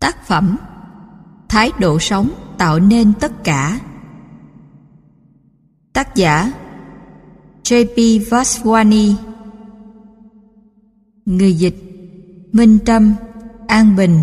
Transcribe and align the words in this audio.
Tác 0.00 0.26
phẩm 0.26 0.56
Thái 1.48 1.70
độ 1.80 1.98
sống 1.98 2.30
tạo 2.58 2.78
nên 2.78 3.12
tất 3.20 3.44
cả. 3.44 3.80
Tác 5.92 6.14
giả 6.14 6.52
J.P. 7.62 7.96
Vaswani. 8.30 9.14
Người 11.26 11.54
dịch 11.54 11.76
Minh 12.52 12.78
tâm 12.84 13.14
An 13.66 13.96
Bình. 13.96 14.20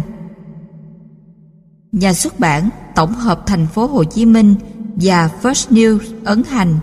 Nhà 1.91 2.13
xuất 2.13 2.39
bản 2.39 2.69
Tổng 2.95 3.13
hợp 3.13 3.43
Thành 3.45 3.67
phố 3.67 3.87
Hồ 3.87 4.03
Chí 4.03 4.25
Minh 4.25 4.55
và 4.95 5.29
First 5.41 5.71
News 5.71 5.99
ấn 6.23 6.43
hành. 6.43 6.79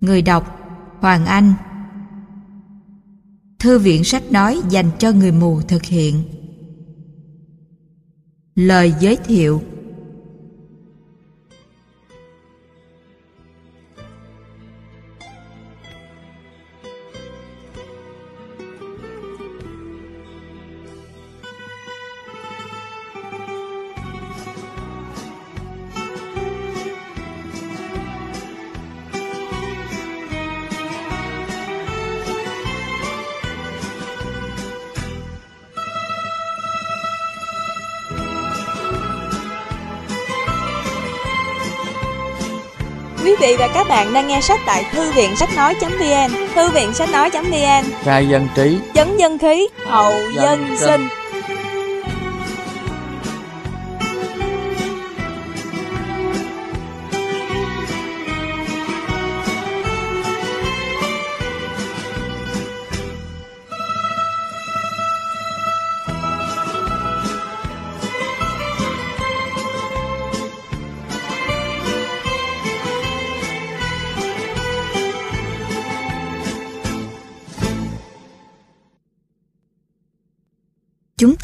Người 0.00 0.22
đọc 0.22 0.60
Hoàng 1.00 1.26
Anh. 1.26 1.54
Thư 3.58 3.78
viện 3.78 4.04
sách 4.04 4.32
nói 4.32 4.60
dành 4.68 4.90
cho 4.98 5.12
người 5.12 5.32
mù 5.32 5.60
thực 5.60 5.82
hiện. 5.82 6.22
Lời 8.56 8.94
giới 9.00 9.16
thiệu 9.16 9.62
các 43.74 43.88
bạn 43.88 44.12
đang 44.12 44.28
nghe 44.28 44.40
sách 44.40 44.60
tại 44.66 44.84
thư 44.92 45.12
viện 45.12 45.36
sách 45.36 45.48
nói.vn, 45.56 46.48
thư 46.54 46.70
viện 46.70 46.94
sách 46.94 47.08
nói.vn, 47.12 47.84
khai 48.02 48.28
dân 48.28 48.48
trí. 48.54 48.78
Chấn 48.94 49.16
dân 49.16 49.38
khí, 49.38 49.68
hậu 49.86 50.14
dân 50.34 50.76
sinh. 50.78 51.08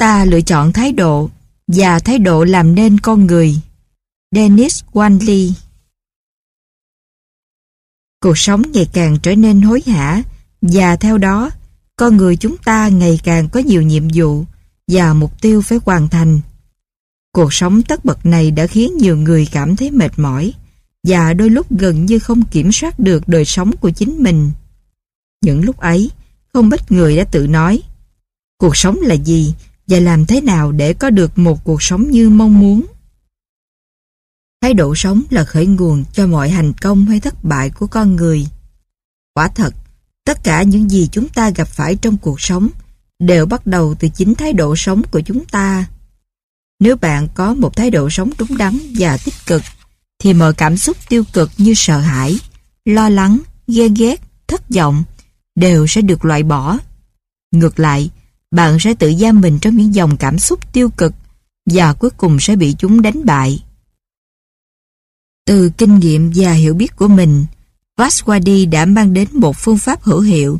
Ta 0.01 0.25
lựa 0.25 0.41
chọn 0.41 0.73
thái 0.73 0.91
độ 0.91 1.29
và 1.67 1.99
thái 1.99 2.19
độ 2.19 2.43
làm 2.43 2.75
nên 2.75 2.99
con 2.99 3.25
người. 3.25 3.55
Dennis 4.35 4.83
Wanley 4.93 5.51
Cuộc 8.21 8.37
sống 8.37 8.61
ngày 8.73 8.89
càng 8.93 9.17
trở 9.23 9.35
nên 9.35 9.61
hối 9.61 9.81
hả 9.85 10.23
và 10.61 10.95
theo 10.95 11.17
đó, 11.17 11.49
con 11.95 12.17
người 12.17 12.37
chúng 12.37 12.57
ta 12.57 12.87
ngày 12.87 13.19
càng 13.23 13.49
có 13.49 13.59
nhiều 13.59 13.81
nhiệm 13.81 14.03
vụ 14.13 14.45
và 14.87 15.13
mục 15.13 15.41
tiêu 15.41 15.61
phải 15.61 15.79
hoàn 15.85 16.07
thành. 16.07 16.41
Cuộc 17.33 17.53
sống 17.53 17.81
tất 17.83 18.05
bật 18.05 18.25
này 18.25 18.51
đã 18.51 18.67
khiến 18.67 18.97
nhiều 18.97 19.17
người 19.17 19.47
cảm 19.51 19.75
thấy 19.75 19.91
mệt 19.91 20.19
mỏi 20.19 20.53
và 21.03 21.33
đôi 21.33 21.49
lúc 21.49 21.71
gần 21.71 22.05
như 22.05 22.19
không 22.19 22.45
kiểm 22.45 22.71
soát 22.71 22.99
được 22.99 23.27
đời 23.27 23.45
sống 23.45 23.71
của 23.77 23.89
chính 23.89 24.23
mình. 24.23 24.51
Những 25.41 25.65
lúc 25.65 25.77
ấy, 25.77 26.11
không 26.53 26.69
ít 26.69 26.91
người 26.91 27.17
đã 27.17 27.23
tự 27.23 27.47
nói 27.47 27.81
Cuộc 28.61 28.77
sống 28.77 28.97
là 29.01 29.15
gì 29.15 29.53
và 29.91 29.99
làm 29.99 30.25
thế 30.25 30.41
nào 30.41 30.71
để 30.71 30.93
có 30.93 31.09
được 31.09 31.39
một 31.39 31.63
cuộc 31.63 31.83
sống 31.83 32.11
như 32.11 32.29
mong 32.29 32.59
muốn? 32.59 32.85
Thái 34.61 34.73
độ 34.73 34.95
sống 34.95 35.21
là 35.29 35.43
khởi 35.43 35.65
nguồn 35.65 36.03
cho 36.13 36.27
mọi 36.27 36.49
thành 36.49 36.73
công 36.73 37.05
hay 37.05 37.19
thất 37.19 37.43
bại 37.43 37.69
của 37.69 37.87
con 37.87 38.15
người. 38.15 38.47
Quả 39.33 39.47
thật, 39.47 39.73
tất 40.25 40.43
cả 40.43 40.63
những 40.63 40.91
gì 40.91 41.09
chúng 41.11 41.29
ta 41.29 41.49
gặp 41.49 41.67
phải 41.67 41.95
trong 41.95 42.17
cuộc 42.17 42.41
sống 42.41 42.69
đều 43.19 43.45
bắt 43.45 43.67
đầu 43.67 43.95
từ 43.99 44.09
chính 44.09 44.35
thái 44.35 44.53
độ 44.53 44.75
sống 44.75 45.01
của 45.11 45.21
chúng 45.21 45.45
ta. 45.45 45.85
Nếu 46.79 46.95
bạn 46.95 47.27
có 47.35 47.53
một 47.53 47.75
thái 47.75 47.89
độ 47.91 48.09
sống 48.09 48.29
đúng 48.37 48.57
đắn 48.57 48.79
và 48.97 49.17
tích 49.17 49.45
cực, 49.45 49.61
thì 50.19 50.33
mọi 50.33 50.53
cảm 50.53 50.77
xúc 50.77 50.97
tiêu 51.09 51.23
cực 51.33 51.51
như 51.57 51.73
sợ 51.73 51.99
hãi, 51.99 52.39
lo 52.85 53.09
lắng, 53.09 53.39
ghen 53.67 53.93
ghét, 53.93 54.21
thất 54.47 54.69
vọng 54.69 55.03
đều 55.55 55.87
sẽ 55.87 56.01
được 56.01 56.25
loại 56.25 56.43
bỏ. 56.43 56.77
Ngược 57.51 57.79
lại, 57.79 58.09
bạn 58.51 58.79
sẽ 58.79 58.93
tự 58.93 59.13
giam 59.19 59.41
mình 59.41 59.59
trong 59.59 59.77
những 59.77 59.95
dòng 59.95 60.17
cảm 60.17 60.39
xúc 60.39 60.73
tiêu 60.73 60.89
cực 60.89 61.13
và 61.65 61.93
cuối 61.93 62.09
cùng 62.09 62.39
sẽ 62.39 62.55
bị 62.55 62.75
chúng 62.77 63.01
đánh 63.01 63.25
bại. 63.25 63.63
Từ 65.45 65.71
kinh 65.77 65.99
nghiệm 65.99 66.31
và 66.35 66.51
hiểu 66.51 66.73
biết 66.73 66.95
của 66.95 67.07
mình, 67.07 67.45
Vaswadi 67.97 68.69
đã 68.69 68.85
mang 68.85 69.13
đến 69.13 69.27
một 69.33 69.57
phương 69.57 69.77
pháp 69.77 70.03
hữu 70.03 70.19
hiệu 70.19 70.59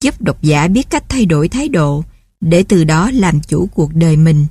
giúp 0.00 0.22
độc 0.22 0.42
giả 0.42 0.68
biết 0.68 0.90
cách 0.90 1.04
thay 1.08 1.26
đổi 1.26 1.48
thái 1.48 1.68
độ 1.68 2.04
để 2.40 2.64
từ 2.68 2.84
đó 2.84 3.10
làm 3.14 3.40
chủ 3.40 3.68
cuộc 3.74 3.94
đời 3.94 4.16
mình. 4.16 4.46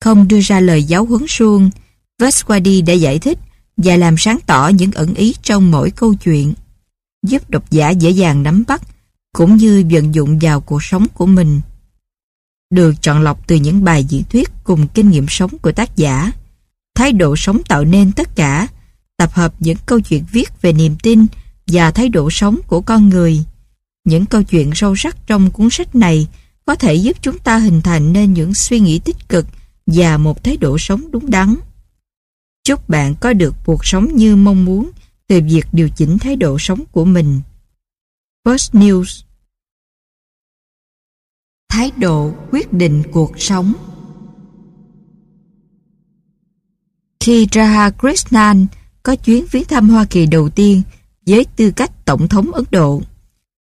Không 0.00 0.28
đưa 0.28 0.40
ra 0.40 0.60
lời 0.60 0.84
giáo 0.84 1.04
huấn 1.04 1.24
suông, 1.28 1.70
Vaswadi 2.18 2.84
đã 2.84 2.92
giải 2.92 3.18
thích 3.18 3.38
và 3.76 3.96
làm 3.96 4.14
sáng 4.18 4.38
tỏ 4.46 4.68
những 4.68 4.92
ẩn 4.92 5.14
ý 5.14 5.34
trong 5.42 5.70
mỗi 5.70 5.90
câu 5.90 6.14
chuyện, 6.14 6.54
giúp 7.26 7.50
độc 7.50 7.70
giả 7.70 7.90
dễ 7.90 8.10
dàng 8.10 8.42
nắm 8.42 8.64
bắt 8.66 8.82
cũng 9.32 9.56
như 9.56 9.84
vận 9.90 10.14
dụng 10.14 10.38
vào 10.42 10.60
cuộc 10.60 10.82
sống 10.82 11.06
của 11.14 11.26
mình 11.26 11.60
được 12.72 13.02
chọn 13.02 13.22
lọc 13.22 13.46
từ 13.46 13.56
những 13.56 13.84
bài 13.84 14.04
diễn 14.04 14.22
thuyết 14.30 14.50
cùng 14.64 14.88
kinh 14.88 15.10
nghiệm 15.10 15.26
sống 15.28 15.58
của 15.58 15.72
tác 15.72 15.96
giả. 15.96 16.32
Thái 16.94 17.12
độ 17.12 17.36
sống 17.36 17.62
tạo 17.68 17.84
nên 17.84 18.12
tất 18.12 18.36
cả, 18.36 18.68
tập 19.16 19.32
hợp 19.32 19.54
những 19.58 19.76
câu 19.86 20.00
chuyện 20.00 20.24
viết 20.32 20.62
về 20.62 20.72
niềm 20.72 20.96
tin 21.02 21.26
và 21.66 21.90
thái 21.90 22.08
độ 22.08 22.30
sống 22.30 22.58
của 22.66 22.80
con 22.80 23.08
người. 23.08 23.44
Những 24.04 24.26
câu 24.26 24.42
chuyện 24.42 24.70
sâu 24.74 24.96
sắc 24.96 25.16
trong 25.26 25.50
cuốn 25.50 25.68
sách 25.70 25.94
này 25.94 26.28
có 26.66 26.74
thể 26.74 26.94
giúp 26.94 27.16
chúng 27.22 27.38
ta 27.38 27.58
hình 27.58 27.80
thành 27.80 28.12
nên 28.12 28.32
những 28.32 28.54
suy 28.54 28.80
nghĩ 28.80 28.98
tích 28.98 29.28
cực 29.28 29.46
và 29.86 30.16
một 30.16 30.44
thái 30.44 30.56
độ 30.56 30.78
sống 30.78 31.10
đúng 31.10 31.30
đắn. 31.30 31.54
Chúc 32.64 32.88
bạn 32.88 33.14
có 33.20 33.32
được 33.32 33.54
cuộc 33.64 33.86
sống 33.86 34.16
như 34.16 34.36
mong 34.36 34.64
muốn 34.64 34.90
từ 35.26 35.40
việc 35.48 35.66
điều 35.72 35.88
chỉnh 35.88 36.18
thái 36.18 36.36
độ 36.36 36.58
sống 36.58 36.84
của 36.92 37.04
mình. 37.04 37.40
First 38.44 38.80
News 38.80 39.22
Thái 41.72 41.90
độ 41.96 42.34
quyết 42.50 42.72
định 42.72 43.02
cuộc 43.12 43.40
sống 43.40 43.72
Khi 47.20 47.46
Raha 47.52 47.90
Krishnan 47.90 48.66
có 49.02 49.16
chuyến 49.16 49.46
viếng 49.50 49.64
thăm 49.64 49.88
Hoa 49.88 50.04
Kỳ 50.10 50.26
đầu 50.26 50.48
tiên 50.48 50.82
với 51.26 51.46
tư 51.56 51.70
cách 51.76 52.04
Tổng 52.04 52.28
thống 52.28 52.52
Ấn 52.52 52.64
Độ, 52.70 53.02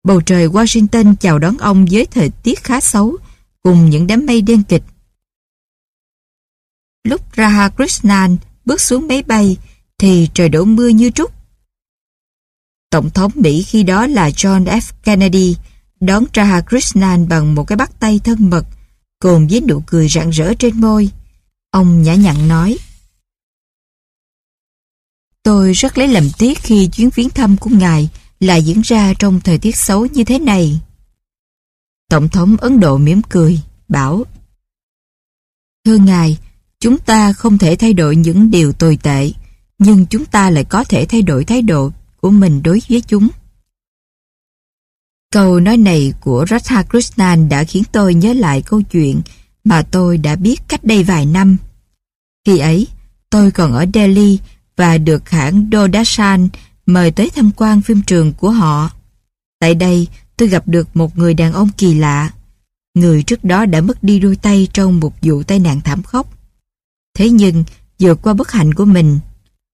bầu 0.02 0.20
trời 0.20 0.48
Washington 0.48 1.14
chào 1.20 1.38
đón 1.38 1.58
ông 1.58 1.86
với 1.90 2.06
thời 2.06 2.30
tiết 2.30 2.64
khá 2.64 2.80
xấu 2.80 3.16
cùng 3.62 3.90
những 3.90 4.06
đám 4.06 4.26
mây 4.26 4.42
đen 4.42 4.62
kịch. 4.68 4.82
Lúc 7.04 7.20
Raha 7.36 7.68
Krishnan 7.68 8.36
bước 8.64 8.80
xuống 8.80 9.08
máy 9.08 9.22
bay 9.22 9.56
thì 9.98 10.28
trời 10.34 10.48
đổ 10.48 10.64
mưa 10.64 10.88
như 10.88 11.10
trút. 11.10 11.30
Tổng 12.90 13.10
thống 13.10 13.32
Mỹ 13.34 13.62
khi 13.62 13.82
đó 13.82 14.06
là 14.06 14.28
John 14.28 14.64
F. 14.64 14.92
Kennedy 15.02 15.56
đón 16.06 16.24
Raha 16.34 16.60
Krishnan 16.60 17.28
bằng 17.28 17.54
một 17.54 17.64
cái 17.64 17.76
bắt 17.76 17.90
tay 18.00 18.20
thân 18.24 18.50
mật, 18.50 18.66
cùng 19.18 19.48
với 19.50 19.60
nụ 19.60 19.82
cười 19.86 20.08
rạng 20.08 20.30
rỡ 20.30 20.54
trên 20.54 20.80
môi. 20.80 21.10
Ông 21.70 22.02
nhã 22.02 22.14
nhặn 22.14 22.48
nói, 22.48 22.78
Tôi 25.44 25.72
rất 25.72 25.98
lấy 25.98 26.08
làm 26.08 26.28
tiếc 26.38 26.58
khi 26.58 26.86
chuyến 26.86 27.10
viếng 27.14 27.30
thăm 27.30 27.56
của 27.56 27.70
ngài 27.70 28.08
lại 28.40 28.62
diễn 28.62 28.80
ra 28.80 29.14
trong 29.18 29.40
thời 29.40 29.58
tiết 29.58 29.76
xấu 29.76 30.06
như 30.06 30.24
thế 30.24 30.38
này. 30.38 30.80
Tổng 32.10 32.28
thống 32.28 32.56
Ấn 32.56 32.80
Độ 32.80 32.98
mỉm 32.98 33.22
cười, 33.22 33.60
bảo 33.88 34.24
Thưa 35.84 35.96
ngài, 35.96 36.38
chúng 36.80 36.98
ta 36.98 37.32
không 37.32 37.58
thể 37.58 37.76
thay 37.76 37.94
đổi 37.94 38.16
những 38.16 38.50
điều 38.50 38.72
tồi 38.72 38.98
tệ, 39.02 39.32
nhưng 39.78 40.06
chúng 40.06 40.24
ta 40.24 40.50
lại 40.50 40.64
có 40.64 40.84
thể 40.84 41.06
thay 41.06 41.22
đổi 41.22 41.44
thái 41.44 41.62
độ 41.62 41.90
của 42.20 42.30
mình 42.30 42.62
đối 42.62 42.82
với 42.88 43.00
chúng. 43.00 43.28
Câu 45.34 45.60
nói 45.60 45.76
này 45.76 46.12
của 46.20 46.44
Radhakrishnan 46.50 47.48
đã 47.48 47.64
khiến 47.64 47.82
tôi 47.92 48.14
nhớ 48.14 48.32
lại 48.32 48.62
câu 48.62 48.82
chuyện 48.82 49.22
mà 49.64 49.82
tôi 49.82 50.18
đã 50.18 50.36
biết 50.36 50.60
cách 50.68 50.84
đây 50.84 51.04
vài 51.04 51.26
năm. 51.26 51.56
Khi 52.46 52.58
ấy, 52.58 52.86
tôi 53.30 53.50
còn 53.50 53.72
ở 53.72 53.86
Delhi 53.94 54.38
và 54.76 54.98
được 54.98 55.30
hãng 55.30 55.68
Dodasan 55.72 56.48
mời 56.86 57.10
tới 57.10 57.30
tham 57.34 57.50
quan 57.56 57.82
phim 57.82 58.02
trường 58.02 58.32
của 58.32 58.50
họ. 58.50 58.90
Tại 59.60 59.74
đây, 59.74 60.08
tôi 60.36 60.48
gặp 60.48 60.68
được 60.68 60.96
một 60.96 61.18
người 61.18 61.34
đàn 61.34 61.52
ông 61.52 61.68
kỳ 61.76 61.94
lạ. 61.94 62.30
Người 62.94 63.22
trước 63.22 63.44
đó 63.44 63.66
đã 63.66 63.80
mất 63.80 64.02
đi 64.02 64.20
đôi 64.20 64.36
tay 64.36 64.68
trong 64.72 65.00
một 65.00 65.12
vụ 65.22 65.42
tai 65.42 65.58
nạn 65.58 65.80
thảm 65.84 66.02
khốc. 66.02 66.32
Thế 67.18 67.30
nhưng, 67.30 67.64
vượt 67.98 68.22
qua 68.22 68.34
bất 68.34 68.52
hạnh 68.52 68.74
của 68.74 68.84
mình, 68.84 69.18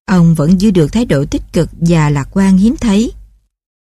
ông 0.06 0.34
vẫn 0.34 0.60
giữ 0.60 0.70
được 0.70 0.92
thái 0.92 1.04
độ 1.04 1.24
tích 1.24 1.52
cực 1.52 1.70
và 1.72 2.10
lạc 2.10 2.28
quan 2.30 2.58
hiếm 2.58 2.76
thấy. 2.76 3.12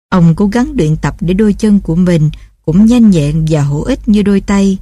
Ông 0.09 0.35
cố 0.37 0.47
gắng 0.47 0.73
luyện 0.77 0.97
tập 0.97 1.17
để 1.21 1.35
đôi 1.35 1.53
chân 1.53 1.81
của 1.81 1.97
mình 1.97 2.31
cũng 2.65 2.87
nhanh 2.87 3.11
nhẹn 3.11 3.47
và 3.51 3.63
hữu 3.63 3.83
ích 3.83 4.09
như 4.09 4.23
đôi 4.23 4.41
tay. 4.41 4.79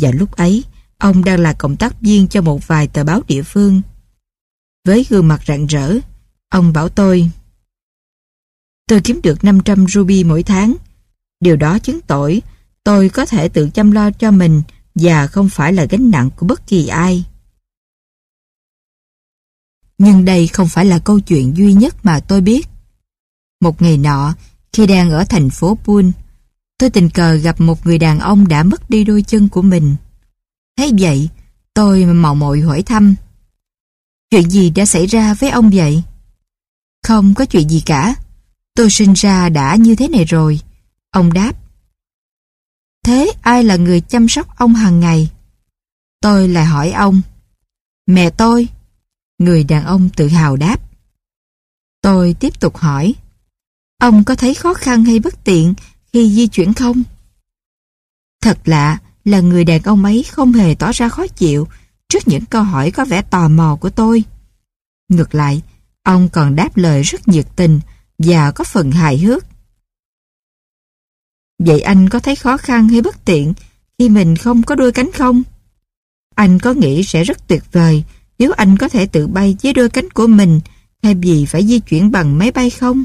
Và 0.00 0.10
lúc 0.10 0.36
ấy, 0.36 0.64
ông 0.98 1.24
đang 1.24 1.40
là 1.40 1.52
cộng 1.52 1.76
tác 1.76 2.00
viên 2.00 2.28
cho 2.28 2.42
một 2.42 2.66
vài 2.66 2.86
tờ 2.86 3.04
báo 3.04 3.22
địa 3.28 3.42
phương. 3.42 3.82
Với 4.84 5.06
gương 5.08 5.28
mặt 5.28 5.40
rạng 5.46 5.66
rỡ, 5.66 5.94
ông 6.48 6.72
bảo 6.72 6.88
tôi 6.88 7.30
Tôi 8.88 9.00
kiếm 9.00 9.20
được 9.22 9.44
500 9.44 9.86
ruby 9.88 10.24
mỗi 10.24 10.42
tháng. 10.42 10.76
Điều 11.40 11.56
đó 11.56 11.78
chứng 11.78 12.00
tỏ 12.00 12.28
tôi 12.84 13.08
có 13.08 13.26
thể 13.26 13.48
tự 13.48 13.70
chăm 13.74 13.90
lo 13.90 14.10
cho 14.10 14.30
mình 14.30 14.62
và 14.94 15.26
không 15.26 15.48
phải 15.48 15.72
là 15.72 15.84
gánh 15.84 16.10
nặng 16.10 16.30
của 16.36 16.46
bất 16.46 16.66
kỳ 16.66 16.86
ai. 16.86 17.24
Nhưng 19.98 20.24
đây 20.24 20.48
không 20.48 20.68
phải 20.68 20.84
là 20.84 20.98
câu 20.98 21.20
chuyện 21.20 21.56
duy 21.56 21.72
nhất 21.72 22.04
mà 22.04 22.20
tôi 22.20 22.40
biết. 22.40 22.68
Một 23.60 23.82
ngày 23.82 23.98
nọ, 23.98 24.34
khi 24.72 24.86
đang 24.86 25.10
ở 25.10 25.24
thành 25.24 25.50
phố 25.50 25.78
Pune, 25.84 26.10
tôi 26.78 26.90
tình 26.90 27.10
cờ 27.10 27.34
gặp 27.34 27.60
một 27.60 27.86
người 27.86 27.98
đàn 27.98 28.18
ông 28.18 28.48
đã 28.48 28.62
mất 28.62 28.90
đi 28.90 29.04
đôi 29.04 29.22
chân 29.22 29.48
của 29.48 29.62
mình. 29.62 29.96
Thế 30.76 30.90
vậy, 30.98 31.28
tôi 31.74 32.04
mò 32.04 32.34
mội 32.34 32.60
hỏi 32.60 32.82
thăm. 32.82 33.14
Chuyện 34.30 34.50
gì 34.50 34.70
đã 34.70 34.86
xảy 34.86 35.06
ra 35.06 35.34
với 35.34 35.50
ông 35.50 35.70
vậy? 35.70 36.02
Không 37.02 37.34
có 37.34 37.44
chuyện 37.44 37.68
gì 37.68 37.82
cả. 37.86 38.14
Tôi 38.74 38.90
sinh 38.90 39.12
ra 39.12 39.48
đã 39.48 39.76
như 39.76 39.94
thế 39.94 40.08
này 40.08 40.24
rồi. 40.24 40.60
Ông 41.10 41.32
đáp. 41.32 41.52
Thế 43.04 43.32
ai 43.42 43.64
là 43.64 43.76
người 43.76 44.00
chăm 44.00 44.28
sóc 44.28 44.56
ông 44.56 44.74
hàng 44.74 45.00
ngày? 45.00 45.30
Tôi 46.20 46.48
lại 46.48 46.64
hỏi 46.64 46.90
ông. 46.92 47.20
Mẹ 48.06 48.30
tôi. 48.30 48.68
Người 49.38 49.64
đàn 49.64 49.84
ông 49.84 50.08
tự 50.16 50.28
hào 50.28 50.56
đáp. 50.56 50.80
Tôi 52.02 52.36
tiếp 52.40 52.60
tục 52.60 52.76
hỏi. 52.76 53.14
Ông 53.98 54.24
có 54.24 54.34
thấy 54.34 54.54
khó 54.54 54.74
khăn 54.74 55.04
hay 55.04 55.18
bất 55.18 55.44
tiện 55.44 55.74
khi 56.12 56.30
di 56.30 56.46
chuyển 56.46 56.74
không? 56.74 57.02
Thật 58.40 58.58
lạ 58.64 58.98
là 59.24 59.40
người 59.40 59.64
đàn 59.64 59.82
ông 59.82 60.04
ấy 60.04 60.22
không 60.22 60.52
hề 60.52 60.74
tỏ 60.74 60.92
ra 60.92 61.08
khó 61.08 61.26
chịu 61.26 61.68
trước 62.08 62.28
những 62.28 62.44
câu 62.44 62.62
hỏi 62.62 62.90
có 62.90 63.04
vẻ 63.04 63.22
tò 63.22 63.48
mò 63.48 63.76
của 63.80 63.90
tôi. 63.90 64.24
Ngược 65.08 65.34
lại, 65.34 65.62
ông 66.02 66.28
còn 66.28 66.56
đáp 66.56 66.76
lời 66.76 67.02
rất 67.02 67.28
nhiệt 67.28 67.46
tình 67.56 67.80
và 68.18 68.50
có 68.50 68.64
phần 68.64 68.90
hài 68.90 69.18
hước. 69.18 69.44
Vậy 71.58 71.80
anh 71.80 72.08
có 72.08 72.18
thấy 72.18 72.36
khó 72.36 72.56
khăn 72.56 72.88
hay 72.88 73.00
bất 73.00 73.24
tiện 73.24 73.54
khi 73.98 74.08
mình 74.08 74.36
không 74.36 74.62
có 74.62 74.74
đôi 74.74 74.92
cánh 74.92 75.12
không? 75.12 75.42
Anh 76.34 76.58
có 76.58 76.72
nghĩ 76.72 77.02
sẽ 77.02 77.24
rất 77.24 77.48
tuyệt 77.48 77.62
vời 77.72 78.04
nếu 78.38 78.52
anh 78.52 78.76
có 78.76 78.88
thể 78.88 79.06
tự 79.06 79.26
bay 79.26 79.56
với 79.62 79.72
đôi 79.72 79.88
cánh 79.88 80.10
của 80.10 80.26
mình 80.26 80.60
thay 81.02 81.14
vì 81.14 81.46
phải 81.46 81.66
di 81.66 81.78
chuyển 81.78 82.10
bằng 82.10 82.38
máy 82.38 82.50
bay 82.50 82.70
không? 82.70 83.04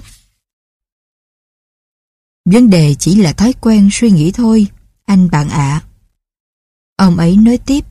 Vấn 2.45 2.69
đề 2.69 2.95
chỉ 2.99 3.15
là 3.15 3.33
thói 3.33 3.53
quen 3.61 3.89
suy 3.91 4.11
nghĩ 4.11 4.31
thôi, 4.31 4.67
anh 5.05 5.29
bạn 5.31 5.49
ạ. 5.49 5.81
Ông 6.97 7.17
ấy 7.17 7.35
nói 7.35 7.57
tiếp, 7.57 7.85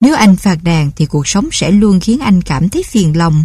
nếu 0.00 0.14
anh 0.14 0.36
phạt 0.36 0.58
nàn 0.64 0.90
thì 0.96 1.06
cuộc 1.06 1.28
sống 1.28 1.48
sẽ 1.52 1.70
luôn 1.70 2.00
khiến 2.00 2.18
anh 2.20 2.42
cảm 2.42 2.68
thấy 2.68 2.82
phiền 2.82 3.16
lòng. 3.16 3.44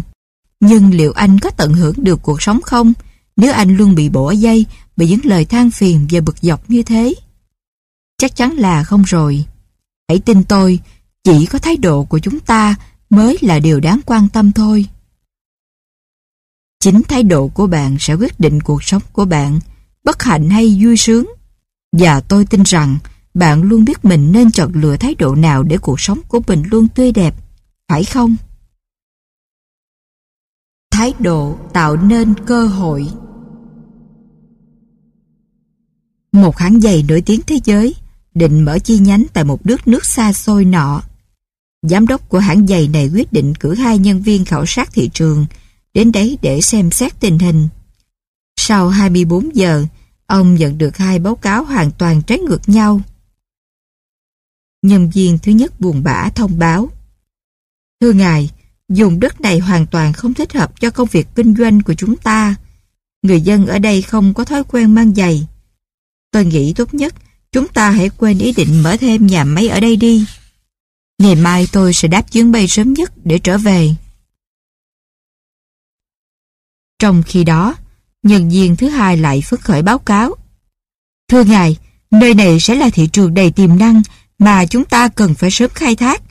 Nhưng 0.60 0.94
liệu 0.94 1.12
anh 1.12 1.38
có 1.38 1.50
tận 1.50 1.74
hưởng 1.74 1.94
được 1.96 2.22
cuộc 2.22 2.42
sống 2.42 2.62
không 2.62 2.92
nếu 3.36 3.52
anh 3.52 3.76
luôn 3.76 3.94
bị 3.94 4.08
bỏ 4.08 4.30
dây 4.30 4.66
bởi 4.96 5.08
những 5.08 5.20
lời 5.24 5.44
than 5.44 5.70
phiền 5.70 6.06
và 6.10 6.20
bực 6.20 6.36
dọc 6.42 6.70
như 6.70 6.82
thế? 6.82 7.14
Chắc 8.18 8.36
chắn 8.36 8.52
là 8.52 8.84
không 8.84 9.02
rồi. 9.02 9.44
Hãy 10.08 10.18
tin 10.18 10.44
tôi, 10.44 10.80
chỉ 11.24 11.46
có 11.46 11.58
thái 11.58 11.76
độ 11.76 12.04
của 12.04 12.18
chúng 12.18 12.40
ta 12.40 12.74
mới 13.10 13.38
là 13.40 13.58
điều 13.58 13.80
đáng 13.80 14.00
quan 14.06 14.28
tâm 14.28 14.52
thôi. 14.52 14.86
Chính 16.80 17.02
thái 17.02 17.22
độ 17.22 17.48
của 17.48 17.66
bạn 17.66 17.96
sẽ 18.00 18.14
quyết 18.14 18.40
định 18.40 18.60
cuộc 18.60 18.84
sống 18.84 19.02
của 19.12 19.24
bạn, 19.24 19.60
bất 20.06 20.22
hạnh 20.22 20.50
hay 20.50 20.78
vui 20.82 20.96
sướng. 20.96 21.26
Và 21.92 22.20
tôi 22.20 22.44
tin 22.44 22.62
rằng 22.62 22.98
bạn 23.34 23.62
luôn 23.62 23.84
biết 23.84 24.04
mình 24.04 24.32
nên 24.32 24.50
chọn 24.50 24.72
lựa 24.74 24.96
thái 24.96 25.14
độ 25.14 25.34
nào 25.34 25.62
để 25.62 25.78
cuộc 25.78 26.00
sống 26.00 26.20
của 26.28 26.40
mình 26.46 26.62
luôn 26.70 26.88
tươi 26.88 27.12
đẹp, 27.12 27.34
phải 27.88 28.04
không? 28.04 28.36
Thái 30.90 31.14
độ 31.18 31.58
tạo 31.72 31.96
nên 31.96 32.34
cơ 32.46 32.66
hội 32.66 33.08
Một 36.32 36.56
hãng 36.56 36.80
giày 36.80 37.04
nổi 37.08 37.22
tiếng 37.26 37.40
thế 37.46 37.60
giới 37.64 37.94
định 38.34 38.64
mở 38.64 38.78
chi 38.78 38.98
nhánh 38.98 39.24
tại 39.32 39.44
một 39.44 39.66
nước 39.66 39.88
nước 39.88 40.04
xa 40.04 40.32
xôi 40.32 40.64
nọ. 40.64 41.02
Giám 41.82 42.06
đốc 42.06 42.28
của 42.28 42.38
hãng 42.38 42.66
giày 42.66 42.88
này 42.88 43.10
quyết 43.14 43.32
định 43.32 43.54
cử 43.54 43.74
hai 43.74 43.98
nhân 43.98 44.22
viên 44.22 44.44
khảo 44.44 44.66
sát 44.66 44.88
thị 44.92 45.10
trường 45.14 45.46
đến 45.94 46.12
đấy 46.12 46.38
để 46.42 46.60
xem 46.60 46.90
xét 46.90 47.20
tình 47.20 47.38
hình. 47.38 47.68
Sau 48.56 48.88
24 48.88 49.56
giờ, 49.56 49.84
ông 50.26 50.54
nhận 50.54 50.78
được 50.78 50.96
hai 50.96 51.18
báo 51.18 51.36
cáo 51.36 51.64
hoàn 51.64 51.90
toàn 51.90 52.22
trái 52.22 52.38
ngược 52.38 52.68
nhau. 52.68 53.00
Nhân 54.82 55.10
viên 55.10 55.38
thứ 55.38 55.52
nhất 55.52 55.80
buồn 55.80 56.02
bã 56.02 56.30
thông 56.34 56.58
báo. 56.58 56.90
Thưa 58.00 58.12
ngài, 58.12 58.50
dùng 58.88 59.20
đất 59.20 59.40
này 59.40 59.58
hoàn 59.58 59.86
toàn 59.86 60.12
không 60.12 60.34
thích 60.34 60.52
hợp 60.52 60.80
cho 60.80 60.90
công 60.90 61.08
việc 61.08 61.26
kinh 61.34 61.54
doanh 61.54 61.82
của 61.82 61.94
chúng 61.94 62.16
ta. 62.16 62.54
Người 63.22 63.40
dân 63.40 63.66
ở 63.66 63.78
đây 63.78 64.02
không 64.02 64.34
có 64.34 64.44
thói 64.44 64.64
quen 64.64 64.94
mang 64.94 65.14
giày. 65.14 65.46
Tôi 66.30 66.44
nghĩ 66.44 66.72
tốt 66.76 66.94
nhất 66.94 67.14
chúng 67.52 67.68
ta 67.68 67.90
hãy 67.90 68.10
quên 68.10 68.38
ý 68.38 68.52
định 68.52 68.82
mở 68.82 68.96
thêm 69.00 69.26
nhà 69.26 69.44
máy 69.44 69.68
ở 69.68 69.80
đây 69.80 69.96
đi. 69.96 70.26
Ngày 71.18 71.34
mai 71.34 71.68
tôi 71.72 71.94
sẽ 71.94 72.08
đáp 72.08 72.32
chuyến 72.32 72.52
bay 72.52 72.68
sớm 72.68 72.92
nhất 72.92 73.12
để 73.24 73.38
trở 73.38 73.58
về. 73.58 73.94
Trong 76.98 77.22
khi 77.26 77.44
đó, 77.44 77.74
nhân 78.26 78.48
viên 78.48 78.76
thứ 78.76 78.88
hai 78.88 79.16
lại 79.16 79.42
phấn 79.42 79.60
khởi 79.60 79.82
báo 79.82 79.98
cáo. 79.98 80.34
Thưa 81.28 81.44
ngài, 81.44 81.76
nơi 82.10 82.34
này 82.34 82.60
sẽ 82.60 82.74
là 82.74 82.90
thị 82.90 83.06
trường 83.06 83.34
đầy 83.34 83.50
tiềm 83.50 83.78
năng 83.78 84.02
mà 84.38 84.66
chúng 84.66 84.84
ta 84.84 85.08
cần 85.08 85.34
phải 85.34 85.50
sớm 85.50 85.70
khai 85.74 85.96
thác. 85.96 86.22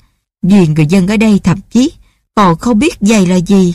Vì 0.42 0.68
người 0.68 0.86
dân 0.86 1.08
ở 1.08 1.18
đây 1.18 1.40
thậm 1.44 1.60
chí 1.70 1.92
còn 2.36 2.58
không 2.58 2.80
biết 2.80 2.98
giày 3.02 3.26
là 3.26 3.36
gì. 3.36 3.74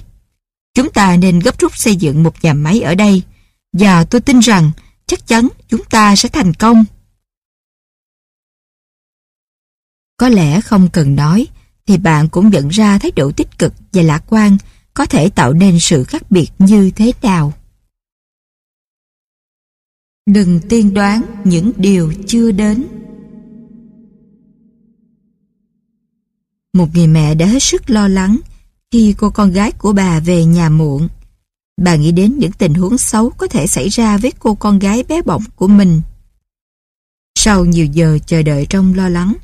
Chúng 0.75 0.93
ta 0.93 1.17
nên 1.17 1.39
gấp 1.39 1.59
rút 1.59 1.77
xây 1.77 1.97
dựng 1.97 2.23
một 2.23 2.35
nhà 2.43 2.55
máy 2.55 2.81
ở 2.81 2.95
đây. 2.95 3.23
Và 3.73 4.05
tôi 4.05 4.21
tin 4.21 4.41
rằng 4.41 4.71
chắc 5.07 5.27
chắn 5.27 5.49
chúng 5.69 5.85
ta 5.85 6.17
sẽ 6.17 6.29
thành 6.29 6.55
công. 6.55 6.85
Có 10.17 10.29
lẽ 10.29 10.61
không 10.61 10.89
cần 10.89 11.17
nói, 11.17 11.47
thì 11.87 11.99
bạn 11.99 12.29
cũng 12.29 12.51
nhận 12.51 12.69
ra 12.69 12.99
thái 12.99 13.11
độ 13.17 13.33
tích 13.33 13.59
cực 13.59 13.73
và 13.93 14.03
lạc 14.03 14.23
quan 14.27 14.57
có 14.95 15.07
thể 15.07 15.31
tạo 15.31 15.53
nên 15.53 15.81
sự 15.81 16.05
khác 16.05 16.31
biệt 16.31 16.51
như 16.59 16.91
thế 16.91 17.13
nào. 17.23 17.53
Đừng 20.33 20.61
tiên 20.69 20.95
đoán 20.95 21.23
những 21.45 21.73
điều 21.77 22.13
chưa 22.27 22.53
đến. 22.53 22.85
Một 26.73 26.87
người 26.95 27.07
mẹ 27.07 27.35
đã 27.35 27.47
hết 27.47 27.63
sức 27.63 27.91
lo 27.91 28.09
lắng 28.09 28.37
khi 28.91 29.15
cô 29.19 29.31
con 29.31 29.53
gái 29.53 29.73
của 29.73 29.93
bà 29.93 30.21
về 30.21 30.45
nhà 30.45 30.69
muộn. 30.69 31.09
Bà 31.83 31.97
nghĩ 31.97 32.13
đến 32.13 32.39
những 32.39 32.53
tình 32.53 32.75
huống 32.75 32.99
xấu 32.99 33.31
có 33.31 33.47
thể 33.47 33.67
xảy 33.67 33.89
ra 33.89 34.17
với 34.17 34.33
cô 34.39 34.55
con 34.55 34.79
gái 34.79 35.03
bé 35.09 35.23
bỏng 35.23 35.43
của 35.57 35.69
mình. 35.69 36.03
Sau 37.35 37.65
nhiều 37.65 37.87
giờ 37.87 38.19
chờ 38.27 38.43
đợi 38.43 38.67
trong 38.71 38.95
lo 38.95 39.09
lắng, 39.09 39.35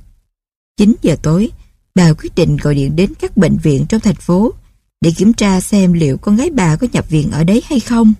9 0.76 0.94
giờ 1.02 1.16
tối, 1.22 1.50
bà 1.94 2.12
quyết 2.12 2.34
định 2.34 2.56
gọi 2.56 2.74
điện 2.74 2.96
đến 2.96 3.12
các 3.20 3.36
bệnh 3.36 3.56
viện 3.56 3.86
trong 3.88 4.00
thành 4.00 4.14
phố 4.14 4.52
để 5.00 5.12
kiểm 5.16 5.32
tra 5.32 5.60
xem 5.60 5.92
liệu 5.92 6.18
con 6.18 6.36
gái 6.36 6.50
bà 6.50 6.76
có 6.76 6.86
nhập 6.92 7.08
viện 7.08 7.30
ở 7.30 7.44
đấy 7.44 7.62
hay 7.66 7.80
không. 7.80 8.14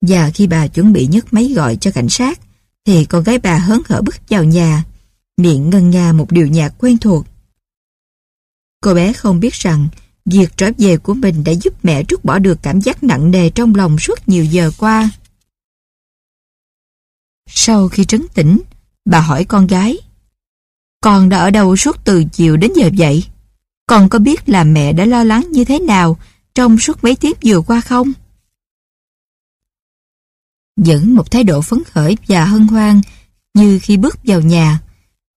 Và 0.00 0.30
khi 0.34 0.46
bà 0.46 0.66
chuẩn 0.66 0.92
bị 0.92 1.06
nhấc 1.06 1.32
máy 1.32 1.52
gọi 1.56 1.76
cho 1.76 1.90
cảnh 1.90 2.08
sát, 2.08 2.40
thì 2.86 3.04
con 3.04 3.24
gái 3.24 3.38
bà 3.38 3.58
hớn 3.58 3.82
hở 3.88 4.02
bước 4.02 4.14
vào 4.28 4.44
nhà, 4.44 4.84
miệng 5.36 5.70
ngân 5.70 5.90
nga 5.90 6.12
một 6.12 6.32
điều 6.32 6.46
nhạc 6.46 6.74
quen 6.78 6.98
thuộc. 6.98 7.26
Cô 8.82 8.94
bé 8.94 9.12
không 9.12 9.40
biết 9.40 9.54
rằng 9.54 9.88
việc 10.24 10.56
trở 10.56 10.70
về 10.78 10.96
của 10.96 11.14
mình 11.14 11.44
đã 11.44 11.52
giúp 11.52 11.84
mẹ 11.84 12.04
trút 12.04 12.24
bỏ 12.24 12.38
được 12.38 12.58
cảm 12.62 12.80
giác 12.80 13.02
nặng 13.02 13.30
nề 13.30 13.50
trong 13.50 13.74
lòng 13.74 13.98
suốt 13.98 14.28
nhiều 14.28 14.44
giờ 14.44 14.70
qua. 14.78 15.10
Sau 17.48 17.88
khi 17.88 18.04
trấn 18.04 18.28
tĩnh, 18.34 18.60
bà 19.04 19.20
hỏi 19.20 19.44
con 19.44 19.66
gái, 19.66 19.98
Con 21.04 21.28
đã 21.28 21.38
ở 21.38 21.50
đâu 21.50 21.76
suốt 21.76 21.96
từ 22.04 22.24
chiều 22.32 22.56
đến 22.56 22.72
giờ 22.76 22.90
vậy? 22.98 23.24
Con 23.86 24.08
có 24.08 24.18
biết 24.18 24.48
là 24.48 24.64
mẹ 24.64 24.92
đã 24.92 25.04
lo 25.04 25.24
lắng 25.24 25.46
như 25.50 25.64
thế 25.64 25.78
nào 25.78 26.18
trong 26.54 26.78
suốt 26.78 27.04
mấy 27.04 27.16
tiếng 27.16 27.34
vừa 27.44 27.60
qua 27.60 27.80
không? 27.80 28.12
Dẫn 30.84 31.14
một 31.14 31.30
thái 31.30 31.44
độ 31.44 31.60
phấn 31.60 31.84
khởi 31.84 32.16
và 32.28 32.44
hân 32.44 32.66
hoan 32.66 33.00
như 33.54 33.78
khi 33.82 33.96
bước 33.96 34.18
vào 34.24 34.40
nhà. 34.40 34.78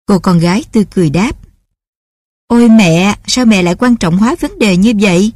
Cô 0.05 0.19
con 0.19 0.39
gái 0.39 0.63
tươi 0.71 0.85
cười 0.91 1.09
đáp. 1.09 1.31
Ôi 2.47 2.69
mẹ, 2.69 3.15
sao 3.27 3.45
mẹ 3.45 3.63
lại 3.63 3.75
quan 3.75 3.95
trọng 3.95 4.17
hóa 4.17 4.35
vấn 4.39 4.59
đề 4.59 4.77
như 4.77 4.93
vậy? 4.99 5.31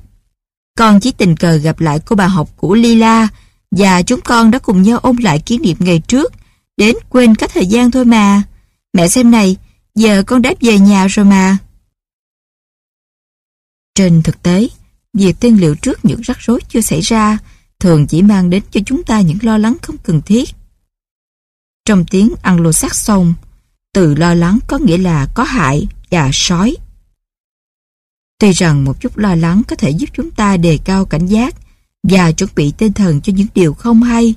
Con 0.77 0.99
chỉ 0.99 1.11
tình 1.11 1.35
cờ 1.35 1.55
gặp 1.55 1.79
lại 1.79 1.99
cô 2.05 2.15
bà 2.15 2.27
học 2.27 2.49
của 2.57 2.75
Lila 2.75 3.27
và 3.71 4.01
chúng 4.01 4.21
con 4.21 4.51
đã 4.51 4.59
cùng 4.59 4.81
nhau 4.81 4.99
ôn 4.99 5.15
lại 5.15 5.39
kỷ 5.39 5.57
niệm 5.57 5.77
ngày 5.79 5.99
trước 5.99 6.33
đến 6.77 6.95
quên 7.09 7.35
cách 7.35 7.51
thời 7.53 7.65
gian 7.65 7.91
thôi 7.91 8.05
mà. 8.05 8.43
Mẹ 8.93 9.07
xem 9.07 9.31
này, 9.31 9.57
giờ 9.95 10.23
con 10.27 10.41
đáp 10.41 10.53
về 10.61 10.79
nhà 10.79 11.07
rồi 11.07 11.25
mà. 11.25 11.57
Trên 13.95 14.23
thực 14.23 14.43
tế, 14.43 14.67
việc 15.13 15.39
tiên 15.39 15.59
liệu 15.59 15.75
trước 15.75 16.05
những 16.05 16.21
rắc 16.21 16.37
rối 16.39 16.59
chưa 16.69 16.81
xảy 16.81 17.01
ra 17.01 17.37
thường 17.79 18.07
chỉ 18.07 18.21
mang 18.21 18.49
đến 18.49 18.63
cho 18.71 18.81
chúng 18.85 19.03
ta 19.03 19.21
những 19.21 19.37
lo 19.41 19.57
lắng 19.57 19.77
không 19.81 19.97
cần 19.97 20.21
thiết. 20.21 20.49
Trong 21.85 22.05
tiếng 22.05 22.29
Anglo-Saxon, 22.43 23.33
từ 23.93 24.15
lo 24.15 24.33
lắng 24.33 24.59
có 24.67 24.77
nghĩa 24.77 24.97
là 24.97 25.27
có 25.35 25.43
hại 25.43 25.87
và 26.11 26.29
sói. 26.33 26.75
Tuy 28.39 28.51
rằng 28.51 28.85
một 28.85 29.01
chút 29.01 29.17
lo 29.17 29.35
lắng 29.35 29.61
có 29.67 29.75
thể 29.75 29.89
giúp 29.89 30.09
chúng 30.13 30.31
ta 30.31 30.57
đề 30.57 30.79
cao 30.85 31.05
cảnh 31.05 31.25
giác 31.25 31.55
và 32.03 32.31
chuẩn 32.31 32.49
bị 32.55 32.73
tinh 32.77 32.93
thần 32.93 33.21
cho 33.21 33.33
những 33.33 33.47
điều 33.55 33.73
không 33.73 34.03
hay, 34.03 34.35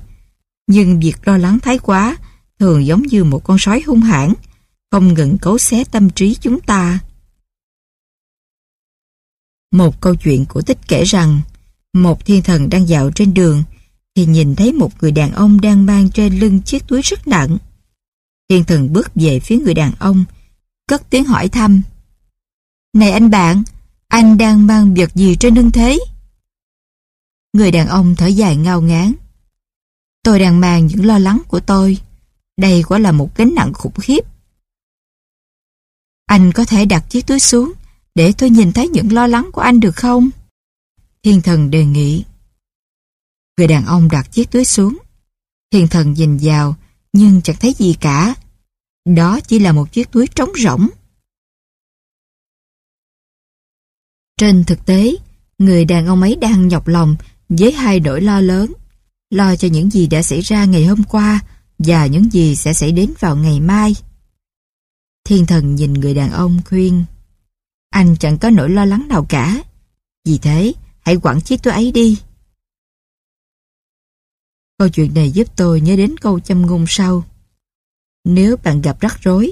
nhưng 0.67 0.99
việc 0.99 1.27
lo 1.27 1.37
lắng 1.37 1.59
thái 1.59 1.77
quá 1.77 2.17
thường 2.59 2.85
giống 2.85 3.01
như 3.01 3.23
một 3.23 3.43
con 3.43 3.57
sói 3.59 3.81
hung 3.85 4.01
hãn, 4.01 4.33
không 4.91 5.13
ngừng 5.13 5.37
cấu 5.37 5.57
xé 5.57 5.83
tâm 5.83 6.09
trí 6.09 6.35
chúng 6.35 6.61
ta. 6.61 6.99
Một 9.71 10.01
câu 10.01 10.15
chuyện 10.15 10.45
cổ 10.45 10.61
tích 10.61 10.77
kể 10.87 11.03
rằng, 11.03 11.41
một 11.93 12.25
thiên 12.25 12.43
thần 12.43 12.69
đang 12.69 12.87
dạo 12.87 13.11
trên 13.11 13.33
đường 13.33 13.63
thì 14.15 14.25
nhìn 14.25 14.55
thấy 14.55 14.73
một 14.73 14.91
người 15.01 15.11
đàn 15.11 15.31
ông 15.31 15.61
đang 15.61 15.85
mang 15.85 16.09
trên 16.09 16.39
lưng 16.39 16.61
chiếc 16.61 16.87
túi 16.87 17.01
rất 17.01 17.27
nặng. 17.27 17.57
Thiên 18.49 18.63
thần 18.63 18.93
bước 18.93 19.11
về 19.15 19.39
phía 19.39 19.57
người 19.57 19.73
đàn 19.73 19.93
ông, 19.99 20.25
cất 20.87 21.09
tiếng 21.09 21.25
hỏi 21.25 21.49
thăm. 21.49 21.81
Này 22.93 23.11
anh 23.11 23.29
bạn, 23.29 23.63
anh 24.07 24.37
đang 24.37 24.67
mang 24.67 24.93
vật 24.93 25.15
gì 25.15 25.35
trên 25.39 25.55
lưng 25.55 25.71
thế? 25.71 25.99
Người 27.53 27.71
đàn 27.71 27.87
ông 27.87 28.15
thở 28.15 28.27
dài 28.27 28.55
ngao 28.55 28.81
ngán. 28.81 29.13
Tôi 30.23 30.39
đang 30.39 30.59
mang 30.59 30.87
những 30.87 31.05
lo 31.05 31.19
lắng 31.19 31.41
của 31.47 31.59
tôi. 31.59 31.97
Đây 32.57 32.83
quả 32.83 32.99
là 32.99 33.11
một 33.11 33.35
gánh 33.35 33.55
nặng 33.55 33.73
khủng 33.73 33.93
khiếp. 34.01 34.19
Anh 36.25 36.51
có 36.51 36.65
thể 36.65 36.85
đặt 36.85 37.09
chiếc 37.09 37.27
túi 37.27 37.39
xuống 37.39 37.71
để 38.15 38.33
tôi 38.37 38.49
nhìn 38.49 38.71
thấy 38.71 38.87
những 38.87 39.13
lo 39.13 39.27
lắng 39.27 39.49
của 39.53 39.61
anh 39.61 39.79
được 39.79 39.95
không? 39.95 40.29
Thiên 41.23 41.41
thần 41.41 41.71
đề 41.71 41.85
nghị. 41.85 42.23
Người 43.57 43.67
đàn 43.67 43.85
ông 43.85 44.09
đặt 44.11 44.31
chiếc 44.31 44.51
túi 44.51 44.65
xuống. 44.65 44.97
Thiên 45.71 45.87
thần 45.87 46.13
nhìn 46.13 46.37
vào 46.41 46.75
nhưng 47.13 47.41
chẳng 47.41 47.55
thấy 47.59 47.75
gì 47.77 47.95
cả. 48.01 48.35
Đó 49.05 49.39
chỉ 49.39 49.59
là 49.59 49.71
một 49.71 49.91
chiếc 49.91 50.11
túi 50.11 50.27
trống 50.27 50.49
rỗng. 50.57 50.87
Trên 54.37 54.63
thực 54.63 54.85
tế, 54.85 55.15
người 55.57 55.85
đàn 55.85 56.07
ông 56.07 56.21
ấy 56.21 56.35
đang 56.35 56.67
nhọc 56.67 56.87
lòng 56.87 57.15
với 57.49 57.71
hai 57.71 57.99
nỗi 57.99 58.21
lo 58.21 58.41
lớn. 58.41 58.73
Lo 59.29 59.55
cho 59.55 59.67
những 59.67 59.89
gì 59.89 60.07
đã 60.07 60.21
xảy 60.21 60.41
ra 60.41 60.65
ngày 60.65 60.85
hôm 60.85 61.03
qua 61.03 61.39
và 61.79 62.05
những 62.05 62.29
gì 62.31 62.55
sẽ 62.55 62.73
xảy 62.73 62.91
đến 62.91 63.13
vào 63.19 63.35
ngày 63.35 63.59
mai. 63.59 63.95
Thiên 65.25 65.45
thần 65.45 65.75
nhìn 65.75 65.93
người 65.93 66.13
đàn 66.13 66.31
ông 66.31 66.61
khuyên 66.65 67.05
Anh 67.89 68.15
chẳng 68.19 68.37
có 68.37 68.49
nỗi 68.49 68.69
lo 68.69 68.85
lắng 68.85 69.07
nào 69.07 69.25
cả. 69.29 69.63
Vì 70.25 70.37
thế, 70.37 70.73
hãy 71.01 71.17
quẳng 71.17 71.41
chiếc 71.41 71.63
túi 71.63 71.73
ấy 71.73 71.91
đi. 71.91 72.19
Câu 74.77 74.89
chuyện 74.89 75.13
này 75.13 75.31
giúp 75.31 75.47
tôi 75.55 75.81
nhớ 75.81 75.95
đến 75.95 76.15
câu 76.21 76.39
châm 76.39 76.61
ngôn 76.61 76.85
sau. 76.87 77.23
Nếu 78.23 78.57
bạn 78.63 78.81
gặp 78.81 78.99
rắc 78.99 79.17
rối, 79.21 79.51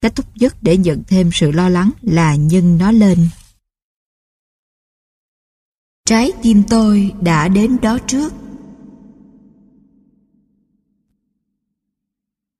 cách 0.00 0.12
tốt 0.16 0.24
nhất 0.34 0.56
để 0.62 0.76
nhận 0.76 1.02
thêm 1.06 1.30
sự 1.32 1.50
lo 1.50 1.68
lắng 1.68 1.90
là 2.02 2.34
nhân 2.34 2.78
nó 2.78 2.92
lên. 2.92 3.28
Trái 6.04 6.32
tim 6.42 6.62
tôi 6.68 7.12
đã 7.20 7.48
đến 7.48 7.76
đó 7.82 7.98
trước. 8.06 8.32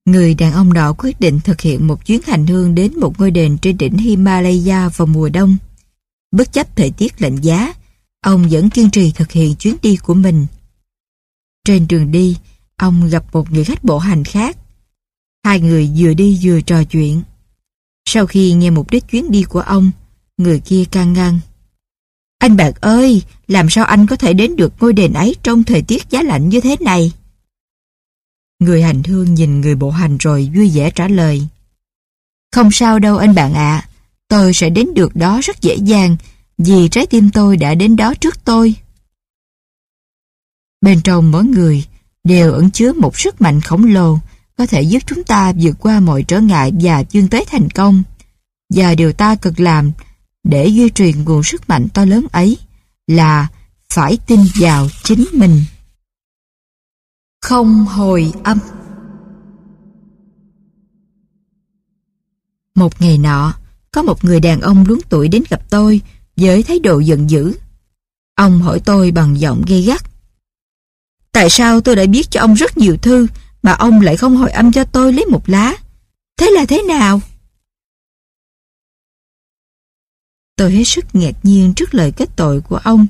Người 0.04 0.34
đàn 0.34 0.52
ông 0.52 0.72
nọ 0.72 0.92
quyết 0.98 1.20
định 1.20 1.40
thực 1.44 1.60
hiện 1.60 1.86
một 1.86 2.06
chuyến 2.06 2.20
hành 2.24 2.46
hương 2.46 2.74
đến 2.74 3.00
một 3.00 3.20
ngôi 3.20 3.30
đền 3.30 3.58
trên 3.62 3.78
đỉnh 3.78 3.96
Himalaya 3.96 4.88
vào 4.88 5.06
mùa 5.06 5.28
đông. 5.28 5.56
Bất 6.32 6.52
chấp 6.52 6.76
thời 6.76 6.90
tiết 6.90 7.22
lạnh 7.22 7.36
giá, 7.36 7.74
ông 8.28 8.48
vẫn 8.50 8.70
kiên 8.70 8.90
trì 8.90 9.12
thực 9.12 9.32
hiện 9.32 9.54
chuyến 9.54 9.76
đi 9.82 9.96
của 9.96 10.14
mình. 10.14 10.46
Trên 11.64 11.88
đường 11.88 12.12
đi, 12.12 12.36
ông 12.76 13.08
gặp 13.08 13.24
một 13.32 13.50
người 13.52 13.64
khách 13.64 13.84
bộ 13.84 13.98
hành 13.98 14.24
khác. 14.24 14.56
Hai 15.44 15.60
người 15.60 15.90
vừa 15.96 16.14
đi 16.14 16.38
vừa 16.42 16.60
trò 16.60 16.84
chuyện. 16.84 17.22
Sau 18.08 18.26
khi 18.26 18.52
nghe 18.52 18.70
mục 18.70 18.90
đích 18.90 19.08
chuyến 19.08 19.30
đi 19.30 19.42
của 19.42 19.60
ông, 19.60 19.90
người 20.36 20.60
kia 20.60 20.84
can 20.90 21.12
ngăn. 21.12 21.40
Anh 22.38 22.56
bạn 22.56 22.72
ơi, 22.80 23.22
làm 23.46 23.70
sao 23.70 23.84
anh 23.84 24.06
có 24.06 24.16
thể 24.16 24.32
đến 24.32 24.56
được 24.56 24.72
ngôi 24.80 24.92
đền 24.92 25.12
ấy 25.12 25.36
trong 25.42 25.64
thời 25.64 25.82
tiết 25.82 26.10
giá 26.10 26.22
lạnh 26.22 26.48
như 26.48 26.60
thế 26.60 26.76
này? 26.80 27.12
Người 28.58 28.82
hành 28.82 29.02
hương 29.02 29.34
nhìn 29.34 29.60
người 29.60 29.74
bộ 29.74 29.90
hành 29.90 30.16
rồi 30.18 30.50
vui 30.54 30.70
vẻ 30.74 30.90
trả 30.90 31.08
lời. 31.08 31.46
Không 32.52 32.70
sao 32.72 32.98
đâu 32.98 33.16
anh 33.16 33.34
bạn 33.34 33.54
ạ, 33.54 33.88
tôi 34.28 34.54
sẽ 34.54 34.70
đến 34.70 34.94
được 34.94 35.16
đó 35.16 35.40
rất 35.42 35.62
dễ 35.62 35.74
dàng 35.74 36.16
vì 36.58 36.88
trái 36.88 37.06
tim 37.06 37.30
tôi 37.30 37.56
đã 37.56 37.74
đến 37.74 37.96
đó 37.96 38.14
trước 38.14 38.44
tôi. 38.44 38.74
Bên 40.80 41.00
trong 41.04 41.30
mỗi 41.30 41.44
người 41.44 41.84
đều 42.24 42.52
ẩn 42.52 42.70
chứa 42.70 42.92
một 42.92 43.18
sức 43.18 43.40
mạnh 43.40 43.60
khổng 43.60 43.84
lồ 43.84 44.18
có 44.56 44.66
thể 44.66 44.82
giúp 44.82 45.02
chúng 45.06 45.24
ta 45.24 45.52
vượt 45.60 45.76
qua 45.78 46.00
mọi 46.00 46.22
trở 46.28 46.40
ngại 46.40 46.72
và 46.80 47.04
vươn 47.12 47.28
tới 47.28 47.44
thành 47.48 47.70
công. 47.70 48.02
Và 48.74 48.94
điều 48.94 49.12
ta 49.12 49.34
cần 49.34 49.54
làm 49.56 49.92
để 50.44 50.66
duy 50.66 50.90
trì 50.90 51.12
nguồn 51.12 51.42
sức 51.42 51.68
mạnh 51.68 51.88
to 51.94 52.04
lớn 52.04 52.26
ấy 52.32 52.58
là 53.06 53.48
phải 53.88 54.18
tin 54.26 54.40
vào 54.60 54.88
chính 55.04 55.24
mình. 55.32 55.64
Không 57.42 57.84
hồi 57.84 58.32
âm 58.44 58.58
Một 62.74 63.00
ngày 63.00 63.18
nọ, 63.18 63.54
có 63.92 64.02
một 64.02 64.24
người 64.24 64.40
đàn 64.40 64.60
ông 64.60 64.84
luống 64.88 65.00
tuổi 65.08 65.28
đến 65.28 65.42
gặp 65.50 65.70
tôi 65.70 66.00
với 66.40 66.62
thái 66.62 66.78
độ 66.78 66.98
giận 66.98 67.30
dữ. 67.30 67.54
Ông 68.34 68.60
hỏi 68.62 68.80
tôi 68.84 69.10
bằng 69.10 69.40
giọng 69.40 69.62
gay 69.66 69.82
gắt. 69.82 70.04
Tại 71.32 71.50
sao 71.50 71.80
tôi 71.80 71.96
đã 71.96 72.04
viết 72.12 72.30
cho 72.30 72.40
ông 72.40 72.54
rất 72.54 72.78
nhiều 72.78 72.96
thư 72.96 73.26
mà 73.62 73.72
ông 73.72 74.00
lại 74.00 74.16
không 74.16 74.36
hồi 74.36 74.50
âm 74.50 74.72
cho 74.72 74.84
tôi 74.84 75.12
lấy 75.12 75.24
một 75.26 75.48
lá? 75.48 75.74
Thế 76.36 76.50
là 76.50 76.64
thế 76.64 76.82
nào? 76.82 77.20
Tôi 80.56 80.72
hết 80.72 80.84
sức 80.84 81.04
ngạc 81.12 81.34
nhiên 81.42 81.74
trước 81.74 81.94
lời 81.94 82.12
kết 82.16 82.28
tội 82.36 82.60
của 82.60 82.76
ông 82.76 83.06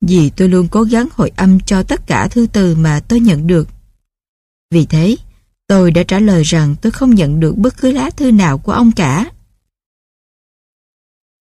vì 0.00 0.30
tôi 0.30 0.48
luôn 0.48 0.68
cố 0.70 0.82
gắng 0.82 1.08
hồi 1.12 1.32
âm 1.36 1.60
cho 1.60 1.82
tất 1.82 2.06
cả 2.06 2.28
thư 2.28 2.46
từ 2.52 2.74
mà 2.74 3.00
tôi 3.08 3.20
nhận 3.20 3.46
được. 3.46 3.68
Vì 4.70 4.86
thế, 4.86 5.16
tôi 5.66 5.90
đã 5.90 6.02
trả 6.02 6.18
lời 6.18 6.42
rằng 6.42 6.74
tôi 6.82 6.92
không 6.92 7.14
nhận 7.14 7.40
được 7.40 7.56
bất 7.56 7.76
cứ 7.76 7.92
lá 7.92 8.10
thư 8.10 8.30
nào 8.30 8.58
của 8.58 8.72
ông 8.72 8.92
cả. 8.92 9.30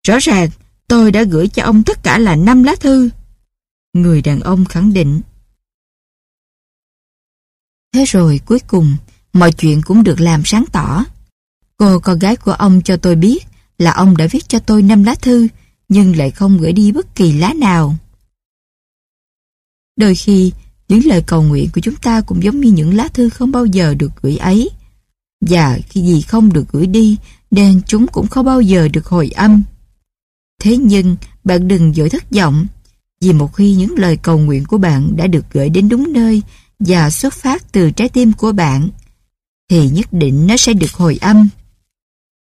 Rõ 0.08 0.18
ràng, 0.22 0.50
tôi 0.94 1.12
đã 1.12 1.24
gửi 1.24 1.48
cho 1.48 1.64
ông 1.64 1.84
tất 1.84 2.04
cả 2.04 2.18
là 2.18 2.36
5 2.36 2.64
lá 2.64 2.76
thư. 2.80 3.10
Người 3.94 4.22
đàn 4.22 4.40
ông 4.40 4.66
khẳng 4.66 4.94
định. 4.94 5.22
Thế 7.94 8.06
rồi 8.06 8.40
cuối 8.46 8.60
cùng, 8.60 8.96
mọi 9.34 9.52
chuyện 9.52 9.82
cũng 9.86 10.04
được 10.04 10.20
làm 10.20 10.42
sáng 10.46 10.66
tỏ. 10.72 11.06
Cô 11.78 12.00
con 12.00 12.20
gái 12.20 12.36
của 12.36 12.52
ông 12.52 12.82
cho 12.82 12.98
tôi 12.98 13.16
biết 13.16 13.40
là 13.78 13.92
ông 13.92 14.18
đã 14.18 14.28
viết 14.32 14.50
cho 14.50 14.60
tôi 14.60 14.82
5 14.82 15.04
lá 15.04 15.16
thư, 15.16 15.48
nhưng 15.90 16.16
lại 16.16 16.32
không 16.32 16.58
gửi 16.58 16.74
đi 16.74 16.92
bất 16.92 17.16
kỳ 17.16 17.32
lá 17.34 17.54
nào. 17.54 17.96
Đôi 19.96 20.16
khi, 20.16 20.52
những 20.88 21.06
lời 21.06 21.24
cầu 21.28 21.44
nguyện 21.44 21.70
của 21.74 21.82
chúng 21.82 21.96
ta 21.96 22.22
cũng 22.22 22.44
giống 22.44 22.62
như 22.62 22.72
những 22.72 22.94
lá 22.94 23.08
thư 23.08 23.30
không 23.30 23.52
bao 23.52 23.66
giờ 23.66 23.94
được 23.94 24.12
gửi 24.22 24.38
ấy. 24.38 24.70
Và 25.42 25.80
khi 25.90 26.02
gì 26.02 26.22
không 26.22 26.54
được 26.54 26.72
gửi 26.72 26.88
đi, 26.88 27.18
nên 27.52 27.82
chúng 27.88 28.08
cũng 28.08 28.28
không 28.28 28.46
bao 28.46 28.62
giờ 28.62 28.88
được 28.88 29.08
hồi 29.08 29.30
âm. 29.30 29.64
Thế 30.64 30.78
nhưng, 30.78 31.16
bạn 31.44 31.68
đừng 31.68 31.94
dội 31.94 32.10
thất 32.10 32.32
vọng, 32.32 32.68
vì 33.22 33.34
một 33.34 33.54
khi 33.56 33.74
những 33.74 33.96
lời 33.98 34.18
cầu 34.18 34.40
nguyện 34.40 34.64
của 34.68 34.78
bạn 34.78 35.16
đã 35.16 35.28
được 35.28 35.46
gửi 35.54 35.70
đến 35.70 35.90
đúng 35.90 36.14
nơi 36.14 36.42
và 36.80 37.10
xuất 37.10 37.34
phát 37.34 37.72
từ 37.72 37.92
trái 37.92 38.10
tim 38.10 38.34
của 38.34 38.52
bạn, 38.52 38.90
thì 39.70 39.90
nhất 39.90 40.14
định 40.14 40.48
nó 40.48 40.58
sẽ 40.58 40.74
được 40.74 40.94
hồi 40.94 41.18
âm. 41.22 41.50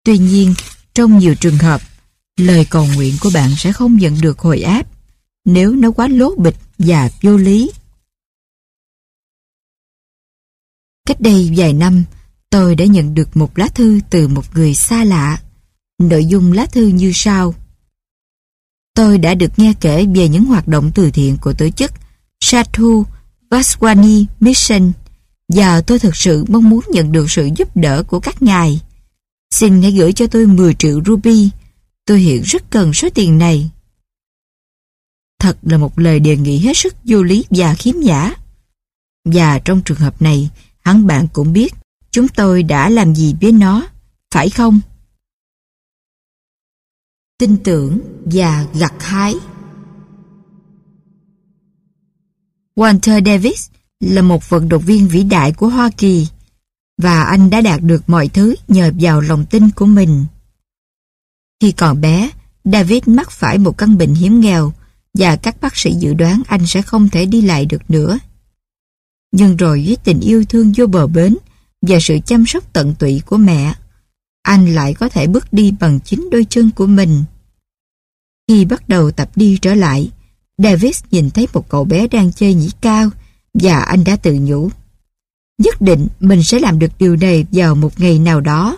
Tuy 0.04 0.18
nhiên, 0.18 0.54
trong 0.94 1.20
nhiều 1.20 1.36
trường 1.36 1.58
hợp, 1.58 1.82
lời 2.38 2.66
cầu 2.70 2.88
nguyện 2.96 3.16
của 3.22 3.30
bạn 3.34 3.52
sẽ 3.58 3.74
không 3.74 3.98
nhận 3.98 4.22
được 4.22 4.40
hồi 4.40 4.62
áp 4.62 4.88
nếu 5.46 5.76
nó 5.76 5.92
quá 5.92 6.08
lố 6.08 6.36
bịch 6.36 6.58
và 6.78 7.10
vô 7.22 7.38
lý. 7.38 7.72
Cách 11.06 11.22
đây 11.22 11.52
vài 11.58 11.74
năm, 11.74 12.04
tôi 12.50 12.76
đã 12.76 12.86
nhận 12.86 13.16
được 13.16 13.38
một 13.38 13.58
lá 13.58 13.68
thư 13.68 14.00
từ 14.10 14.28
một 14.28 14.56
người 14.56 14.76
xa 14.76 15.04
lạ. 15.04 15.42
Nội 16.00 16.26
dung 16.26 16.52
lá 16.52 16.66
thư 16.66 16.88
như 16.88 17.12
sau. 17.14 17.56
Tôi 18.96 19.18
đã 19.18 19.34
được 19.34 19.60
nghe 19.60 19.74
kể 19.82 20.06
về 20.16 20.30
những 20.30 20.46
hoạt 20.46 20.68
động 20.68 20.92
từ 20.96 21.12
thiện 21.12 21.38
của 21.42 21.54
tổ 21.54 21.70
chức 21.70 21.92
Sadhu 22.40 23.06
Vaswani 23.50 24.26
Mission 24.40 24.92
và 25.48 25.82
tôi 25.82 26.00
thực 26.00 26.16
sự 26.16 26.46
mong 26.48 26.70
muốn 26.70 26.84
nhận 26.92 27.12
được 27.12 27.32
sự 27.32 27.50
giúp 27.56 27.78
đỡ 27.78 28.04
của 28.04 28.20
các 28.20 28.42
ngài. 28.42 28.82
Xin 29.52 29.82
hãy 29.82 29.92
gửi 29.92 30.14
cho 30.14 30.28
tôi 30.28 30.48
10 30.48 30.74
triệu 30.74 31.02
ruby. 31.06 31.50
Tôi 32.06 32.20
hiện 32.20 32.42
rất 32.42 32.70
cần 32.70 32.94
số 32.94 33.10
tiền 33.16 33.38
này. 33.38 33.70
Thật 35.40 35.58
là 35.62 35.78
một 35.78 36.00
lời 36.00 36.20
đề 36.20 36.38
nghị 36.38 36.60
hết 36.60 36.78
sức 36.78 36.96
vô 37.04 37.24
lý 37.24 37.46
và 37.50 37.74
khiếm 37.74 37.96
nhã. 38.00 38.34
Và 39.26 39.60
trong 39.60 39.82
trường 39.82 39.98
hợp 39.98 40.22
này, 40.22 40.50
hắn 40.82 41.08
bạn 41.08 41.28
cũng 41.34 41.54
biết 41.54 41.74
Chúng 42.12 42.28
tôi 42.28 42.64
đã 42.64 42.90
làm 42.90 43.16
gì 43.16 43.36
với 43.42 43.52
nó, 43.52 43.88
phải 44.32 44.50
không? 44.50 44.80
Tin 47.42 47.58
tưởng 47.64 48.00
và 48.26 48.68
gặt 48.74 48.94
hái 49.00 49.36
Walter 52.76 53.26
Davis 53.26 53.70
là 54.00 54.22
một 54.22 54.50
vận 54.50 54.70
động 54.70 54.84
viên 54.86 55.08
vĩ 55.08 55.24
đại 55.24 55.52
của 55.52 55.68
Hoa 55.68 55.90
Kỳ 55.98 56.28
và 56.98 57.24
anh 57.24 57.50
đã 57.50 57.62
đạt 57.62 57.82
được 57.82 58.10
mọi 58.10 58.28
thứ 58.28 58.56
nhờ 58.68 58.92
vào 59.00 59.22
lòng 59.22 59.46
tin 59.46 59.70
của 59.72 59.86
mình. 59.86 60.26
Khi 61.62 61.72
còn 61.72 62.02
bé, 62.02 62.30
David 62.64 63.04
mắc 63.06 63.32
phải 63.32 63.58
một 63.58 63.78
căn 63.78 63.98
bệnh 63.98 64.14
hiếm 64.14 64.40
nghèo 64.40 64.74
và 65.14 65.36
các 65.36 65.62
bác 65.62 65.78
sĩ 65.78 65.94
dự 65.94 66.14
đoán 66.14 66.42
anh 66.48 66.66
sẽ 66.66 66.82
không 66.82 67.10
thể 67.10 67.26
đi 67.26 67.42
lại 67.42 67.66
được 67.66 67.92
nữa. 67.92 68.20
Nhưng 69.32 69.58
rồi 69.58 69.84
với 69.86 69.98
tình 70.04 70.20
yêu 70.20 70.46
thương 70.50 70.74
vô 70.78 70.88
bờ 70.88 71.08
bến 71.08 71.38
và 71.82 71.98
sự 72.02 72.20
chăm 72.26 72.46
sóc 72.46 72.74
tận 72.74 72.96
tụy 73.00 73.22
của 73.26 73.38
mẹ, 73.38 73.74
anh 74.42 74.76
lại 74.76 74.94
có 74.94 75.10
thể 75.10 75.28
bước 75.28 75.54
đi 75.54 75.74
bằng 75.80 76.00
chính 76.00 76.30
đôi 76.32 76.46
chân 76.50 76.72
của 76.76 76.88
mình. 76.88 77.24
Khi 78.48 78.66
bắt 78.66 78.90
đầu 78.90 79.12
tập 79.12 79.32
đi 79.36 79.58
trở 79.62 79.76
lại, 79.76 80.12
Davis 80.58 81.04
nhìn 81.12 81.30
thấy 81.30 81.48
một 81.54 81.70
cậu 81.70 81.84
bé 81.84 82.08
đang 82.08 82.34
chơi 82.34 82.54
nhảy 82.54 82.70
cao 82.82 83.10
và 83.54 83.80
anh 83.80 84.04
đã 84.04 84.16
tự 84.16 84.38
nhủ. 84.42 84.70
Nhất 85.58 85.82
định 85.82 86.08
mình 86.20 86.44
sẽ 86.44 86.60
làm 86.60 86.80
được 86.80 86.92
điều 87.00 87.16
này 87.16 87.46
vào 87.52 87.76
một 87.76 88.00
ngày 88.00 88.20
nào 88.20 88.42
đó. 88.42 88.78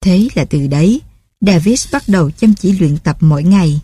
Thế 0.00 0.28
là 0.34 0.44
từ 0.44 0.66
đấy, 0.66 1.00
Davis 1.40 1.92
bắt 1.92 2.02
đầu 2.08 2.30
chăm 2.30 2.54
chỉ 2.54 2.72
luyện 2.72 2.98
tập 2.98 3.16
mỗi 3.20 3.42
ngày. 3.42 3.80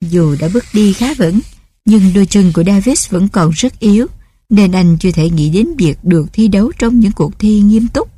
Dù 0.00 0.36
đã 0.40 0.48
bước 0.54 0.64
đi 0.72 0.92
khá 0.92 1.14
vững, 1.14 1.40
nhưng 1.84 2.12
đôi 2.14 2.26
chân 2.26 2.52
của 2.54 2.64
Davis 2.64 3.10
vẫn 3.10 3.28
còn 3.28 3.50
rất 3.50 3.78
yếu, 3.78 4.06
nên 4.48 4.72
anh 4.72 4.96
chưa 5.00 5.10
thể 5.10 5.30
nghĩ 5.30 5.50
đến 5.50 5.68
việc 5.78 5.98
được 6.02 6.26
thi 6.32 6.48
đấu 6.48 6.72
trong 6.78 7.00
những 7.00 7.12
cuộc 7.12 7.38
thi 7.38 7.60
nghiêm 7.60 7.88
túc. 7.88 8.13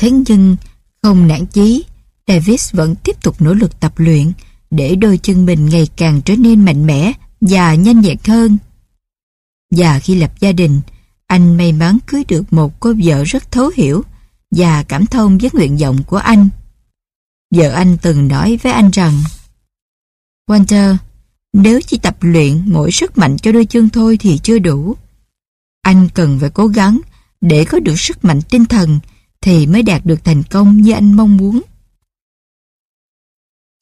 Thế 0.00 0.10
nhưng, 0.10 0.56
không 1.02 1.28
nản 1.28 1.46
chí, 1.46 1.84
Davis 2.28 2.72
vẫn 2.72 2.94
tiếp 2.94 3.22
tục 3.22 3.42
nỗ 3.42 3.54
lực 3.54 3.80
tập 3.80 3.92
luyện 3.96 4.32
để 4.70 4.94
đôi 4.94 5.18
chân 5.22 5.46
mình 5.46 5.68
ngày 5.68 5.88
càng 5.96 6.22
trở 6.24 6.36
nên 6.36 6.64
mạnh 6.64 6.86
mẽ 6.86 7.12
và 7.40 7.74
nhanh 7.74 8.00
nhẹn 8.00 8.16
hơn. 8.26 8.58
Và 9.70 9.98
khi 9.98 10.14
lập 10.14 10.32
gia 10.40 10.52
đình, 10.52 10.80
anh 11.26 11.56
may 11.56 11.72
mắn 11.72 11.98
cưới 12.06 12.24
được 12.28 12.52
một 12.52 12.80
cô 12.80 12.94
vợ 13.04 13.24
rất 13.24 13.52
thấu 13.52 13.70
hiểu 13.76 14.02
và 14.50 14.82
cảm 14.82 15.06
thông 15.06 15.38
với 15.38 15.50
nguyện 15.52 15.76
vọng 15.76 16.02
của 16.06 16.16
anh. 16.16 16.48
Vợ 17.54 17.70
anh 17.70 17.96
từng 18.02 18.28
nói 18.28 18.58
với 18.62 18.72
anh 18.72 18.90
rằng 18.90 19.22
Walter, 20.48 20.96
nếu 21.52 21.80
chỉ 21.80 21.98
tập 21.98 22.16
luyện 22.20 22.62
mỗi 22.66 22.92
sức 22.92 23.18
mạnh 23.18 23.36
cho 23.42 23.52
đôi 23.52 23.66
chân 23.66 23.88
thôi 23.88 24.16
thì 24.20 24.38
chưa 24.42 24.58
đủ. 24.58 24.96
Anh 25.82 26.08
cần 26.14 26.38
phải 26.40 26.50
cố 26.50 26.66
gắng 26.66 27.00
để 27.40 27.64
có 27.64 27.80
được 27.80 28.00
sức 28.00 28.24
mạnh 28.24 28.40
tinh 28.50 28.64
thần 28.64 29.00
thì 29.40 29.66
mới 29.66 29.82
đạt 29.82 30.06
được 30.06 30.24
thành 30.24 30.42
công 30.42 30.76
như 30.76 30.92
anh 30.92 31.12
mong 31.12 31.36
muốn. 31.36 31.62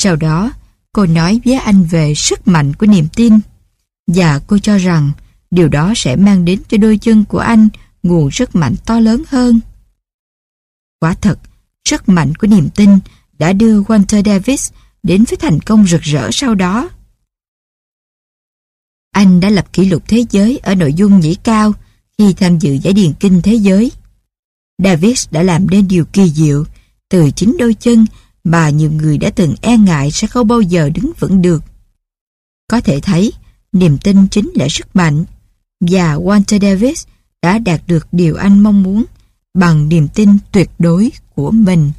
Sau 0.02 0.16
đó, 0.16 0.52
cô 0.92 1.06
nói 1.06 1.40
với 1.44 1.54
anh 1.54 1.84
về 1.84 2.14
sức 2.14 2.48
mạnh 2.48 2.74
của 2.74 2.86
niềm 2.86 3.08
tin 3.16 3.40
và 4.06 4.40
cô 4.46 4.58
cho 4.58 4.78
rằng 4.78 5.12
điều 5.50 5.68
đó 5.68 5.92
sẽ 5.96 6.16
mang 6.16 6.44
đến 6.44 6.62
cho 6.68 6.76
đôi 6.76 6.98
chân 6.98 7.24
của 7.24 7.38
anh 7.38 7.68
nguồn 8.02 8.30
sức 8.30 8.56
mạnh 8.56 8.74
to 8.86 9.00
lớn 9.00 9.22
hơn. 9.28 9.60
Quả 11.00 11.14
thật, 11.14 11.38
sức 11.84 12.08
mạnh 12.08 12.34
của 12.34 12.46
niềm 12.46 12.68
tin 12.74 12.98
đã 13.38 13.52
đưa 13.52 13.82
Walter 13.82 14.24
Davis 14.24 14.72
đến 15.02 15.24
với 15.24 15.36
thành 15.36 15.60
công 15.60 15.86
rực 15.86 16.02
rỡ 16.02 16.28
sau 16.32 16.54
đó. 16.54 16.90
Anh 19.10 19.40
đã 19.40 19.50
lập 19.50 19.72
kỷ 19.72 19.84
lục 19.84 20.02
thế 20.08 20.24
giới 20.30 20.58
ở 20.58 20.74
nội 20.74 20.94
dung 20.94 21.20
nhảy 21.20 21.36
cao 21.42 21.72
khi 22.18 22.32
tham 22.32 22.58
dự 22.58 22.72
giải 22.72 22.94
điền 22.94 23.12
kinh 23.20 23.40
thế 23.42 23.54
giới. 23.54 23.92
Davis 24.78 25.28
đã 25.30 25.42
làm 25.42 25.70
nên 25.70 25.88
điều 25.88 26.04
kỳ 26.04 26.30
diệu 26.30 26.64
từ 27.08 27.30
chính 27.30 27.56
đôi 27.58 27.74
chân 27.74 28.06
mà 28.44 28.70
nhiều 28.70 28.92
người 28.92 29.18
đã 29.18 29.30
từng 29.30 29.54
e 29.62 29.76
ngại 29.76 30.10
sẽ 30.10 30.26
không 30.26 30.48
bao 30.48 30.60
giờ 30.60 30.90
đứng 30.90 31.12
vững 31.18 31.42
được. 31.42 31.62
Có 32.68 32.80
thể 32.80 33.00
thấy, 33.00 33.32
niềm 33.72 33.98
tin 33.98 34.28
chính 34.28 34.50
là 34.54 34.68
sức 34.70 34.96
mạnh 34.96 35.24
và 35.80 36.14
Walter 36.14 36.60
Davis 36.60 37.06
đã 37.42 37.58
đạt 37.58 37.82
được 37.86 38.06
điều 38.12 38.36
anh 38.36 38.62
mong 38.62 38.82
muốn 38.82 39.04
bằng 39.54 39.88
niềm 39.88 40.08
tin 40.14 40.38
tuyệt 40.52 40.70
đối 40.78 41.10
của 41.34 41.50
mình. 41.50 41.92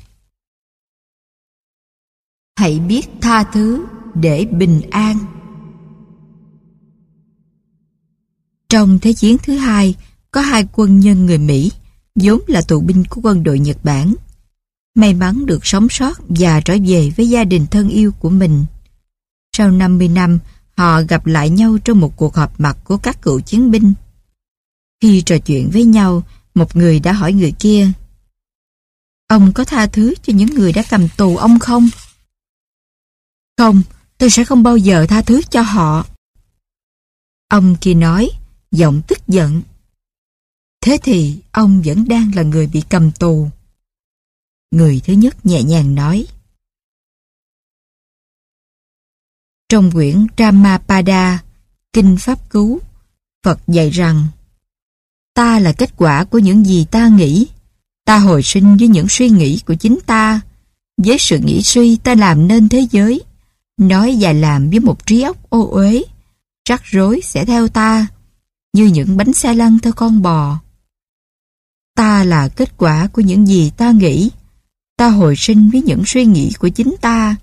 Hãy 2.56 2.80
biết 2.80 3.10
tha 3.22 3.44
thứ 3.44 3.86
để 4.16 4.46
bình 4.46 4.82
an. 4.92 5.18
Trong 8.70 9.00
Thế 9.00 9.14
chiến 9.14 9.38
thứ 9.44 9.58
hai, 9.58 9.96
có 10.32 10.42
hai 10.42 10.68
quân 10.74 11.00
nhân 11.00 11.26
người 11.26 11.38
Mỹ, 11.38 11.72
vốn 12.24 12.42
là 12.48 12.62
tù 12.62 12.82
binh 12.82 13.04
của 13.10 13.22
quân 13.24 13.44
đội 13.44 13.60
Nhật 13.60 13.78
Bản. 13.84 14.16
May 14.96 15.14
mắn 15.14 15.46
được 15.46 15.66
sống 15.66 15.88
sót 15.90 16.18
và 16.30 16.62
trở 16.62 16.78
về 16.88 17.12
với 17.18 17.30
gia 17.30 17.44
đình 17.44 17.66
thân 17.72 17.90
yêu 17.90 18.12
của 18.12 18.30
mình. 18.30 18.66
Sau 19.58 19.72
50 19.72 20.08
năm, 20.08 20.40
họ 20.76 21.02
gặp 21.02 21.26
lại 21.26 21.50
nhau 21.50 21.78
trong 21.84 22.00
một 22.00 22.18
cuộc 22.18 22.36
họp 22.36 22.60
mặt 22.60 22.78
của 22.84 22.98
các 22.98 23.22
cựu 23.22 23.40
chiến 23.40 23.72
binh. 23.72 23.94
Khi 25.02 25.22
trò 25.22 25.38
chuyện 25.38 25.70
với 25.74 25.84
nhau, 25.84 26.24
một 26.56 26.76
người 26.76 27.00
đã 27.00 27.12
hỏi 27.14 27.34
người 27.34 27.52
kia 27.60 27.92
Ông 29.30 29.54
có 29.54 29.64
tha 29.64 29.88
thứ 29.88 30.14
cho 30.24 30.34
những 30.34 30.50
người 30.50 30.74
đã 30.74 30.84
cầm 30.90 31.08
tù 31.18 31.38
ông 31.38 31.60
không? 31.60 31.90
Không, 33.58 33.82
tôi 34.18 34.30
sẽ 34.30 34.46
không 34.46 34.64
bao 34.64 34.78
giờ 34.78 35.06
tha 35.10 35.22
thứ 35.22 35.42
cho 35.50 35.62
họ. 35.62 36.06
Ông 37.50 37.76
kia 37.82 37.94
nói, 37.94 38.30
giọng 38.72 39.02
tức 39.08 39.28
giận. 39.28 39.62
Thế 40.82 40.98
thì 41.04 41.40
ông 41.52 41.82
vẫn 41.86 42.08
đang 42.08 42.36
là 42.36 42.44
người 42.44 42.68
bị 42.68 42.84
cầm 42.90 43.12
tù. 43.12 43.50
Người 44.72 45.02
thứ 45.06 45.14
nhất 45.14 45.46
nhẹ 45.46 45.64
nhàng 45.64 45.96
nói. 45.96 46.28
Trong 49.70 49.92
quyển 49.92 50.28
Ramapada, 50.38 51.44
Kinh 51.94 52.18
Pháp 52.20 52.50
Cứu, 52.50 52.80
Phật 53.44 53.60
dạy 53.68 53.90
rằng 53.90 54.28
Ta 55.40 55.60
là 55.60 55.72
kết 55.72 55.90
quả 55.98 56.24
của 56.24 56.40
những 56.40 56.66
gì 56.66 56.86
ta 56.92 57.08
nghĩ. 57.08 57.48
Ta 58.06 58.18
hồi 58.18 58.44
sinh 58.44 58.78
với 58.78 58.88
những 58.88 59.08
suy 59.10 59.30
nghĩ 59.30 59.60
của 59.66 59.74
chính 59.74 60.00
ta. 60.06 60.42
Với 60.98 61.18
sự 61.20 61.40
nghĩ 61.40 61.62
suy 61.64 61.98
ta 61.98 62.16
làm 62.16 62.48
nên 62.48 62.70
thế 62.70 62.88
giới. 62.92 63.22
Nói 63.78 64.18
và 64.20 64.34
làm 64.34 64.70
với 64.70 64.80
một 64.80 65.06
trí 65.06 65.22
óc 65.22 65.50
ô 65.50 65.70
uế. 65.72 66.04
Rắc 66.70 66.82
rối 66.84 67.22
sẽ 67.24 67.46
theo 67.46 67.68
ta, 67.68 68.08
như 68.74 68.86
những 68.86 69.18
bánh 69.18 69.34
xe 69.34 69.54
lăn 69.54 69.80
theo 69.80 69.94
con 69.94 70.22
bò. 70.22 70.60
Ta 72.00 72.24
là 72.24 72.48
kết 72.48 72.78
quả 72.78 73.08
của 73.14 73.22
những 73.22 73.48
gì 73.48 73.72
ta 73.78 73.92
nghĩ. 73.92 74.30
Ta 74.98 75.10
hồi 75.10 75.36
sinh 75.38 75.70
với 75.70 75.82
những 75.82 76.04
suy 76.06 76.26
nghĩ 76.26 76.52
của 76.60 76.70
chính 76.70 76.96
ta. 77.02 77.36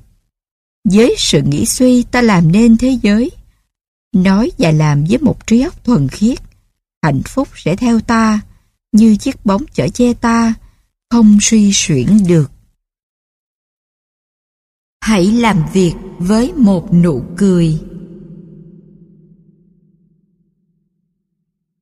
Với 0.91 1.15
sự 1.19 1.43
nghĩ 1.43 1.67
suy 1.67 2.03
ta 2.03 2.23
làm 2.23 2.53
nên 2.53 2.77
thế 2.77 2.99
giới. 3.03 3.31
Nói 4.13 4.53
và 4.59 4.71
làm 4.71 5.05
với 5.05 5.19
một 5.19 5.47
trí 5.47 5.61
óc 5.61 5.85
thuần 5.85 6.09
khiết 6.09 6.39
hạnh 7.03 7.23
phúc 7.25 7.49
sẽ 7.55 7.77
theo 7.77 8.01
ta, 8.01 8.41
như 8.93 9.17
chiếc 9.17 9.47
bóng 9.47 9.63
chở 9.75 9.89
che 9.89 10.15
ta, 10.15 10.55
không 11.11 11.39
suy 11.41 11.71
xuyển 11.73 12.19
được. 12.29 12.51
Hãy 15.01 15.27
làm 15.27 15.65
việc 15.73 15.95
với 16.19 16.53
một 16.53 16.95
nụ 16.95 17.25
cười. 17.37 17.81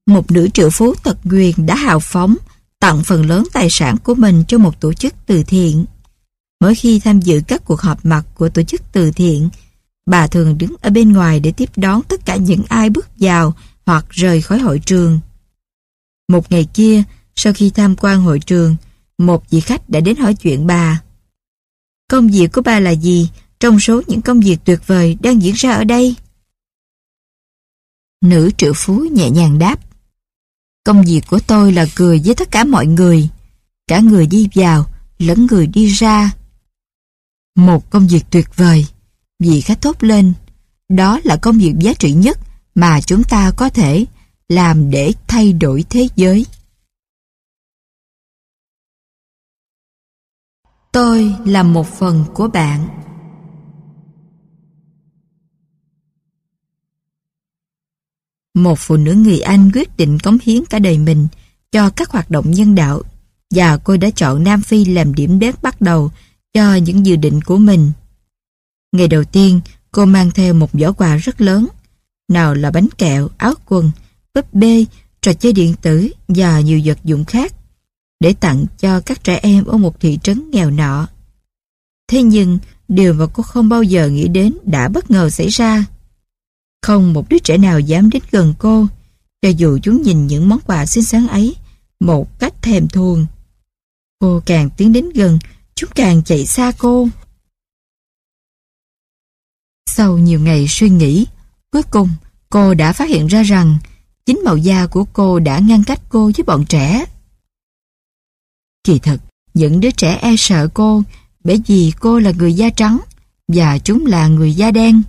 Một 0.07 0.31
nữ 0.31 0.49
triệu 0.55 0.71
phú 0.71 0.95
tật 0.95 1.19
quyền 1.31 1.67
đã 1.67 1.75
hào 1.75 2.01
phóng 2.01 2.37
tặng 2.85 3.05
phần 3.05 3.27
lớn 3.27 3.45
tài 3.53 3.69
sản 3.71 3.97
của 4.05 4.15
mình 4.15 4.45
cho 4.49 4.59
một 4.59 4.81
tổ 4.81 4.93
chức 4.93 5.15
từ 5.27 5.43
thiện. 5.43 5.85
Mỗi 6.61 6.75
khi 6.75 7.01
tham 7.01 7.21
dự 7.21 7.41
các 7.49 7.63
cuộc 7.65 7.81
họp 7.81 8.05
mặt 8.05 8.27
của 8.35 8.49
tổ 8.49 8.63
chức 8.63 8.83
từ 8.93 9.11
thiện, 9.11 9.49
bà 10.07 10.27
thường 10.27 10.59
đứng 10.59 10.75
ở 10.81 10.91
bên 10.91 11.13
ngoài 11.13 11.41
để 11.41 11.53
tiếp 11.53 11.71
đón 11.77 12.03
tất 12.03 12.27
cả 12.27 12.37
những 12.37 12.63
ai 12.69 12.91
bước 12.91 13.07
vào 13.17 13.55
hoặc 13.87 14.07
rời 14.11 14.43
khỏi 14.43 14.59
hội 14.59 14.81
trường. 14.87 15.21
Một 16.29 16.53
ngày 16.53 16.69
kia, 16.75 17.03
sau 17.37 17.53
khi 17.53 17.71
tham 17.71 17.97
quan 17.97 18.23
hội 18.23 18.39
trường, 18.39 18.77
một 19.19 19.51
vị 19.51 19.61
khách 19.61 19.91
đã 19.91 20.01
đến 20.01 20.17
hỏi 20.17 20.35
chuyện 20.35 20.67
bà. 20.67 21.03
Công 22.11 22.29
việc 22.29 22.53
của 22.53 22.63
bà 22.63 22.81
là 22.81 22.91
gì 22.91 23.31
trong 23.61 23.81
số 23.81 24.03
những 24.07 24.23
công 24.23 24.41
việc 24.41 24.59
tuyệt 24.65 24.87
vời 24.87 25.17
đang 25.23 25.43
diễn 25.43 25.55
ra 25.55 25.73
ở 25.73 25.85
đây? 25.85 26.15
Nữ 28.21 28.51
triệu 28.57 28.73
phú 28.77 29.07
nhẹ 29.13 29.31
nhàng 29.31 29.59
đáp. 29.59 29.81
Công 30.85 31.03
việc 31.03 31.21
của 31.31 31.41
tôi 31.47 31.73
là 31.73 31.87
cười 31.97 32.23
với 32.25 32.35
tất 32.35 32.51
cả 32.51 32.65
mọi 32.65 32.87
người, 32.87 33.29
cả 33.87 34.01
người 34.01 34.27
đi 34.27 34.49
vào 34.55 34.87
lẫn 35.19 35.47
người 35.47 35.67
đi 35.67 35.87
ra. 35.87 36.33
Một 37.57 37.91
công 37.91 38.07
việc 38.07 38.25
tuyệt 38.31 38.57
vời, 38.57 38.87
vì 39.39 39.61
khách 39.61 39.81
thốt 39.81 40.03
lên. 40.03 40.33
Đó 40.89 41.21
là 41.25 41.37
công 41.37 41.59
việc 41.59 41.75
giá 41.79 41.93
trị 41.95 42.13
nhất 42.13 42.39
mà 42.75 43.01
chúng 43.01 43.25
ta 43.25 43.51
có 43.57 43.69
thể 43.69 44.05
làm 44.49 44.91
để 44.91 45.13
thay 45.27 45.53
đổi 45.53 45.85
thế 45.91 46.09
giới. 46.17 46.47
Tôi 50.93 51.35
là 51.45 51.63
một 51.63 51.87
phần 51.99 52.25
của 52.35 52.49
bạn. 52.49 53.04
Một 58.55 58.79
phụ 58.79 58.97
nữ 58.97 59.13
người 59.15 59.41
Anh 59.41 59.71
quyết 59.75 59.97
định 59.97 60.19
cống 60.19 60.39
hiến 60.43 60.65
cả 60.65 60.79
đời 60.79 60.99
mình 60.99 61.29
cho 61.73 61.91
các 61.91 62.11
hoạt 62.11 62.31
động 62.31 62.51
nhân 62.51 62.75
đạo 62.75 63.03
và 63.51 63.77
cô 63.77 63.97
đã 63.97 64.11
chọn 64.11 64.45
Nam 64.45 64.63
Phi 64.63 64.85
làm 64.85 65.15
điểm 65.15 65.39
đến 65.39 65.55
bắt 65.63 65.81
đầu 65.81 66.11
cho 66.55 66.75
những 66.75 67.07
dự 67.07 67.17
định 67.17 67.41
của 67.43 67.59
mình. 67.59 67.93
Ngày 68.93 69.09
đầu 69.09 69.25
tiên, 69.25 69.61
cô 69.93 70.05
mang 70.05 70.31
theo 70.31 70.55
một 70.55 70.71
giỏ 70.73 70.93
quà 70.93 71.17
rất 71.17 71.41
lớn. 71.41 71.67
Nào 72.29 72.55
là 72.55 72.71
bánh 72.71 72.89
kẹo, 72.99 73.29
áo 73.37 73.55
quần, 73.67 73.91
búp 74.35 74.55
bê, 74.55 74.85
trò 75.21 75.33
chơi 75.33 75.53
điện 75.53 75.75
tử 75.83 76.09
và 76.29 76.61
nhiều 76.61 76.81
vật 76.85 76.99
dụng 77.05 77.25
khác 77.25 77.53
để 78.21 78.33
tặng 78.33 78.65
cho 78.79 79.01
các 79.01 79.25
trẻ 79.25 79.41
em 79.43 79.65
ở 79.65 79.77
một 79.77 80.01
thị 80.01 80.19
trấn 80.23 80.51
nghèo 80.51 80.71
nọ. 80.71 81.09
Thế 82.09 82.23
nhưng, 82.23 82.59
điều 82.89 83.15
mà 83.15 83.27
cô 83.27 83.43
không 83.43 83.69
bao 83.69 83.83
giờ 83.83 84.09
nghĩ 84.09 84.29
đến 84.29 84.59
đã 84.65 84.89
bất 84.89 85.11
ngờ 85.11 85.31
xảy 85.31 85.49
ra. 85.49 85.85
Không 86.85 87.13
một 87.13 87.29
đứa 87.29 87.39
trẻ 87.39 87.59
nào 87.59 87.81
dám 87.81 88.11
đến 88.11 88.23
gần 88.31 88.55
cô, 88.59 88.87
cho 89.43 89.49
dù 89.49 89.79
chúng 89.83 90.03
nhìn 90.03 90.27
những 90.27 90.49
món 90.49 90.61
quà 90.67 90.87
xinh 90.87 91.05
xắn 91.05 91.27
ấy 91.27 91.57
một 92.01 92.39
cách 92.39 92.55
thèm 92.63 92.89
thuồng. 92.89 93.27
Cô 94.21 94.43
càng 94.47 94.71
tiến 94.77 94.93
đến 94.93 95.11
gần, 95.15 95.39
chúng 95.75 95.91
càng 95.95 96.23
chạy 96.25 96.47
xa 96.47 96.73
cô. 96.79 97.09
Sau 99.91 100.19
nhiều 100.19 100.41
ngày 100.41 100.67
suy 100.69 100.89
nghĩ, 100.89 101.27
cuối 101.71 101.83
cùng 101.83 102.09
cô 102.51 102.75
đã 102.75 102.93
phát 102.93 103.09
hiện 103.09 103.27
ra 103.27 103.43
rằng 103.43 103.79
chính 104.27 104.41
màu 104.45 104.57
da 104.57 104.87
của 104.87 105.05
cô 105.05 105.39
đã 105.39 105.59
ngăn 105.59 105.85
cách 105.85 106.01
cô 106.09 106.31
với 106.37 106.45
bọn 106.45 106.65
trẻ. 106.69 107.05
Kỳ 108.85 108.99
thật, 108.99 109.19
những 109.55 109.81
đứa 109.81 109.91
trẻ 109.91 110.19
e 110.23 110.35
sợ 110.39 110.69
cô 110.75 111.03
bởi 111.45 111.63
vì 111.67 111.93
cô 112.01 112.19
là 112.19 112.31
người 112.31 112.55
da 112.55 112.71
trắng 112.71 113.01
và 113.49 113.79
chúng 113.79 114.07
là 114.07 114.29
người 114.29 114.55
da 114.55 114.71
đen. 114.71 115.03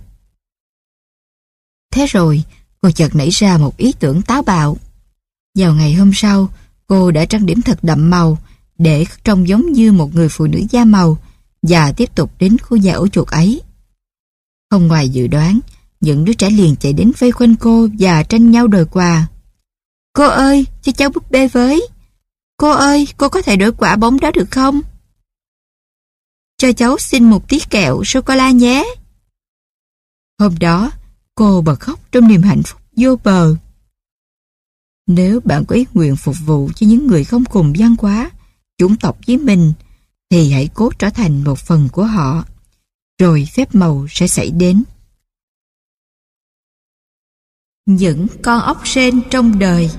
Thế 1.96 2.06
rồi, 2.06 2.42
cô 2.80 2.90
chợt 2.90 3.14
nảy 3.14 3.30
ra 3.30 3.58
một 3.58 3.76
ý 3.76 3.92
tưởng 4.00 4.22
táo 4.22 4.42
bạo. 4.42 4.76
Vào 5.58 5.74
ngày 5.74 5.94
hôm 5.94 6.10
sau, 6.14 6.48
cô 6.86 7.10
đã 7.10 7.24
trang 7.24 7.46
điểm 7.46 7.62
thật 7.62 7.78
đậm 7.82 8.10
màu 8.10 8.38
để 8.78 9.04
trông 9.24 9.48
giống 9.48 9.72
như 9.72 9.92
một 9.92 10.14
người 10.14 10.28
phụ 10.28 10.46
nữ 10.46 10.60
da 10.70 10.84
màu 10.84 11.18
và 11.62 11.92
tiếp 11.92 12.14
tục 12.14 12.32
đến 12.38 12.58
khu 12.58 12.76
nhà 12.76 12.92
ổ 12.94 13.08
chuột 13.08 13.28
ấy. 13.28 13.62
Không 14.70 14.88
ngoài 14.88 15.08
dự 15.08 15.26
đoán, 15.26 15.60
những 16.00 16.24
đứa 16.24 16.32
trẻ 16.32 16.50
liền 16.50 16.76
chạy 16.76 16.92
đến 16.92 17.12
vây 17.18 17.32
quanh 17.32 17.56
cô 17.56 17.88
và 17.98 18.22
tranh 18.22 18.50
nhau 18.50 18.66
đòi 18.66 18.84
quà. 18.84 19.26
Cô 20.12 20.24
ơi, 20.28 20.66
cho 20.82 20.92
cháu 20.92 21.10
búp 21.10 21.30
bê 21.30 21.48
với. 21.48 21.88
Cô 22.56 22.70
ơi, 22.70 23.08
cô 23.16 23.28
có 23.28 23.42
thể 23.42 23.56
đổi 23.56 23.72
quả 23.72 23.96
bóng 23.96 24.20
đó 24.20 24.30
được 24.34 24.50
không? 24.50 24.80
Cho 26.56 26.72
cháu 26.72 26.98
xin 26.98 27.24
một 27.24 27.48
tí 27.48 27.58
kẹo 27.70 28.04
sô-cô-la 28.04 28.50
nhé. 28.50 28.84
Hôm 30.38 30.54
đó, 30.58 30.90
cô 31.36 31.62
bật 31.62 31.80
khóc 31.80 32.00
trong 32.12 32.28
niềm 32.28 32.42
hạnh 32.42 32.62
phúc 32.62 32.80
vô 32.96 33.16
bờ. 33.24 33.56
Nếu 35.06 35.40
bạn 35.40 35.64
có 35.64 35.76
ý 35.76 35.86
nguyện 35.94 36.16
phục 36.16 36.36
vụ 36.46 36.70
cho 36.74 36.86
những 36.86 37.06
người 37.06 37.24
không 37.24 37.44
cùng 37.44 37.72
văn 37.78 37.94
hóa, 37.98 38.30
chủng 38.78 38.96
tộc 38.96 39.18
với 39.26 39.36
mình, 39.36 39.72
thì 40.30 40.52
hãy 40.52 40.68
cố 40.74 40.90
trở 40.98 41.10
thành 41.10 41.44
một 41.44 41.58
phần 41.58 41.88
của 41.92 42.04
họ. 42.04 42.44
Rồi 43.18 43.48
phép 43.54 43.74
màu 43.74 44.06
sẽ 44.10 44.26
xảy 44.26 44.50
đến. 44.50 44.84
Những 47.86 48.26
con 48.42 48.60
ốc 48.60 48.86
sên 48.86 49.22
trong 49.30 49.58
đời 49.58 49.90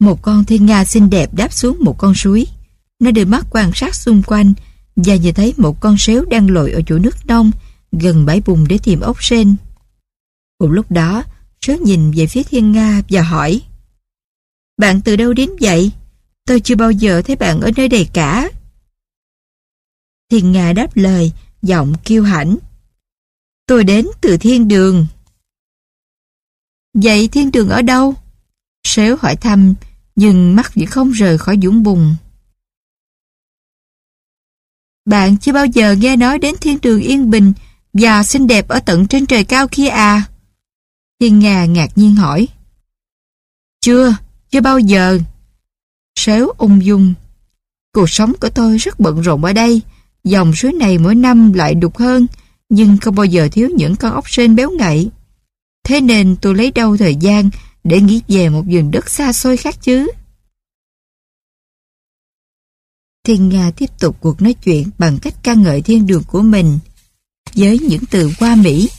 Một 0.00 0.22
con 0.22 0.44
thiên 0.44 0.66
nga 0.66 0.84
xinh 0.84 1.10
đẹp 1.10 1.34
đáp 1.34 1.52
xuống 1.52 1.76
một 1.80 1.94
con 1.98 2.14
suối. 2.14 2.46
Nó 2.98 3.10
đưa 3.10 3.24
mắt 3.24 3.46
quan 3.50 3.70
sát 3.74 3.94
xung 3.94 4.22
quanh 4.22 4.52
và 5.04 5.16
nhìn 5.16 5.34
thấy 5.34 5.54
một 5.56 5.80
con 5.80 5.96
sếu 5.98 6.24
đang 6.24 6.50
lội 6.50 6.72
ở 6.72 6.82
chỗ 6.86 6.98
nước 6.98 7.26
nông 7.26 7.50
gần 7.92 8.26
bãi 8.26 8.42
bùn 8.46 8.68
để 8.68 8.78
tìm 8.82 9.00
ốc 9.00 9.24
sên. 9.24 9.56
Cùng 10.58 10.70
lúc 10.70 10.90
đó, 10.90 11.24
sếu 11.60 11.76
nhìn 11.76 12.10
về 12.10 12.26
phía 12.26 12.42
thiên 12.42 12.72
nga 12.72 13.02
và 13.08 13.22
hỏi 13.22 13.62
Bạn 14.78 15.00
từ 15.00 15.16
đâu 15.16 15.32
đến 15.32 15.50
vậy? 15.60 15.90
Tôi 16.46 16.60
chưa 16.60 16.76
bao 16.76 16.90
giờ 16.90 17.22
thấy 17.22 17.36
bạn 17.36 17.60
ở 17.60 17.70
nơi 17.76 17.88
đây 17.88 18.08
cả. 18.12 18.50
Thiên 20.30 20.52
nga 20.52 20.72
đáp 20.72 20.96
lời, 20.96 21.32
giọng 21.62 21.94
kiêu 22.04 22.22
hãnh. 22.22 22.56
Tôi 23.66 23.84
đến 23.84 24.06
từ 24.20 24.36
thiên 24.36 24.68
đường. 24.68 25.06
Vậy 26.94 27.28
thiên 27.28 27.50
đường 27.52 27.68
ở 27.68 27.82
đâu? 27.82 28.14
Sếu 28.84 29.16
hỏi 29.20 29.36
thăm 29.36 29.74
nhưng 30.16 30.56
mắt 30.56 30.74
vẫn 30.74 30.86
không 30.86 31.10
rời 31.10 31.38
khỏi 31.38 31.58
dũng 31.62 31.82
bùn. 31.82 32.14
Bạn 35.08 35.36
chưa 35.36 35.52
bao 35.52 35.66
giờ 35.66 35.94
nghe 35.98 36.16
nói 36.16 36.38
đến 36.38 36.54
thiên 36.60 36.78
đường 36.82 37.00
yên 37.00 37.30
bình 37.30 37.52
và 37.92 38.22
xinh 38.22 38.46
đẹp 38.46 38.68
ở 38.68 38.80
tận 38.80 39.06
trên 39.06 39.26
trời 39.26 39.44
cao 39.44 39.68
kia 39.68 39.88
à? 39.88 40.22
Thiên 41.20 41.38
Nga 41.38 41.64
ngạc 41.64 41.98
nhiên 41.98 42.16
hỏi. 42.16 42.48
Chưa, 43.80 44.16
chưa 44.50 44.60
bao 44.60 44.78
giờ. 44.78 45.18
Sếu 46.18 46.48
ung 46.58 46.84
dung. 46.84 47.14
Cuộc 47.94 48.10
sống 48.10 48.32
của 48.40 48.48
tôi 48.50 48.76
rất 48.76 49.00
bận 49.00 49.20
rộn 49.20 49.44
ở 49.44 49.52
đây. 49.52 49.82
Dòng 50.24 50.54
suối 50.54 50.72
này 50.72 50.98
mỗi 50.98 51.14
năm 51.14 51.52
lại 51.52 51.74
đục 51.74 51.98
hơn, 51.98 52.26
nhưng 52.68 52.98
không 52.98 53.14
bao 53.14 53.26
giờ 53.26 53.48
thiếu 53.52 53.68
những 53.76 53.96
con 53.96 54.12
ốc 54.12 54.30
sên 54.30 54.56
béo 54.56 54.70
ngậy. 54.70 55.10
Thế 55.84 56.00
nên 56.00 56.36
tôi 56.36 56.54
lấy 56.54 56.70
đâu 56.70 56.96
thời 56.96 57.14
gian 57.14 57.50
để 57.84 58.00
nghĩ 58.00 58.22
về 58.28 58.48
một 58.48 58.62
vùng 58.66 58.90
đất 58.90 59.10
xa 59.10 59.32
xôi 59.32 59.56
khác 59.56 59.74
chứ. 59.82 60.06
Thiên 63.24 63.48
Nga 63.48 63.70
tiếp 63.76 63.90
tục 64.00 64.16
cuộc 64.20 64.42
nói 64.42 64.54
chuyện 64.54 64.90
bằng 64.98 65.18
cách 65.18 65.34
ca 65.42 65.54
ngợi 65.54 65.82
thiên 65.82 66.06
đường 66.06 66.22
của 66.26 66.42
mình 66.42 66.78
với 67.54 67.78
những 67.78 68.02
từ 68.10 68.32
qua 68.38 68.54
Mỹ. 68.54 68.90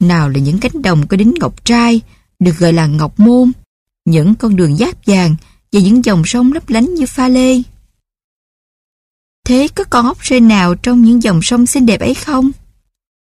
Nào 0.00 0.28
là 0.28 0.38
những 0.38 0.58
cánh 0.58 0.82
đồng 0.82 1.06
có 1.06 1.16
đính 1.16 1.34
ngọc 1.40 1.64
trai, 1.64 2.00
được 2.38 2.58
gọi 2.58 2.72
là 2.72 2.86
ngọc 2.86 3.20
môn, 3.20 3.52
những 4.04 4.34
con 4.34 4.56
đường 4.56 4.76
giáp 4.76 5.06
vàng 5.06 5.36
và 5.72 5.80
những 5.80 6.04
dòng 6.04 6.22
sông 6.26 6.52
lấp 6.52 6.68
lánh 6.68 6.94
như 6.94 7.06
pha 7.06 7.28
lê. 7.28 7.62
Thế 9.44 9.68
có 9.74 9.84
con 9.84 10.06
ốc 10.06 10.26
sên 10.26 10.48
nào 10.48 10.74
trong 10.74 11.02
những 11.02 11.22
dòng 11.22 11.42
sông 11.42 11.66
xinh 11.66 11.86
đẹp 11.86 12.00
ấy 12.00 12.14
không? 12.14 12.50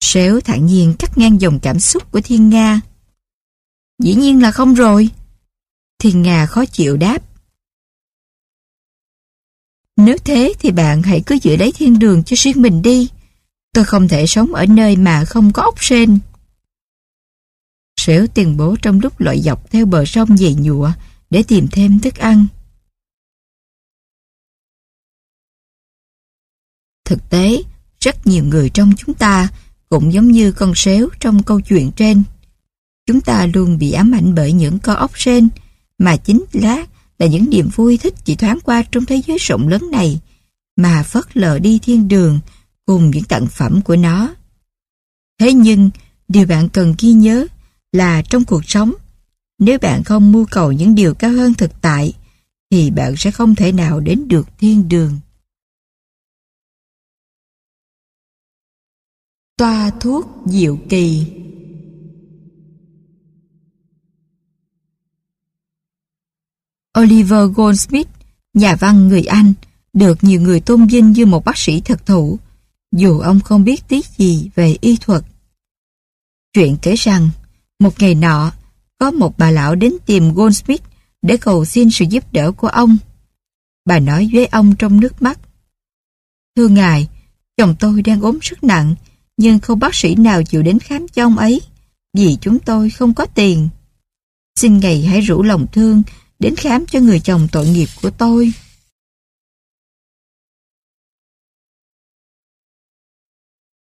Sếu 0.03 0.41
thản 0.41 0.65
nhiên 0.65 0.93
cắt 0.99 1.17
ngang 1.17 1.41
dòng 1.41 1.59
cảm 1.59 1.79
xúc 1.79 2.11
của 2.11 2.21
Thiên 2.21 2.49
Nga. 2.49 2.81
Dĩ 4.03 4.15
nhiên 4.15 4.41
là 4.41 4.51
không 4.51 4.73
rồi. 4.73 5.09
Thiên 5.99 6.21
Nga 6.21 6.45
khó 6.45 6.65
chịu 6.65 6.97
đáp. 6.97 7.23
Nếu 10.05 10.17
thế 10.25 10.53
thì 10.59 10.71
bạn 10.71 11.03
hãy 11.03 11.23
cứ 11.25 11.37
giữ 11.41 11.55
lấy 11.55 11.71
thiên 11.71 11.99
đường 11.99 12.23
cho 12.23 12.35
riêng 12.39 12.61
mình 12.61 12.81
đi. 12.81 13.09
Tôi 13.73 13.85
không 13.85 14.07
thể 14.07 14.27
sống 14.27 14.53
ở 14.53 14.65
nơi 14.65 14.95
mà 14.95 15.25
không 15.25 15.53
có 15.53 15.63
ốc 15.63 15.83
sên. 15.83 16.19
Sẻo 17.99 18.27
tiền 18.27 18.57
bố 18.57 18.75
trong 18.81 18.99
lúc 18.99 19.19
lội 19.19 19.41
dọc 19.41 19.71
theo 19.71 19.85
bờ 19.85 20.05
sông 20.05 20.37
dày 20.37 20.55
nhụa 20.59 20.91
để 21.29 21.43
tìm 21.43 21.67
thêm 21.71 21.99
thức 21.99 22.15
ăn. 22.15 22.45
Thực 27.05 27.29
tế, 27.29 27.63
rất 27.99 28.27
nhiều 28.27 28.43
người 28.43 28.69
trong 28.69 28.91
chúng 28.97 29.15
ta 29.15 29.49
cũng 29.89 30.13
giống 30.13 30.27
như 30.27 30.51
con 30.51 30.73
sếu 30.75 31.09
trong 31.19 31.43
câu 31.43 31.61
chuyện 31.61 31.91
trên. 31.91 32.23
Chúng 33.05 33.21
ta 33.21 33.47
luôn 33.53 33.77
bị 33.77 33.91
ám 33.91 34.11
ảnh 34.11 34.35
bởi 34.35 34.53
những 34.53 34.79
con 34.79 34.97
ốc 34.97 35.11
sên 35.15 35.49
mà 35.97 36.17
chính 36.17 36.43
lát 36.53 36.90
là 37.21 37.27
những 37.27 37.49
niềm 37.49 37.69
vui 37.75 37.97
thích 37.97 38.13
chỉ 38.25 38.35
thoáng 38.35 38.59
qua 38.63 38.83
trong 38.91 39.05
thế 39.05 39.21
giới 39.27 39.37
rộng 39.37 39.67
lớn 39.67 39.91
này 39.91 40.19
mà 40.75 41.03
phớt 41.03 41.37
lờ 41.37 41.59
đi 41.59 41.79
thiên 41.83 42.07
đường 42.07 42.39
cùng 42.85 43.11
những 43.11 43.23
tặng 43.23 43.47
phẩm 43.47 43.81
của 43.81 43.95
nó. 43.95 44.35
Thế 45.39 45.53
nhưng, 45.53 45.89
điều 46.27 46.47
bạn 46.47 46.69
cần 46.69 46.95
ghi 46.99 47.11
nhớ 47.11 47.47
là 47.91 48.21
trong 48.21 48.45
cuộc 48.45 48.61
sống, 48.69 48.93
nếu 49.59 49.79
bạn 49.79 50.03
không 50.03 50.31
mưu 50.31 50.45
cầu 50.45 50.71
những 50.71 50.95
điều 50.95 51.13
cao 51.13 51.31
hơn 51.31 51.53
thực 51.53 51.81
tại, 51.81 52.13
thì 52.71 52.91
bạn 52.91 53.13
sẽ 53.17 53.31
không 53.31 53.55
thể 53.55 53.71
nào 53.71 53.99
đến 53.99 54.27
được 54.27 54.47
thiên 54.57 54.89
đường. 54.89 55.19
Toa 59.57 59.91
thuốc 59.99 60.27
diệu 60.45 60.77
kỳ 60.89 61.25
Oliver 66.99 67.49
Goldsmith, 67.55 68.07
nhà 68.53 68.75
văn 68.75 69.07
người 69.07 69.23
Anh, 69.23 69.53
được 69.93 70.23
nhiều 70.23 70.41
người 70.41 70.59
tôn 70.59 70.85
vinh 70.85 71.11
như 71.11 71.25
một 71.25 71.45
bác 71.45 71.57
sĩ 71.57 71.81
thật 71.81 72.05
thụ, 72.05 72.39
dù 72.91 73.19
ông 73.19 73.39
không 73.39 73.63
biết 73.63 73.87
tí 73.87 74.01
gì 74.17 74.49
về 74.55 74.77
y 74.81 74.97
thuật. 74.97 75.23
Chuyện 76.53 76.77
kể 76.81 76.95
rằng, 76.95 77.29
một 77.79 77.99
ngày 77.99 78.15
nọ, 78.15 78.51
có 78.97 79.11
một 79.11 79.37
bà 79.37 79.51
lão 79.51 79.75
đến 79.75 79.93
tìm 80.05 80.33
Goldsmith 80.33 80.83
để 81.21 81.37
cầu 81.37 81.65
xin 81.65 81.91
sự 81.91 82.05
giúp 82.09 82.23
đỡ 82.33 82.51
của 82.51 82.67
ông. 82.67 82.97
Bà 83.85 83.99
nói 83.99 84.29
với 84.33 84.45
ông 84.45 84.75
trong 84.75 84.99
nước 84.99 85.21
mắt. 85.21 85.39
Thưa 86.55 86.67
ngài, 86.67 87.09
chồng 87.57 87.75
tôi 87.79 88.01
đang 88.01 88.21
ốm 88.21 88.37
rất 88.41 88.63
nặng, 88.63 88.95
nhưng 89.37 89.59
không 89.59 89.79
bác 89.79 89.95
sĩ 89.95 90.15
nào 90.15 90.43
chịu 90.43 90.63
đến 90.63 90.79
khám 90.79 91.07
cho 91.07 91.25
ông 91.25 91.37
ấy, 91.37 91.61
vì 92.13 92.37
chúng 92.41 92.59
tôi 92.59 92.89
không 92.89 93.13
có 93.13 93.25
tiền. 93.25 93.69
Xin 94.55 94.79
ngài 94.79 95.01
hãy 95.01 95.21
rủ 95.21 95.43
lòng 95.43 95.67
thương 95.71 96.03
đến 96.41 96.55
khám 96.55 96.85
cho 96.85 96.99
người 96.99 97.19
chồng 97.19 97.47
tội 97.51 97.67
nghiệp 97.67 97.87
của 98.01 98.09
tôi. 98.09 98.53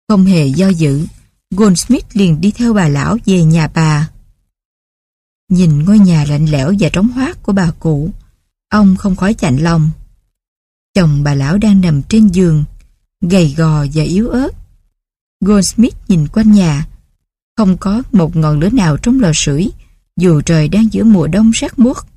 Không 0.09 0.25
hề 0.25 0.47
do 0.47 0.69
dự, 0.69 1.07
Goldsmith 1.51 2.07
liền 2.13 2.41
đi 2.41 2.51
theo 2.51 2.75
bà 2.75 2.89
lão 2.89 3.17
về 3.27 3.45
nhà 3.45 3.69
bà. 3.69 4.11
Nhìn 5.49 5.85
ngôi 5.85 5.99
nhà 5.99 6.25
lạnh 6.29 6.47
lẽo 6.47 6.75
và 6.79 6.89
trống 6.89 7.09
hoác 7.09 7.43
của 7.43 7.53
bà 7.53 7.71
cụ, 7.79 8.11
ông 8.69 8.97
không 8.97 9.17
khỏi 9.17 9.35
chạnh 9.35 9.57
lòng. 9.57 9.91
Chồng 10.95 11.23
bà 11.23 11.35
lão 11.35 11.59
đang 11.59 11.81
nằm 11.81 12.03
trên 12.03 12.29
giường, 12.29 12.65
gầy 13.21 13.55
gò 13.57 13.87
và 13.95 14.03
yếu 14.03 14.29
ớt. 14.29 14.51
Goldsmith 15.41 15.97
nhìn 16.09 16.29
quanh 16.29 16.53
nhà, 16.53 16.87
không 17.57 17.77
có 17.77 18.03
một 18.13 18.37
ngọn 18.37 18.61
lửa 18.61 18.71
nào 18.71 18.97
trong 18.97 19.21
lò 19.21 19.31
sưởi, 19.35 19.71
dù 20.17 20.41
trời 20.41 20.69
đang 20.69 20.93
giữa 20.93 21.05
mùa 21.05 21.27
đông 21.27 21.51
rét 21.51 21.79
muốt. 21.79 22.12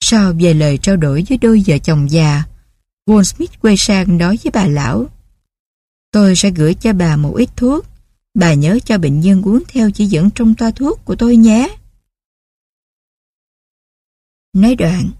Sau 0.00 0.32
về 0.40 0.54
lời 0.54 0.78
trao 0.78 0.96
đổi 0.96 1.24
với 1.28 1.38
đôi 1.38 1.62
vợ 1.66 1.78
chồng 1.78 2.10
già, 2.10 2.42
Goldsmith 3.06 3.60
quay 3.60 3.76
sang 3.76 4.18
nói 4.18 4.38
với 4.44 4.50
bà 4.50 4.66
lão. 4.66 5.06
Tôi 6.12 6.36
sẽ 6.36 6.50
gửi 6.50 6.74
cho 6.74 6.92
bà 6.92 7.16
một 7.16 7.34
ít 7.36 7.50
thuốc. 7.56 7.86
Bà 8.34 8.54
nhớ 8.54 8.78
cho 8.84 8.98
bệnh 8.98 9.20
nhân 9.20 9.42
uống 9.42 9.62
theo 9.68 9.90
chỉ 9.90 10.06
dẫn 10.06 10.30
trong 10.30 10.54
toa 10.54 10.70
thuốc 10.70 11.04
của 11.04 11.16
tôi 11.16 11.36
nhé. 11.36 11.76
Nói 14.52 14.74
đoạn, 14.74 15.10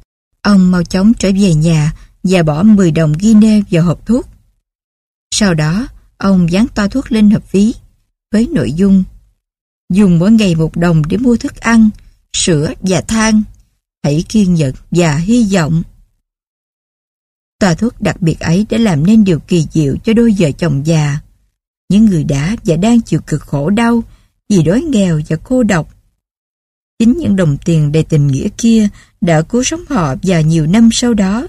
ông 0.43 0.71
mau 0.71 0.85
chóng 0.85 1.15
trở 1.15 1.31
về 1.41 1.55
nhà 1.55 1.93
và 2.23 2.43
bỏ 2.43 2.63
10 2.63 2.91
đồng 2.91 3.13
Guinea 3.13 3.61
vào 3.71 3.85
hộp 3.85 4.07
thuốc. 4.07 4.29
Sau 5.31 5.55
đó, 5.55 5.89
ông 6.17 6.51
dán 6.51 6.67
toa 6.75 6.89
thuốc 6.89 7.13
lên 7.13 7.31
hộp 7.31 7.53
ví 7.53 7.75
với 8.33 8.49
nội 8.53 8.73
dung 8.73 9.05
dùng 9.93 10.19
mỗi 10.19 10.33
ngày 10.33 10.55
một 10.55 10.77
đồng 10.77 11.03
để 11.09 11.17
mua 11.17 11.37
thức 11.37 11.57
ăn, 11.57 11.91
sữa 12.33 12.73
và 12.81 13.01
than. 13.01 13.43
Hãy 14.07 14.25
kiên 14.29 14.55
nhẫn 14.55 14.75
và 14.91 15.17
hy 15.17 15.49
vọng. 15.53 15.83
Tòa 17.61 17.75
thuốc 17.75 18.01
đặc 18.01 18.23
biệt 18.23 18.41
ấy 18.41 18.67
đã 18.71 18.79
làm 18.79 19.07
nên 19.07 19.25
điều 19.25 19.39
kỳ 19.39 19.67
diệu 19.73 19.97
cho 20.05 20.13
đôi 20.13 20.35
vợ 20.39 20.51
chồng 20.51 20.87
già. 20.87 21.19
Những 21.89 22.05
người 22.05 22.25
đã 22.25 22.57
và 22.65 22.77
đang 22.77 23.01
chịu 23.01 23.21
cực 23.27 23.41
khổ 23.41 23.71
đau 23.71 24.03
vì 24.49 24.63
đói 24.63 24.81
nghèo 24.81 25.21
và 25.29 25.37
cô 25.45 25.63
độc. 25.63 25.95
Chính 26.99 27.19
những 27.19 27.37
đồng 27.37 27.57
tiền 27.65 27.93
đầy 27.93 28.05
tình 28.05 28.27
nghĩa 28.27 28.49
kia 28.59 28.89
đã 29.21 29.43
cứu 29.43 29.63
sống 29.63 29.81
họ 29.89 30.15
và 30.23 30.41
nhiều 30.41 30.67
năm 30.67 30.89
sau 30.93 31.15
đó. 31.15 31.47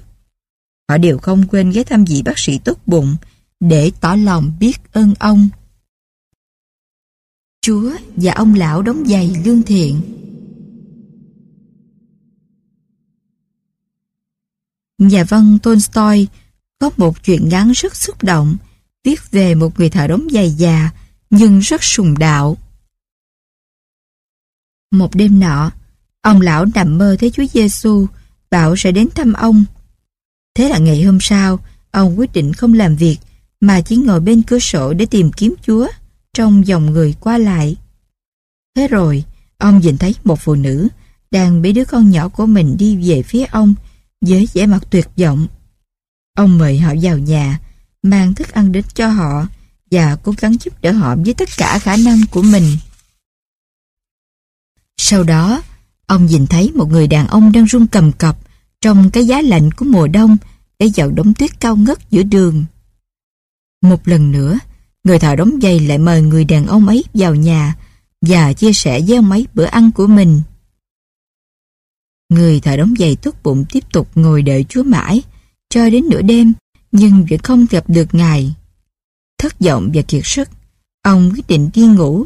Họ 0.90 0.98
đều 0.98 1.18
không 1.18 1.48
quên 1.48 1.72
ghé 1.72 1.84
thăm 1.84 2.06
vị 2.06 2.22
bác 2.26 2.40
sĩ 2.40 2.58
tốt 2.58 2.78
bụng 2.86 3.16
để 3.60 3.92
tỏ 4.02 4.16
lòng 4.16 4.52
biết 4.60 4.94
ơn 4.94 5.14
ông. 5.20 5.50
Chúa 7.62 7.92
và 8.16 8.34
ông 8.34 8.54
lão 8.54 8.82
đóng 8.82 9.04
giày 9.08 9.36
lương 9.46 9.64
thiện. 9.64 10.17
Nhà 14.98 15.24
văn 15.24 15.58
Tolstoy 15.64 16.28
có 16.80 16.90
một 16.98 17.24
chuyện 17.24 17.50
ngắn 17.50 17.72
rất 17.72 17.96
xúc 17.96 18.24
động 18.24 18.58
viết 19.04 19.32
về 19.32 19.56
một 19.56 19.80
người 19.80 19.90
thợ 19.90 20.08
đóng 20.08 20.28
giày 20.32 20.50
già 20.50 20.90
nhưng 21.30 21.60
rất 21.60 21.84
sùng 21.84 22.18
đạo. 22.18 22.58
Một 24.92 25.16
đêm 25.16 25.40
nọ, 25.40 25.72
ông 26.22 26.42
lão 26.42 26.66
nằm 26.76 26.98
mơ 26.98 27.16
thấy 27.20 27.32
Chúa 27.32 27.46
Giêsu 27.54 28.08
bảo 28.52 28.76
sẽ 28.76 28.92
đến 28.92 29.10
thăm 29.16 29.34
ông. 29.34 29.66
Thế 30.56 30.70
là 30.70 30.78
ngày 30.78 31.04
hôm 31.04 31.18
sau, 31.22 31.60
ông 31.92 32.20
quyết 32.20 32.34
định 32.34 32.54
không 32.54 32.74
làm 32.74 32.96
việc 32.96 33.18
mà 33.62 33.82
chỉ 33.82 33.96
ngồi 33.96 34.20
bên 34.20 34.42
cửa 34.42 34.60
sổ 34.60 34.94
để 34.94 35.06
tìm 35.06 35.32
kiếm 35.32 35.54
Chúa 35.62 35.88
trong 36.34 36.68
dòng 36.68 36.86
người 36.86 37.16
qua 37.20 37.38
lại. 37.38 37.76
Thế 38.76 38.88
rồi, 38.88 39.24
ông 39.58 39.80
nhìn 39.80 39.98
thấy 39.98 40.16
một 40.24 40.40
phụ 40.40 40.56
nữ 40.56 40.88
đang 41.32 41.62
bế 41.62 41.72
đứa 41.72 41.86
con 41.86 42.12
nhỏ 42.12 42.30
của 42.30 42.46
mình 42.46 42.76
đi 42.80 43.10
về 43.10 43.24
phía 43.24 43.46
ông 43.46 43.74
với 44.22 44.48
vẻ 44.54 44.66
mặt 44.66 44.84
tuyệt 44.90 45.08
vọng. 45.18 45.48
Ông 46.38 46.58
mời 46.58 46.80
họ 46.80 46.94
vào 47.02 47.18
nhà, 47.18 47.60
mang 48.04 48.34
thức 48.34 48.52
ăn 48.52 48.72
đến 48.72 48.86
cho 48.94 49.08
họ 49.08 49.48
và 49.92 50.16
cố 50.16 50.34
gắng 50.38 50.56
giúp 50.64 50.82
đỡ 50.82 50.92
họ 50.92 51.16
với 51.16 51.34
tất 51.34 51.50
cả 51.58 51.80
khả 51.80 51.98
năng 51.98 52.22
của 52.32 52.42
mình. 52.42 52.78
Sau 54.98 55.24
đó, 55.24 55.62
ông 56.06 56.26
nhìn 56.26 56.48
thấy 56.48 56.72
một 56.76 56.92
người 56.92 57.08
đàn 57.08 57.28
ông 57.28 57.52
đang 57.52 57.66
run 57.66 57.88
cầm 57.88 58.12
cập 58.12 58.38
trong 58.82 59.10
cái 59.12 59.28
giá 59.28 59.42
lạnh 59.42 59.72
của 59.72 59.86
mùa 59.86 60.08
đông 60.08 60.38
để 60.80 60.90
vào 60.96 61.12
đống 61.12 61.34
tuyết 61.34 61.60
cao 61.60 61.76
ngất 61.76 62.10
giữa 62.10 62.24
đường. 62.24 62.66
Một 63.82 64.08
lần 64.08 64.32
nữa, 64.32 64.60
người 65.04 65.20
thợ 65.20 65.36
đóng 65.36 65.60
giày 65.62 65.80
lại 65.80 65.98
mời 65.98 66.22
người 66.22 66.46
đàn 66.46 66.68
ông 66.68 66.88
ấy 66.88 67.04
vào 67.14 67.36
nhà 67.36 67.76
và 68.22 68.54
chia 68.54 68.74
sẻ 68.74 69.02
với 69.08 69.18
ông 69.18 69.32
ấy 69.32 69.48
bữa 69.54 69.66
ăn 69.66 69.92
của 69.92 70.08
mình. 70.08 70.42
Người 72.30 72.60
thợ 72.60 72.78
đóng 72.78 72.94
giày 73.00 73.16
tốt 73.16 73.36
bụng 73.44 73.66
tiếp 73.70 73.84
tục 73.94 74.10
ngồi 74.16 74.42
đợi 74.42 74.66
Chúa 74.70 74.84
mãi, 74.84 75.22
cho 75.70 75.90
đến 75.90 76.06
nửa 76.10 76.22
đêm, 76.22 76.54
nhưng 76.92 77.26
vẫn 77.30 77.40
không 77.40 77.66
gặp 77.70 77.84
được 77.88 78.16
Ngài. 78.16 78.54
Thất 79.38 79.60
vọng 79.60 79.92
và 79.94 80.02
kiệt 80.02 80.22
sức, 80.26 80.50
ông 81.02 81.32
quyết 81.36 81.48
định 81.48 81.70
đi 81.74 81.82
ngủ. 81.82 82.26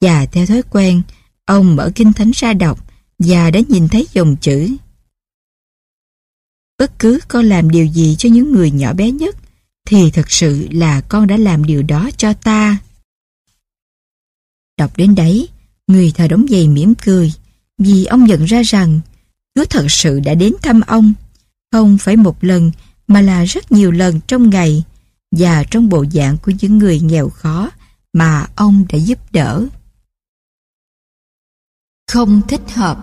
Và 0.00 0.26
theo 0.26 0.46
thói 0.46 0.62
quen, 0.62 1.02
ông 1.44 1.76
mở 1.76 1.90
kinh 1.94 2.12
thánh 2.12 2.30
ra 2.34 2.52
đọc 2.52 2.86
và 3.18 3.50
đã 3.50 3.60
nhìn 3.68 3.88
thấy 3.88 4.06
dòng 4.12 4.36
chữ. 4.40 4.76
Bất 6.78 6.98
cứ 6.98 7.18
con 7.28 7.44
làm 7.44 7.70
điều 7.70 7.86
gì 7.86 8.16
cho 8.18 8.28
những 8.28 8.52
người 8.52 8.70
nhỏ 8.70 8.92
bé 8.92 9.10
nhất, 9.10 9.36
thì 9.86 10.10
thật 10.10 10.30
sự 10.30 10.68
là 10.70 11.00
con 11.00 11.26
đã 11.26 11.36
làm 11.36 11.64
điều 11.64 11.82
đó 11.82 12.10
cho 12.16 12.32
ta. 12.32 12.78
Đọc 14.78 14.96
đến 14.96 15.14
đấy, 15.14 15.48
người 15.86 16.12
thợ 16.14 16.28
đóng 16.28 16.46
giày 16.50 16.68
mỉm 16.68 16.94
cười, 17.04 17.32
vì 17.78 18.04
ông 18.04 18.24
nhận 18.24 18.44
ra 18.44 18.62
rằng 18.62 19.00
Chúa 19.54 19.64
thật 19.64 19.86
sự 19.88 20.20
đã 20.20 20.34
đến 20.34 20.52
thăm 20.62 20.80
ông, 20.80 21.12
không 21.72 21.98
phải 21.98 22.16
một 22.16 22.44
lần 22.44 22.70
mà 23.08 23.20
là 23.20 23.44
rất 23.44 23.72
nhiều 23.72 23.90
lần 23.90 24.20
trong 24.26 24.50
ngày 24.50 24.84
và 25.30 25.64
trong 25.70 25.88
bộ 25.88 26.04
dạng 26.12 26.38
của 26.38 26.52
những 26.60 26.78
người 26.78 27.00
nghèo 27.00 27.28
khó 27.28 27.70
mà 28.12 28.46
ông 28.56 28.84
đã 28.92 28.98
giúp 28.98 29.18
đỡ. 29.32 29.66
Không 32.06 32.42
thích 32.48 32.70
hợp 32.74 32.98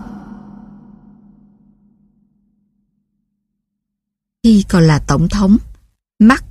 Khi 4.42 4.64
còn 4.68 4.82
là 4.82 4.98
tổng 4.98 5.28
thống, 5.28 5.56
Mark 6.18 6.44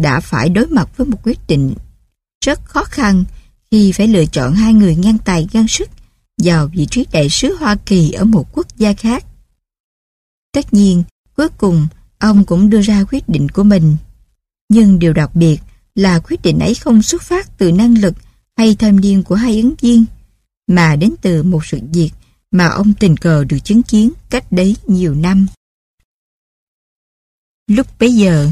đã 0.00 0.20
phải 0.20 0.48
đối 0.48 0.66
mặt 0.66 0.96
với 0.96 1.06
một 1.06 1.18
quyết 1.22 1.38
định 1.48 1.74
rất 2.44 2.64
khó 2.64 2.84
khăn 2.84 3.24
khi 3.70 3.92
phải 3.92 4.08
lựa 4.08 4.26
chọn 4.26 4.52
hai 4.52 4.74
người 4.74 4.96
ngang 4.96 5.18
tài 5.24 5.48
ngang 5.52 5.68
sức 5.68 5.90
vào 6.38 6.66
vị 6.66 6.86
trí 6.90 7.06
đại 7.12 7.28
sứ 7.30 7.56
Hoa 7.60 7.76
Kỳ 7.86 8.12
ở 8.12 8.24
một 8.24 8.46
quốc 8.52 8.66
gia 8.76 8.92
khác. 8.92 9.24
Tất 10.52 10.74
nhiên, 10.74 11.02
cuối 11.36 11.48
cùng 11.58 11.86
ông 12.18 12.44
cũng 12.44 12.70
đưa 12.70 12.80
ra 12.80 13.04
quyết 13.10 13.28
định 13.28 13.48
của 13.48 13.62
mình. 13.62 13.96
Nhưng 14.68 14.98
điều 14.98 15.12
đặc 15.12 15.34
biệt 15.34 15.60
là 15.94 16.20
quyết 16.20 16.42
định 16.42 16.58
ấy 16.58 16.74
không 16.74 17.02
xuất 17.02 17.22
phát 17.22 17.58
từ 17.58 17.72
năng 17.72 17.98
lực 17.98 18.14
hay 18.56 18.76
tham 18.78 19.00
niên 19.00 19.22
của 19.22 19.34
hai 19.34 19.56
ứng 19.56 19.74
viên, 19.80 20.04
mà 20.66 20.96
đến 20.96 21.14
từ 21.22 21.42
một 21.42 21.66
sự 21.66 21.78
việc 21.92 22.10
mà 22.50 22.66
ông 22.66 22.92
tình 22.94 23.16
cờ 23.16 23.44
được 23.44 23.58
chứng 23.64 23.82
kiến 23.82 24.12
cách 24.30 24.52
đấy 24.52 24.76
nhiều 24.86 25.14
năm. 25.14 25.46
Lúc 27.66 27.86
bấy 27.98 28.14
giờ, 28.14 28.50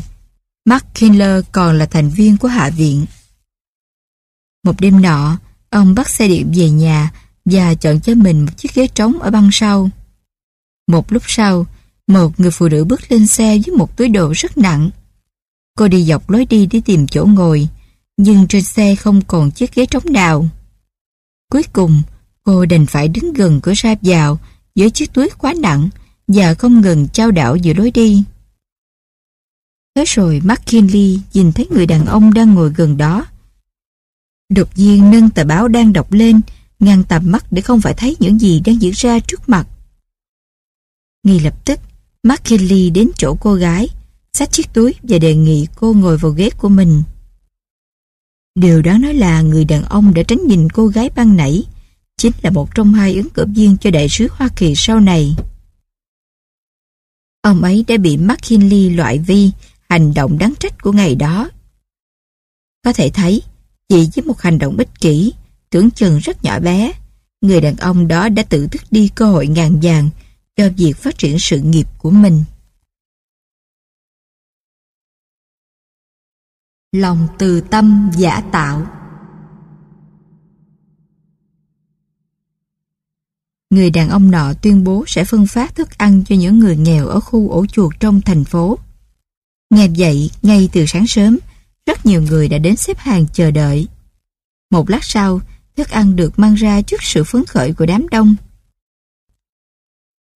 Mark 0.64 0.85
Kindler 0.95 1.45
còn 1.53 1.79
là 1.79 1.87
thành 1.87 2.11
viên 2.11 2.37
của 2.37 2.49
Hạ 2.49 2.71
viện. 2.71 3.07
Một 4.64 4.81
đêm 4.81 5.03
nọ, 5.03 5.38
ông 5.71 5.95
bắt 5.95 6.09
xe 6.09 6.29
điện 6.29 6.53
về 6.57 6.71
nhà 6.71 7.11
và 7.45 7.75
chọn 7.75 8.01
cho 8.01 8.15
mình 8.15 8.45
một 8.45 8.53
chiếc 8.57 8.75
ghế 8.75 8.87
trống 8.87 9.19
ở 9.19 9.31
băng 9.31 9.49
sau. 9.53 9.91
Một 10.89 11.13
lúc 11.13 11.23
sau, 11.27 11.67
một 12.07 12.41
người 12.41 12.51
phụ 12.51 12.69
nữ 12.69 12.85
bước 12.85 13.01
lên 13.09 13.27
xe 13.27 13.59
với 13.67 13.77
một 13.77 13.97
túi 13.97 14.09
đồ 14.09 14.33
rất 14.37 14.59
nặng. 14.59 14.91
Cô 15.79 15.89
đi 15.89 16.05
dọc 16.05 16.31
lối 16.31 16.45
đi 16.45 16.67
để 16.67 16.81
tìm 16.85 17.07
chỗ 17.07 17.27
ngồi, 17.27 17.69
nhưng 18.17 18.47
trên 18.49 18.63
xe 18.63 18.95
không 18.95 19.23
còn 19.23 19.51
chiếc 19.51 19.75
ghế 19.75 19.87
trống 19.87 20.13
nào. 20.13 20.49
Cuối 21.51 21.63
cùng, 21.73 22.03
cô 22.45 22.67
đành 22.67 22.87
phải 22.87 23.09
đứng 23.09 23.33
gần 23.33 23.61
cửa 23.61 23.73
ra 23.77 23.95
vào 24.03 24.39
với 24.75 24.91
chiếc 24.91 25.13
túi 25.13 25.29
quá 25.39 25.55
nặng 25.59 25.89
và 26.29 26.55
không 26.55 26.81
ngừng 26.81 27.09
trao 27.09 27.31
đảo 27.31 27.57
giữa 27.57 27.75
lối 27.75 27.91
đi. 27.91 28.25
Thế 29.95 30.05
rồi 30.07 30.41
McKinley 30.45 31.21
nhìn 31.33 31.53
thấy 31.53 31.67
người 31.71 31.87
đàn 31.87 32.07
ông 32.07 32.35
đang 32.35 32.55
ngồi 32.55 32.71
gần 32.71 32.97
đó. 32.97 33.27
Đột 34.49 34.69
nhiên 34.77 35.11
nâng 35.11 35.31
tờ 35.31 35.45
báo 35.45 35.69
đang 35.69 35.93
đọc 35.93 36.13
lên 36.13 36.41
ngăn 36.83 37.05
tầm 37.05 37.23
mắt 37.31 37.45
để 37.51 37.62
không 37.62 37.81
phải 37.81 37.95
thấy 37.95 38.16
những 38.21 38.40
gì 38.40 38.61
đang 38.61 38.83
diễn 38.83 38.92
ra 38.97 39.18
trước 39.18 39.49
mặt. 39.49 39.68
Ngay 41.23 41.40
lập 41.40 41.64
tức, 41.64 41.81
McKinley 42.23 42.90
đến 42.90 43.11
chỗ 43.16 43.37
cô 43.40 43.55
gái, 43.55 43.88
xách 44.33 44.53
chiếc 44.53 44.73
túi 44.73 44.95
và 45.03 45.18
đề 45.18 45.35
nghị 45.35 45.66
cô 45.77 45.92
ngồi 45.92 46.18
vào 46.18 46.33
ghế 46.33 46.51
của 46.51 46.68
mình. 46.68 47.03
Điều 48.55 48.83
đáng 48.83 49.03
nói 49.03 49.14
là 49.14 49.42
người 49.42 49.64
đàn 49.64 49.85
ông 49.85 50.14
đã 50.14 50.23
tránh 50.23 50.47
nhìn 50.47 50.68
cô 50.68 50.87
gái 50.87 51.11
ban 51.16 51.37
nãy, 51.37 51.64
chính 52.16 52.33
là 52.42 52.51
một 52.51 52.75
trong 52.75 52.95
hai 52.95 53.14
ứng 53.14 53.31
cử 53.31 53.47
viên 53.55 53.77
cho 53.77 53.90
đại 53.90 54.09
sứ 54.09 54.29
Hoa 54.31 54.49
Kỳ 54.57 54.75
sau 54.77 55.01
này. 55.01 55.37
Ông 57.42 57.62
ấy 57.62 57.85
đã 57.88 57.97
bị 57.97 58.16
McKinley 58.16 58.90
loại 58.90 59.18
vi 59.18 59.51
hành 59.88 60.14
động 60.14 60.38
đáng 60.38 60.55
trách 60.61 60.83
của 60.83 60.92
ngày 60.92 61.14
đó. 61.14 61.51
Có 62.85 62.92
thể 62.92 63.11
thấy, 63.14 63.42
chỉ 63.88 64.09
với 64.14 64.25
một 64.25 64.40
hành 64.40 64.59
động 64.59 64.77
ích 64.77 65.01
kỷ, 65.01 65.33
tưởng 65.73 65.91
chừng 65.91 66.19
rất 66.19 66.45
nhỏ 66.45 66.61
bé, 66.61 66.93
người 67.41 67.61
đàn 67.61 67.77
ông 67.77 68.09
đó 68.09 68.29
đã 68.29 68.43
tự 68.43 68.67
thức 68.67 68.83
đi 68.91 69.11
cơ 69.15 69.27
hội 69.27 69.47
ngàn 69.47 69.81
vàng 69.83 70.11
cho 70.57 70.69
việc 70.77 70.97
phát 70.97 71.19
triển 71.19 71.39
sự 71.39 71.61
nghiệp 71.61 71.87
của 71.99 72.11
mình. 72.11 72.45
Lòng 76.93 77.29
từ 77.39 77.61
tâm 77.61 78.11
giả 78.17 78.41
tạo 78.53 78.87
Người 83.71 83.91
đàn 83.91 84.09
ông 84.09 84.31
nọ 84.31 84.53
tuyên 84.63 84.85
bố 84.85 85.05
sẽ 85.07 85.25
phân 85.25 85.47
phát 85.47 85.75
thức 85.75 85.99
ăn 85.99 86.25
cho 86.25 86.37
những 86.37 86.59
người 86.59 86.77
nghèo 86.77 87.07
ở 87.07 87.21
khu 87.21 87.51
ổ 87.51 87.67
chuột 87.67 87.95
trong 88.01 88.21
thành 88.21 88.45
phố. 88.45 88.79
Nghe 89.71 89.89
vậy, 89.99 90.31
ngay 90.43 90.69
từ 90.73 90.87
sáng 90.87 91.07
sớm, 91.07 91.39
rất 91.87 92.07
nhiều 92.07 92.23
người 92.23 92.49
đã 92.49 92.59
đến 92.59 92.77
xếp 92.77 92.99
hàng 92.99 93.27
chờ 93.33 93.51
đợi. 93.51 93.89
Một 94.71 94.91
lát 94.91 95.05
sau, 95.05 95.41
thức 95.77 95.91
ăn 95.91 96.17
được 96.17 96.39
mang 96.39 96.55
ra 96.55 96.83
trước 96.83 97.03
sự 97.03 97.25
phấn 97.25 97.45
khởi 97.45 97.73
của 97.73 97.87
đám 97.87 98.09
đông. 98.09 98.35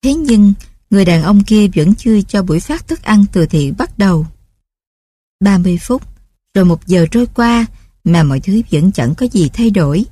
Thế 0.03 0.15
nhưng, 0.15 0.55
người 0.91 1.05
đàn 1.05 1.23
ông 1.23 1.45
kia 1.45 1.69
vẫn 1.75 1.95
chưa 1.95 2.21
cho 2.23 2.43
buổi 2.43 2.61
phát 2.61 2.89
thức 2.89 3.03
ăn 3.03 3.25
từ 3.33 3.47
thiện 3.47 3.75
bắt 3.79 3.99
đầu. 3.99 4.27
30 5.41 5.79
phút, 5.81 6.03
rồi 6.55 6.65
một 6.65 6.87
giờ 6.87 7.07
trôi 7.11 7.27
qua 7.27 7.67
mà 8.05 8.23
mọi 8.23 8.41
thứ 8.41 8.63
vẫn 8.71 8.93
chẳng 8.93 9.15
có 9.15 9.27
gì 9.33 9.49
thay 9.49 9.71
đổi. 9.71 10.05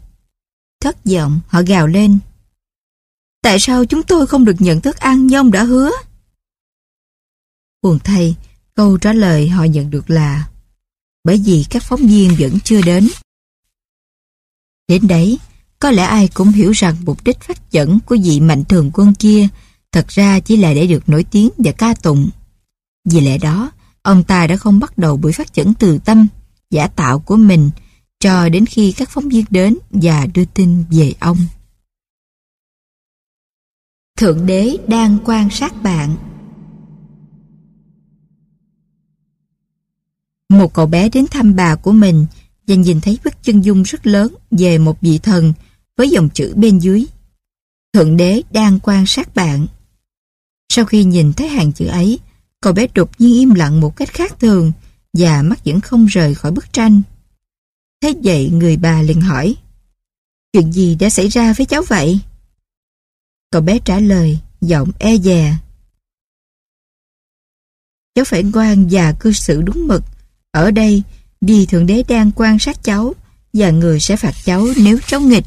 Thất 0.80 1.04
vọng, 1.04 1.40
họ 1.48 1.62
gào 1.62 1.86
lên. 1.86 2.18
Tại 3.42 3.58
sao 3.60 3.84
chúng 3.84 4.02
tôi 4.02 4.26
không 4.26 4.44
được 4.44 4.56
nhận 4.58 4.80
thức 4.80 4.96
ăn 4.96 5.26
như 5.26 5.36
ông 5.36 5.52
đã 5.52 5.62
hứa? 5.62 5.90
Buồn 7.82 7.98
thay, 8.04 8.36
câu 8.74 8.98
trả 8.98 9.12
lời 9.12 9.48
họ 9.48 9.64
nhận 9.64 9.90
được 9.90 10.10
là 10.10 10.48
bởi 11.24 11.42
vì 11.44 11.64
các 11.70 11.82
phóng 11.82 12.00
viên 12.00 12.36
vẫn 12.38 12.58
chưa 12.64 12.82
đến. 12.82 13.08
Đến 14.88 15.06
đấy, 15.08 15.38
có 15.78 15.90
lẽ 15.90 16.02
ai 16.02 16.28
cũng 16.28 16.48
hiểu 16.48 16.70
rằng 16.70 16.96
mục 17.04 17.24
đích 17.24 17.40
phát 17.40 17.70
dẫn 17.70 17.98
của 18.06 18.16
vị 18.24 18.40
mạnh 18.40 18.64
thường 18.64 18.90
quân 18.94 19.14
kia 19.14 19.48
thật 19.92 20.08
ra 20.08 20.40
chỉ 20.40 20.56
là 20.56 20.74
để 20.74 20.86
được 20.86 21.08
nổi 21.08 21.24
tiếng 21.24 21.48
và 21.58 21.72
ca 21.72 21.94
tụng. 21.94 22.30
Vì 23.10 23.20
lẽ 23.20 23.38
đó, 23.38 23.70
ông 24.02 24.22
ta 24.22 24.46
đã 24.46 24.56
không 24.56 24.80
bắt 24.80 24.98
đầu 24.98 25.16
buổi 25.16 25.32
phát 25.32 25.54
dẫn 25.54 25.74
từ 25.74 25.98
tâm, 25.98 26.26
giả 26.70 26.86
tạo 26.86 27.18
của 27.18 27.36
mình 27.36 27.70
cho 28.20 28.48
đến 28.48 28.66
khi 28.66 28.92
các 28.92 29.10
phóng 29.10 29.28
viên 29.28 29.44
đến 29.50 29.78
và 29.90 30.26
đưa 30.34 30.44
tin 30.44 30.84
về 30.90 31.14
ông. 31.20 31.38
Thượng 34.18 34.46
đế 34.46 34.76
đang 34.88 35.18
quan 35.24 35.50
sát 35.50 35.82
bạn 35.82 36.16
Một 40.48 40.74
cậu 40.74 40.86
bé 40.86 41.08
đến 41.08 41.26
thăm 41.30 41.56
bà 41.56 41.74
của 41.74 41.92
mình 41.92 42.26
và 42.66 42.74
nhìn 42.74 43.00
thấy 43.00 43.18
bức 43.24 43.42
chân 43.42 43.60
dung 43.60 43.82
rất 43.82 44.06
lớn 44.06 44.34
về 44.50 44.78
một 44.78 45.00
vị 45.00 45.18
thần 45.18 45.52
với 45.96 46.08
dòng 46.08 46.28
chữ 46.30 46.52
bên 46.56 46.78
dưới. 46.78 47.04
Thượng 47.92 48.16
đế 48.16 48.42
đang 48.50 48.80
quan 48.82 49.06
sát 49.06 49.34
bạn. 49.34 49.66
Sau 50.68 50.84
khi 50.84 51.04
nhìn 51.04 51.32
thấy 51.32 51.48
hàng 51.48 51.72
chữ 51.72 51.86
ấy, 51.86 52.18
cậu 52.60 52.72
bé 52.72 52.86
đột 52.94 53.10
nhiên 53.20 53.34
im 53.34 53.50
lặng 53.54 53.80
một 53.80 53.96
cách 53.96 54.08
khác 54.08 54.40
thường 54.40 54.72
và 55.12 55.42
mắt 55.42 55.64
vẫn 55.64 55.80
không 55.80 56.06
rời 56.06 56.34
khỏi 56.34 56.52
bức 56.52 56.72
tranh. 56.72 57.02
Thế 58.02 58.14
vậy 58.22 58.50
người 58.50 58.76
bà 58.76 59.02
liền 59.02 59.20
hỏi 59.20 59.56
Chuyện 60.54 60.72
gì 60.72 60.94
đã 60.94 61.10
xảy 61.10 61.28
ra 61.28 61.52
với 61.52 61.66
cháu 61.66 61.82
vậy? 61.88 62.20
Cậu 63.50 63.62
bé 63.62 63.78
trả 63.84 64.00
lời, 64.00 64.38
giọng 64.60 64.90
e 64.98 65.16
dè. 65.16 65.56
Cháu 68.14 68.24
phải 68.24 68.42
ngoan 68.42 68.88
và 68.90 69.12
cư 69.20 69.32
xử 69.32 69.62
đúng 69.62 69.86
mực. 69.86 70.02
Ở 70.50 70.70
đây, 70.70 71.02
vì 71.46 71.66
Thượng 71.66 71.86
Đế 71.86 72.02
đang 72.08 72.30
quan 72.34 72.58
sát 72.58 72.84
cháu 72.84 73.14
và 73.52 73.70
người 73.70 74.00
sẽ 74.00 74.16
phạt 74.16 74.34
cháu 74.44 74.66
nếu 74.76 74.98
cháu 75.06 75.20
nghịch. 75.20 75.44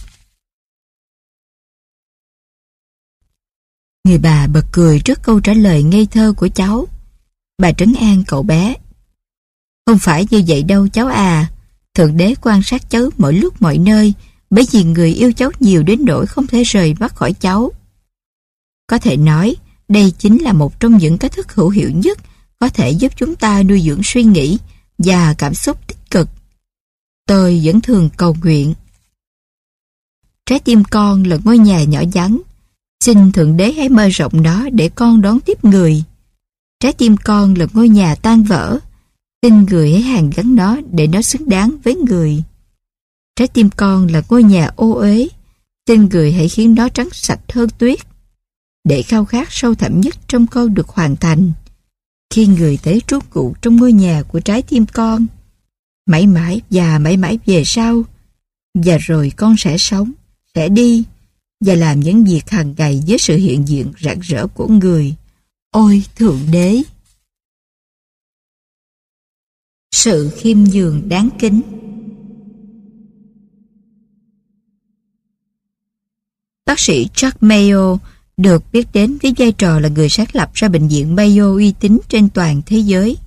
Người 4.04 4.18
bà 4.18 4.48
bật 4.48 4.66
cười 4.72 5.00
trước 5.00 5.20
câu 5.24 5.40
trả 5.40 5.54
lời 5.54 5.84
ngây 5.84 6.06
thơ 6.06 6.34
của 6.38 6.48
cháu. 6.48 6.88
Bà 7.58 7.72
trấn 7.72 7.94
an 7.94 8.24
cậu 8.28 8.44
bé. 8.44 8.76
Không 9.86 9.98
phải 10.00 10.26
như 10.32 10.44
vậy 10.48 10.64
đâu 10.64 10.88
cháu 10.88 11.08
à. 11.08 11.52
Thượng 11.94 12.18
Đế 12.18 12.34
quan 12.42 12.62
sát 12.64 12.90
cháu 12.90 13.10
mọi 13.18 13.34
lúc 13.34 13.62
mọi 13.62 13.78
nơi 13.78 14.14
bởi 14.50 14.68
vì 14.72 14.84
người 14.84 15.14
yêu 15.14 15.34
cháu 15.34 15.52
nhiều 15.60 15.84
đến 15.84 16.06
nỗi 16.06 16.26
không 16.26 16.48
thể 16.48 16.64
rời 16.64 16.96
mắt 17.00 17.16
khỏi 17.16 17.34
cháu. 17.34 17.72
Có 18.88 18.98
thể 18.98 19.18
nói, 19.18 19.56
đây 19.88 20.12
chính 20.18 20.38
là 20.38 20.54
một 20.54 20.80
trong 20.80 20.98
những 20.98 21.18
cách 21.18 21.32
thức 21.32 21.54
hữu 21.54 21.70
hiệu 21.70 21.90
nhất 21.90 22.20
có 22.60 22.70
thể 22.70 22.92
giúp 22.92 23.12
chúng 23.16 23.36
ta 23.36 23.64
nuôi 23.64 23.82
dưỡng 23.82 24.02
suy 24.04 24.24
nghĩ 24.24 24.58
và 24.98 25.36
cảm 25.38 25.54
xúc 25.54 25.88
tích 25.88 26.12
cực. 26.12 26.30
Tôi 27.28 27.62
vẫn 27.64 27.82
thường 27.82 28.10
cầu 28.18 28.36
nguyện. 28.44 28.74
Trái 30.46 30.60
tim 30.60 30.84
con 30.84 31.24
là 31.24 31.38
ngôi 31.44 31.58
nhà 31.58 31.84
nhỏ 31.84 32.02
nhắn. 32.14 32.42
Xin 33.04 33.32
Thượng 33.32 33.58
Đế 33.58 33.72
hãy 33.72 33.90
mơ 33.90 34.08
rộng 34.08 34.44
nó 34.44 34.70
để 34.70 34.90
con 34.90 35.22
đón 35.22 35.40
tiếp 35.40 35.66
người. 35.66 36.04
Trái 36.80 36.94
tim 36.94 37.18
con 37.18 37.54
là 37.54 37.68
ngôi 37.74 37.90
nhà 37.90 38.16
tan 38.16 38.44
vỡ. 38.44 38.80
Xin 39.42 39.66
người 39.66 39.92
hãy 39.92 40.02
hàn 40.02 40.30
gắn 40.30 40.56
nó 40.56 40.78
để 40.92 41.08
nó 41.08 41.22
xứng 41.22 41.50
đáng 41.50 41.78
với 41.84 41.96
người. 41.96 42.44
Trái 43.36 43.48
tim 43.48 43.70
con 43.70 44.08
là 44.08 44.22
ngôi 44.30 44.44
nhà 44.44 44.72
ô 44.76 44.94
uế. 44.94 45.28
Xin 45.88 46.10
người 46.10 46.34
hãy 46.34 46.50
khiến 46.50 46.76
nó 46.76 46.90
trắng 46.90 47.10
sạch 47.12 47.40
hơn 47.52 47.70
tuyết 47.78 48.00
để 48.84 49.02
khao 49.02 49.26
khát 49.26 49.48
sâu 49.52 49.76
thẳm 49.76 50.02
nhất 50.02 50.16
trong 50.28 50.48
con 50.48 50.74
được 50.74 50.88
hoàn 50.88 51.16
thành. 51.16 51.52
Khi 52.30 52.48
người 52.48 52.80
tới 52.84 53.02
trú 53.08 53.20
cụ 53.30 53.56
trong 53.62 53.76
ngôi 53.76 53.94
nhà 53.94 54.24
của 54.24 54.40
trái 54.40 54.62
tim 54.62 54.86
con, 54.94 55.26
mãi 56.06 56.28
mãi 56.28 56.62
và 56.70 57.00
mãi 57.00 57.18
mãi 57.18 57.40
về 57.46 57.64
sau, 57.66 58.04
và 58.74 58.98
rồi 58.98 59.32
con 59.38 59.56
sẽ 59.58 59.78
sống, 59.78 60.12
sẽ 60.56 60.70
đi, 60.70 61.04
và 61.66 61.74
làm 61.74 62.00
những 62.00 62.24
việc 62.24 62.50
hàng 62.50 62.74
ngày 62.78 63.04
với 63.08 63.18
sự 63.18 63.38
hiện 63.38 63.68
diện 63.68 63.92
rạng 64.02 64.20
rỡ 64.20 64.48
của 64.48 64.68
người. 64.68 65.16
Ôi 65.72 66.04
Thượng 66.16 66.40
Đế! 66.52 66.82
Sự 69.92 70.32
khiêm 70.38 70.58
nhường 70.64 71.10
đáng 71.10 71.30
kính 71.40 71.62
Bác 76.66 76.80
sĩ 76.80 77.08
Chuck 77.14 77.44
Mayo 77.44 77.98
được 78.38 78.64
biết 78.72 78.88
đến 78.94 79.18
với 79.22 79.34
vai 79.38 79.52
trò 79.52 79.80
là 79.80 79.90
người 79.90 80.10
sáng 80.10 80.28
lập 80.34 80.52
ra 80.54 80.68
bệnh 80.70 80.88
viện 80.88 81.16
Mayo 81.16 81.54
uy 81.54 81.74
tín 81.80 82.00
trên 82.10 82.30
toàn 82.30 82.62
thế 82.66 82.78
giới. 82.78 83.18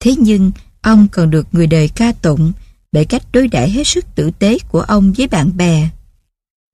Thế 0.00 0.14
nhưng, 0.18 0.50
ông 0.80 1.08
còn 1.12 1.30
được 1.30 1.46
người 1.52 1.66
đời 1.66 1.88
ca 1.88 2.12
tụng 2.12 2.52
bởi 2.92 3.04
cách 3.04 3.22
đối 3.32 3.48
đãi 3.48 3.70
hết 3.70 3.86
sức 3.86 4.04
tử 4.14 4.30
tế 4.38 4.58
của 4.68 4.80
ông 4.80 5.12
với 5.12 5.26
bạn 5.26 5.56
bè. 5.56 5.88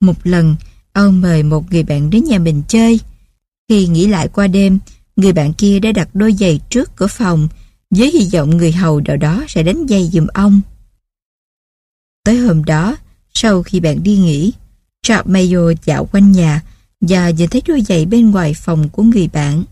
Một 0.00 0.16
lần, 0.24 0.56
ông 0.92 1.20
mời 1.20 1.42
một 1.42 1.72
người 1.72 1.82
bạn 1.82 2.10
đến 2.10 2.24
nhà 2.24 2.38
mình 2.38 2.62
chơi. 2.68 3.00
Khi 3.68 3.86
nghỉ 3.86 4.06
lại 4.06 4.28
qua 4.28 4.46
đêm, 4.46 4.78
người 5.16 5.32
bạn 5.32 5.52
kia 5.52 5.80
đã 5.80 5.92
đặt 5.92 6.08
đôi 6.14 6.32
giày 6.32 6.60
trước 6.70 6.96
cửa 6.96 7.06
phòng 7.06 7.48
với 7.90 8.10
hy 8.10 8.28
vọng 8.32 8.56
người 8.56 8.72
hầu 8.72 9.00
nào 9.00 9.16
đó 9.16 9.44
sẽ 9.48 9.62
đánh 9.62 9.86
giày 9.88 10.10
giùm 10.12 10.26
ông. 10.26 10.60
Tới 12.24 12.38
hôm 12.38 12.64
đó, 12.64 12.96
sau 13.34 13.62
khi 13.62 13.80
bạn 13.80 14.02
đi 14.02 14.16
nghỉ, 14.16 14.52
Charles 15.02 15.26
Mayo 15.26 15.72
dạo 15.84 16.06
quanh 16.12 16.32
nhà 16.32 16.62
và 17.08 17.30
nhìn 17.30 17.50
thấy 17.50 17.62
đôi 17.66 17.80
giày 17.80 18.06
bên 18.06 18.30
ngoài 18.30 18.54
phòng 18.54 18.88
của 18.88 19.02
người 19.02 19.28
bạn. 19.28 19.64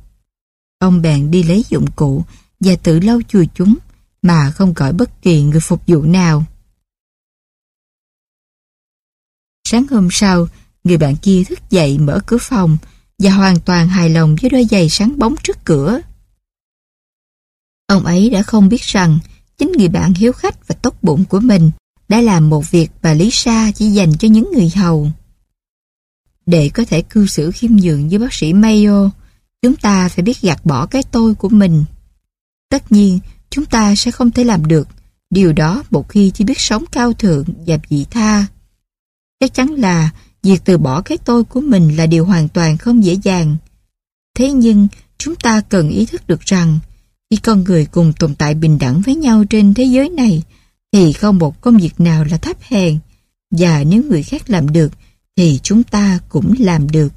Ông 0.78 1.02
bèn 1.02 1.30
đi 1.30 1.42
lấy 1.42 1.64
dụng 1.68 1.86
cụ 1.96 2.24
và 2.60 2.76
tự 2.82 3.00
lau 3.00 3.20
chùi 3.28 3.48
chúng 3.54 3.74
mà 4.22 4.50
không 4.50 4.74
gọi 4.74 4.92
bất 4.92 5.22
kỳ 5.22 5.42
người 5.42 5.60
phục 5.60 5.82
vụ 5.86 6.02
nào. 6.02 6.44
Sáng 9.68 9.86
hôm 9.90 10.08
sau, 10.10 10.48
người 10.84 10.98
bạn 10.98 11.16
kia 11.16 11.44
thức 11.44 11.58
dậy 11.70 11.98
mở 11.98 12.20
cửa 12.26 12.38
phòng 12.40 12.76
và 13.18 13.30
hoàn 13.30 13.60
toàn 13.60 13.88
hài 13.88 14.10
lòng 14.10 14.36
với 14.40 14.50
đôi 14.50 14.64
giày 14.70 14.88
sáng 14.88 15.18
bóng 15.18 15.34
trước 15.42 15.56
cửa. 15.64 16.00
Ông 17.86 18.04
ấy 18.04 18.30
đã 18.30 18.42
không 18.42 18.68
biết 18.68 18.82
rằng 18.82 19.18
chính 19.58 19.72
người 19.72 19.88
bạn 19.88 20.14
hiếu 20.14 20.32
khách 20.32 20.68
và 20.68 20.74
tốt 20.82 20.94
bụng 21.02 21.24
của 21.24 21.40
mình 21.40 21.70
đã 22.08 22.20
làm 22.20 22.50
một 22.50 22.70
việc 22.70 22.90
bà 23.02 23.14
Lisa 23.14 23.70
chỉ 23.74 23.90
dành 23.90 24.12
cho 24.18 24.28
những 24.28 24.50
người 24.52 24.70
hầu. 24.76 25.10
Để 26.46 26.70
có 26.74 26.84
thể 26.84 27.02
cư 27.02 27.26
xử 27.26 27.50
khiêm 27.50 27.70
nhường 27.76 28.08
với 28.08 28.18
bác 28.18 28.34
sĩ 28.34 28.52
Mayo, 28.52 29.10
chúng 29.62 29.76
ta 29.76 30.08
phải 30.08 30.22
biết 30.22 30.40
gạt 30.40 30.66
bỏ 30.66 30.86
cái 30.86 31.02
tôi 31.02 31.34
của 31.34 31.48
mình. 31.48 31.84
Tất 32.70 32.92
nhiên, 32.92 33.18
chúng 33.50 33.64
ta 33.64 33.94
sẽ 33.94 34.10
không 34.10 34.30
thể 34.30 34.44
làm 34.44 34.66
được 34.66 34.88
điều 35.30 35.52
đó 35.52 35.84
một 35.90 36.08
khi 36.08 36.30
chỉ 36.34 36.44
biết 36.44 36.60
sống 36.60 36.84
cao 36.92 37.12
thượng 37.12 37.44
và 37.66 37.78
vị 37.88 38.06
tha. 38.10 38.46
Chắc 39.40 39.54
chắn 39.54 39.68
là 39.68 40.10
việc 40.42 40.60
từ 40.64 40.78
bỏ 40.78 41.00
cái 41.00 41.18
tôi 41.18 41.44
của 41.44 41.60
mình 41.60 41.96
là 41.96 42.06
điều 42.06 42.24
hoàn 42.24 42.48
toàn 42.48 42.78
không 42.78 43.04
dễ 43.04 43.16
dàng. 43.22 43.56
Thế 44.34 44.52
nhưng, 44.52 44.88
chúng 45.18 45.36
ta 45.36 45.60
cần 45.60 45.88
ý 45.88 46.06
thức 46.06 46.26
được 46.26 46.40
rằng 46.40 46.78
khi 47.30 47.36
con 47.36 47.64
người 47.64 47.86
cùng 47.86 48.12
tồn 48.18 48.34
tại 48.34 48.54
bình 48.54 48.78
đẳng 48.78 49.00
với 49.00 49.14
nhau 49.16 49.44
trên 49.44 49.74
thế 49.74 49.84
giới 49.84 50.08
này 50.08 50.42
thì 50.92 51.12
không 51.12 51.38
một 51.38 51.60
công 51.60 51.76
việc 51.76 52.00
nào 52.00 52.24
là 52.24 52.36
thấp 52.36 52.56
hèn 52.62 52.98
và 53.50 53.84
nếu 53.84 54.02
người 54.02 54.22
khác 54.22 54.50
làm 54.50 54.72
được 54.72 54.92
thì 55.36 55.60
chúng 55.62 55.82
ta 55.82 56.18
cũng 56.28 56.54
làm 56.58 56.90
được. 56.90 57.08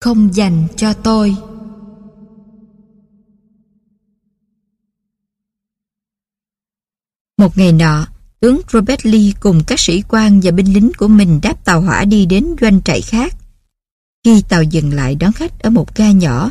Không 0.00 0.34
dành 0.34 0.66
cho 0.76 0.92
tôi. 0.92 1.36
Một 7.38 7.58
ngày 7.58 7.72
nọ, 7.72 8.06
tướng 8.40 8.60
Robert 8.72 9.06
Lee 9.06 9.32
cùng 9.40 9.62
các 9.66 9.80
sĩ 9.80 10.02
quan 10.08 10.40
và 10.42 10.50
binh 10.50 10.72
lính 10.72 10.90
của 10.98 11.08
mình 11.08 11.40
đáp 11.42 11.64
tàu 11.64 11.80
hỏa 11.80 12.04
đi 12.04 12.26
đến 12.26 12.54
doanh 12.60 12.82
trại 12.82 13.00
khác. 13.00 13.36
Khi 14.24 14.42
tàu 14.48 14.62
dừng 14.62 14.92
lại 14.92 15.14
đón 15.14 15.32
khách 15.32 15.58
ở 15.58 15.70
một 15.70 15.96
ga 15.96 16.10
nhỏ, 16.10 16.50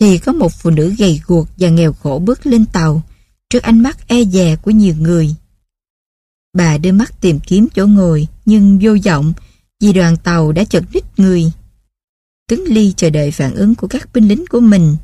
thì 0.00 0.18
có 0.18 0.32
một 0.32 0.52
phụ 0.52 0.70
nữ 0.70 0.94
gầy 0.98 1.20
guộc 1.26 1.48
và 1.56 1.68
nghèo 1.68 1.92
khổ 1.92 2.22
bước 2.24 2.46
lên 2.46 2.66
tàu 2.66 3.02
trước 3.50 3.62
ánh 3.62 3.80
mắt 3.82 4.08
e 4.08 4.24
dè 4.24 4.56
của 4.56 4.70
nhiều 4.70 4.94
người. 4.98 5.34
Bà 6.56 6.78
đưa 6.78 6.92
mắt 6.92 7.20
tìm 7.20 7.40
kiếm 7.40 7.68
chỗ 7.74 7.86
ngồi 7.86 8.28
nhưng 8.44 8.78
vô 8.82 8.96
vọng 9.04 9.32
vì 9.80 9.92
đoàn 9.92 10.16
tàu 10.16 10.52
đã 10.52 10.64
chật 10.64 10.84
ních 10.92 11.04
người. 11.16 11.52
Tướng 12.48 12.64
Ly 12.64 12.92
chờ 12.96 13.10
đợi 13.10 13.30
phản 13.30 13.54
ứng 13.54 13.74
của 13.74 13.86
các 13.86 14.08
binh 14.12 14.28
lính 14.28 14.44
của 14.50 14.60
mình 14.60 14.96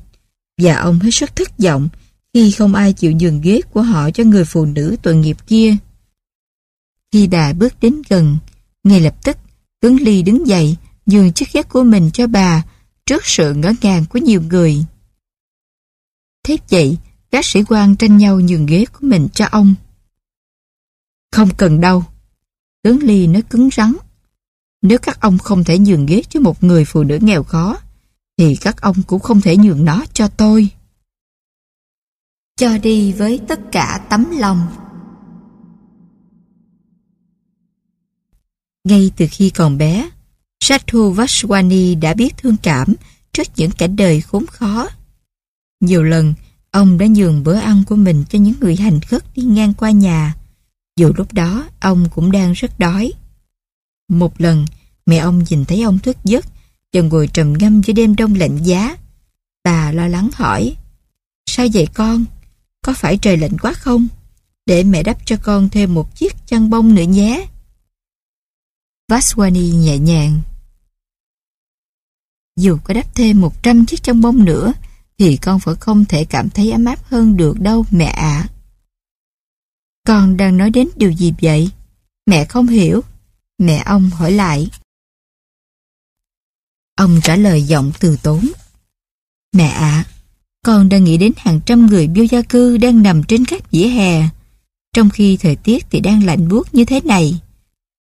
và 0.63 0.77
ông 0.77 0.99
hết 0.99 1.11
sức 1.11 1.37
thất 1.37 1.59
vọng 1.59 1.89
khi 2.35 2.51
không 2.51 2.75
ai 2.75 2.93
chịu 2.93 3.13
nhường 3.13 3.41
ghế 3.41 3.61
của 3.73 3.83
họ 3.83 4.11
cho 4.11 4.25
người 4.25 4.45
phụ 4.45 4.65
nữ 4.65 4.97
tội 5.03 5.17
nghiệp 5.17 5.37
kia. 5.47 5.77
Khi 7.13 7.29
bà 7.29 7.53
bước 7.53 7.75
đến 7.81 8.03
gần, 8.09 8.39
ngay 8.85 9.01
lập 9.01 9.25
tức 9.25 9.37
tướng 9.81 9.97
Ly 10.01 10.23
đứng 10.23 10.47
dậy 10.47 10.77
nhường 11.07 11.33
chiếc 11.33 11.53
ghế 11.53 11.63
của 11.63 11.83
mình 11.83 12.11
cho 12.13 12.27
bà 12.27 12.63
trước 13.07 13.27
sự 13.27 13.55
ngỡ 13.55 13.73
ngàng 13.83 14.05
của 14.11 14.19
nhiều 14.19 14.43
người. 14.43 14.85
Thế 16.45 16.57
vậy, 16.71 16.99
các 17.31 17.45
sĩ 17.45 17.63
quan 17.69 17.97
tranh 17.97 18.17
nhau 18.17 18.41
nhường 18.41 18.67
ghế 18.67 18.85
của 18.93 19.07
mình 19.07 19.29
cho 19.35 19.47
ông. 19.51 19.75
Không 21.33 21.49
cần 21.57 21.81
đâu. 21.81 22.05
Tướng 22.83 23.03
Ly 23.03 23.27
nói 23.27 23.43
cứng 23.43 23.69
rắn. 23.73 23.97
Nếu 24.83 24.99
các 24.99 25.21
ông 25.21 25.39
không 25.39 25.65
thể 25.65 25.79
nhường 25.79 26.07
ghế 26.07 26.23
cho 26.29 26.41
một 26.41 26.65
người 26.65 26.85
phụ 26.85 27.03
nữ 27.03 27.19
nghèo 27.23 27.43
khó, 27.43 27.79
thì 28.37 28.57
các 28.57 28.81
ông 28.81 29.03
cũng 29.03 29.21
không 29.21 29.41
thể 29.41 29.57
nhường 29.57 29.85
nó 29.85 30.05
cho 30.13 30.29
tôi. 30.29 30.69
Cho 32.57 32.79
đi 32.79 33.13
với 33.13 33.41
tất 33.49 33.61
cả 33.73 34.07
tấm 34.11 34.27
lòng. 34.39 34.67
Ngay 38.85 39.11
từ 39.17 39.27
khi 39.31 39.51
còn 39.51 39.79
bé, 39.79 40.11
Sathu 40.61 41.15
Vashwani 41.15 42.01
đã 42.01 42.15
biết 42.15 42.37
thương 42.37 42.57
cảm 42.63 42.95
trước 43.33 43.47
những 43.57 43.71
cảnh 43.71 43.97
đời 43.97 44.21
khốn 44.21 44.47
khó. 44.47 44.89
Nhiều 45.81 46.03
lần, 46.03 46.35
ông 46.71 46.99
đã 46.99 47.07
nhường 47.07 47.45
bữa 47.45 47.57
ăn 47.57 47.83
của 47.87 47.97
mình 47.97 48.25
cho 48.31 48.39
những 48.39 48.55
người 48.61 48.77
hành 48.77 49.01
khất 49.01 49.25
đi 49.35 49.43
ngang 49.43 49.75
qua 49.75 49.91
nhà. 49.91 50.35
Dù 50.97 51.13
lúc 51.17 51.33
đó, 51.33 51.69
ông 51.81 52.09
cũng 52.15 52.33
đang 52.33 52.53
rất 52.53 52.79
đói. 52.79 53.13
Một 54.09 54.41
lần, 54.41 54.67
mẹ 55.07 55.17
ông 55.17 55.45
nhìn 55.51 55.65
thấy 55.65 55.83
ông 55.83 55.99
thức 55.99 56.17
giấc 56.25 56.47
và 56.93 57.01
ngồi 57.01 57.29
trầm 57.33 57.53
ngâm 57.53 57.83
giữa 57.83 57.93
đêm 57.93 58.17
đông 58.17 58.35
lạnh 58.35 58.59
giá. 58.63 58.97
Bà 59.65 59.93
lo 59.93 60.09
lắng 60.09 60.31
hỏi, 60.35 60.77
Sao 61.47 61.67
vậy 61.73 61.89
con? 61.95 62.25
Có 62.83 62.95
phải 62.97 63.19
trời 63.19 63.37
lạnh 63.37 63.59
quá 63.59 63.73
không? 63.73 64.09
Để 64.67 64.85
mẹ 64.85 65.03
đắp 65.03 65.27
cho 65.27 65.37
con 65.43 65.69
thêm 65.69 65.95
một 65.95 66.17
chiếc 66.17 66.47
chăn 66.47 66.71
bông 66.71 66.95
nữa 66.95 67.03
nhé. 67.03 67.47
Vaswani 69.09 69.77
nhẹ 69.77 69.99
nhàng. 69.99 70.41
Dù 72.57 72.79
có 72.85 72.95
đắp 72.95 73.15
thêm 73.15 73.41
100 73.41 73.87
chiếc 73.87 74.03
chăn 74.03 74.21
bông 74.21 74.45
nữa, 74.45 74.73
thì 75.19 75.37
con 75.37 75.59
vẫn 75.59 75.77
không 75.81 76.05
thể 76.05 76.25
cảm 76.25 76.51
thấy 76.51 76.73
ấm 76.73 76.85
áp 76.85 77.05
hơn 77.05 77.37
được 77.37 77.61
đâu 77.61 77.85
mẹ 77.91 78.05
ạ. 78.05 78.49
Con 80.07 80.37
đang 80.37 80.57
nói 80.57 80.71
đến 80.71 80.89
điều 80.97 81.13
gì 81.13 81.35
vậy? 81.43 81.71
Mẹ 82.27 82.45
không 82.45 82.67
hiểu. 82.67 83.01
Mẹ 83.59 83.83
ông 83.87 84.11
hỏi 84.11 84.33
lại. 84.33 84.71
Ông 86.97 87.21
trả 87.23 87.37
lời 87.37 87.63
giọng 87.63 87.93
từ 88.01 88.17
tốn. 88.23 88.49
Mẹ 89.53 89.69
ạ, 89.69 90.05
con 90.65 90.89
đang 90.89 91.05
nghĩ 91.05 91.17
đến 91.17 91.33
hàng 91.37 91.61
trăm 91.67 91.87
người 91.87 92.09
vô 92.17 92.23
gia 92.31 92.43
cư 92.43 92.77
đang 92.77 93.03
nằm 93.03 93.23
trên 93.23 93.45
các 93.45 93.71
vỉa 93.71 93.87
hè, 93.87 94.29
trong 94.93 95.11
khi 95.11 95.37
thời 95.37 95.57
tiết 95.57 95.87
thì 95.91 96.01
đang 96.01 96.25
lạnh 96.25 96.49
buốt 96.49 96.75
như 96.75 96.85
thế 96.85 97.01
này. 97.01 97.41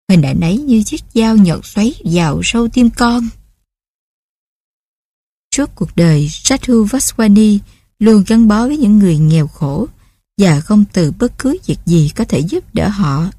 Hình 0.09 0.22
ảnh 0.22 0.40
ấy 0.40 0.59
như 0.59 0.82
chiếc 0.82 1.03
dao 1.14 1.36
nhọn 1.36 1.62
xoáy 1.62 1.94
vào 2.05 2.40
sâu 2.42 2.68
tim 2.68 2.90
con. 2.90 3.28
Suốt 5.57 5.70
cuộc 5.74 5.96
đời, 5.96 6.28
Sathu 6.30 6.84
Vaswani 6.84 7.59
luôn 7.98 8.24
gắn 8.26 8.48
bó 8.48 8.66
với 8.66 8.76
những 8.76 8.98
người 8.98 9.18
nghèo 9.18 9.48
khổ 9.48 9.88
và 10.43 10.61
không 10.61 10.84
từ 10.93 11.12
bất 11.18 11.38
cứ 11.38 11.57
việc 11.66 11.78
gì 11.86 12.11
có 12.16 12.24
thể 12.24 12.38
giúp 12.38 12.74
đỡ 12.74 12.88
họ. 12.88 13.30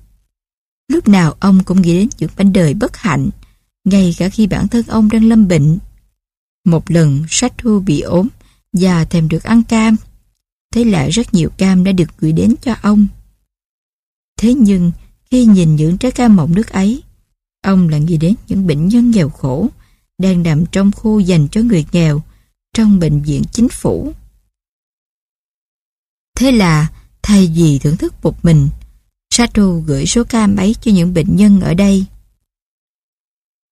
Lúc 0.87 1.07
nào 1.07 1.35
ông 1.39 1.63
cũng 1.63 1.81
nghĩ 1.81 1.99
đến 1.99 2.09
những 2.17 2.29
bánh 2.37 2.53
đời 2.53 2.73
bất 2.73 2.97
hạnh, 2.97 3.29
ngay 3.85 4.15
cả 4.17 4.29
khi 4.29 4.47
bản 4.47 4.67
thân 4.67 4.85
ông 4.87 5.09
đang 5.09 5.23
lâm 5.23 5.47
bệnh. 5.47 5.77
Một 6.65 6.91
lần 6.91 7.23
Sathu 7.29 7.79
bị 7.79 8.01
ốm 8.01 8.27
và 8.73 9.05
thèm 9.05 9.29
được 9.29 9.43
ăn 9.43 9.63
cam. 9.63 9.95
Thế 10.73 10.83
là 10.83 11.07
rất 11.07 11.33
nhiều 11.33 11.49
cam 11.57 11.83
đã 11.83 11.91
được 11.91 12.17
gửi 12.19 12.31
đến 12.31 12.55
cho 12.61 12.75
ông. 12.81 13.07
Thế 14.39 14.53
nhưng, 14.53 14.91
khi 15.31 15.45
nhìn 15.45 15.75
những 15.75 15.97
trái 15.97 16.11
cam 16.11 16.35
mọng 16.35 16.55
nước 16.55 16.69
ấy, 16.69 17.03
ông 17.63 17.89
lại 17.89 17.99
nghĩ 17.99 18.17
đến 18.17 18.35
những 18.47 18.67
bệnh 18.67 18.87
nhân 18.87 19.11
nghèo 19.11 19.29
khổ 19.29 19.67
đang 20.17 20.43
nằm 20.43 20.65
trong 20.65 20.91
khu 20.91 21.19
dành 21.19 21.47
cho 21.51 21.61
người 21.61 21.85
nghèo 21.91 22.21
trong 22.73 22.99
bệnh 22.99 23.21
viện 23.21 23.43
chính 23.51 23.69
phủ. 23.69 24.13
Thế 26.35 26.51
là, 26.51 26.91
thay 27.21 27.51
vì 27.55 27.79
thưởng 27.79 27.97
thức 27.97 28.13
một 28.23 28.45
mình, 28.45 28.69
Sato 29.33 29.63
gửi 29.85 30.05
số 30.05 30.23
cam 30.23 30.55
ấy 30.55 30.75
cho 30.81 30.91
những 30.91 31.13
bệnh 31.13 31.35
nhân 31.35 31.59
ở 31.59 31.73
đây. 31.73 32.05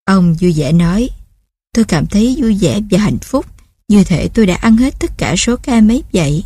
Ông 0.05 0.35
vui 0.41 0.53
vẻ 0.53 0.71
nói, 0.71 1.09
tôi 1.73 1.85
cảm 1.85 2.07
thấy 2.07 2.37
vui 2.39 2.57
vẻ 2.61 2.79
và 2.91 2.99
hạnh 2.99 3.19
phúc, 3.19 3.45
như 3.87 4.03
thể 4.03 4.27
tôi 4.27 4.45
đã 4.45 4.55
ăn 4.55 4.77
hết 4.77 4.95
tất 4.99 5.11
cả 5.17 5.35
số 5.37 5.55
cam 5.55 5.91
ấy 5.91 6.03
vậy. 6.13 6.43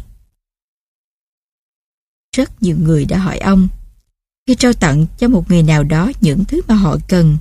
Rất 2.35 2.63
nhiều 2.63 2.77
người 2.79 3.05
đã 3.05 3.17
hỏi 3.17 3.37
ông, 3.37 3.67
khi 4.47 4.55
trao 4.55 4.73
tặng 4.73 5.05
cho 5.17 5.27
một 5.27 5.49
người 5.49 5.63
nào 5.63 5.83
đó 5.83 6.11
những 6.21 6.45
thứ 6.45 6.61
mà 6.67 6.75
họ 6.75 6.97
cần, 7.07 7.37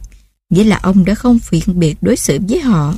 nghĩa 0.51 0.65
là 0.65 0.81
ông 0.83 1.05
đã 1.05 1.15
không 1.15 1.39
phiền 1.39 1.63
biệt 1.67 1.97
đối 2.01 2.17
xử 2.17 2.39
với 2.49 2.61
họ. 2.61 2.95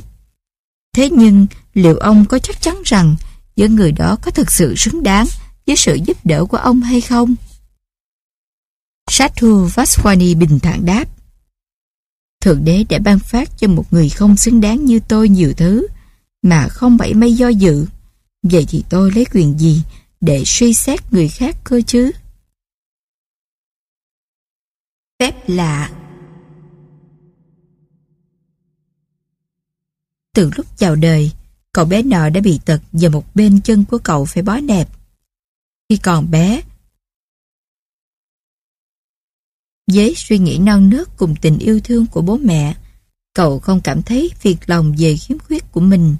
Thế 0.95 1.09
nhưng, 1.09 1.47
liệu 1.73 1.97
ông 1.97 2.25
có 2.25 2.39
chắc 2.39 2.61
chắn 2.61 2.75
rằng 2.85 3.15
những 3.55 3.75
người 3.75 3.91
đó 3.91 4.17
có 4.21 4.31
thực 4.31 4.51
sự 4.51 4.75
xứng 4.75 5.03
đáng 5.03 5.27
với 5.67 5.75
sự 5.75 5.95
giúp 6.05 6.17
đỡ 6.23 6.45
của 6.45 6.57
ông 6.57 6.81
hay 6.81 7.01
không? 7.01 7.35
Sathu 9.09 9.67
Vaswani 9.67 10.37
bình 10.37 10.59
thản 10.59 10.85
đáp. 10.85 11.05
Thượng 12.41 12.65
đế 12.65 12.83
đã 12.89 12.99
ban 12.99 13.19
phát 13.19 13.49
cho 13.57 13.67
một 13.67 13.93
người 13.93 14.09
không 14.09 14.37
xứng 14.37 14.61
đáng 14.61 14.85
như 14.85 14.99
tôi 15.07 15.29
nhiều 15.29 15.53
thứ, 15.57 15.87
mà 16.41 16.67
không 16.67 16.97
bảy 16.97 17.13
mây 17.13 17.33
do 17.33 17.47
dự. 17.47 17.85
Vậy 18.43 18.65
thì 18.69 18.83
tôi 18.89 19.11
lấy 19.11 19.25
quyền 19.33 19.59
gì 19.59 19.81
để 20.21 20.43
suy 20.45 20.73
xét 20.73 21.13
người 21.13 21.27
khác 21.27 21.55
cơ 21.63 21.81
chứ? 21.87 22.11
Phép 25.19 25.49
lạ 25.49 25.91
Từ 30.33 30.51
lúc 30.57 30.65
chào 30.77 30.95
đời, 30.95 31.31
cậu 31.71 31.85
bé 31.85 32.03
nọ 32.03 32.29
đã 32.29 32.41
bị 32.41 32.59
tật 32.65 32.81
và 32.91 33.09
một 33.09 33.35
bên 33.35 33.61
chân 33.61 33.85
của 33.85 33.97
cậu 33.97 34.25
phải 34.25 34.43
bó 34.43 34.57
nẹp. 34.57 34.96
Khi 35.89 35.97
còn 35.97 36.31
bé, 36.31 36.61
với 39.91 40.13
suy 40.15 40.37
nghĩ 40.37 40.57
non 40.57 40.89
nớt 40.89 41.17
cùng 41.17 41.35
tình 41.41 41.59
yêu 41.59 41.79
thương 41.83 42.05
của 42.05 42.21
bố 42.21 42.37
mẹ, 42.37 42.75
cậu 43.33 43.59
không 43.59 43.81
cảm 43.81 44.01
thấy 44.01 44.31
phiền 44.39 44.57
lòng 44.65 44.95
về 44.97 45.15
khiếm 45.17 45.39
khuyết 45.39 45.71
của 45.71 45.81
mình. 45.81 46.15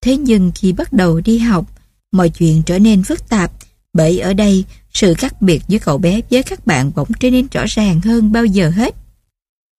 Thế 0.00 0.16
nhưng 0.16 0.52
khi 0.54 0.72
bắt 0.72 0.92
đầu 0.92 1.20
đi 1.20 1.38
học, 1.38 1.66
mọi 2.12 2.28
chuyện 2.30 2.62
trở 2.66 2.78
nên 2.78 3.02
phức 3.02 3.28
tạp 3.28 3.52
bởi 3.92 4.18
ở 4.18 4.34
đây 4.34 4.64
sự 4.92 5.14
khác 5.14 5.42
biệt 5.42 5.62
giữa 5.68 5.78
cậu 5.78 5.98
bé 5.98 6.20
với 6.30 6.42
các 6.42 6.66
bạn 6.66 6.90
bỗng 6.96 7.08
trở 7.20 7.30
nên 7.30 7.46
rõ 7.52 7.64
ràng 7.68 8.00
hơn 8.00 8.32
bao 8.32 8.44
giờ 8.44 8.70
hết. 8.70 8.94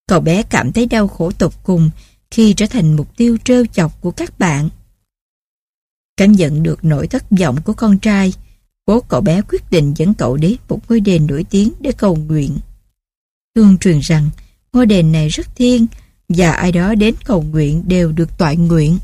Cậu 0.08 0.20
bé 0.20 0.44
cảm 0.44 0.72
thấy 0.72 0.86
đau 0.86 1.08
khổ 1.08 1.32
tột 1.32 1.54
cùng 1.64 1.90
khi 2.32 2.54
trở 2.54 2.66
thành 2.66 2.96
mục 2.96 3.18
tiêu 3.18 3.38
trêu 3.44 3.66
chọc 3.66 4.02
của 4.02 4.12
các 4.12 4.40
bạn. 4.40 4.70
Cảm 6.18 6.32
nhận 6.32 6.64
được 6.64 6.86
nỗi 6.86 7.08
thất 7.08 7.24
vọng 7.40 7.58
của 7.66 7.74
con 7.74 8.00
trai, 8.00 8.34
bố 8.90 9.00
cậu 9.00 9.22
bé 9.22 9.42
quyết 9.42 9.72
định 9.72 9.94
dẫn 9.98 10.14
cậu 10.14 10.38
đến 10.38 10.56
một 10.70 10.80
ngôi 10.90 11.00
đền 11.00 11.28
nổi 11.28 11.46
tiếng 11.50 11.72
để 11.80 11.92
cầu 11.92 12.16
nguyện. 12.16 12.58
Thương 13.56 13.78
truyền 13.78 14.00
rằng 14.00 14.30
ngôi 14.74 14.86
đền 14.86 15.12
này 15.12 15.30
rất 15.30 15.56
thiêng 15.56 15.88
và 16.30 16.52
ai 16.52 16.72
đó 16.72 16.96
đến 16.96 17.16
cầu 17.26 17.42
nguyện 17.42 17.84
đều 17.88 18.12
được 18.12 18.38
toại 18.38 18.58
nguyện. 18.58 19.00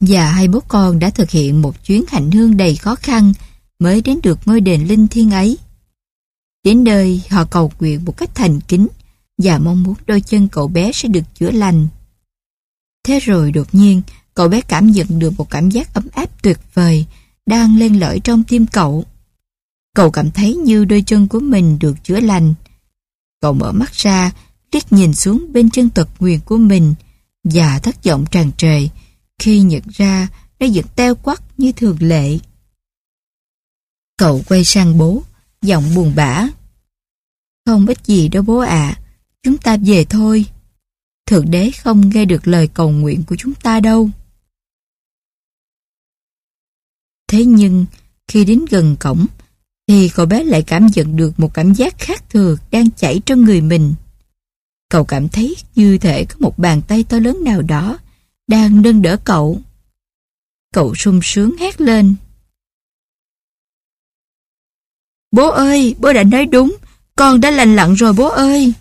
Và 0.00 0.30
hai 0.30 0.48
bố 0.48 0.60
con 0.68 0.98
đã 0.98 1.10
thực 1.10 1.30
hiện 1.30 1.62
một 1.62 1.84
chuyến 1.84 2.04
hành 2.08 2.30
hương 2.30 2.56
đầy 2.56 2.76
khó 2.76 2.94
khăn 2.94 3.32
mới 3.78 4.02
đến 4.02 4.20
được 4.22 4.38
ngôi 4.44 4.60
đền 4.60 4.84
linh 4.84 5.08
thiêng 5.08 5.30
ấy. 5.30 5.58
Đến 6.62 6.84
nơi 6.84 7.22
họ 7.30 7.44
cầu 7.44 7.72
nguyện 7.80 8.04
một 8.04 8.16
cách 8.16 8.30
thành 8.34 8.60
kính 8.60 8.86
và 9.38 9.58
mong 9.58 9.82
muốn 9.82 9.94
đôi 10.06 10.20
chân 10.20 10.48
cậu 10.48 10.68
bé 10.68 10.92
sẽ 10.94 11.08
được 11.08 11.24
chữa 11.34 11.50
lành. 11.50 11.88
Thế 13.06 13.20
rồi 13.20 13.52
đột 13.52 13.66
nhiên, 13.72 14.02
cậu 14.34 14.48
bé 14.48 14.60
cảm 14.60 14.90
nhận 14.90 15.18
được 15.18 15.32
một 15.36 15.50
cảm 15.50 15.70
giác 15.70 15.94
ấm 15.94 16.08
áp 16.12 16.42
tuyệt 16.42 16.58
vời 16.74 17.06
đang 17.46 17.76
lên 17.76 17.98
lỏi 17.98 18.20
trong 18.20 18.42
tim 18.44 18.66
cậu. 18.66 19.04
Cậu 19.94 20.10
cảm 20.10 20.30
thấy 20.30 20.54
như 20.54 20.84
đôi 20.84 21.02
chân 21.02 21.28
của 21.28 21.40
mình 21.40 21.78
được 21.78 22.04
chữa 22.04 22.20
lành. 22.20 22.54
Cậu 23.40 23.52
mở 23.52 23.72
mắt 23.72 23.92
ra, 23.92 24.32
liếc 24.72 24.92
nhìn 24.92 25.14
xuống 25.14 25.52
bên 25.52 25.70
chân 25.70 25.90
tật 25.90 26.08
nguyền 26.18 26.40
của 26.40 26.56
mình 26.56 26.94
và 27.44 27.78
thất 27.78 28.04
vọng 28.04 28.24
tràn 28.30 28.52
trề 28.52 28.88
khi 29.38 29.60
nhận 29.60 29.82
ra 29.92 30.28
nó 30.60 30.66
vẫn 30.74 30.84
teo 30.96 31.14
quắc 31.14 31.42
như 31.58 31.72
thường 31.72 31.96
lệ. 32.00 32.38
Cậu 34.18 34.42
quay 34.48 34.64
sang 34.64 34.98
bố, 34.98 35.22
giọng 35.62 35.94
buồn 35.94 36.12
bã. 36.16 36.48
Không 37.66 37.86
ít 37.86 38.06
gì 38.06 38.28
đâu 38.28 38.42
bố 38.42 38.58
ạ, 38.58 38.98
chúng 39.42 39.58
ta 39.58 39.76
về 39.76 40.04
thôi. 40.04 40.46
Thượng 41.26 41.50
đế 41.50 41.70
không 41.70 42.10
nghe 42.14 42.24
được 42.24 42.48
lời 42.48 42.68
cầu 42.68 42.90
nguyện 42.90 43.22
của 43.26 43.36
chúng 43.36 43.54
ta 43.54 43.80
đâu. 43.80 44.10
Thế 47.28 47.44
nhưng, 47.44 47.86
khi 48.28 48.44
đến 48.44 48.64
gần 48.70 48.96
cổng, 49.00 49.26
thì 49.86 50.08
cậu 50.08 50.26
bé 50.26 50.44
lại 50.44 50.62
cảm 50.62 50.86
nhận 50.86 51.16
được 51.16 51.40
một 51.40 51.54
cảm 51.54 51.74
giác 51.74 51.98
khác 51.98 52.24
thường 52.30 52.58
đang 52.70 52.90
chảy 52.90 53.20
trong 53.26 53.44
người 53.44 53.60
mình. 53.60 53.94
Cậu 54.88 55.04
cảm 55.04 55.28
thấy 55.28 55.56
như 55.74 55.98
thể 55.98 56.24
có 56.24 56.36
một 56.38 56.58
bàn 56.58 56.82
tay 56.88 57.04
to 57.08 57.18
lớn 57.18 57.44
nào 57.44 57.62
đó 57.62 57.98
đang 58.46 58.82
nâng 58.82 59.02
đỡ 59.02 59.16
cậu. 59.24 59.60
Cậu 60.72 60.94
sung 60.94 61.20
sướng 61.22 61.56
hét 61.56 61.80
lên. 61.80 62.14
Bố 65.32 65.48
ơi, 65.48 65.94
bố 65.98 66.12
đã 66.12 66.22
nói 66.24 66.46
đúng, 66.46 66.76
con 67.16 67.40
đã 67.40 67.50
lành 67.50 67.76
lặn 67.76 67.94
rồi 67.94 68.12
bố 68.12 68.28
ơi. 68.28 68.72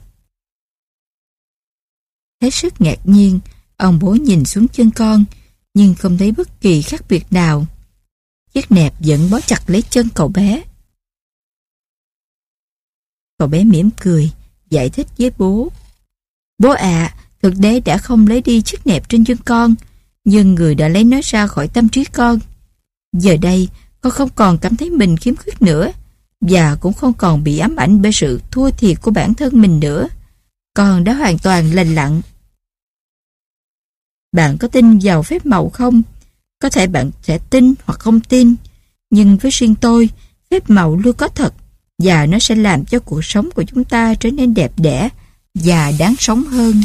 Hết 2.41 2.50
sức 2.50 2.82
ngạc 2.82 3.00
nhiên, 3.04 3.39
ông 3.78 4.00
bố 4.00 4.12
nhìn 4.12 4.46
xuống 4.46 4.68
chân 4.68 4.91
con, 4.91 5.26
nhưng 5.74 5.96
không 5.96 6.18
thấy 6.18 6.32
bất 6.32 6.62
kỳ 6.62 6.82
khác 6.82 7.04
biệt 7.10 7.24
nào. 7.32 7.66
Chiếc 8.54 8.72
nẹp 8.72 8.93
vẫn 8.99 9.30
bó 9.30 9.39
chặt 9.39 9.64
lấy 9.68 9.82
chân 9.82 10.08
cậu 10.16 10.28
bé. 10.28 10.64
Cậu 13.38 13.47
bé 13.47 13.64
mỉm 13.64 13.89
cười, 14.01 14.32
giải 14.70 14.89
thích 14.89 15.08
với 15.18 15.32
bố. 15.38 15.72
Bố 16.58 16.70
ạ, 16.70 17.16
thực 17.41 17.54
tế 17.62 17.80
đã 17.80 17.97
không 17.97 18.28
lấy 18.28 18.41
đi 18.41 18.62
chiếc 18.62 18.88
nẹp 18.88 19.10
trên 19.10 19.26
chân 19.26 19.38
con, 19.45 19.76
nhưng 20.24 20.56
người 20.56 20.76
đã 20.76 20.88
lấy 20.88 21.04
nó 21.04 21.20
ra 21.24 21.47
khỏi 21.47 21.68
tâm 21.68 21.89
trí 21.89 22.06
con. 22.06 22.39
Giờ 23.14 23.38
đây, 23.41 23.70
con 24.01 24.12
không 24.12 24.30
còn 24.36 24.58
cảm 24.58 24.78
thấy 24.78 24.89
mình 24.89 25.18
khiếm 25.18 25.36
khuyết 25.36 25.62
nữa, 25.62 25.91
và 26.41 26.76
cũng 26.76 26.93
không 26.93 27.14
còn 27.14 27.43
bị 27.43 27.58
ám 27.58 27.76
ảnh 27.76 28.01
bởi 28.01 28.12
sự 28.12 28.41
thua 28.51 28.70
thiệt 28.70 29.01
của 29.01 29.12
bản 29.12 29.34
thân 29.34 29.62
mình 29.62 29.80
nữa. 29.80 30.08
Con 30.74 31.04
đã 31.04 31.14
hoàn 31.14 31.38
toàn 31.38 31.72
lành 31.72 31.95
lặn. 31.95 32.22
Bạn 34.32 34.58
có 34.58 34.68
tin 34.68 34.99
vào 35.04 35.24
phép 35.24 35.45
màu 35.45 35.70
không? 35.70 36.01
Có 36.64 36.70
thể 36.70 36.88
bạn 36.88 37.11
sẽ 37.22 37.39
tin 37.49 37.74
hoặc 37.86 37.99
không 37.99 38.20
tin, 38.20 38.55
nhưng 39.09 39.38
với 39.38 39.51
riêng 39.51 39.76
tôi, 39.76 40.09
phép 40.49 40.70
màu 40.70 40.95
luôn 40.95 41.16
có 41.18 41.28
thật 41.28 41.53
và 41.99 42.26
nó 42.26 42.39
sẽ 42.39 42.55
làm 42.55 42.86
cho 42.86 42.99
cuộc 42.99 43.26
sống 43.26 43.49
của 43.55 43.64
chúng 43.64 43.84
ta 43.84 44.16
trở 44.16 44.32
nên 44.32 44.53
đẹp 44.53 44.72
đẽ 44.78 45.09
và 45.53 45.91
đáng 45.99 46.16
sống 46.20 46.43
hơn. 46.43 46.82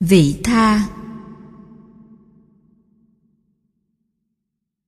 Vị 0.00 0.36
tha 0.44 0.88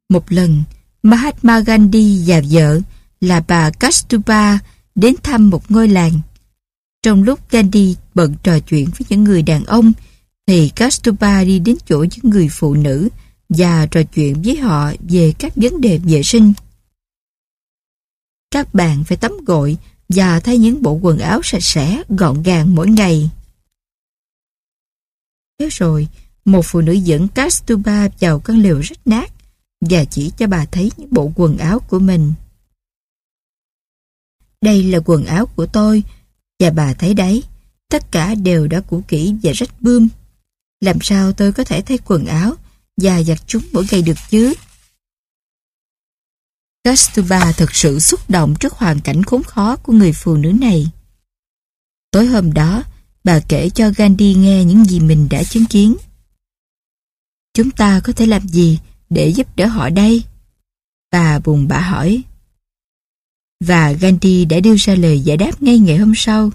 Một 0.09 0.33
lần, 0.33 0.63
Mahatma 1.03 1.61
Gandhi 1.61 2.23
và 2.27 2.41
vợ 2.51 2.81
là 3.21 3.45
bà 3.49 3.71
Kastuba 3.71 4.59
đến 4.95 5.15
thăm 5.23 5.51
một 5.51 5.71
ngôi 5.71 5.89
làng. 5.89 6.21
Trong 7.03 7.23
lúc 7.23 7.51
Gandhi 7.51 7.97
bận 8.15 8.35
trò 8.43 8.59
chuyện 8.59 8.85
với 8.85 9.07
những 9.09 9.25
người 9.25 9.43
đàn 9.43 9.65
ông, 9.65 9.93
thì 10.47 10.73
Kastuba 10.77 11.45
đi 11.45 11.59
đến 11.59 11.77
chỗ 11.87 12.05
những 12.11 12.31
người 12.31 12.49
phụ 12.51 12.75
nữ 12.75 13.09
và 13.49 13.87
trò 13.87 14.03
chuyện 14.03 14.43
với 14.43 14.57
họ 14.57 14.93
về 15.09 15.35
các 15.39 15.53
vấn 15.57 15.81
đề 15.81 15.99
vệ 15.99 16.23
sinh. 16.23 16.53
Các 18.51 18.75
bạn 18.75 19.05
phải 19.05 19.17
tắm 19.17 19.33
gội 19.47 19.77
và 20.09 20.41
thay 20.41 20.59
những 20.59 20.83
bộ 20.83 20.93
quần 20.93 21.19
áo 21.19 21.41
sạch 21.45 21.63
sẽ, 21.63 22.03
gọn 22.09 22.43
gàng 22.43 22.75
mỗi 22.75 22.89
ngày. 22.89 23.31
Thế 25.59 25.69
rồi, 25.71 26.09
một 26.45 26.63
phụ 26.65 26.81
nữ 26.81 26.93
dẫn 26.93 27.29
Kastuba 27.29 28.09
vào 28.21 28.41
căn 28.41 28.59
lều 28.63 28.81
rách 28.81 29.07
nát 29.07 29.33
và 29.81 30.05
chỉ 30.05 30.33
cho 30.37 30.47
bà 30.47 30.65
thấy 30.65 30.91
những 30.97 31.09
bộ 31.11 31.33
quần 31.37 31.59
áo 31.59 31.81
của 31.81 31.99
mình. 31.99 32.35
Đây 34.63 34.83
là 34.83 34.99
quần 35.05 35.25
áo 35.25 35.47
của 35.47 35.67
tôi 35.67 36.03
và 36.61 36.71
bà 36.71 36.95
thấy 36.95 37.15
đấy, 37.15 37.43
tất 37.89 38.13
cả 38.13 38.35
đều 38.35 38.67
đã 38.67 38.81
cũ 38.81 39.03
kỹ 39.09 39.35
và 39.43 39.53
rách 39.53 39.83
bươm. 39.83 40.09
Làm 40.81 40.99
sao 41.01 41.33
tôi 41.33 41.53
có 41.53 41.65
thể 41.65 41.83
thay 41.83 41.99
quần 42.05 42.27
áo 42.27 42.55
và 42.97 43.23
giặt 43.23 43.39
chúng 43.47 43.63
mỗi 43.73 43.85
ngày 43.91 44.03
được 44.03 44.17
chứ? 44.31 44.55
Kastuba 46.85 47.53
thật 47.53 47.75
sự 47.75 47.99
xúc 47.99 48.31
động 48.31 48.55
trước 48.61 48.73
hoàn 48.73 49.01
cảnh 49.01 49.23
khốn 49.23 49.43
khó 49.43 49.77
của 49.77 49.93
người 49.93 50.13
phụ 50.13 50.37
nữ 50.37 50.53
này. 50.53 50.91
Tối 52.11 52.27
hôm 52.27 52.53
đó, 52.53 52.83
bà 53.25 53.41
kể 53.49 53.71
cho 53.71 53.91
Gandhi 53.97 54.35
nghe 54.35 54.65
những 54.65 54.85
gì 54.85 55.01
mình 55.01 55.29
đã 55.31 55.43
chứng 55.45 55.67
kiến. 55.67 55.97
Chúng 57.55 57.71
ta 57.71 58.01
có 58.05 58.13
thể 58.13 58.27
làm 58.27 58.49
gì 58.49 58.79
để 59.11 59.29
giúp 59.29 59.57
đỡ 59.57 59.67
họ 59.67 59.91
đây? 59.91 60.25
Bà 61.11 61.39
buồn 61.39 61.69
bã 61.69 61.81
hỏi. 61.81 62.23
Và 63.61 63.93
Gandhi 63.93 64.45
đã 64.45 64.61
đưa 64.61 64.77
ra 64.79 64.95
lời 64.95 65.21
giải 65.21 65.37
đáp 65.37 65.63
ngay 65.63 65.79
ngày 65.79 65.97
hôm 65.97 66.13
sau. 66.17 66.51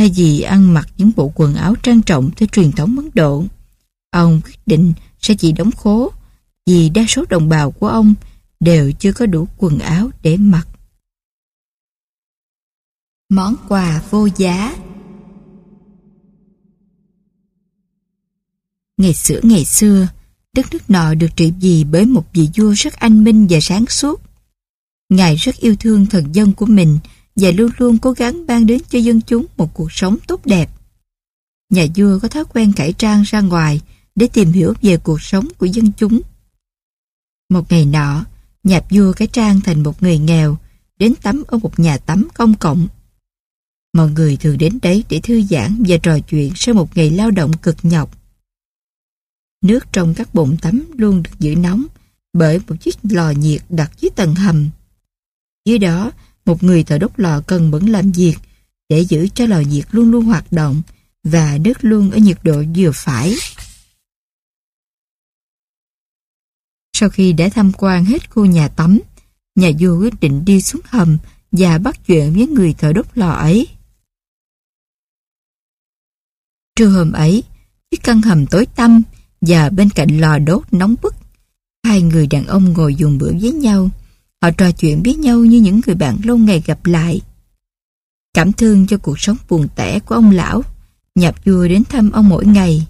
Thay 0.00 0.10
vì 0.16 0.40
ăn 0.40 0.74
mặc 0.74 0.88
những 0.96 1.10
bộ 1.16 1.32
quần 1.34 1.54
áo 1.54 1.74
trang 1.82 2.02
trọng 2.02 2.30
theo 2.30 2.46
truyền 2.46 2.72
thống 2.72 2.96
Ấn 2.96 3.10
Độ, 3.14 3.44
ông 4.10 4.40
quyết 4.44 4.58
định 4.66 4.92
sẽ 5.20 5.34
chỉ 5.34 5.52
đóng 5.52 5.70
khố 5.72 6.12
vì 6.66 6.88
đa 6.88 7.04
số 7.08 7.24
đồng 7.28 7.48
bào 7.48 7.70
của 7.70 7.88
ông 7.88 8.14
đều 8.60 8.92
chưa 8.92 9.12
có 9.12 9.26
đủ 9.26 9.48
quần 9.56 9.78
áo 9.78 10.10
để 10.22 10.36
mặc. 10.36 10.68
Món 13.28 13.54
quà 13.68 14.02
vô 14.10 14.28
giá 14.36 14.76
Ngày 18.96 19.14
xưa 19.14 19.40
ngày 19.42 19.64
xưa, 19.64 20.08
đất 20.52 20.66
nước 20.72 20.90
nọ 20.90 21.14
được 21.14 21.30
trị 21.36 21.52
vì 21.60 21.84
bởi 21.84 22.06
một 22.06 22.26
vị 22.32 22.48
vua 22.56 22.72
rất 22.76 22.94
anh 22.94 23.24
minh 23.24 23.46
và 23.50 23.58
sáng 23.62 23.86
suốt. 23.86 24.20
Ngài 25.08 25.36
rất 25.36 25.56
yêu 25.56 25.76
thương 25.80 26.06
thần 26.06 26.34
dân 26.34 26.52
của 26.52 26.66
mình 26.66 26.98
và 27.40 27.50
luôn 27.50 27.70
luôn 27.78 27.98
cố 27.98 28.12
gắng 28.12 28.46
ban 28.46 28.66
đến 28.66 28.80
cho 28.88 28.98
dân 28.98 29.20
chúng 29.20 29.46
một 29.56 29.74
cuộc 29.74 29.92
sống 29.92 30.16
tốt 30.26 30.46
đẹp. 30.46 30.70
Nhà 31.70 31.86
vua 31.96 32.18
có 32.18 32.28
thói 32.28 32.44
quen 32.44 32.72
cải 32.72 32.92
trang 32.92 33.22
ra 33.22 33.40
ngoài 33.40 33.80
để 34.14 34.28
tìm 34.32 34.52
hiểu 34.52 34.74
về 34.82 34.96
cuộc 34.96 35.22
sống 35.22 35.48
của 35.58 35.66
dân 35.66 35.92
chúng. 35.96 36.20
Một 37.50 37.72
ngày 37.72 37.84
nọ, 37.84 38.24
nhà 38.64 38.80
vua 38.90 39.12
cải 39.12 39.28
trang 39.28 39.60
thành 39.60 39.82
một 39.82 40.02
người 40.02 40.18
nghèo 40.18 40.58
đến 40.98 41.14
tắm 41.22 41.42
ở 41.46 41.58
một 41.58 41.80
nhà 41.80 41.98
tắm 41.98 42.28
công 42.34 42.54
cộng. 42.54 42.86
Mọi 43.92 44.10
người 44.10 44.36
thường 44.36 44.58
đến 44.58 44.78
đấy 44.82 45.04
để 45.08 45.20
thư 45.22 45.42
giãn 45.42 45.82
và 45.88 45.96
trò 46.02 46.18
chuyện 46.18 46.52
sau 46.56 46.74
một 46.74 46.96
ngày 46.96 47.10
lao 47.10 47.30
động 47.30 47.52
cực 47.62 47.76
nhọc. 47.82 48.18
Nước 49.64 49.92
trong 49.92 50.14
các 50.14 50.34
bồn 50.34 50.56
tắm 50.62 50.84
luôn 50.96 51.22
được 51.22 51.30
giữ 51.38 51.56
nóng 51.56 51.86
bởi 52.32 52.58
một 52.68 52.76
chiếc 52.80 52.96
lò 53.02 53.30
nhiệt 53.30 53.62
đặt 53.68 53.92
dưới 54.00 54.10
tầng 54.10 54.34
hầm. 54.34 54.70
Dưới 55.64 55.78
đó, 55.78 56.12
một 56.44 56.62
người 56.62 56.84
thợ 56.84 56.98
đốt 56.98 57.10
lò 57.16 57.40
cần 57.46 57.70
bẩn 57.70 57.88
làm 57.88 58.12
việc 58.12 58.34
để 58.88 59.00
giữ 59.00 59.28
cho 59.34 59.46
lò 59.46 59.60
nhiệt 59.60 59.84
luôn 59.90 60.10
luôn 60.10 60.24
hoạt 60.24 60.52
động 60.52 60.82
và 61.24 61.58
nước 61.60 61.78
luôn 61.80 62.10
ở 62.10 62.18
nhiệt 62.18 62.38
độ 62.42 62.62
vừa 62.76 62.90
phải. 62.94 63.34
Sau 66.92 67.10
khi 67.10 67.32
đã 67.32 67.48
tham 67.48 67.72
quan 67.78 68.04
hết 68.04 68.30
khu 68.30 68.44
nhà 68.44 68.68
tắm, 68.68 68.98
nhà 69.54 69.70
vua 69.80 69.98
quyết 70.00 70.20
định 70.20 70.44
đi 70.44 70.60
xuống 70.60 70.80
hầm 70.84 71.18
và 71.52 71.78
bắt 71.78 72.06
chuyện 72.06 72.32
với 72.32 72.46
người 72.46 72.74
thợ 72.74 72.92
đốt 72.92 73.06
lò 73.14 73.30
ấy. 73.30 73.68
Trưa 76.76 76.88
hôm 76.88 77.12
ấy, 77.12 77.42
chiếc 77.90 78.02
căn 78.02 78.22
hầm 78.22 78.46
tối 78.46 78.66
tăm 78.66 79.02
và 79.40 79.70
bên 79.70 79.90
cạnh 79.90 80.20
lò 80.20 80.38
đốt 80.38 80.62
nóng 80.72 80.94
bức, 81.02 81.14
hai 81.84 82.02
người 82.02 82.26
đàn 82.26 82.46
ông 82.46 82.72
ngồi 82.72 82.94
dùng 82.94 83.18
bữa 83.18 83.32
với 83.40 83.52
nhau. 83.52 83.90
Họ 84.42 84.50
trò 84.50 84.70
chuyện 84.70 85.02
với 85.04 85.14
nhau 85.14 85.44
như 85.44 85.60
những 85.60 85.80
người 85.86 85.94
bạn 85.94 86.18
lâu 86.24 86.38
ngày 86.38 86.62
gặp 86.66 86.86
lại. 86.86 87.20
Cảm 88.34 88.52
thương 88.52 88.86
cho 88.86 88.98
cuộc 88.98 89.20
sống 89.20 89.36
buồn 89.48 89.68
tẻ 89.76 90.00
của 90.00 90.14
ông 90.14 90.30
lão, 90.30 90.62
nhập 91.14 91.34
vua 91.44 91.68
đến 91.68 91.84
thăm 91.84 92.10
ông 92.10 92.28
mỗi 92.28 92.46
ngày. 92.46 92.86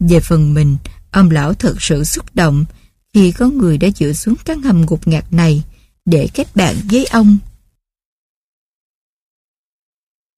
Về 0.00 0.20
phần 0.20 0.54
mình, 0.54 0.76
ông 1.10 1.30
lão 1.30 1.54
thật 1.54 1.74
sự 1.82 2.04
xúc 2.04 2.34
động 2.34 2.64
khi 3.14 3.32
có 3.32 3.48
người 3.48 3.78
đã 3.78 3.88
dựa 3.96 4.12
xuống 4.12 4.34
căn 4.44 4.62
hầm 4.62 4.80
ngục 4.80 5.08
ngạt 5.08 5.32
này 5.32 5.62
để 6.04 6.28
kết 6.34 6.56
bạn 6.56 6.76
với 6.90 7.04
ông. 7.04 7.38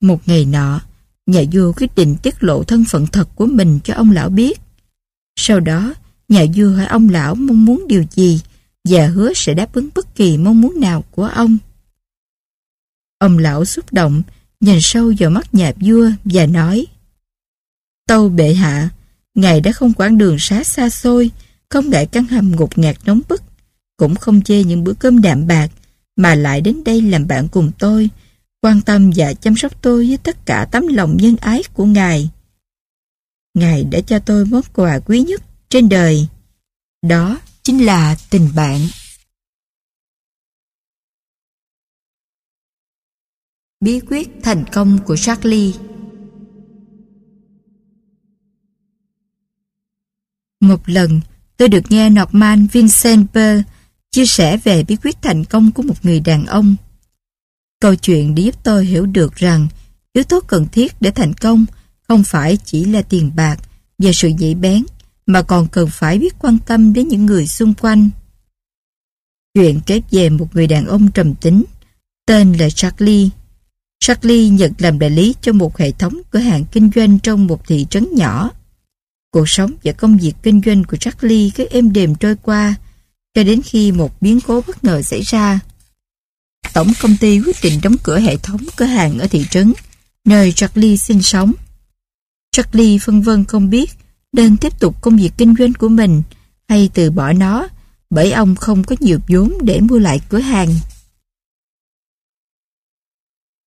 Một 0.01 0.21
ngày 0.27 0.45
nọ, 0.45 0.81
nhà 1.27 1.43
vua 1.53 1.73
quyết 1.73 1.95
định 1.97 2.17
tiết 2.23 2.35
lộ 2.43 2.65
thân 2.65 2.85
phận 2.85 3.07
thật 3.07 3.29
của 3.35 3.47
mình 3.47 3.81
cho 3.85 3.95
ông 3.95 4.11
lão 4.11 4.29
biết. 4.29 4.61
Sau 5.37 5.61
đó, 5.61 5.95
nhà 6.29 6.45
vua 6.55 6.71
hỏi 6.77 6.87
ông 6.87 7.09
lão 7.09 7.35
mong 7.35 7.65
muốn 7.65 7.85
điều 7.89 8.05
gì 8.11 8.41
và 8.89 9.07
hứa 9.07 9.33
sẽ 9.35 9.55
đáp 9.55 9.73
ứng 9.73 9.89
bất 9.95 10.15
kỳ 10.15 10.39
mong 10.39 10.61
muốn 10.61 10.81
nào 10.81 11.05
của 11.11 11.25
ông. 11.25 11.59
Ông 13.19 13.39
lão 13.39 13.65
xúc 13.65 13.93
động, 13.93 14.23
nhìn 14.61 14.79
sâu 14.81 15.13
vào 15.19 15.31
mắt 15.31 15.55
nhà 15.55 15.73
vua 15.81 16.11
và 16.25 16.47
nói 16.47 16.87
Tâu 18.07 18.29
bệ 18.29 18.55
hạ, 18.55 18.89
ngài 19.35 19.61
đã 19.61 19.73
không 19.73 19.93
quãng 19.93 20.19
đường 20.19 20.39
xá 20.39 20.65
xa 20.65 20.91
xôi, 20.91 21.31
không 21.69 21.91
ngại 21.91 22.07
căn 22.07 22.27
hầm 22.27 22.51
ngột 22.51 22.79
ngạt 22.79 22.97
nóng 23.05 23.21
bức, 23.29 23.43
cũng 23.97 24.15
không 24.15 24.43
chê 24.43 24.65
những 24.65 24.85
bữa 24.85 24.93
cơm 24.95 25.23
đạm 25.23 25.47
bạc, 25.47 25.69
mà 26.17 26.35
lại 26.35 26.61
đến 26.61 26.85
đây 26.85 27.03
làm 27.03 27.27
bạn 27.27 27.49
cùng 27.49 27.71
tôi, 27.79 28.11
quan 28.61 28.81
tâm 28.81 29.11
và 29.17 29.35
chăm 29.35 29.57
sóc 29.57 29.83
tôi 29.83 30.07
với 30.07 30.17
tất 30.17 30.47
cả 30.47 30.69
tấm 30.73 30.87
lòng 30.87 31.17
nhân 31.17 31.37
ái 31.37 31.63
của 31.73 31.85
Ngài. 31.85 32.31
Ngài 33.55 33.85
đã 33.85 34.01
cho 34.01 34.19
tôi 34.19 34.45
món 34.45 34.63
quà 34.73 34.99
quý 34.99 35.21
nhất 35.21 35.43
trên 35.69 35.89
đời. 35.89 36.27
Đó 37.03 37.41
chính 37.65 37.85
là 37.85 38.17
tình 38.31 38.49
bạn. 38.55 38.81
Bí 43.81 44.01
quyết 44.01 44.29
thành 44.43 44.65
công 44.73 44.99
của 45.05 45.17
Charlie 45.17 45.73
Một 50.61 50.89
lần, 50.89 51.21
tôi 51.57 51.69
được 51.69 51.83
nghe 51.89 52.11
Norman 52.11 52.67
Vincent 52.67 53.27
Peale 53.35 53.63
chia 54.11 54.27
sẻ 54.27 54.57
về 54.57 54.85
bí 54.89 54.97
quyết 54.97 55.23
thành 55.23 55.45
công 55.45 55.73
của 55.73 55.83
một 55.83 56.05
người 56.05 56.21
đàn 56.21 56.47
ông. 56.47 56.77
Câu 57.81 57.95
chuyện 57.95 58.35
để 58.35 58.43
giúp 58.43 58.65
tôi 58.65 58.85
hiểu 58.85 59.07
được 59.07 59.35
rằng 59.35 59.69
yếu 60.13 60.25
tố 60.25 60.41
cần 60.41 60.67
thiết 60.73 60.95
để 61.01 61.11
thành 61.11 61.35
công 61.35 61.67
không 62.09 62.25
phải 62.25 62.59
chỉ 62.65 62.85
là 62.85 63.03
tiền 63.03 63.31
bạc 63.37 63.57
và 63.99 64.11
sự 64.15 64.29
nhạy 64.29 64.55
bén, 64.55 64.85
mà 65.27 65.43
còn 65.43 65.69
cần 65.69 65.89
phải 65.91 66.19
biết 66.19 66.35
quan 66.39 66.59
tâm 66.67 66.93
đến 66.93 67.09
những 67.09 67.27
người 67.27 67.47
xung 67.47 67.75
quanh. 67.75 68.11
Chuyện 69.55 69.81
kể 69.87 70.01
về 70.11 70.29
một 70.29 70.49
người 70.53 70.67
đàn 70.67 70.87
ông 70.87 71.11
trầm 71.11 71.35
tính, 71.35 71.65
tên 72.27 72.53
là 72.53 72.71
Charlie. 72.71 73.29
Charlie 74.01 74.49
nhận 74.49 74.73
làm 74.79 74.99
đại 74.99 75.11
lý 75.11 75.35
cho 75.41 75.53
một 75.53 75.79
hệ 75.79 75.93
thống 75.93 76.21
cửa 76.31 76.39
hàng 76.39 76.65
kinh 76.73 76.91
doanh 76.95 77.19
trong 77.19 77.47
một 77.47 77.67
thị 77.67 77.87
trấn 77.91 78.15
nhỏ. 78.15 78.51
Cuộc 79.31 79.49
sống 79.49 79.73
và 79.85 79.93
công 79.93 80.17
việc 80.17 80.35
kinh 80.43 80.61
doanh 80.67 80.85
của 80.85 80.97
Charlie 80.97 81.51
cứ 81.51 81.67
êm 81.71 81.93
đềm 81.93 82.15
trôi 82.15 82.37
qua, 82.43 82.75
cho 83.35 83.45
đến 83.45 83.63
khi 83.63 83.93
một 83.93 84.23
biến 84.23 84.41
cố 84.41 84.63
bất 84.67 84.85
ngờ 84.85 85.03
xảy 85.03 85.23
ra. 85.23 85.61
Tổng 86.73 86.93
công 87.01 87.17
ty 87.17 87.41
quyết 87.41 87.57
định 87.63 87.81
đóng 87.83 87.97
cửa 88.03 88.19
hệ 88.19 88.37
thống 88.37 88.61
cửa 88.77 88.85
hàng 88.85 89.19
ở 89.19 89.27
thị 89.27 89.45
trấn, 89.51 89.73
nơi 90.25 90.53
Charlie 90.53 90.97
sinh 90.97 91.23
sống. 91.23 91.53
Charlie 92.53 92.99
phân 92.99 93.23
vân 93.23 93.45
không 93.45 93.71
biết 93.71 93.91
nên 94.35 94.57
tiếp 94.57 94.81
tục 94.81 95.01
công 95.01 95.17
việc 95.17 95.33
kinh 95.39 95.55
doanh 95.59 95.75
của 95.75 95.89
mình 95.89 96.23
hay 96.69 96.91
từ 96.95 97.11
bỏ 97.11 97.33
nó 97.33 97.69
bởi 98.11 98.33
ông 98.33 98.55
không 98.55 98.85
có 98.85 98.97
nhiều 99.01 99.19
vốn 99.29 99.53
để 99.63 99.81
mua 99.81 99.99
lại 99.99 100.21
cửa 100.29 100.39
hàng. 100.39 100.75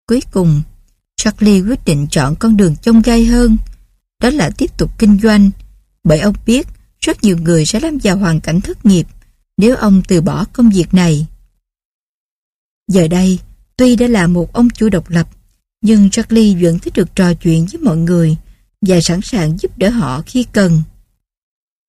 Cuối 0.07 0.21
cùng, 0.31 0.61
Charlie 1.15 1.61
quyết 1.61 1.85
định 1.85 2.07
chọn 2.11 2.35
con 2.35 2.57
đường 2.57 2.75
trông 2.81 3.01
gai 3.01 3.25
hơn, 3.25 3.57
đó 4.19 4.29
là 4.29 4.49
tiếp 4.57 4.77
tục 4.77 4.91
kinh 4.99 5.19
doanh, 5.23 5.51
bởi 6.03 6.19
ông 6.19 6.35
biết 6.45 6.67
rất 6.99 7.23
nhiều 7.23 7.37
người 7.37 7.65
sẽ 7.65 7.79
lâm 7.79 7.97
vào 8.03 8.17
hoàn 8.17 8.41
cảnh 8.41 8.61
thất 8.61 8.85
nghiệp 8.85 9.07
nếu 9.57 9.75
ông 9.75 10.01
từ 10.07 10.21
bỏ 10.21 10.45
công 10.53 10.69
việc 10.69 10.93
này. 10.93 11.27
Giờ 12.87 13.07
đây, 13.07 13.39
tuy 13.77 13.95
đã 13.95 14.07
là 14.07 14.27
một 14.27 14.53
ông 14.53 14.69
chủ 14.69 14.89
độc 14.89 15.09
lập, 15.09 15.29
nhưng 15.81 16.09
Charlie 16.09 16.63
vẫn 16.63 16.79
thích 16.79 16.93
được 16.93 17.15
trò 17.15 17.33
chuyện 17.33 17.65
với 17.71 17.81
mọi 17.81 17.97
người 17.97 18.37
và 18.87 19.01
sẵn 19.01 19.21
sàng 19.21 19.57
giúp 19.59 19.77
đỡ 19.77 19.89
họ 19.89 20.21
khi 20.25 20.45
cần. 20.51 20.81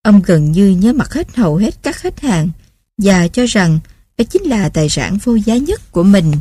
Ông 0.04 0.22
gần 0.22 0.52
như 0.52 0.70
nhớ 0.70 0.94
mặt 0.94 1.14
hết 1.14 1.36
hầu 1.36 1.56
hết 1.56 1.84
các 1.84 1.96
khách 1.96 2.20
hàng 2.20 2.50
và 2.98 3.28
cho 3.28 3.46
rằng 3.46 3.80
đó 4.18 4.26
chính 4.30 4.44
là 4.44 4.70
tài 4.70 4.90
sản 4.90 5.18
vô 5.24 5.36
giá 5.36 5.58
nhất 5.58 5.92
của 5.92 6.04
mình. 6.04 6.32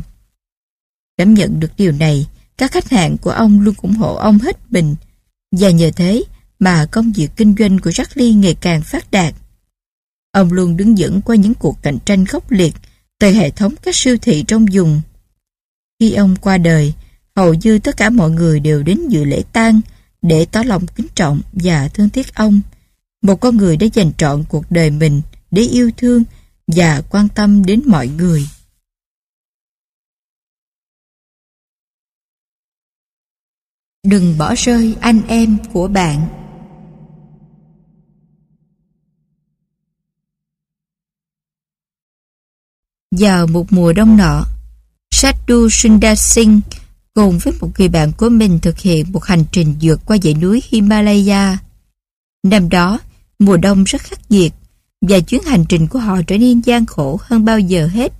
Cảm 1.17 1.33
nhận 1.33 1.59
được 1.59 1.71
điều 1.77 1.91
này, 1.91 2.27
các 2.57 2.71
khách 2.71 2.89
hàng 2.89 3.17
của 3.17 3.31
ông 3.31 3.61
luôn 3.61 3.75
ủng 3.81 3.95
hộ 3.95 4.15
ông 4.15 4.39
hết 4.39 4.57
mình 4.69 4.95
và 5.51 5.69
nhờ 5.69 5.91
thế 5.95 6.23
mà 6.59 6.85
công 6.91 7.11
việc 7.11 7.29
kinh 7.35 7.55
doanh 7.59 7.79
của 7.79 7.91
Charlie 7.91 8.33
ngày 8.33 8.55
càng 8.61 8.81
phát 8.81 9.11
đạt. 9.11 9.33
Ông 10.31 10.53
luôn 10.53 10.77
đứng 10.77 10.95
vững 10.97 11.21
qua 11.21 11.35
những 11.35 11.53
cuộc 11.53 11.77
cạnh 11.81 11.97
tranh 12.05 12.25
khốc 12.25 12.51
liệt 12.51 12.73
từ 13.19 13.31
hệ 13.31 13.49
thống 13.49 13.75
các 13.81 13.95
siêu 13.95 14.17
thị 14.21 14.43
trong 14.47 14.65
vùng. 14.73 15.01
Khi 15.99 16.13
ông 16.13 16.35
qua 16.35 16.57
đời, 16.57 16.93
hầu 17.35 17.53
như 17.53 17.79
tất 17.79 17.97
cả 17.97 18.09
mọi 18.09 18.29
người 18.29 18.59
đều 18.59 18.83
đến 18.83 19.07
dự 19.09 19.23
lễ 19.23 19.43
tang 19.53 19.81
để 20.27 20.45
tỏ 20.51 20.63
lòng 20.63 20.85
kính 20.95 21.07
trọng 21.15 21.41
và 21.53 21.87
thương 21.87 22.09
tiếc 22.09 22.35
ông. 22.35 22.61
Một 23.21 23.35
con 23.35 23.57
người 23.57 23.77
đã 23.77 23.87
dành 23.93 24.11
trọn 24.17 24.43
cuộc 24.49 24.65
đời 24.69 24.89
mình 24.89 25.21
để 25.51 25.61
yêu 25.61 25.91
thương 25.97 26.23
và 26.67 27.01
quan 27.09 27.27
tâm 27.35 27.65
đến 27.65 27.81
mọi 27.85 28.07
người. 28.07 28.47
Đừng 34.03 34.37
bỏ 34.37 34.55
rơi 34.57 34.95
anh 35.01 35.21
em 35.27 35.57
của 35.73 35.87
bạn. 35.87 36.27
Vào 43.11 43.47
một 43.47 43.65
mùa 43.69 43.93
đông 43.93 44.17
nọ, 44.17 44.45
Sadhu 45.11 45.69
Sundar 45.69 46.19
Singh 46.19 46.61
cùng 47.17 47.37
với 47.37 47.53
một 47.61 47.69
người 47.79 47.87
bạn 47.87 48.11
của 48.17 48.29
mình 48.29 48.59
thực 48.59 48.79
hiện 48.79 49.11
một 49.11 49.23
hành 49.23 49.43
trình 49.51 49.75
vượt 49.81 50.01
qua 50.05 50.17
dãy 50.23 50.33
núi 50.33 50.63
Himalaya. 50.67 51.57
Năm 52.43 52.69
đó, 52.69 52.99
mùa 53.39 53.57
đông 53.57 53.83
rất 53.83 54.01
khắc 54.01 54.31
nghiệt 54.31 54.53
và 55.01 55.19
chuyến 55.19 55.43
hành 55.43 55.65
trình 55.69 55.87
của 55.87 55.99
họ 55.99 56.21
trở 56.27 56.37
nên 56.37 56.61
gian 56.61 56.85
khổ 56.85 57.19
hơn 57.23 57.45
bao 57.45 57.59
giờ 57.59 57.87
hết. 57.87 58.13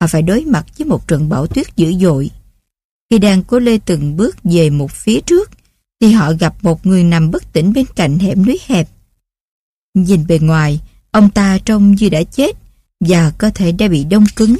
Họ 0.00 0.06
phải 0.06 0.22
đối 0.22 0.44
mặt 0.44 0.66
với 0.78 0.86
một 0.86 1.08
trận 1.08 1.28
bão 1.28 1.46
tuyết 1.46 1.76
dữ 1.76 1.94
dội. 2.00 2.30
Khi 3.10 3.18
đang 3.18 3.42
cố 3.42 3.58
lê 3.58 3.78
từng 3.78 4.16
bước 4.16 4.36
về 4.44 4.70
một 4.70 4.90
phía 4.90 5.20
trước, 5.20 5.50
thì 6.00 6.12
họ 6.12 6.32
gặp 6.32 6.54
một 6.62 6.86
người 6.86 7.04
nằm 7.04 7.30
bất 7.30 7.52
tỉnh 7.52 7.72
bên 7.72 7.86
cạnh 7.96 8.18
hẻm 8.18 8.46
núi 8.46 8.58
hẹp. 8.66 8.88
Nhìn 9.94 10.26
bề 10.26 10.38
ngoài, 10.38 10.80
ông 11.10 11.30
ta 11.30 11.58
trông 11.64 11.94
như 11.94 12.08
đã 12.08 12.22
chết 12.22 12.56
và 13.00 13.32
cơ 13.38 13.50
thể 13.54 13.72
đã 13.72 13.88
bị 13.88 14.04
đông 14.04 14.24
cứng. 14.36 14.56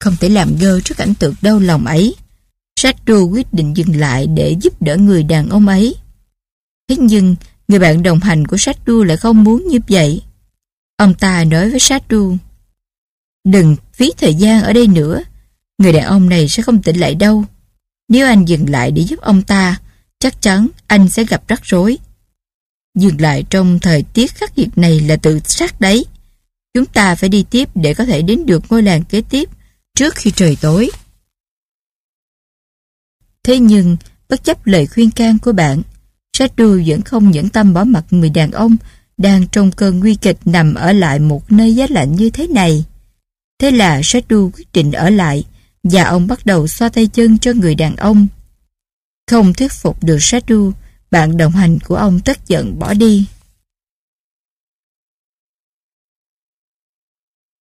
Không 0.00 0.16
thể 0.20 0.28
làm 0.28 0.58
ngơ 0.58 0.80
trước 0.80 0.96
cảnh 0.96 1.14
tượng 1.14 1.34
đau 1.42 1.58
lòng 1.58 1.86
ấy. 1.86 2.14
Sadhu 2.80 3.28
quyết 3.28 3.54
định 3.54 3.76
dừng 3.76 3.96
lại 3.96 4.26
để 4.26 4.56
giúp 4.60 4.82
đỡ 4.82 4.96
người 4.96 5.22
đàn 5.22 5.48
ông 5.48 5.68
ấy. 5.68 5.94
Thế 6.88 6.96
nhưng, 6.98 7.36
người 7.68 7.78
bạn 7.78 8.02
đồng 8.02 8.20
hành 8.20 8.46
của 8.46 8.56
Sadhu 8.56 9.02
lại 9.02 9.16
không 9.16 9.44
muốn 9.44 9.68
như 9.68 9.78
vậy. 9.88 10.22
Ông 10.96 11.14
ta 11.14 11.44
nói 11.44 11.70
với 11.70 11.80
Sadhu, 11.80 12.36
Đừng 13.44 13.76
phí 13.92 14.12
thời 14.18 14.34
gian 14.34 14.62
ở 14.62 14.72
đây 14.72 14.86
nữa, 14.86 15.22
người 15.78 15.92
đàn 15.92 16.04
ông 16.04 16.28
này 16.28 16.48
sẽ 16.48 16.62
không 16.62 16.82
tỉnh 16.82 16.96
lại 16.96 17.14
đâu. 17.14 17.44
Nếu 18.08 18.26
anh 18.26 18.44
dừng 18.44 18.70
lại 18.70 18.90
để 18.90 19.02
giúp 19.02 19.20
ông 19.20 19.42
ta, 19.42 19.80
chắc 20.18 20.42
chắn 20.42 20.68
anh 20.86 21.08
sẽ 21.08 21.24
gặp 21.24 21.48
rắc 21.48 21.60
rối. 21.64 21.98
Dừng 22.98 23.20
lại 23.20 23.44
trong 23.50 23.78
thời 23.78 24.02
tiết 24.02 24.34
khắc 24.34 24.58
nghiệt 24.58 24.68
này 24.76 25.00
là 25.00 25.16
tự 25.16 25.40
sát 25.44 25.80
đấy. 25.80 26.04
Chúng 26.74 26.86
ta 26.86 27.14
phải 27.14 27.28
đi 27.28 27.44
tiếp 27.50 27.68
để 27.74 27.94
có 27.94 28.04
thể 28.04 28.22
đến 28.22 28.46
được 28.46 28.62
ngôi 28.68 28.82
làng 28.82 29.04
kế 29.04 29.20
tiếp 29.20 29.48
trước 29.98 30.14
khi 30.14 30.30
trời 30.30 30.56
tối. 30.60 30.90
Thế 33.42 33.58
nhưng, 33.58 33.96
bất 34.28 34.44
chấp 34.44 34.66
lời 34.66 34.86
khuyên 34.86 35.10
can 35.10 35.38
của 35.38 35.52
bạn, 35.52 35.82
Sadhu 36.32 36.80
vẫn 36.86 37.02
không 37.02 37.30
nhẫn 37.30 37.48
tâm 37.48 37.74
bỏ 37.74 37.84
mặt 37.84 38.04
người 38.10 38.30
đàn 38.30 38.50
ông 38.50 38.76
đang 39.16 39.48
trong 39.48 39.72
cơn 39.72 40.00
nguy 40.00 40.14
kịch 40.14 40.38
nằm 40.44 40.74
ở 40.74 40.92
lại 40.92 41.18
một 41.18 41.52
nơi 41.52 41.74
giá 41.74 41.86
lạnh 41.90 42.16
như 42.16 42.30
thế 42.30 42.46
này. 42.46 42.84
Thế 43.58 43.70
là 43.70 44.00
Sadhu 44.04 44.50
quyết 44.50 44.72
định 44.72 44.92
ở 44.92 45.10
lại 45.10 45.44
và 45.82 46.04
ông 46.04 46.26
bắt 46.26 46.46
đầu 46.46 46.66
xoa 46.66 46.88
tay 46.88 47.06
chân 47.06 47.38
cho 47.38 47.52
người 47.52 47.74
đàn 47.74 47.96
ông. 47.96 48.26
Không 49.30 49.52
thuyết 49.54 49.72
phục 49.72 50.04
được 50.04 50.18
Sadhu, 50.20 50.72
bạn 51.10 51.36
đồng 51.36 51.52
hành 51.52 51.78
của 51.84 51.96
ông 51.96 52.20
tức 52.24 52.38
giận 52.46 52.78
bỏ 52.78 52.94
đi. 52.94 53.26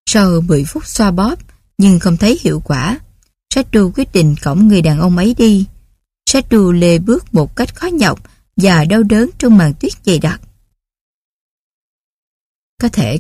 Sau 0.10 0.42
10 0.42 0.66
phút 0.66 0.86
xoa 0.86 1.12
bóp, 1.12 1.57
nhưng 1.78 2.00
không 2.00 2.18
thấy 2.18 2.40
hiệu 2.42 2.60
quả. 2.60 3.00
Sadhu 3.54 3.92
quyết 3.96 4.12
định 4.14 4.36
cõng 4.42 4.68
người 4.68 4.82
đàn 4.82 5.00
ông 5.00 5.18
ấy 5.18 5.36
đi. 5.38 5.66
Sadhu 6.30 6.72
lê 6.72 7.00
bước 7.00 7.34
một 7.34 7.56
cách 7.56 7.76
khó 7.76 7.88
nhọc 7.88 8.20
và 8.56 8.86
đau 8.86 9.04
đớn 9.04 9.30
trong 9.38 9.58
màn 9.58 9.74
tuyết 9.74 9.94
dày 10.06 10.20
đặc. 10.20 10.42
Có 12.82 12.90
thể 12.90 13.20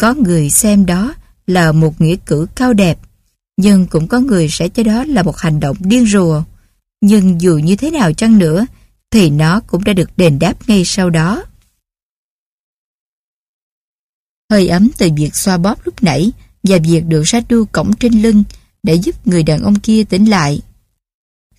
có 0.00 0.14
người 0.14 0.50
xem 0.50 0.86
đó 0.86 1.14
là 1.46 1.72
một 1.72 2.00
nghĩa 2.00 2.16
cử 2.26 2.46
cao 2.54 2.72
đẹp, 2.72 2.98
nhưng 3.56 3.86
cũng 3.86 4.08
có 4.08 4.20
người 4.20 4.48
sẽ 4.48 4.68
cho 4.68 4.82
đó 4.82 5.04
là 5.04 5.22
một 5.22 5.36
hành 5.36 5.60
động 5.60 5.76
điên 5.80 6.06
rùa. 6.06 6.42
Nhưng 7.00 7.40
dù 7.40 7.58
như 7.58 7.76
thế 7.76 7.90
nào 7.90 8.12
chăng 8.12 8.38
nữa, 8.38 8.66
thì 9.10 9.30
nó 9.30 9.60
cũng 9.60 9.84
đã 9.84 9.92
được 9.92 10.10
đền 10.16 10.38
đáp 10.38 10.68
ngay 10.68 10.82
sau 10.84 11.10
đó. 11.10 11.44
Hơi 14.50 14.68
ấm 14.68 14.90
từ 14.98 15.08
việc 15.16 15.36
xoa 15.36 15.58
bóp 15.58 15.78
lúc 15.84 16.02
nãy 16.02 16.32
và 16.62 16.78
việc 16.84 17.06
được 17.06 17.28
Sadhu 17.28 17.64
cổng 17.64 17.92
trên 17.96 18.22
lưng 18.22 18.44
để 18.82 18.94
giúp 18.94 19.26
người 19.26 19.42
đàn 19.42 19.62
ông 19.62 19.80
kia 19.80 20.04
tỉnh 20.04 20.30
lại. 20.30 20.60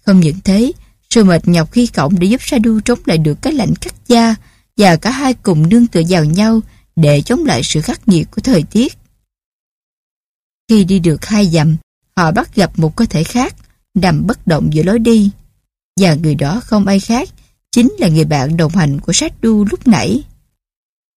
Không 0.06 0.20
những 0.20 0.40
thế, 0.44 0.72
sự 1.10 1.24
mệt 1.24 1.48
nhọc 1.48 1.72
khi 1.72 1.88
cổng 1.88 2.20
để 2.20 2.28
giúp 2.28 2.42
Sadhu 2.44 2.80
chống 2.86 3.00
lại 3.06 3.18
được 3.18 3.42
cái 3.42 3.54
lạnh 3.54 3.74
cắt 3.82 3.94
da 4.08 4.36
và 4.78 4.96
cả 4.96 5.12
hai 5.12 5.34
cùng 5.34 5.70
nương 5.70 5.88
tựa 5.88 6.02
vào 6.10 6.26
nhau 6.26 6.60
để 6.96 7.22
chống 7.22 7.46
lại 7.46 7.62
sự 7.64 7.82
khắc 7.82 8.08
nghiệt 8.08 8.28
của 8.32 8.42
thời 8.42 8.64
tiết. 8.64 8.98
Khi 10.70 10.84
đi 10.84 11.00
được 11.00 11.26
hai 11.26 11.46
dặm, 11.48 11.78
họ 12.16 12.32
bắt 12.32 12.56
gặp 12.56 12.80
một 12.80 12.96
cơ 12.96 13.06
thể 13.06 13.24
khác 13.24 13.56
nằm 13.94 14.28
bất 14.28 14.48
động 14.48 14.70
giữa 14.74 14.84
lối 14.84 15.00
đi. 15.00 15.30
Và 16.00 16.16
người 16.16 16.36
đó 16.36 16.62
không 16.66 16.86
ai 16.86 17.00
khác, 17.00 17.30
chính 17.72 17.96
là 18.00 18.08
người 18.08 18.26
bạn 18.26 18.58
đồng 18.58 18.76
hành 18.76 19.00
của 19.00 19.14
sát 19.14 19.42
đu 19.42 19.66
lúc 19.66 19.88
nãy. 19.88 20.24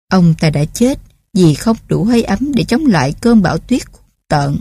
Ông 0.09 0.35
ta 0.41 0.51
đã 0.51 0.65
chết 0.65 0.99
vì 1.35 1.55
không 1.55 1.77
đủ 1.89 2.05
hơi 2.05 2.23
ấm 2.23 2.53
để 2.55 2.65
chống 2.65 2.87
lại 2.87 3.15
cơn 3.21 3.43
bão 3.43 3.59
tuyết 3.59 3.83
tợn. 4.29 4.59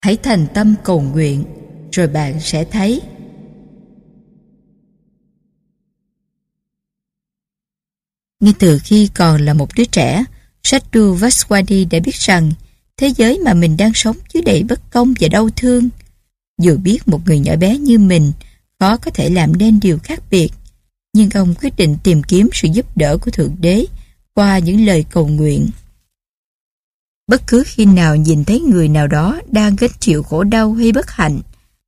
Hãy 0.00 0.16
thành 0.16 0.46
tâm 0.54 0.74
cầu 0.84 1.00
nguyện, 1.00 1.44
rồi 1.92 2.08
bạn 2.08 2.40
sẽ 2.40 2.64
thấy. 2.64 3.00
Ngay 8.40 8.54
từ 8.58 8.78
khi 8.84 9.08
còn 9.14 9.44
là 9.44 9.54
một 9.54 9.68
đứa 9.76 9.84
trẻ, 9.84 10.24
Sadhu 10.62 11.14
Vaswadi 11.16 11.88
đã 11.90 11.98
biết 12.04 12.14
rằng 12.14 12.52
thế 12.96 13.12
giới 13.16 13.38
mà 13.38 13.54
mình 13.54 13.76
đang 13.76 13.92
sống 13.94 14.16
chứa 14.28 14.40
đầy 14.40 14.62
bất 14.62 14.90
công 14.90 15.14
và 15.20 15.28
đau 15.28 15.48
thương. 15.56 15.88
Dù 16.58 16.76
biết 16.76 17.08
một 17.08 17.20
người 17.26 17.38
nhỏ 17.38 17.56
bé 17.56 17.78
như 17.78 17.98
mình 17.98 18.32
khó 18.78 18.96
có 18.96 19.10
thể 19.10 19.30
làm 19.30 19.58
nên 19.58 19.80
điều 19.80 19.98
khác 19.98 20.22
biệt, 20.30 20.52
nhưng 21.12 21.30
ông 21.30 21.54
quyết 21.62 21.76
định 21.76 21.96
tìm 22.02 22.22
kiếm 22.22 22.48
sự 22.52 22.68
giúp 22.72 22.96
đỡ 22.96 23.18
của 23.18 23.30
Thượng 23.30 23.56
Đế 23.60 23.84
qua 24.34 24.58
những 24.58 24.86
lời 24.86 25.04
cầu 25.10 25.28
nguyện. 25.28 25.70
Bất 27.26 27.42
cứ 27.46 27.62
khi 27.66 27.86
nào 27.86 28.16
nhìn 28.16 28.44
thấy 28.44 28.60
người 28.60 28.88
nào 28.88 29.06
đó 29.06 29.40
đang 29.50 29.76
gánh 29.76 29.90
chịu 30.00 30.22
khổ 30.22 30.44
đau 30.44 30.72
hay 30.72 30.92
bất 30.92 31.10
hạnh, 31.10 31.40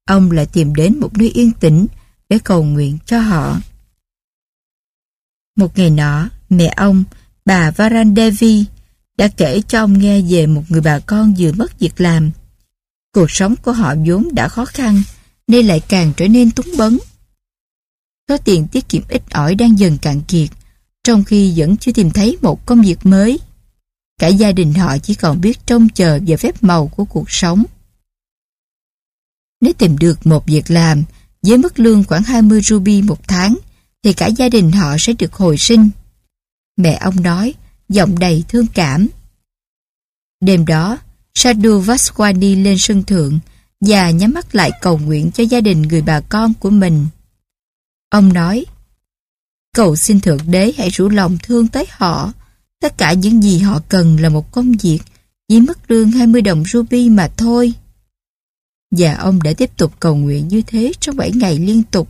ông 0.06 0.30
lại 0.30 0.46
tìm 0.46 0.74
đến 0.74 1.00
một 1.00 1.18
nơi 1.18 1.30
yên 1.30 1.52
tĩnh 1.52 1.86
để 2.28 2.38
cầu 2.44 2.64
nguyện 2.64 2.98
cho 3.06 3.20
họ. 3.20 3.60
Một 5.56 5.78
ngày 5.78 5.90
nọ, 5.90 6.28
mẹ 6.48 6.74
ông, 6.76 7.04
bà 7.44 7.70
Varandevi, 7.70 8.64
đã 9.16 9.28
kể 9.28 9.62
cho 9.68 9.80
ông 9.80 9.98
nghe 9.98 10.22
về 10.22 10.46
một 10.46 10.62
người 10.68 10.80
bà 10.80 10.98
con 10.98 11.34
vừa 11.38 11.52
mất 11.52 11.78
việc 11.78 12.00
làm. 12.00 12.30
Cuộc 13.14 13.30
sống 13.30 13.54
của 13.56 13.72
họ 13.72 13.94
vốn 14.06 14.28
đã 14.32 14.48
khó 14.48 14.64
khăn, 14.64 15.02
nên 15.48 15.66
lại 15.66 15.80
càng 15.88 16.12
trở 16.16 16.28
nên 16.28 16.50
túng 16.50 16.66
bấn. 16.78 16.98
Số 18.28 18.36
tiền 18.44 18.66
tiết 18.72 18.88
kiệm 18.88 19.02
ít 19.08 19.22
ỏi 19.30 19.54
đang 19.54 19.78
dần 19.78 19.98
cạn 19.98 20.20
kiệt, 20.28 20.48
trong 21.04 21.24
khi 21.24 21.52
vẫn 21.56 21.76
chưa 21.76 21.92
tìm 21.92 22.10
thấy 22.10 22.38
một 22.42 22.66
công 22.66 22.82
việc 22.82 23.06
mới. 23.06 23.38
Cả 24.18 24.28
gia 24.28 24.52
đình 24.52 24.74
họ 24.74 24.98
chỉ 24.98 25.14
còn 25.14 25.40
biết 25.40 25.66
trông 25.66 25.88
chờ 25.88 26.18
vào 26.26 26.36
phép 26.36 26.62
màu 26.62 26.86
của 26.86 27.04
cuộc 27.04 27.30
sống. 27.30 27.64
Nếu 29.60 29.72
tìm 29.72 29.98
được 29.98 30.26
một 30.26 30.46
việc 30.46 30.70
làm 30.70 31.02
với 31.42 31.58
mức 31.58 31.78
lương 31.78 32.04
khoảng 32.04 32.22
20 32.22 32.60
ruby 32.60 33.02
một 33.02 33.28
tháng, 33.28 33.56
thì 34.02 34.12
cả 34.12 34.26
gia 34.26 34.48
đình 34.48 34.72
họ 34.72 34.96
sẽ 34.98 35.12
được 35.12 35.32
hồi 35.32 35.58
sinh. 35.58 35.90
Mẹ 36.76 36.98
ông 37.00 37.22
nói, 37.22 37.54
giọng 37.88 38.18
đầy 38.18 38.44
thương 38.48 38.66
cảm. 38.74 39.08
Đêm 40.40 40.66
đó, 40.66 40.98
Sadhu 41.34 41.80
Vaswani 41.80 42.62
lên 42.62 42.78
sân 42.78 43.02
thượng 43.02 43.38
và 43.80 44.10
nhắm 44.10 44.32
mắt 44.32 44.54
lại 44.54 44.70
cầu 44.80 44.98
nguyện 44.98 45.30
cho 45.34 45.44
gia 45.44 45.60
đình 45.60 45.82
người 45.82 46.02
bà 46.02 46.20
con 46.20 46.54
của 46.54 46.70
mình. 46.70 47.06
Ông 48.14 48.32
nói, 48.32 48.66
cầu 49.72 49.96
xin 49.96 50.20
Thượng 50.20 50.38
Đế 50.50 50.72
hãy 50.78 50.90
rủ 50.90 51.08
lòng 51.08 51.38
thương 51.42 51.68
tới 51.68 51.86
họ. 51.90 52.32
Tất 52.80 52.98
cả 52.98 53.12
những 53.12 53.42
gì 53.42 53.58
họ 53.58 53.80
cần 53.88 54.16
là 54.20 54.28
một 54.28 54.52
công 54.52 54.72
việc 54.72 54.98
với 55.48 55.60
mức 55.60 55.90
lương 55.90 56.10
20 56.10 56.42
đồng 56.42 56.64
ruby 56.64 57.08
mà 57.08 57.28
thôi. 57.36 57.72
Và 58.90 59.14
ông 59.14 59.42
đã 59.42 59.52
tiếp 59.56 59.70
tục 59.76 59.92
cầu 60.00 60.16
nguyện 60.16 60.48
như 60.48 60.62
thế 60.66 60.92
trong 61.00 61.16
7 61.16 61.32
ngày 61.32 61.58
liên 61.58 61.82
tục. 61.82 62.08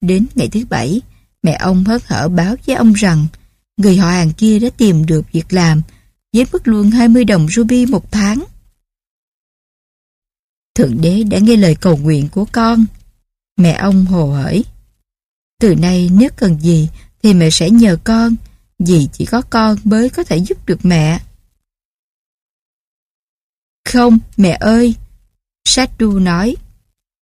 Đến 0.00 0.26
ngày 0.34 0.48
thứ 0.48 0.60
bảy, 0.70 1.00
mẹ 1.42 1.52
ông 1.52 1.84
hớn 1.84 2.00
hở 2.04 2.28
báo 2.28 2.56
với 2.66 2.76
ông 2.76 2.92
rằng 2.92 3.26
người 3.76 3.96
họ 3.96 4.10
hàng 4.10 4.32
kia 4.32 4.58
đã 4.58 4.68
tìm 4.76 5.06
được 5.06 5.32
việc 5.32 5.52
làm 5.52 5.82
với 6.32 6.46
mức 6.52 6.68
lương 6.68 6.90
20 6.90 7.24
đồng 7.24 7.48
ruby 7.48 7.86
một 7.86 8.12
tháng. 8.12 8.44
Thượng 10.74 11.00
đế 11.00 11.22
đã 11.22 11.38
nghe 11.38 11.56
lời 11.56 11.76
cầu 11.80 11.96
nguyện 11.96 12.28
của 12.28 12.44
con. 12.52 12.86
Mẹ 13.56 13.72
ông 13.72 14.04
hồ 14.04 14.32
hởi. 14.32 14.64
Từ 15.60 15.74
nay 15.74 16.10
nếu 16.12 16.30
cần 16.36 16.60
gì 16.60 16.88
thì 17.22 17.34
mẹ 17.34 17.50
sẽ 17.50 17.70
nhờ 17.70 17.98
con, 18.04 18.34
vì 18.78 19.08
chỉ 19.12 19.26
có 19.26 19.42
con 19.50 19.76
mới 19.84 20.10
có 20.10 20.24
thể 20.24 20.36
giúp 20.36 20.66
được 20.66 20.78
mẹ. 20.82 21.20
Không, 23.84 24.18
mẹ 24.36 24.50
ơi. 24.60 24.94
Sadhu 25.64 26.18
nói, 26.18 26.56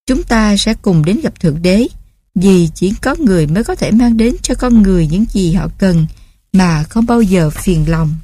chúng 0.07 0.22
ta 0.22 0.57
sẽ 0.57 0.74
cùng 0.74 1.05
đến 1.05 1.20
gặp 1.22 1.41
Thượng 1.41 1.62
Đế, 1.62 1.89
vì 2.35 2.68
chỉ 2.74 2.93
có 3.03 3.16
người 3.18 3.47
mới 3.47 3.64
có 3.64 3.74
thể 3.74 3.91
mang 3.91 4.16
đến 4.16 4.37
cho 4.43 4.55
con 4.55 4.82
người 4.82 5.07
những 5.07 5.24
gì 5.30 5.53
họ 5.53 5.68
cần, 5.78 6.07
mà 6.53 6.85
không 6.85 7.07
bao 7.07 7.22
giờ 7.22 7.51
phiền 7.51 7.91
lòng. 7.91 8.14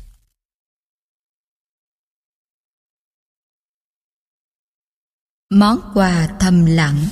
Món 5.50 5.78
quà 5.94 6.36
thầm 6.40 6.66
lặng 6.66 7.08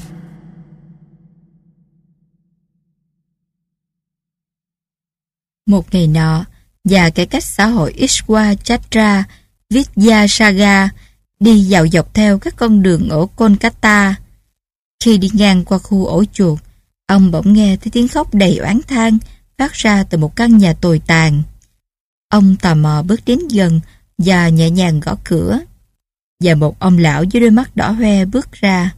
Một 5.69 5.95
ngày 5.95 6.07
nọ, 6.07 6.45
và 6.85 7.11
cải 7.11 7.27
cách 7.27 7.45
xã 7.45 7.66
hội 7.66 7.95
Ishwa 7.97 8.55
Chatra 8.55 9.25
Vidyasagar 9.71 10.89
đi 11.41 11.61
dạo 11.61 11.87
dọc 11.89 12.14
theo 12.14 12.39
các 12.39 12.57
con 12.57 12.83
đường 12.83 13.09
ở 13.09 13.27
Kolkata. 13.37 14.14
Khi 15.05 15.19
đi 15.19 15.31
ngang 15.33 15.64
qua 15.64 15.79
khu 15.79 16.07
ổ 16.07 16.25
chuột, 16.33 16.59
ông 17.07 17.31
bỗng 17.31 17.53
nghe 17.53 17.77
thấy 17.77 17.91
tiếng 17.91 18.09
khóc 18.09 18.35
đầy 18.35 18.57
oán 18.57 18.81
than 18.89 19.19
phát 19.59 19.73
ra 19.73 20.05
từ 20.05 20.19
một 20.19 20.37
căn 20.37 20.59
nhà 20.59 20.73
tồi 20.73 21.03
tàn. 21.07 21.43
Ông 22.29 22.57
tò 22.57 22.75
mò 22.75 23.03
bước 23.03 23.21
đến 23.27 23.39
gần 23.51 23.81
và 24.19 24.49
nhẹ 24.49 24.71
nhàng 24.71 25.01
gõ 25.01 25.16
cửa. 25.25 25.59
Và 26.45 26.55
một 26.55 26.79
ông 26.79 26.99
lão 26.99 27.25
với 27.33 27.41
đôi 27.41 27.51
mắt 27.51 27.77
đỏ 27.77 27.91
hoe 27.91 28.25
bước 28.25 28.53
ra. 28.53 28.95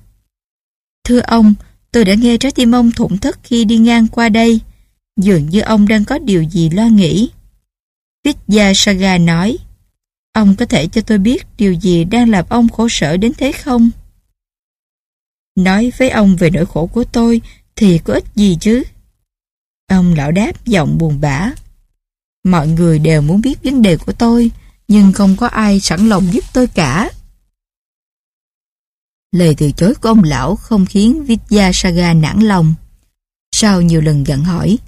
Thưa 1.05 1.21
ông, 1.21 1.55
tôi 1.93 2.05
đã 2.05 2.15
nghe 2.15 2.37
trái 2.37 2.53
tim 2.53 2.73
ông 2.73 2.93
thủng 2.93 3.19
thức 3.19 3.39
khi 3.43 3.65
đi 3.65 3.79
ngang 3.79 4.09
qua 4.09 4.29
đây. 4.29 4.61
Dường 5.17 5.49
như 5.49 5.61
ông 5.61 5.89
đang 5.89 6.05
có 6.05 6.19
điều 6.19 6.43
gì 6.43 6.71
lo 6.71 6.87
nghĩ. 6.87 7.31
Vidya 8.25 8.73
Saga 8.75 9.19
nói, 9.19 9.59
Ông 10.33 10.57
có 10.57 10.67
thể 10.67 10.87
cho 10.87 11.01
tôi 11.01 11.19
biết 11.19 11.47
điều 11.59 11.73
gì 11.73 12.05
đang 12.05 12.31
làm 12.31 12.45
ông 12.49 12.69
khổ 12.69 12.89
sở 12.91 13.17
đến 13.17 13.33
thế 13.39 13.53
không? 13.53 13.91
Nói 15.57 15.93
với 15.99 16.11
ông 16.11 16.37
về 16.37 16.51
nỗi 16.51 16.67
khổ 16.67 16.87
của 16.87 17.05
tôi 17.05 17.41
thì 17.77 17.99
có 17.99 18.15
ích 18.15 18.25
gì 18.35 18.57
chứ? 18.61 18.83
Ông 19.89 20.15
lão 20.15 20.33
đáp 20.33 20.67
giọng 20.67 20.99
buồn 20.99 21.21
bã. 21.21 21.53
Mọi 22.45 22.69
người 22.69 22.99
đều 22.99 23.23
muốn 23.23 23.41
biết 23.41 23.63
vấn 23.65 23.83
đề 23.83 23.97
của 23.97 24.13
tôi, 24.13 24.51
nhưng 24.89 25.13
không 25.13 25.37
có 25.37 25.47
ai 25.47 25.81
sẵn 25.81 26.09
lòng 26.09 26.33
giúp 26.33 26.45
tôi 26.53 26.67
cả. 26.67 27.11
Lời 29.33 29.55
từ 29.59 29.73
chối 29.73 29.95
của 29.95 30.09
ông 30.09 30.25
lão 30.25 30.57
không 30.57 30.87
khiến 30.87 31.25
Vidya 31.25 31.71
Saga 31.75 32.15
nản 32.15 32.41
lòng. 32.41 32.75
Sau 33.53 33.83
nhiều 33.83 34.01
lần 34.01 34.25
gặn 34.25 34.45
hỏi, 34.45 34.79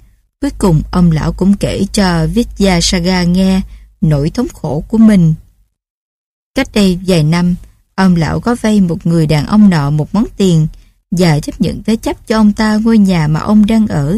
cuối 0.43 0.51
cùng 0.57 0.81
ông 0.91 1.11
lão 1.11 1.33
cũng 1.33 1.53
kể 1.57 1.85
cho 1.93 2.27
Vidyasaga 2.27 3.23
nghe 3.23 3.61
nỗi 4.01 4.29
thống 4.29 4.47
khổ 4.53 4.83
của 4.87 4.97
mình. 4.97 5.33
Cách 6.55 6.67
đây 6.73 6.99
vài 7.07 7.23
năm, 7.23 7.55
ông 7.95 8.15
lão 8.15 8.39
có 8.39 8.55
vay 8.61 8.81
một 8.81 9.05
người 9.05 9.27
đàn 9.27 9.45
ông 9.45 9.69
nọ 9.69 9.89
một 9.89 10.15
món 10.15 10.25
tiền 10.37 10.67
và 11.11 11.39
chấp 11.39 11.61
nhận 11.61 11.83
thế 11.83 11.95
chấp 11.95 12.27
cho 12.27 12.37
ông 12.37 12.53
ta 12.53 12.77
ngôi 12.77 12.97
nhà 12.97 13.27
mà 13.27 13.39
ông 13.39 13.65
đang 13.65 13.87
ở. 13.87 14.17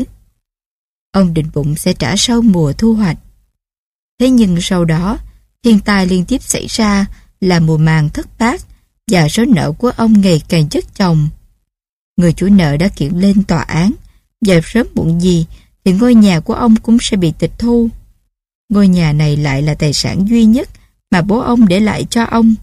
Ông 1.12 1.34
định 1.34 1.50
bụng 1.54 1.76
sẽ 1.76 1.94
trả 1.94 2.16
sau 2.18 2.42
mùa 2.42 2.74
thu 2.74 2.94
hoạch. 2.94 3.18
Thế 4.20 4.30
nhưng 4.30 4.62
sau 4.62 4.86
đó, 4.86 5.18
thiên 5.64 5.80
tai 5.80 6.08
liên 6.08 6.26
tiếp 6.26 6.44
xảy 6.44 6.66
ra 6.68 7.06
là 7.42 7.60
mùa 7.60 7.78
màng 7.78 8.10
thất 8.10 8.40
bát 8.40 8.62
và 9.12 9.30
số 9.30 9.46
nợ 9.46 9.72
của 9.72 9.92
ông 9.98 10.22
ngày 10.22 10.42
càng 10.50 10.70
chất 10.70 10.86
chồng. 10.96 11.30
Người 12.18 12.34
chủ 12.34 12.48
nợ 12.50 12.78
đã 12.78 12.88
kiện 12.88 13.14
lên 13.14 13.44
tòa 13.44 13.62
án 13.62 13.92
và 14.42 14.56
sớm 14.64 14.88
muộn 14.96 15.22
gì 15.22 15.46
thì 15.86 15.94
ngôi 15.94 16.16
nhà 16.16 16.40
của 16.40 16.54
ông 16.54 16.76
cũng 16.76 16.98
sẽ 17.02 17.18
bị 17.18 17.34
tịch 17.40 17.52
thu. 17.58 17.90
Ngôi 18.70 18.88
nhà 18.88 19.14
này 19.14 19.38
lại 19.38 19.62
là 19.62 19.76
tài 19.76 19.94
sản 19.94 20.26
duy 20.30 20.46
nhất 20.46 20.70
mà 21.12 21.22
bố 21.22 21.40
ông 21.40 21.68
để 21.68 21.80
lại 21.80 22.06
cho 22.10 22.24
ông. 22.24 22.56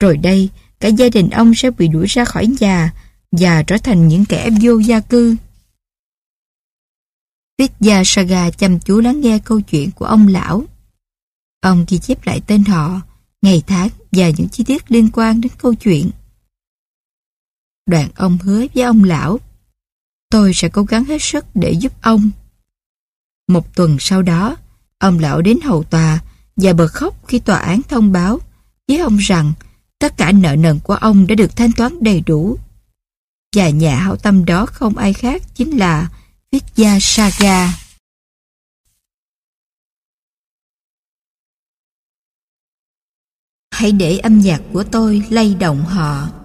Rồi 0.00 0.16
đây, 0.16 0.48
cả 0.80 0.88
gia 0.88 1.08
đình 1.08 1.30
ông 1.30 1.54
sẽ 1.54 1.70
bị 1.70 1.88
đuổi 1.88 2.06
ra 2.06 2.24
khỏi 2.24 2.46
nhà 2.60 2.92
và 3.32 3.62
trở 3.62 3.78
thành 3.78 4.08
những 4.08 4.24
kẻ 4.24 4.50
vô 4.62 4.78
gia 4.78 5.00
cư. 5.00 5.36
Vidya 7.58 8.02
Saga 8.04 8.50
chăm 8.50 8.80
chú 8.80 9.00
lắng 9.00 9.20
nghe 9.20 9.38
câu 9.38 9.60
chuyện 9.60 9.90
của 9.90 10.04
ông 10.04 10.28
lão. 10.28 10.64
Ông 11.60 11.84
ghi 11.88 11.98
chép 11.98 12.26
lại 12.26 12.40
tên 12.46 12.64
họ, 12.64 13.00
ngày 13.42 13.62
tháng 13.66 13.88
và 14.12 14.30
những 14.30 14.48
chi 14.48 14.64
tiết 14.64 14.90
liên 14.90 15.10
quan 15.12 15.40
đến 15.40 15.52
câu 15.58 15.74
chuyện. 15.74 16.10
Đoạn 17.86 18.08
ông 18.14 18.38
hứa 18.38 18.66
với 18.74 18.84
ông 18.84 19.04
lão, 19.04 19.38
tôi 20.34 20.54
sẽ 20.54 20.68
cố 20.68 20.82
gắng 20.82 21.04
hết 21.04 21.22
sức 21.22 21.44
để 21.54 21.72
giúp 21.72 21.92
ông. 22.02 22.30
Một 23.48 23.74
tuần 23.74 23.96
sau 24.00 24.22
đó, 24.22 24.56
ông 24.98 25.18
lão 25.18 25.42
đến 25.42 25.60
hầu 25.64 25.84
tòa 25.84 26.20
và 26.56 26.72
bật 26.72 26.88
khóc 26.88 27.28
khi 27.28 27.38
tòa 27.38 27.58
án 27.58 27.80
thông 27.82 28.12
báo 28.12 28.40
với 28.88 28.98
ông 28.98 29.16
rằng 29.16 29.52
tất 29.98 30.16
cả 30.16 30.32
nợ 30.32 30.56
nần 30.56 30.80
của 30.84 30.94
ông 30.94 31.26
đã 31.26 31.34
được 31.34 31.56
thanh 31.56 31.72
toán 31.72 32.02
đầy 32.02 32.20
đủ. 32.20 32.58
Và 33.56 33.68
nhà 33.70 33.96
hảo 33.96 34.16
tâm 34.16 34.44
đó 34.44 34.66
không 34.66 34.96
ai 34.96 35.12
khác 35.12 35.42
chính 35.54 35.78
là 35.78 36.08
Vidya 36.52 36.98
Saga. 37.00 37.74
Hãy 43.70 43.92
để 43.92 44.18
âm 44.18 44.40
nhạc 44.40 44.60
của 44.72 44.84
tôi 44.84 45.22
lay 45.30 45.54
động 45.54 45.84
họ. 45.84 46.43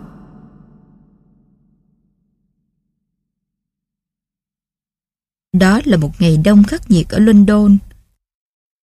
Đó 5.54 5.82
là 5.86 5.98
một 5.98 6.12
ngày 6.22 6.38
đông 6.38 6.64
khắc 6.64 6.92
nghiệt 6.92 7.10
ở 7.10 7.20
London. 7.20 7.78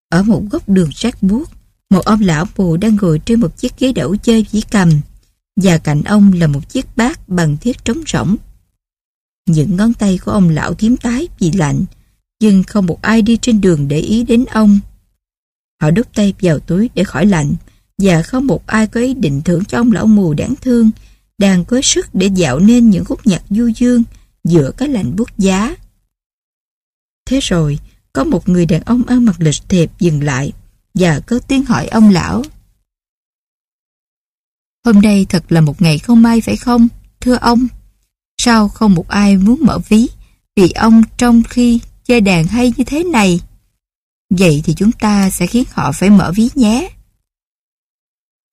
Ở 0.08 0.22
một 0.22 0.42
góc 0.50 0.68
đường 0.68 0.90
rác 0.94 1.22
buốt, 1.22 1.50
một 1.90 2.04
ông 2.04 2.20
lão 2.20 2.46
mù 2.56 2.76
đang 2.76 2.96
ngồi 2.96 3.18
trên 3.18 3.40
một 3.40 3.56
chiếc 3.56 3.78
ghế 3.78 3.92
đẩu 3.92 4.16
chơi 4.16 4.46
dĩ 4.50 4.60
cầm, 4.70 4.90
và 5.56 5.78
cạnh 5.78 6.02
ông 6.02 6.32
là 6.32 6.46
một 6.46 6.68
chiếc 6.68 6.96
bát 6.96 7.28
bằng 7.28 7.56
thiết 7.56 7.84
trống 7.84 7.98
rỗng. 8.06 8.36
Những 9.46 9.76
ngón 9.76 9.94
tay 9.94 10.18
của 10.24 10.32
ông 10.32 10.48
lão 10.48 10.74
tím 10.74 10.96
tái 10.96 11.28
vì 11.38 11.52
lạnh, 11.52 11.84
nhưng 12.40 12.62
không 12.62 12.86
một 12.86 13.02
ai 13.02 13.22
đi 13.22 13.36
trên 13.36 13.60
đường 13.60 13.88
để 13.88 13.98
ý 13.98 14.24
đến 14.24 14.44
ông. 14.44 14.78
Họ 15.82 15.90
đút 15.90 16.14
tay 16.14 16.34
vào 16.40 16.58
túi 16.58 16.90
để 16.94 17.04
khỏi 17.04 17.26
lạnh, 17.26 17.54
và 17.98 18.22
không 18.22 18.46
một 18.46 18.66
ai 18.66 18.86
có 18.86 19.00
ý 19.00 19.14
định 19.14 19.42
thưởng 19.44 19.64
cho 19.64 19.78
ông 19.78 19.92
lão 19.92 20.06
mù 20.06 20.34
đáng 20.34 20.54
thương, 20.60 20.90
đang 21.38 21.64
có 21.64 21.80
sức 21.82 22.14
để 22.14 22.26
dạo 22.26 22.58
nên 22.58 22.90
những 22.90 23.04
khúc 23.04 23.26
nhạc 23.26 23.42
du 23.50 23.70
dương 23.76 24.02
giữa 24.44 24.70
cái 24.76 24.88
lạnh 24.88 25.16
buốt 25.16 25.28
giá. 25.38 25.76
Thế 27.26 27.40
rồi, 27.42 27.78
có 28.12 28.24
một 28.24 28.48
người 28.48 28.66
đàn 28.66 28.82
ông 28.82 29.02
ăn 29.06 29.24
mặc 29.24 29.36
lịch 29.38 29.68
thiệp 29.68 29.90
dừng 29.98 30.22
lại 30.22 30.52
và 30.94 31.20
có 31.26 31.38
tiếng 31.38 31.64
hỏi 31.64 31.86
ông 31.86 32.10
lão. 32.10 32.42
Hôm 34.84 35.00
nay 35.00 35.26
thật 35.28 35.44
là 35.48 35.60
một 35.60 35.82
ngày 35.82 35.98
không 35.98 36.22
may 36.22 36.40
phải 36.40 36.56
không, 36.56 36.88
thưa 37.20 37.34
ông? 37.34 37.68
Sao 38.38 38.68
không 38.68 38.94
một 38.94 39.08
ai 39.08 39.36
muốn 39.36 39.60
mở 39.62 39.78
ví 39.88 40.06
vì 40.56 40.70
ông 40.70 41.02
trong 41.16 41.42
khi 41.42 41.80
chơi 42.04 42.20
đàn 42.20 42.46
hay 42.46 42.72
như 42.76 42.84
thế 42.84 43.04
này? 43.04 43.40
Vậy 44.30 44.62
thì 44.64 44.74
chúng 44.74 44.92
ta 44.92 45.30
sẽ 45.30 45.46
khiến 45.46 45.64
họ 45.70 45.92
phải 45.92 46.10
mở 46.10 46.32
ví 46.34 46.48
nhé. 46.54 46.88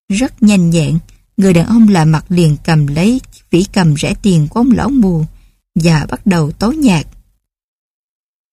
Rất 0.09 0.43
nhanh 0.43 0.69
nhẹn, 0.69 0.99
người 1.37 1.53
đàn 1.53 1.65
ông 1.65 1.87
lạ 1.87 2.05
mặt 2.05 2.25
liền 2.29 2.57
cầm 2.65 2.87
lấy 2.87 3.21
vỉ 3.49 3.65
cầm 3.73 3.95
rẻ 3.97 4.13
tiền 4.21 4.47
của 4.49 4.59
ông 4.59 4.71
lão 4.71 4.89
mù 4.89 5.25
và 5.75 6.05
bắt 6.09 6.25
đầu 6.25 6.51
tấu 6.51 6.73
nhạc. 6.73 7.07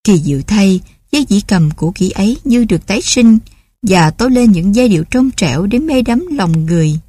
Kỳ 0.05 0.19
diệu 0.19 0.43
thay, 0.43 0.81
dây 1.13 1.25
dĩ 1.29 1.41
cầm 1.49 1.71
của 1.71 1.91
kỹ 1.91 2.11
ấy 2.11 2.37
như 2.45 2.65
được 2.65 2.87
tái 2.87 3.01
sinh 3.03 3.39
và 3.83 4.11
tối 4.11 4.31
lên 4.31 4.53
những 4.53 4.75
giai 4.75 4.89
điệu 4.89 5.05
trong 5.11 5.31
trẻo 5.37 5.67
để 5.67 5.79
mê 5.79 6.03
đắm 6.03 6.27
lòng 6.31 6.67
người. 6.67 7.01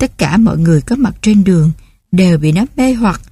Tất 0.00 0.18
cả 0.18 0.36
mọi 0.36 0.58
người 0.58 0.80
có 0.80 0.96
mặt 0.96 1.14
trên 1.22 1.44
đường 1.44 1.70
đều 2.12 2.38
bị 2.38 2.52
nó 2.52 2.64
mê 2.76 2.94
hoặc 2.94 3.22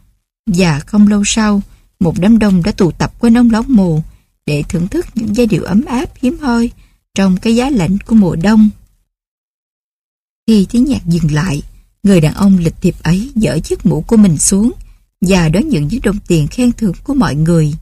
và 0.46 0.80
không 0.80 1.08
lâu 1.08 1.22
sau, 1.26 1.62
một 2.00 2.14
đám 2.18 2.38
đông 2.38 2.62
đã 2.62 2.72
tụ 2.72 2.90
tập 2.90 3.12
quanh 3.20 3.36
ông 3.36 3.50
lão 3.50 3.62
mù 3.62 4.02
để 4.46 4.62
thưởng 4.68 4.88
thức 4.88 5.06
những 5.14 5.36
giai 5.36 5.46
điệu 5.46 5.62
ấm 5.62 5.84
áp 5.84 6.10
hiếm 6.22 6.38
hoi 6.38 6.70
trong 7.14 7.36
cái 7.36 7.56
giá 7.56 7.70
lạnh 7.70 7.98
của 8.06 8.14
mùa 8.14 8.36
đông. 8.36 8.68
Khi 10.46 10.66
tiếng 10.70 10.84
nhạc 10.84 11.06
dừng 11.06 11.32
lại, 11.32 11.62
người 12.02 12.20
đàn 12.20 12.34
ông 12.34 12.58
lịch 12.58 12.74
thiệp 12.80 12.94
ấy 13.02 13.30
dỡ 13.34 13.58
chiếc 13.58 13.86
mũ 13.86 14.04
của 14.06 14.16
mình 14.16 14.38
xuống 14.38 14.72
và 15.20 15.48
đón 15.48 15.68
nhận 15.68 15.88
những 15.88 16.00
đồng 16.02 16.18
tiền 16.26 16.46
khen 16.46 16.72
thưởng 16.72 16.94
của 17.04 17.14
mọi 17.14 17.34
người. 17.34 17.74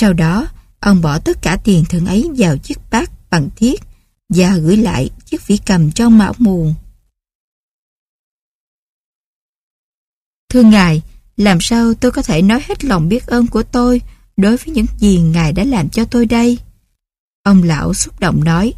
Sau 0.00 0.12
đó, 0.12 0.48
ông 0.80 1.00
bỏ 1.02 1.18
tất 1.18 1.42
cả 1.42 1.58
tiền 1.64 1.84
thưởng 1.88 2.06
ấy 2.06 2.30
vào 2.36 2.56
chiếc 2.56 2.78
bát 2.90 3.10
bằng 3.30 3.48
thiết 3.56 3.82
và 4.28 4.56
gửi 4.56 4.76
lại 4.76 5.10
chiếc 5.24 5.46
vĩ 5.46 5.56
cầm 5.66 5.92
cho 5.92 6.08
mão 6.08 6.34
mù. 6.38 6.72
Thưa 10.48 10.62
Ngài, 10.62 11.02
làm 11.36 11.58
sao 11.60 11.94
tôi 11.94 12.10
có 12.12 12.22
thể 12.22 12.42
nói 12.42 12.62
hết 12.68 12.84
lòng 12.84 13.08
biết 13.08 13.26
ơn 13.26 13.46
của 13.46 13.62
tôi 13.62 14.00
đối 14.36 14.56
với 14.56 14.74
những 14.74 14.86
gì 14.98 15.18
Ngài 15.18 15.52
đã 15.52 15.64
làm 15.64 15.88
cho 15.88 16.04
tôi 16.04 16.26
đây? 16.26 16.58
Ông 17.42 17.62
lão 17.62 17.94
xúc 17.94 18.20
động 18.20 18.44
nói, 18.44 18.74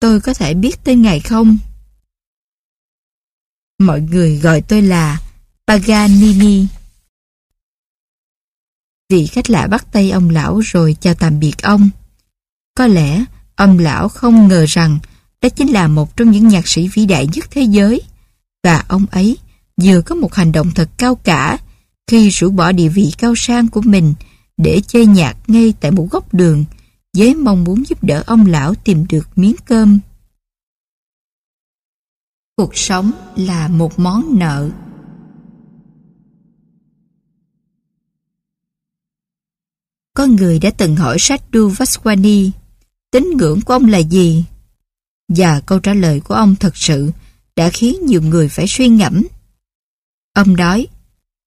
tôi 0.00 0.20
có 0.20 0.34
thể 0.34 0.54
biết 0.54 0.84
tên 0.84 1.02
Ngài 1.02 1.20
không? 1.20 1.58
Mọi 3.78 4.00
người 4.00 4.38
gọi 4.38 4.62
tôi 4.62 4.82
là 4.82 5.20
Paganini. 5.66 6.66
Vị 9.12 9.26
khách 9.26 9.50
lạ 9.50 9.66
bắt 9.66 9.86
tay 9.92 10.10
ông 10.10 10.30
lão 10.30 10.60
rồi 10.60 10.96
chào 11.00 11.14
tạm 11.14 11.40
biệt 11.40 11.62
ông. 11.62 11.90
Có 12.74 12.86
lẽ, 12.86 13.24
ông 13.56 13.78
lão 13.78 14.08
không 14.08 14.48
ngờ 14.48 14.64
rằng 14.68 14.98
đó 15.42 15.48
chính 15.48 15.72
là 15.72 15.88
một 15.88 16.16
trong 16.16 16.30
những 16.30 16.48
nhạc 16.48 16.68
sĩ 16.68 16.88
vĩ 16.88 17.06
đại 17.06 17.28
nhất 17.32 17.44
thế 17.50 17.62
giới. 17.62 18.02
Và 18.64 18.84
ông 18.88 19.06
ấy 19.10 19.38
vừa 19.82 20.00
có 20.00 20.14
một 20.14 20.34
hành 20.34 20.52
động 20.52 20.70
thật 20.74 20.90
cao 20.96 21.14
cả 21.14 21.58
khi 22.06 22.28
rũ 22.28 22.50
bỏ 22.50 22.72
địa 22.72 22.88
vị 22.88 23.12
cao 23.18 23.34
sang 23.36 23.68
của 23.68 23.80
mình 23.80 24.14
để 24.56 24.80
chơi 24.86 25.06
nhạc 25.06 25.36
ngay 25.46 25.74
tại 25.80 25.90
một 25.90 26.06
góc 26.10 26.34
đường 26.34 26.64
với 27.16 27.34
mong 27.34 27.64
muốn 27.64 27.84
giúp 27.88 28.04
đỡ 28.04 28.22
ông 28.26 28.46
lão 28.46 28.74
tìm 28.74 29.06
được 29.08 29.38
miếng 29.38 29.56
cơm. 29.64 29.98
Cuộc 32.56 32.76
sống 32.76 33.10
là 33.36 33.68
một 33.68 33.98
món 33.98 34.38
nợ. 34.38 34.70
Có 40.18 40.26
người 40.26 40.58
đã 40.58 40.70
từng 40.70 40.96
hỏi 40.96 41.16
Sadhu 41.20 41.68
Vaswani 41.68 42.50
tín 43.10 43.30
ngưỡng 43.36 43.60
của 43.60 43.72
ông 43.72 43.86
là 43.86 43.98
gì? 43.98 44.44
Và 45.28 45.60
câu 45.60 45.78
trả 45.78 45.94
lời 45.94 46.20
của 46.20 46.34
ông 46.34 46.56
thật 46.56 46.76
sự 46.76 47.10
đã 47.56 47.70
khiến 47.70 48.06
nhiều 48.06 48.22
người 48.22 48.48
phải 48.48 48.66
suy 48.68 48.88
ngẫm. 48.88 49.26
Ông 50.32 50.56
nói, 50.56 50.86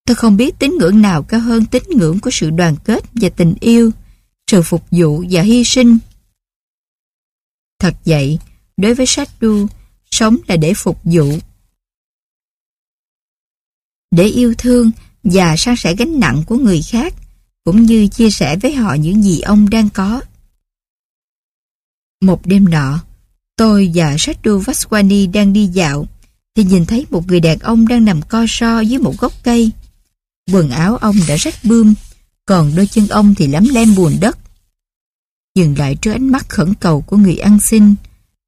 tôi 0.05 0.15
không 0.15 0.37
biết 0.37 0.59
tín 0.59 0.71
ngưỡng 0.79 1.01
nào 1.01 1.23
cao 1.23 1.39
hơn 1.39 1.65
tín 1.65 1.83
ngưỡng 1.95 2.19
của 2.19 2.29
sự 2.31 2.49
đoàn 2.49 2.75
kết 2.83 3.03
và 3.13 3.29
tình 3.29 3.55
yêu, 3.59 3.91
sự 4.51 4.61
phục 4.61 4.83
vụ 4.91 5.23
và 5.29 5.41
hy 5.41 5.63
sinh. 5.63 5.97
Thật 7.79 7.95
vậy, 8.05 8.39
đối 8.77 8.93
với 8.93 9.05
Sadhu, 9.05 9.67
sống 10.11 10.37
là 10.47 10.57
để 10.57 10.73
phục 10.73 10.99
vụ. 11.03 11.39
Để 14.11 14.23
yêu 14.23 14.53
thương 14.57 14.91
và 15.23 15.55
san 15.57 15.75
sẻ 15.75 15.95
gánh 15.95 16.19
nặng 16.19 16.43
của 16.47 16.57
người 16.57 16.81
khác, 16.81 17.13
cũng 17.63 17.85
như 17.85 18.07
chia 18.07 18.29
sẻ 18.29 18.57
với 18.57 18.75
họ 18.75 18.93
những 18.93 19.23
gì 19.23 19.41
ông 19.41 19.69
đang 19.69 19.89
có. 19.89 20.21
Một 22.21 22.45
đêm 22.45 22.69
nọ, 22.69 22.99
tôi 23.55 23.91
và 23.95 24.15
Sadhu 24.19 24.59
Vaswani 24.59 25.31
đang 25.31 25.53
đi 25.53 25.65
dạo, 25.65 26.07
thì 26.55 26.63
nhìn 26.63 26.85
thấy 26.85 27.05
một 27.09 27.27
người 27.27 27.39
đàn 27.39 27.59
ông 27.59 27.87
đang 27.87 28.05
nằm 28.05 28.21
co 28.21 28.45
so 28.47 28.79
dưới 28.79 28.99
một 28.99 29.17
gốc 29.19 29.33
cây. 29.43 29.71
Quần 30.51 30.69
áo 30.69 30.97
ông 30.97 31.15
đã 31.27 31.35
rách 31.35 31.55
bươm, 31.63 31.93
còn 32.45 32.75
đôi 32.75 32.87
chân 32.87 33.07
ông 33.07 33.35
thì 33.35 33.47
lắm 33.47 33.65
lem 33.71 33.95
bùn 33.95 34.13
đất. 34.21 34.37
Dừng 35.55 35.77
lại 35.77 35.95
trước 35.95 36.11
ánh 36.11 36.29
mắt 36.29 36.49
khẩn 36.49 36.73
cầu 36.73 37.01
của 37.01 37.17
người 37.17 37.37
ăn 37.37 37.59
xin, 37.59 37.95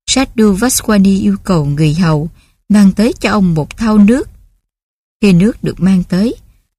Sadhu 0.07 0.53
Vaswani 0.53 1.21
yêu 1.21 1.35
cầu 1.43 1.65
người 1.65 1.93
hầu 1.93 2.29
mang 2.69 2.91
tới 2.91 3.13
cho 3.19 3.31
ông 3.31 3.53
một 3.53 3.77
thau 3.77 3.97
nước. 3.97 4.29
Khi 5.21 5.33
nước 5.33 5.63
được 5.63 5.79
mang 5.79 6.03
tới, 6.03 6.35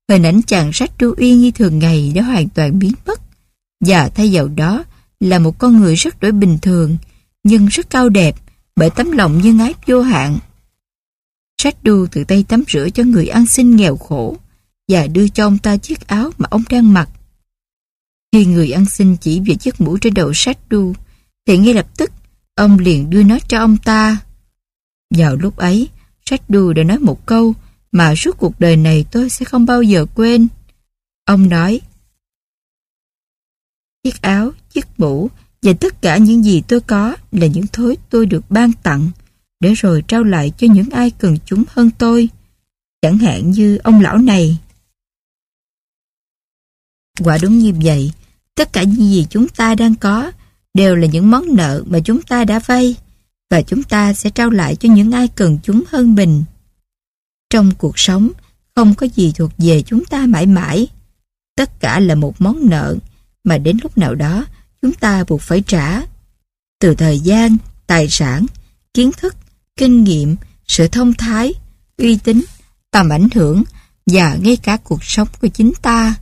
hình 0.09 0.23
ảnh 0.23 0.43
chàng 0.43 0.73
sách 0.73 0.91
Tru 0.99 1.15
Uyên 1.17 1.41
như 1.41 1.51
thường 1.51 1.79
ngày 1.79 2.13
đã 2.15 2.23
hoàn 2.23 2.49
toàn 2.49 2.79
biến 2.79 2.93
mất, 3.07 3.21
và 3.81 4.09
thay 4.09 4.31
vào 4.33 4.49
đó 4.49 4.85
là 5.21 5.39
một 5.39 5.59
con 5.59 5.81
người 5.81 5.95
rất 5.95 6.21
đổi 6.21 6.33
bình 6.33 6.59
thường, 6.63 6.97
nhưng 7.45 7.67
rất 7.67 7.91
cao 7.91 8.09
đẹp 8.09 8.35
bởi 8.77 8.91
tấm 8.91 9.13
lòng 9.13 9.41
nhân 9.43 9.59
ái 9.59 9.75
vô 9.87 10.03
hạn. 10.03 10.39
Sadhu 11.63 12.07
tự 12.07 12.25
tay 12.25 12.45
tắm 12.49 12.65
rửa 12.69 12.89
cho 12.95 13.03
người 13.03 13.27
ăn 13.27 13.47
xin 13.47 13.77
nghèo 13.77 13.97
khổ 13.97 14.37
và 14.89 15.07
đưa 15.07 15.29
cho 15.29 15.47
ông 15.47 15.59
ta 15.59 15.77
chiếc 15.77 16.07
áo 16.07 16.31
mà 16.39 16.47
ông 16.51 16.63
đang 16.71 16.93
mặc. 16.93 17.09
Khi 18.33 18.45
người 18.45 18.71
ăn 18.71 18.87
xin 18.87 19.17
chỉ 19.17 19.41
về 19.41 19.55
chiếc 19.55 19.81
mũ 19.81 19.99
trên 19.99 20.15
đầu 20.15 20.33
Sadhu, 20.35 20.93
thì 21.47 21.59
ngay 21.59 21.75
lập 21.75 21.87
tức 21.97 22.11
ông 22.55 22.79
liền 22.79 23.11
đưa 23.11 23.23
nó 23.23 23.39
cho 23.49 23.59
ông 23.59 23.77
ta. 23.77 24.17
Vào 25.15 25.37
lúc 25.37 25.57
ấy, 25.57 25.89
Sadhu 26.27 26.73
đã 26.73 26.83
nói 26.83 26.99
một 26.99 27.27
câu 27.27 27.55
mà 27.95 28.15
suốt 28.15 28.37
cuộc 28.39 28.61
đời 28.61 28.77
này 28.77 29.05
tôi 29.11 29.31
sẽ 29.31 29.45
không 29.45 29.67
bao 29.67 29.83
giờ 29.83 30.07
quên. 30.15 30.49
Ông 31.25 31.49
nói, 31.49 31.81
Chiếc 34.05 34.23
áo, 34.23 34.53
chiếc 34.71 34.87
mũ 35.01 35.31
và 35.63 35.73
tất 35.81 36.03
cả 36.03 36.17
những 36.17 36.45
gì 36.45 36.63
tôi 36.69 36.81
có 36.81 37.17
là 37.33 37.47
những 37.47 37.67
thứ 37.73 37.95
tôi 38.11 38.27
được 38.27 38.51
ban 38.51 38.73
tặng 38.73 39.11
để 39.61 39.75
rồi 39.75 40.05
trao 40.09 40.25
lại 40.25 40.53
cho 40.59 40.67
những 40.71 40.91
ai 40.91 41.11
cần 41.11 41.37
chúng 41.47 41.65
hơn 41.69 41.91
tôi. 41.99 42.29
Chẳng 43.03 43.19
hạn 43.19 43.51
như 43.51 43.79
ông 43.85 44.01
lão 44.01 44.19
này. 44.19 44.59
Quả 47.21 47.39
đúng 47.43 47.59
như 47.59 47.73
vậy, 47.85 48.13
tất 48.55 48.73
cả 48.73 48.83
những 48.83 48.97
gì 49.11 49.27
chúng 49.31 49.49
ta 49.49 49.75
đang 49.75 49.95
có 49.95 50.33
đều 50.75 50.97
là 50.97 51.07
những 51.07 51.31
món 51.31 51.57
nợ 51.57 51.85
mà 51.87 51.99
chúng 52.05 52.23
ta 52.23 52.45
đã 52.45 52.59
vay 52.59 52.97
và 53.51 53.63
chúng 53.63 53.83
ta 53.83 54.13
sẽ 54.13 54.31
trao 54.31 54.51
lại 54.51 54.77
cho 54.77 54.89
những 54.89 55.13
ai 55.13 55.29
cần 55.29 55.59
chúng 55.63 55.85
hơn 55.89 56.15
mình. 56.15 56.45
Trong 57.51 57.75
cuộc 57.75 57.99
sống, 57.99 58.31
không 58.75 58.95
có 58.95 59.07
gì 59.15 59.33
thuộc 59.37 59.51
về 59.59 59.83
chúng 59.83 60.05
ta 60.05 60.27
mãi 60.27 60.47
mãi. 60.47 60.89
Tất 61.57 61.81
cả 61.81 62.01
là 62.01 62.15
một 62.15 62.41
món 62.41 62.71
nợ 62.71 62.97
mà 63.45 63.59
đến 63.59 63.79
lúc 63.83 63.99
nào 63.99 64.15
đó 64.15 64.45
chúng 64.83 64.93
ta 64.93 65.25
buộc 65.29 65.41
phải 65.41 65.63
trả. 65.67 66.03
Từ 66.81 66.95
thời 66.95 67.21
gian, 67.21 67.57
tài 67.87 68.09
sản, 68.09 68.47
kiến 68.95 69.11
thức, 69.17 69.37
kinh 69.77 70.05
nghiệm, 70.05 70.37
sự 70.67 70.89
thông 70.89 71.13
thái, 71.15 71.55
uy 71.99 72.17
tín, 72.17 72.45
tầm 72.91 73.09
ảnh 73.09 73.29
hưởng 73.35 73.63
và 74.07 74.37
ngay 74.43 74.57
cả 74.57 74.77
cuộc 74.77 75.05
sống 75.05 75.29
của 75.41 75.49
chính 75.49 75.73
ta. 75.83 76.15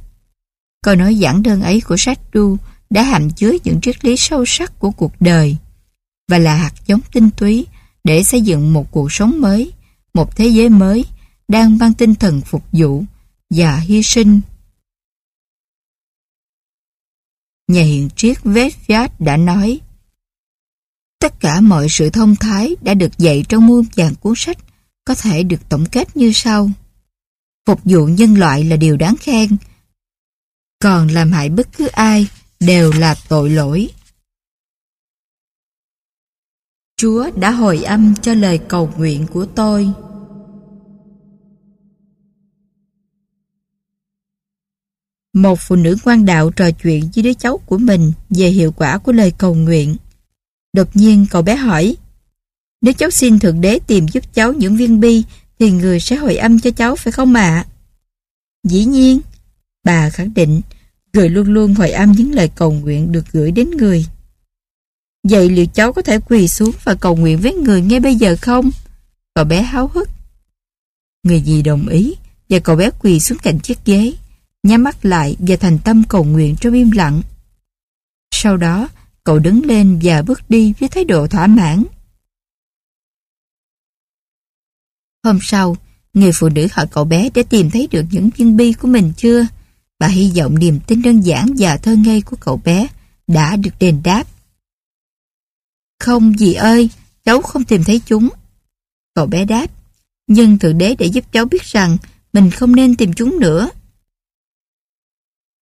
Câu 0.83 0.95
nói 0.95 1.19
giản 1.19 1.43
đơn 1.43 1.63
ấy 1.63 1.81
của 1.81 1.97
Sadhu 1.99 2.57
đã 2.91 3.03
hàm 3.03 3.31
chứa 3.31 3.53
những 3.65 3.81
triết 3.81 4.05
lý 4.05 4.17
sâu 4.17 4.45
sắc 4.47 4.79
của 4.79 4.91
cuộc 4.91 5.13
đời 5.21 5.57
và 6.29 6.39
là 6.39 6.55
hạt 6.55 6.73
giống 6.87 7.01
tinh 7.13 7.31
túy 7.37 7.67
để 8.05 8.23
xây 8.23 8.41
dựng 8.41 8.73
một 8.73 8.91
cuộc 8.91 9.13
sống 9.13 9.41
mới, 9.41 9.73
một 10.15 10.37
thế 10.37 10.47
giới 10.47 10.69
mới 10.69 11.05
đang 11.49 11.79
mang 11.79 11.95
tinh 11.95 12.15
thần 12.15 12.41
phục 12.41 12.65
vụ 12.73 13.05
và 13.51 13.77
hy 13.77 14.03
sinh. 14.03 14.41
Nhà 17.69 17.83
hiện 17.83 18.09
triết 18.17 18.37
Vedvyat 18.45 19.21
đã 19.21 19.37
nói 19.37 19.81
Tất 21.23 21.41
cả 21.41 21.61
mọi 21.61 21.87
sự 21.91 22.11
thông 22.11 22.37
thái 22.37 22.77
đã 22.81 22.95
được 22.95 23.19
dạy 23.19 23.45
trong 23.49 23.67
muôn 23.67 23.85
vàng 23.97 24.15
cuốn 24.15 24.35
sách 24.37 24.59
có 25.05 25.15
thể 25.15 25.43
được 25.43 25.69
tổng 25.69 25.87
kết 25.93 26.17
như 26.17 26.33
sau. 26.35 26.71
Phục 27.67 27.81
vụ 27.85 28.07
nhân 28.07 28.35
loại 28.35 28.65
là 28.65 28.77
điều 28.77 28.97
đáng 28.97 29.15
khen, 29.21 29.57
còn 30.79 31.09
làm 31.09 31.33
hại 31.33 31.49
bất 31.49 31.69
cứ 31.77 31.87
ai 31.87 32.27
đều 32.61 32.93
là 32.93 33.15
tội 33.29 33.51
lỗi. 33.51 33.89
Chúa 37.03 37.31
đã 37.37 37.51
hồi 37.51 37.83
âm 37.83 38.15
cho 38.23 38.35
lời 38.35 38.59
cầu 38.59 38.91
nguyện 38.97 39.27
của 39.33 39.47
tôi. 39.47 39.89
Một 45.33 45.59
phụ 45.61 45.77
nữ 45.77 45.97
quan 46.05 46.25
đạo 46.25 46.51
trò 46.51 46.71
chuyện 46.71 47.09
với 47.15 47.23
đứa 47.23 47.35
cháu 47.35 47.59
của 47.67 47.79
mình 47.79 48.13
về 48.31 48.49
hiệu 48.49 48.73
quả 48.73 48.99
của 48.99 49.13
lời 49.13 49.33
cầu 49.39 49.55
nguyện. 49.55 49.97
Đột 50.73 50.97
nhiên 50.97 51.27
cậu 51.31 51.43
bé 51.43 51.57
hỏi, 51.57 51.97
nếu 52.81 52.93
cháu 52.93 53.11
xin 53.11 53.39
Thượng 53.39 53.61
Đế 53.61 53.79
tìm 53.87 54.09
giúp 54.09 54.25
cháu 54.35 54.53
những 54.53 54.77
viên 54.77 55.01
bi, 55.01 55.23
thì 55.59 55.71
người 55.71 56.01
sẽ 56.01 56.17
hồi 56.17 56.37
âm 56.37 56.61
cho 56.61 56.71
cháu 56.71 56.97
phải 56.97 57.13
không 57.13 57.35
ạ? 57.35 57.67
Dĩ 58.65 58.85
nhiên, 58.85 59.21
bà 59.85 60.11
khẳng 60.11 60.35
định, 60.35 60.61
người 61.13 61.29
luôn 61.29 61.49
luôn 61.49 61.75
hồi 61.75 61.91
âm 61.91 62.13
những 62.13 62.33
lời 62.33 62.51
cầu 62.55 62.73
nguyện 62.73 63.13
được 63.13 63.25
gửi 63.33 63.53
đến 63.53 63.71
người. 63.71 64.07
Vậy 65.29 65.51
liệu 65.51 65.67
cháu 65.67 65.93
có 65.93 66.03
thể 66.03 66.19
quỳ 66.19 66.49
xuống 66.49 66.73
và 66.85 66.95
cầu 66.95 67.17
nguyện 67.17 67.39
với 67.39 67.55
người 67.55 67.83
ngay 67.83 68.01
bây 68.01 68.15
giờ 68.15 68.37
không? 68.43 68.71
Cậu 69.35 69.45
bé 69.45 69.63
háo 69.63 69.91
hức. 69.95 70.09
Người 71.23 71.41
gì 71.41 71.63
đồng 71.63 71.89
ý 71.89 72.15
và 72.49 72.59
cậu 72.59 72.77
bé 72.77 72.91
quỳ 73.03 73.21
xuống 73.21 73.39
cạnh 73.39 73.61
chiếc 73.61 73.79
ghế, 73.85 74.13
nhắm 74.63 74.83
mắt 74.83 75.05
lại 75.05 75.37
và 75.39 75.57
thành 75.57 75.79
tâm 75.85 76.03
cầu 76.09 76.25
nguyện 76.25 76.57
trong 76.61 76.73
im 76.73 76.91
lặng. 76.91 77.23
Sau 78.35 78.57
đó, 78.57 78.89
cậu 79.25 79.39
đứng 79.39 79.65
lên 79.65 80.01
và 80.03 80.23
bước 80.23 80.41
đi 80.49 80.73
với 80.81 80.89
thái 80.89 81.05
độ 81.05 81.27
thỏa 81.27 81.47
mãn. 81.47 81.85
Hôm 85.25 85.39
sau, 85.43 85.77
người 86.15 86.31
phụ 86.35 86.49
nữ 86.49 86.67
hỏi 86.73 86.87
cậu 86.91 87.05
bé 87.05 87.31
đã 87.35 87.43
tìm 87.51 87.71
thấy 87.71 87.89
được 87.91 88.05
những 88.11 88.31
viên 88.37 88.57
bi 88.57 88.73
của 88.73 88.89
mình 88.89 89.13
chưa? 89.17 89.47
Bà 89.99 90.07
hy 90.07 90.33
vọng 90.37 90.59
niềm 90.59 90.81
tin 90.87 91.03
đơn 91.03 91.21
giản 91.21 91.47
và 91.59 91.77
thơ 91.77 91.97
ngây 91.97 92.23
của 92.23 92.37
cậu 92.41 92.57
bé 92.57 92.87
đã 93.27 93.57
được 93.57 93.71
đền 93.79 94.01
đáp. 94.05 94.25
Không 96.03 96.35
dì 96.39 96.55
ơi, 96.55 96.91
cháu 97.25 97.43
không 97.43 97.65
tìm 97.65 97.85
thấy 97.85 98.01
chúng. 98.07 98.29
Cậu 99.15 99.27
bé 99.27 99.45
đáp, 99.45 99.67
nhưng 100.27 100.59
Thượng 100.59 100.79
Đế 100.79 100.95
đã 100.95 101.07
giúp 101.07 101.25
cháu 101.33 101.45
biết 101.45 101.63
rằng 101.63 101.97
mình 102.33 102.51
không 102.51 102.77
nên 102.77 102.97
tìm 102.97 103.13
chúng 103.13 103.41
nữa. 103.41 103.71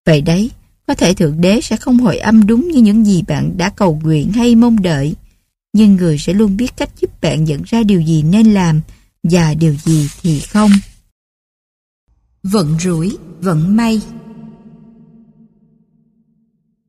Vậy 0.06 0.20
đấy, 0.20 0.50
có 0.86 0.94
thể 0.94 1.14
Thượng 1.14 1.40
Đế 1.40 1.60
sẽ 1.60 1.76
không 1.76 1.98
hồi 1.98 2.18
âm 2.18 2.46
đúng 2.46 2.68
như 2.68 2.80
những 2.80 3.04
gì 3.04 3.22
bạn 3.22 3.56
đã 3.56 3.70
cầu 3.70 4.00
nguyện 4.02 4.32
hay 4.32 4.54
mong 4.56 4.82
đợi, 4.82 5.14
nhưng 5.72 5.96
người 5.96 6.18
sẽ 6.18 6.32
luôn 6.32 6.56
biết 6.56 6.76
cách 6.76 6.90
giúp 7.00 7.20
bạn 7.20 7.44
nhận 7.44 7.62
ra 7.66 7.82
điều 7.82 8.00
gì 8.00 8.22
nên 8.22 8.54
làm 8.54 8.80
và 9.22 9.54
điều 9.54 9.74
gì 9.74 10.08
thì 10.20 10.40
không. 10.40 10.70
Vận 12.42 12.78
rủi, 12.80 13.18
vận 13.40 13.76
may 13.76 14.02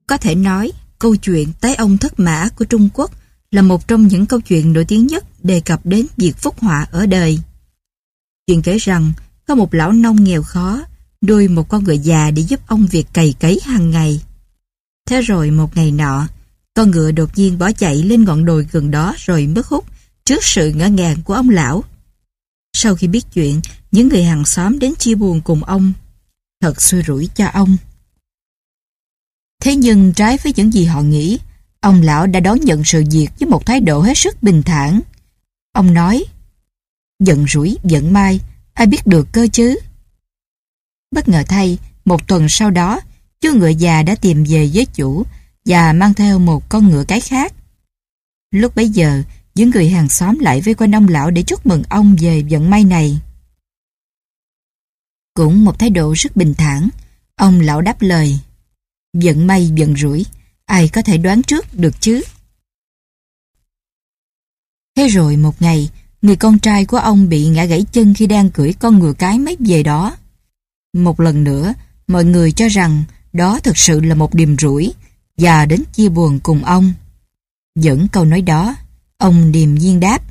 Có 0.08 0.18
thể 0.18 0.36
nói, 0.36 0.72
câu 1.00 1.16
chuyện 1.16 1.48
tới 1.62 1.76
ông 1.76 1.98
thất 1.98 2.20
mã 2.20 2.50
của 2.50 2.66
Trung 2.66 2.90
Quốc 2.94 3.12
là 3.52 3.62
một 3.62 3.88
trong 3.88 4.08
những 4.08 4.26
câu 4.26 4.42
chuyện 4.42 4.74
nổi 4.74 4.86
tiếng 4.86 5.08
nhất 5.08 5.26
đề 5.44 5.60
cập 5.60 5.86
đến 5.86 6.06
việc 6.18 6.38
phúc 6.38 6.56
họa 6.60 6.88
ở 6.92 7.06
đời. 7.06 7.40
Chuyện 8.48 8.62
kể 8.62 8.78
rằng, 8.78 9.14
có 9.48 9.56
một 9.56 9.74
lão 9.74 9.92
nông 9.92 10.24
nghèo 10.24 10.44
khó, 10.44 10.84
nuôi 11.22 11.48
một 11.48 11.70
con 11.70 11.84
ngựa 11.84 11.94
già 11.94 12.32
để 12.32 12.42
giúp 12.42 12.60
ông 12.68 12.86
việc 12.86 13.08
cày 13.14 13.34
cấy 13.40 13.60
hàng 13.64 13.92
ngày. 13.92 14.22
Thế 15.08 15.22
rồi 15.22 15.52
một 15.52 15.78
ngày 15.78 15.92
nọ, 15.92 16.28
con 16.74 16.92
ngựa 16.92 17.12
đột 17.12 17.38
nhiên 17.38 17.58
bỏ 17.58 17.72
chạy 17.72 17.96
lên 17.96 18.24
ngọn 18.24 18.46
đồi 18.46 18.68
gần 18.72 18.92
đó 18.92 19.16
rồi 19.18 19.48
mất 19.48 19.68
hút 19.68 19.86
trước 20.26 20.44
sự 20.44 20.72
ngỡ 20.72 20.88
ngàng 20.88 21.18
của 21.24 21.34
ông 21.34 21.50
lão. 21.50 21.84
Sau 22.74 22.96
khi 22.96 23.08
biết 23.08 23.26
chuyện, 23.34 23.62
những 23.92 24.08
người 24.08 24.24
hàng 24.24 24.46
xóm 24.46 24.80
đến 24.80 24.96
chia 24.96 25.16
buồn 25.16 25.42
cùng 25.42 25.64
ông. 25.64 25.94
Thật 26.62 26.82
xui 26.82 27.04
rủi 27.04 27.30
cho 27.36 27.48
ông. 27.48 27.78
Thế 29.62 29.76
nhưng 29.76 30.14
trái 30.14 30.38
với 30.44 30.54
những 30.56 30.74
gì 30.74 30.86
họ 30.86 31.02
nghĩ, 31.02 31.40
ông 31.82 32.02
lão 32.02 32.28
đã 32.28 32.40
đón 32.40 32.60
nhận 32.60 32.84
sự 32.84 33.04
việc 33.12 33.30
với 33.40 33.50
một 33.50 33.66
thái 33.66 33.80
độ 33.80 34.02
hết 34.02 34.18
sức 34.18 34.44
bình 34.44 34.64
thản. 34.64 35.02
Ông 35.74 35.94
nói, 35.94 36.26
giận 37.20 37.46
rủi, 37.48 37.78
giận 37.84 38.14
mai, 38.14 38.40
ai 38.74 38.88
biết 38.88 39.08
được 39.08 39.28
cơ 39.32 39.48
chứ? 39.54 39.80
Bất 41.12 41.30
ngờ 41.30 41.44
thay, 41.48 41.78
một 42.06 42.28
tuần 42.28 42.50
sau 42.50 42.72
đó, 42.72 43.00
chú 43.42 43.54
ngựa 43.54 43.70
già 43.70 44.04
đã 44.04 44.16
tìm 44.16 44.44
về 44.44 44.70
với 44.74 44.86
chủ 44.86 45.24
và 45.66 45.94
mang 45.94 46.14
theo 46.14 46.40
một 46.40 46.70
con 46.70 46.90
ngựa 46.90 47.04
cái 47.04 47.22
khác. 47.22 47.54
Lúc 48.52 48.76
bấy 48.76 48.90
giờ, 48.90 49.24
những 49.56 49.70
người 49.70 49.90
hàng 49.90 50.10
xóm 50.10 50.40
lại 50.40 50.62
vây 50.62 50.74
quanh 50.74 50.96
ông 50.96 51.08
lão 51.08 51.32
để 51.32 51.44
chúc 51.44 51.66
mừng 51.66 51.84
ông 51.90 52.16
về 52.20 52.44
vận 52.50 52.70
may 52.70 52.84
này. 52.84 53.20
Cũng 55.34 55.66
một 55.66 55.80
thái 55.80 55.90
độ 55.90 56.14
rất 56.18 56.36
bình 56.36 56.54
thản, 56.58 56.90
ông 57.36 57.60
lão 57.60 57.82
đáp 57.82 58.02
lời. 58.02 58.40
Vận 59.14 59.48
may 59.48 59.72
vận 59.78 59.96
rủi, 59.98 60.26
ai 60.72 60.88
có 60.88 61.02
thể 61.02 61.18
đoán 61.18 61.44
trước 61.44 61.66
được 61.74 62.02
chứ? 62.02 62.22
Thế 64.98 65.08
rồi 65.08 65.38
một 65.38 65.62
ngày, 65.62 65.90
người 66.22 66.36
con 66.36 66.60
trai 66.60 66.86
của 66.86 66.98
ông 66.98 67.30
bị 67.30 67.48
ngã 67.48 67.66
gãy 67.66 67.86
chân 67.92 68.14
khi 68.14 68.28
đang 68.28 68.50
cưỡi 68.50 68.74
con 68.74 69.00
ngựa 69.00 69.14
cái 69.14 69.40
mấy 69.40 69.58
về 69.60 69.84
đó. 69.84 70.18
Một 70.94 71.20
lần 71.20 71.44
nữa, 71.44 71.74
mọi 72.08 72.26
người 72.26 72.52
cho 72.52 72.68
rằng 72.68 73.04
đó 73.34 73.60
thực 73.64 73.78
sự 73.78 74.00
là 74.00 74.16
một 74.16 74.34
điềm 74.34 74.58
rủi 74.58 74.94
và 75.38 75.66
đến 75.66 75.84
chia 75.94 76.10
buồn 76.10 76.40
cùng 76.44 76.64
ông. 76.64 76.94
Dẫn 77.76 78.08
câu 78.12 78.26
nói 78.26 78.42
đó, 78.42 78.76
Ông 79.22 79.52
điềm 79.52 79.76
nhiên 79.76 80.00
đáp. 80.00 80.22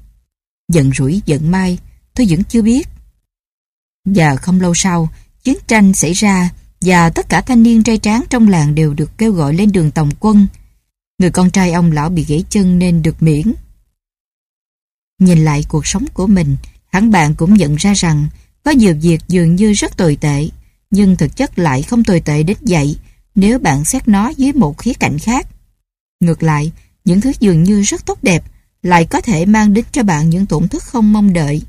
Giận 0.72 0.93
rủi 0.93 1.22
giận 1.26 1.51
mai, 1.51 1.78
tôi 2.14 2.26
vẫn 2.30 2.45
chưa 2.45 2.62
biết. 2.62 2.88
Và 4.05 4.36
không 4.36 4.61
lâu 4.61 4.74
sau, 4.74 5.09
chiến 5.43 5.57
tranh 5.66 5.95
xảy 5.95 6.12
ra 6.12 6.51
và 6.80 7.10
tất 7.10 7.28
cả 7.28 7.40
thanh 7.40 7.62
niên 7.62 7.82
trai 7.82 7.98
tráng 7.98 8.24
trong 8.30 8.48
làng 8.48 8.74
đều 8.74 8.94
được 8.94 9.18
kêu 9.18 9.32
gọi 9.32 9.54
lên 9.54 9.72
đường 9.72 9.90
tổng 9.90 10.10
quân. 10.20 10.46
Người 11.18 11.30
con 11.30 11.50
trai 11.50 11.72
ông 11.72 11.92
lão 11.92 12.10
bị 12.10 12.24
gãy 12.24 12.44
chân 12.50 12.78
nên 12.78 13.02
được 13.02 13.22
miễn. 13.22 13.52
Nhìn 15.18 15.44
lại 15.44 15.64
cuộc 15.68 15.86
sống 15.86 16.04
của 16.14 16.26
mình, 16.26 16.56
hẳn 16.92 17.10
bạn 17.10 17.34
cũng 17.34 17.54
nhận 17.54 17.74
ra 17.74 17.92
rằng 17.94 18.28
có 18.64 18.70
nhiều 18.70 18.94
việc 19.00 19.20
dường 19.28 19.56
như 19.56 19.72
rất 19.72 19.96
tồi 19.96 20.16
tệ, 20.20 20.48
nhưng 20.90 21.16
thực 21.16 21.36
chất 21.36 21.58
lại 21.58 21.82
không 21.82 22.04
tồi 22.04 22.20
tệ 22.20 22.42
đến 22.42 22.56
vậy 22.60 22.96
nếu 23.34 23.58
bạn 23.58 23.84
xét 23.84 24.08
nó 24.08 24.28
dưới 24.28 24.52
một 24.52 24.78
khía 24.78 24.92
cạnh 24.94 25.18
khác. 25.18 25.46
Ngược 26.20 26.42
lại, 26.42 26.72
những 27.04 27.20
thứ 27.20 27.32
dường 27.40 27.64
như 27.64 27.82
rất 27.82 28.06
tốt 28.06 28.18
đẹp 28.22 28.44
lại 28.82 29.06
có 29.10 29.20
thể 29.20 29.46
mang 29.46 29.74
đến 29.74 29.84
cho 29.92 30.02
bạn 30.02 30.30
những 30.30 30.46
tổn 30.46 30.68
thất 30.68 30.82
không 30.82 31.12
mong 31.12 31.32
đợi. 31.32 31.62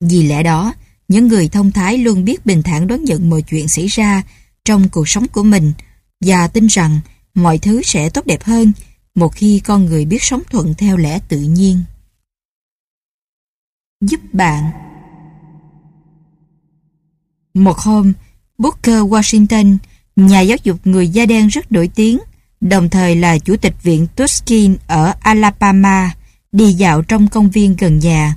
Vì 0.00 0.22
lẽ 0.22 0.42
đó, 0.42 0.74
những 1.12 1.28
người 1.28 1.48
thông 1.48 1.72
thái 1.72 1.98
luôn 1.98 2.24
biết 2.24 2.46
bình 2.46 2.62
thản 2.62 2.86
đón 2.86 3.04
nhận 3.04 3.30
mọi 3.30 3.42
chuyện 3.42 3.68
xảy 3.68 3.86
ra 3.86 4.22
trong 4.64 4.88
cuộc 4.88 5.08
sống 5.08 5.28
của 5.28 5.42
mình 5.42 5.72
và 6.20 6.48
tin 6.48 6.66
rằng 6.66 7.00
mọi 7.34 7.58
thứ 7.58 7.82
sẽ 7.82 8.08
tốt 8.08 8.26
đẹp 8.26 8.42
hơn 8.42 8.72
một 9.14 9.34
khi 9.34 9.60
con 9.64 9.84
người 9.84 10.04
biết 10.04 10.22
sống 10.22 10.42
thuận 10.50 10.74
theo 10.74 10.96
lẽ 10.96 11.18
tự 11.28 11.40
nhiên. 11.40 11.84
Giúp 14.00 14.20
bạn 14.32 14.70
Một 17.54 17.78
hôm, 17.78 18.12
Booker 18.58 19.00
Washington, 19.00 19.76
nhà 20.16 20.40
giáo 20.40 20.58
dục 20.64 20.78
người 20.84 21.08
da 21.08 21.26
đen 21.26 21.48
rất 21.48 21.72
nổi 21.72 21.90
tiếng, 21.94 22.18
đồng 22.60 22.88
thời 22.88 23.16
là 23.16 23.38
chủ 23.38 23.56
tịch 23.56 23.82
viện 23.82 24.06
Tuskegee 24.16 24.74
ở 24.86 25.14
Alabama, 25.20 26.14
đi 26.52 26.72
dạo 26.72 27.02
trong 27.02 27.28
công 27.28 27.50
viên 27.50 27.76
gần 27.76 27.98
nhà. 27.98 28.36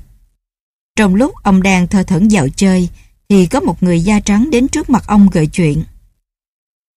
Trong 0.95 1.15
lúc 1.15 1.35
ông 1.43 1.63
đang 1.63 1.87
thơ 1.87 2.03
thẩn 2.03 2.27
dạo 2.27 2.47
chơi, 2.55 2.89
thì 3.29 3.45
có 3.45 3.59
một 3.59 3.83
người 3.83 4.01
da 4.01 4.19
trắng 4.19 4.49
đến 4.51 4.67
trước 4.67 4.89
mặt 4.89 5.03
ông 5.07 5.29
gợi 5.29 5.47
chuyện. 5.47 5.83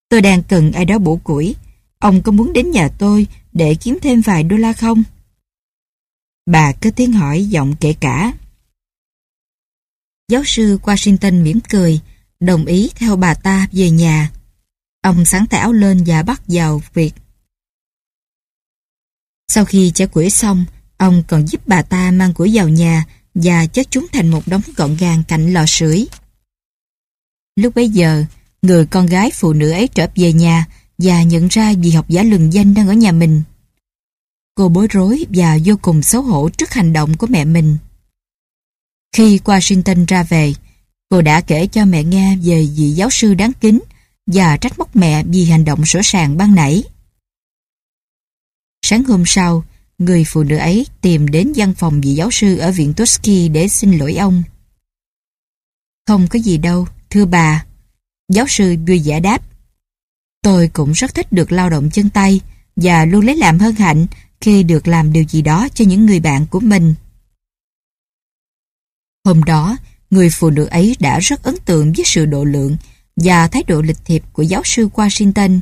Tôi 0.08 0.20
đang 0.20 0.42
cần 0.42 0.72
ai 0.72 0.84
đó 0.84 0.98
bổ 0.98 1.16
củi, 1.16 1.54
ông 1.98 2.22
có 2.22 2.32
muốn 2.32 2.52
đến 2.52 2.70
nhà 2.70 2.88
tôi 2.98 3.26
để 3.52 3.76
kiếm 3.80 3.98
thêm 4.02 4.20
vài 4.20 4.42
đô 4.42 4.56
la 4.56 4.72
không? 4.72 5.02
Bà 6.46 6.72
cứ 6.72 6.90
tiếng 6.90 7.12
hỏi 7.12 7.44
giọng 7.44 7.74
kể 7.80 7.94
cả. 8.00 8.32
Giáo 10.28 10.42
sư 10.46 10.78
Washington 10.82 11.42
mỉm 11.42 11.60
cười, 11.68 12.00
đồng 12.40 12.64
ý 12.64 12.90
theo 12.94 13.16
bà 13.16 13.34
ta 13.34 13.68
về 13.72 13.90
nhà. 13.90 14.30
Ông 15.02 15.24
sáng 15.24 15.46
tảo 15.46 15.72
lên 15.72 16.04
và 16.06 16.22
bắt 16.22 16.42
vào 16.46 16.82
việc. 16.94 17.14
Sau 19.48 19.64
khi 19.64 19.92
trả 19.94 20.06
củi 20.06 20.30
xong, 20.30 20.64
ông 20.96 21.22
còn 21.28 21.46
giúp 21.46 21.60
bà 21.66 21.82
ta 21.82 22.10
mang 22.10 22.34
củi 22.34 22.50
vào 22.54 22.68
nhà 22.68 23.04
và 23.42 23.66
chất 23.66 23.86
chúng 23.90 24.06
thành 24.12 24.28
một 24.28 24.48
đống 24.48 24.62
gọn 24.76 24.96
gàng 24.96 25.22
cạnh 25.28 25.52
lò 25.52 25.64
sưởi. 25.66 26.06
Lúc 27.56 27.74
bấy 27.74 27.88
giờ, 27.88 28.24
người 28.62 28.86
con 28.86 29.06
gái 29.06 29.30
phụ 29.34 29.52
nữ 29.52 29.70
ấy 29.70 29.88
trở 29.88 30.06
về 30.14 30.32
nhà 30.32 30.66
và 30.98 31.22
nhận 31.22 31.48
ra 31.48 31.72
vị 31.72 31.90
học 31.90 32.08
giả 32.08 32.22
lừng 32.22 32.52
danh 32.52 32.74
đang 32.74 32.88
ở 32.88 32.94
nhà 32.94 33.12
mình. 33.12 33.42
Cô 34.54 34.68
bối 34.68 34.86
rối 34.90 35.26
và 35.28 35.58
vô 35.64 35.74
cùng 35.82 36.02
xấu 36.02 36.22
hổ 36.22 36.48
trước 36.48 36.70
hành 36.70 36.92
động 36.92 37.16
của 37.16 37.26
mẹ 37.26 37.44
mình. 37.44 37.76
Khi 39.16 39.38
Washington 39.44 40.04
ra 40.08 40.22
về, 40.22 40.52
cô 41.08 41.22
đã 41.22 41.40
kể 41.40 41.66
cho 41.66 41.84
mẹ 41.84 42.04
nghe 42.04 42.36
về 42.36 42.66
vị 42.76 42.90
giáo 42.90 43.10
sư 43.10 43.34
đáng 43.34 43.52
kính 43.60 43.80
và 44.26 44.56
trách 44.56 44.78
móc 44.78 44.96
mẹ 44.96 45.24
vì 45.24 45.44
hành 45.44 45.64
động 45.64 45.86
sửa 45.86 46.00
sàng 46.02 46.36
ban 46.36 46.54
nãy. 46.54 46.84
Sáng 48.82 49.04
hôm 49.04 49.22
sau, 49.26 49.64
người 49.98 50.24
phụ 50.26 50.42
nữ 50.42 50.56
ấy 50.56 50.86
tìm 51.00 51.28
đến 51.28 51.52
văn 51.56 51.74
phòng 51.74 52.00
vị 52.00 52.10
giáo 52.10 52.30
sư 52.30 52.58
ở 52.58 52.72
viện 52.72 52.94
Tuskegee 52.94 53.48
để 53.48 53.68
xin 53.68 53.98
lỗi 53.98 54.16
ông. 54.16 54.42
Không 56.06 56.28
có 56.28 56.38
gì 56.38 56.58
đâu, 56.58 56.86
thưa 57.10 57.26
bà. 57.26 57.64
Giáo 58.32 58.46
sư 58.48 58.76
vui 58.86 59.02
vẻ 59.04 59.20
đáp. 59.20 59.42
Tôi 60.42 60.68
cũng 60.68 60.92
rất 60.92 61.14
thích 61.14 61.32
được 61.32 61.52
lao 61.52 61.70
động 61.70 61.90
chân 61.92 62.10
tay 62.10 62.40
và 62.76 63.04
luôn 63.04 63.24
lấy 63.24 63.36
làm 63.36 63.58
hân 63.58 63.74
hạnh 63.74 64.06
khi 64.40 64.62
được 64.62 64.88
làm 64.88 65.12
điều 65.12 65.24
gì 65.24 65.42
đó 65.42 65.68
cho 65.74 65.84
những 65.84 66.06
người 66.06 66.20
bạn 66.20 66.46
của 66.46 66.60
mình. 66.60 66.94
Hôm 69.24 69.42
đó, 69.42 69.76
người 70.10 70.30
phụ 70.30 70.50
nữ 70.50 70.64
ấy 70.64 70.96
đã 71.00 71.18
rất 71.18 71.42
ấn 71.42 71.56
tượng 71.64 71.92
với 71.92 72.04
sự 72.06 72.26
độ 72.26 72.44
lượng 72.44 72.76
và 73.16 73.48
thái 73.48 73.62
độ 73.62 73.82
lịch 73.82 74.04
thiệp 74.04 74.22
của 74.32 74.42
giáo 74.42 74.62
sư 74.64 74.88
Washington. 74.94 75.60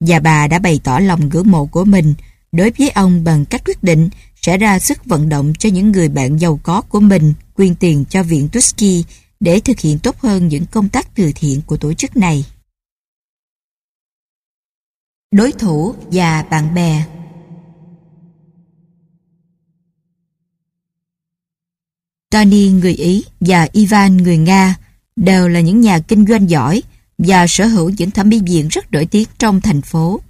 Và 0.00 0.20
bà 0.20 0.46
đã 0.46 0.58
bày 0.58 0.80
tỏ 0.84 0.98
lòng 0.98 1.28
ngưỡng 1.28 1.50
mộ 1.50 1.66
của 1.66 1.84
mình 1.84 2.14
đối 2.54 2.72
với 2.78 2.90
ông 2.90 3.24
bằng 3.24 3.44
cách 3.44 3.62
quyết 3.64 3.82
định 3.82 4.08
sẽ 4.42 4.58
ra 4.58 4.78
sức 4.78 5.04
vận 5.04 5.28
động 5.28 5.52
cho 5.58 5.68
những 5.68 5.92
người 5.92 6.08
bạn 6.08 6.40
giàu 6.40 6.60
có 6.62 6.80
của 6.80 7.00
mình 7.00 7.34
quyên 7.54 7.74
tiền 7.74 8.04
cho 8.08 8.22
viện 8.22 8.48
Tuskegee 8.52 9.02
để 9.40 9.60
thực 9.60 9.80
hiện 9.80 9.98
tốt 9.98 10.18
hơn 10.18 10.48
những 10.48 10.66
công 10.66 10.88
tác 10.88 11.14
từ 11.14 11.32
thiện 11.34 11.60
của 11.66 11.76
tổ 11.76 11.92
chức 11.92 12.16
này. 12.16 12.44
Đối 15.30 15.52
thủ 15.52 15.94
và 16.12 16.42
bạn 16.42 16.74
bè 16.74 17.04
Tony 22.30 22.68
người 22.68 22.94
Ý 22.94 23.24
và 23.40 23.68
Ivan 23.72 24.16
người 24.16 24.36
Nga 24.36 24.76
đều 25.16 25.48
là 25.48 25.60
những 25.60 25.80
nhà 25.80 25.98
kinh 25.98 26.26
doanh 26.26 26.50
giỏi 26.50 26.82
và 27.18 27.46
sở 27.48 27.66
hữu 27.66 27.90
những 27.90 28.10
thẩm 28.10 28.28
mỹ 28.28 28.40
viện 28.46 28.68
rất 28.68 28.92
nổi 28.92 29.06
tiếng 29.06 29.28
trong 29.38 29.60
thành 29.60 29.82
phố. 29.82 30.20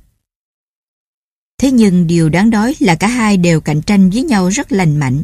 Thế 1.58 1.70
nhưng 1.70 2.06
điều 2.06 2.28
đáng 2.28 2.50
nói 2.50 2.74
là 2.78 2.94
cả 2.94 3.08
hai 3.08 3.36
đều 3.36 3.60
cạnh 3.60 3.82
tranh 3.82 4.10
với 4.10 4.22
nhau 4.22 4.48
rất 4.48 4.72
lành 4.72 4.96
mạnh. 4.96 5.22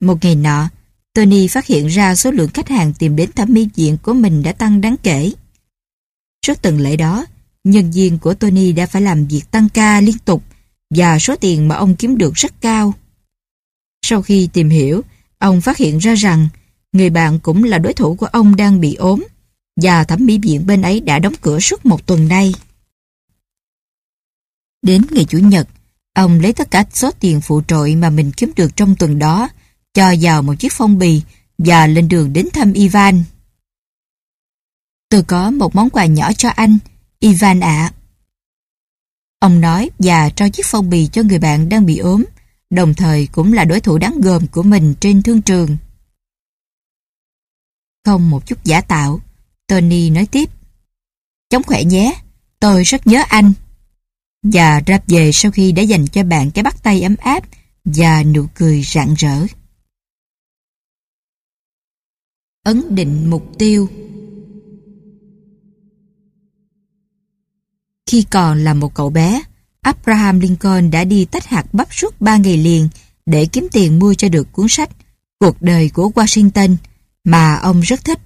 Một 0.00 0.24
ngày 0.24 0.34
nọ, 0.34 0.68
Tony 1.14 1.48
phát 1.48 1.66
hiện 1.66 1.86
ra 1.86 2.14
số 2.14 2.30
lượng 2.30 2.50
khách 2.54 2.68
hàng 2.68 2.92
tìm 2.98 3.16
đến 3.16 3.32
thẩm 3.32 3.52
mỹ 3.52 3.68
viện 3.76 3.96
của 4.02 4.14
mình 4.14 4.42
đã 4.42 4.52
tăng 4.52 4.80
đáng 4.80 4.96
kể. 5.02 5.32
Trước 6.42 6.62
tuần 6.62 6.78
lễ 6.78 6.96
đó, 6.96 7.26
nhân 7.64 7.90
viên 7.90 8.18
của 8.18 8.34
Tony 8.34 8.72
đã 8.72 8.86
phải 8.86 9.02
làm 9.02 9.26
việc 9.26 9.42
tăng 9.50 9.68
ca 9.68 10.00
liên 10.00 10.18
tục 10.18 10.42
và 10.90 11.18
số 11.18 11.36
tiền 11.36 11.68
mà 11.68 11.74
ông 11.74 11.96
kiếm 11.96 12.18
được 12.18 12.34
rất 12.34 12.60
cao. 12.60 12.94
Sau 14.06 14.22
khi 14.22 14.48
tìm 14.52 14.70
hiểu, 14.70 15.02
ông 15.38 15.60
phát 15.60 15.76
hiện 15.76 15.98
ra 15.98 16.14
rằng 16.14 16.48
người 16.92 17.10
bạn 17.10 17.38
cũng 17.38 17.64
là 17.64 17.78
đối 17.78 17.92
thủ 17.92 18.14
của 18.14 18.26
ông 18.26 18.56
đang 18.56 18.80
bị 18.80 18.94
ốm 18.94 19.24
và 19.82 20.04
thẩm 20.04 20.26
mỹ 20.26 20.38
viện 20.38 20.66
bên 20.66 20.82
ấy 20.82 21.00
đã 21.00 21.18
đóng 21.18 21.34
cửa 21.40 21.60
suốt 21.60 21.86
một 21.86 22.06
tuần 22.06 22.28
nay. 22.28 22.54
Đến 24.82 25.02
ngày 25.10 25.24
Chủ 25.24 25.38
nhật, 25.38 25.68
ông 26.14 26.40
lấy 26.40 26.52
tất 26.52 26.70
cả 26.70 26.84
số 26.92 27.10
tiền 27.20 27.40
phụ 27.40 27.62
trội 27.68 27.94
mà 27.94 28.10
mình 28.10 28.32
kiếm 28.36 28.52
được 28.56 28.76
trong 28.76 28.96
tuần 28.96 29.18
đó 29.18 29.48
cho 29.94 30.14
vào 30.20 30.42
một 30.42 30.54
chiếc 30.58 30.72
phong 30.72 30.98
bì 30.98 31.22
và 31.58 31.86
lên 31.86 32.08
đường 32.08 32.32
đến 32.32 32.48
thăm 32.52 32.72
Ivan. 32.72 33.24
Tôi 35.08 35.22
có 35.22 35.50
một 35.50 35.74
món 35.74 35.90
quà 35.90 36.06
nhỏ 36.06 36.32
cho 36.32 36.48
anh, 36.48 36.78
Ivan 37.18 37.60
ạ. 37.60 37.92
Ông 39.38 39.60
nói 39.60 39.90
và 39.98 40.30
trao 40.30 40.48
chiếc 40.48 40.66
phong 40.66 40.90
bì 40.90 41.06
cho 41.06 41.22
người 41.22 41.38
bạn 41.38 41.68
đang 41.68 41.86
bị 41.86 41.98
ốm, 41.98 42.24
đồng 42.70 42.94
thời 42.94 43.26
cũng 43.26 43.52
là 43.52 43.64
đối 43.64 43.80
thủ 43.80 43.98
đáng 43.98 44.20
gờm 44.20 44.46
của 44.46 44.62
mình 44.62 44.94
trên 45.00 45.22
thương 45.22 45.42
trường. 45.42 45.76
Không 48.04 48.30
một 48.30 48.46
chút 48.46 48.64
giả 48.64 48.80
tạo, 48.80 49.20
Tony 49.66 50.10
nói 50.10 50.26
tiếp. 50.26 50.50
Chống 51.50 51.62
khỏe 51.62 51.84
nhé, 51.84 52.22
tôi 52.60 52.82
rất 52.82 53.06
nhớ 53.06 53.22
anh. 53.28 53.52
Và 54.42 54.82
rap 54.86 55.04
về 55.08 55.30
sau 55.32 55.52
khi 55.52 55.72
đã 55.72 55.82
dành 55.82 56.06
cho 56.06 56.24
bạn 56.24 56.50
cái 56.50 56.62
bắt 56.62 56.82
tay 56.82 57.02
ấm 57.02 57.16
áp 57.16 57.44
và 57.84 58.22
nụ 58.22 58.46
cười 58.54 58.82
rạng 58.82 59.14
rỡ. 59.14 59.46
Ấn 62.64 62.94
định 62.94 63.30
mục 63.30 63.58
tiêu 63.58 63.88
Khi 68.06 68.24
còn 68.30 68.64
là 68.64 68.74
một 68.74 68.94
cậu 68.94 69.10
bé, 69.10 69.42
Abraham 69.80 70.40
Lincoln 70.40 70.90
đã 70.90 71.04
đi 71.04 71.24
tách 71.24 71.46
hạt 71.46 71.66
bắp 71.72 71.94
suốt 71.94 72.20
ba 72.20 72.36
ngày 72.36 72.56
liền 72.56 72.88
để 73.26 73.46
kiếm 73.52 73.68
tiền 73.72 73.98
mua 73.98 74.14
cho 74.14 74.28
được 74.28 74.52
cuốn 74.52 74.66
sách 74.68 74.90
Cuộc 75.42 75.62
đời 75.62 75.90
của 75.94 76.10
Washington 76.14 76.76
mà 77.24 77.56
ông 77.56 77.80
rất 77.80 78.04
thích. 78.04 78.18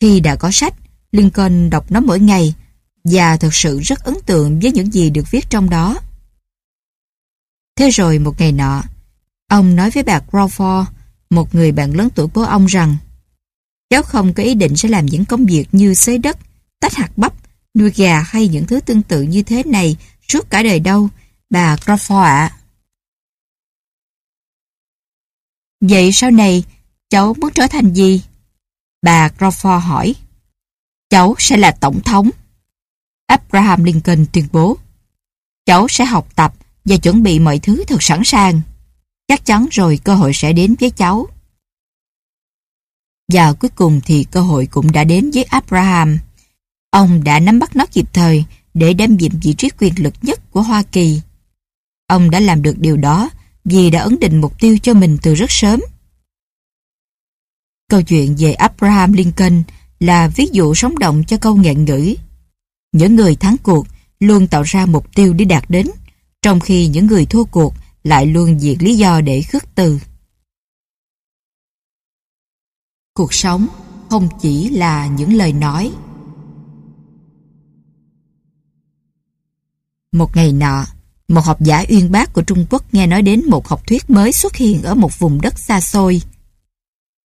Khi 0.00 0.20
đã 0.20 0.36
có 0.36 0.50
sách, 0.52 0.74
Lincoln 1.12 1.70
đọc 1.70 1.92
nó 1.92 2.00
mỗi 2.00 2.20
ngày 2.20 2.54
và 3.04 3.36
thực 3.36 3.54
sự 3.54 3.80
rất 3.80 4.04
ấn 4.04 4.14
tượng 4.26 4.60
với 4.60 4.72
những 4.72 4.92
gì 4.92 5.10
được 5.10 5.30
viết 5.30 5.50
trong 5.50 5.70
đó. 5.70 5.96
Thế 7.76 7.90
rồi 7.90 8.18
một 8.18 8.40
ngày 8.40 8.52
nọ, 8.52 8.82
ông 9.48 9.76
nói 9.76 9.90
với 9.90 10.02
bà 10.02 10.20
Crawford, 10.30 10.84
một 11.30 11.54
người 11.54 11.72
bạn 11.72 11.96
lớn 11.96 12.08
tuổi 12.14 12.28
của 12.28 12.44
ông 12.44 12.66
rằng 12.66 12.96
cháu 13.90 14.02
không 14.02 14.34
có 14.34 14.42
ý 14.42 14.54
định 14.54 14.76
sẽ 14.76 14.88
làm 14.88 15.06
những 15.06 15.24
công 15.24 15.46
việc 15.46 15.66
như 15.72 15.94
xới 15.94 16.18
đất, 16.18 16.38
tách 16.80 16.94
hạt 16.94 17.10
bắp, 17.16 17.32
nuôi 17.74 17.90
gà 17.96 18.20
hay 18.20 18.48
những 18.48 18.66
thứ 18.66 18.80
tương 18.80 19.02
tự 19.02 19.22
như 19.22 19.42
thế 19.42 19.62
này 19.62 19.96
suốt 20.28 20.50
cả 20.50 20.62
đời 20.62 20.80
đâu, 20.80 21.08
bà 21.50 21.76
Crawford 21.76 22.22
ạ. 22.22 22.56
Vậy 25.80 26.12
sau 26.12 26.30
này, 26.30 26.64
cháu 27.10 27.34
muốn 27.34 27.52
trở 27.54 27.66
thành 27.66 27.94
gì? 27.94 28.22
Bà 29.02 29.28
Crawford 29.28 29.78
hỏi. 29.78 30.14
Cháu 31.10 31.34
sẽ 31.38 31.56
là 31.56 31.70
tổng 31.70 32.00
thống. 32.02 32.30
Abraham 33.26 33.84
Lincoln 33.84 34.26
tuyên 34.32 34.46
bố. 34.52 34.76
Cháu 35.66 35.88
sẽ 35.88 36.04
học 36.04 36.28
tập 36.34 36.54
và 36.84 36.96
chuẩn 36.96 37.22
bị 37.22 37.38
mọi 37.38 37.58
thứ 37.58 37.84
thật 37.88 38.02
sẵn 38.02 38.20
sàng. 38.24 38.60
Chắc 39.28 39.46
chắn 39.46 39.66
rồi 39.70 39.98
cơ 40.04 40.14
hội 40.14 40.32
sẽ 40.34 40.52
đến 40.52 40.74
với 40.80 40.90
cháu. 40.90 41.26
Và 43.32 43.52
cuối 43.52 43.70
cùng 43.74 44.00
thì 44.04 44.24
cơ 44.24 44.40
hội 44.40 44.66
cũng 44.66 44.92
đã 44.92 45.04
đến 45.04 45.30
với 45.34 45.44
Abraham. 45.44 46.18
Ông 46.90 47.24
đã 47.24 47.40
nắm 47.40 47.58
bắt 47.58 47.76
nó 47.76 47.86
kịp 47.86 48.08
thời 48.12 48.44
để 48.74 48.92
đem 48.92 49.16
nhiệm 49.16 49.32
vị 49.42 49.54
trí 49.54 49.70
quyền 49.78 49.94
lực 49.96 50.14
nhất 50.22 50.40
của 50.50 50.62
Hoa 50.62 50.82
Kỳ. 50.82 51.20
Ông 52.06 52.30
đã 52.30 52.40
làm 52.40 52.62
được 52.62 52.78
điều 52.78 52.96
đó 52.96 53.30
vì 53.64 53.90
đã 53.90 54.00
ấn 54.00 54.18
định 54.20 54.40
mục 54.40 54.60
tiêu 54.60 54.78
cho 54.82 54.94
mình 54.94 55.18
từ 55.22 55.34
rất 55.34 55.50
sớm. 55.50 55.80
Câu 57.88 58.02
chuyện 58.02 58.36
về 58.38 58.52
Abraham 58.52 59.12
Lincoln 59.12 59.62
là 60.00 60.28
ví 60.28 60.48
dụ 60.52 60.74
sống 60.74 60.98
động 60.98 61.24
cho 61.26 61.36
câu 61.36 61.56
ngạn 61.56 61.84
ngữ. 61.84 62.14
Những 62.94 63.16
người 63.16 63.36
thắng 63.36 63.56
cuộc 63.62 63.86
luôn 64.20 64.46
tạo 64.46 64.62
ra 64.62 64.86
mục 64.86 65.14
tiêu 65.14 65.32
để 65.32 65.44
đạt 65.44 65.64
đến, 65.68 65.86
trong 66.42 66.60
khi 66.60 66.86
những 66.86 67.06
người 67.06 67.26
thua 67.26 67.44
cuộc 67.44 67.74
lại 68.04 68.26
luôn 68.26 68.58
diệt 68.58 68.82
lý 68.82 68.96
do 68.96 69.20
để 69.20 69.42
khước 69.42 69.74
từ. 69.74 69.98
Cuộc 73.14 73.34
sống 73.34 73.66
không 74.10 74.28
chỉ 74.40 74.68
là 74.68 75.06
những 75.06 75.32
lời 75.32 75.52
nói. 75.52 75.92
Một 80.12 80.36
ngày 80.36 80.52
nọ, 80.52 80.86
một 81.28 81.40
học 81.40 81.60
giả 81.60 81.84
uyên 81.88 82.12
bác 82.12 82.32
của 82.32 82.42
Trung 82.42 82.66
Quốc 82.70 82.94
nghe 82.94 83.06
nói 83.06 83.22
đến 83.22 83.42
một 83.48 83.68
học 83.68 83.86
thuyết 83.86 84.10
mới 84.10 84.32
xuất 84.32 84.56
hiện 84.56 84.82
ở 84.82 84.94
một 84.94 85.18
vùng 85.18 85.40
đất 85.40 85.58
xa 85.58 85.80
xôi. 85.80 86.22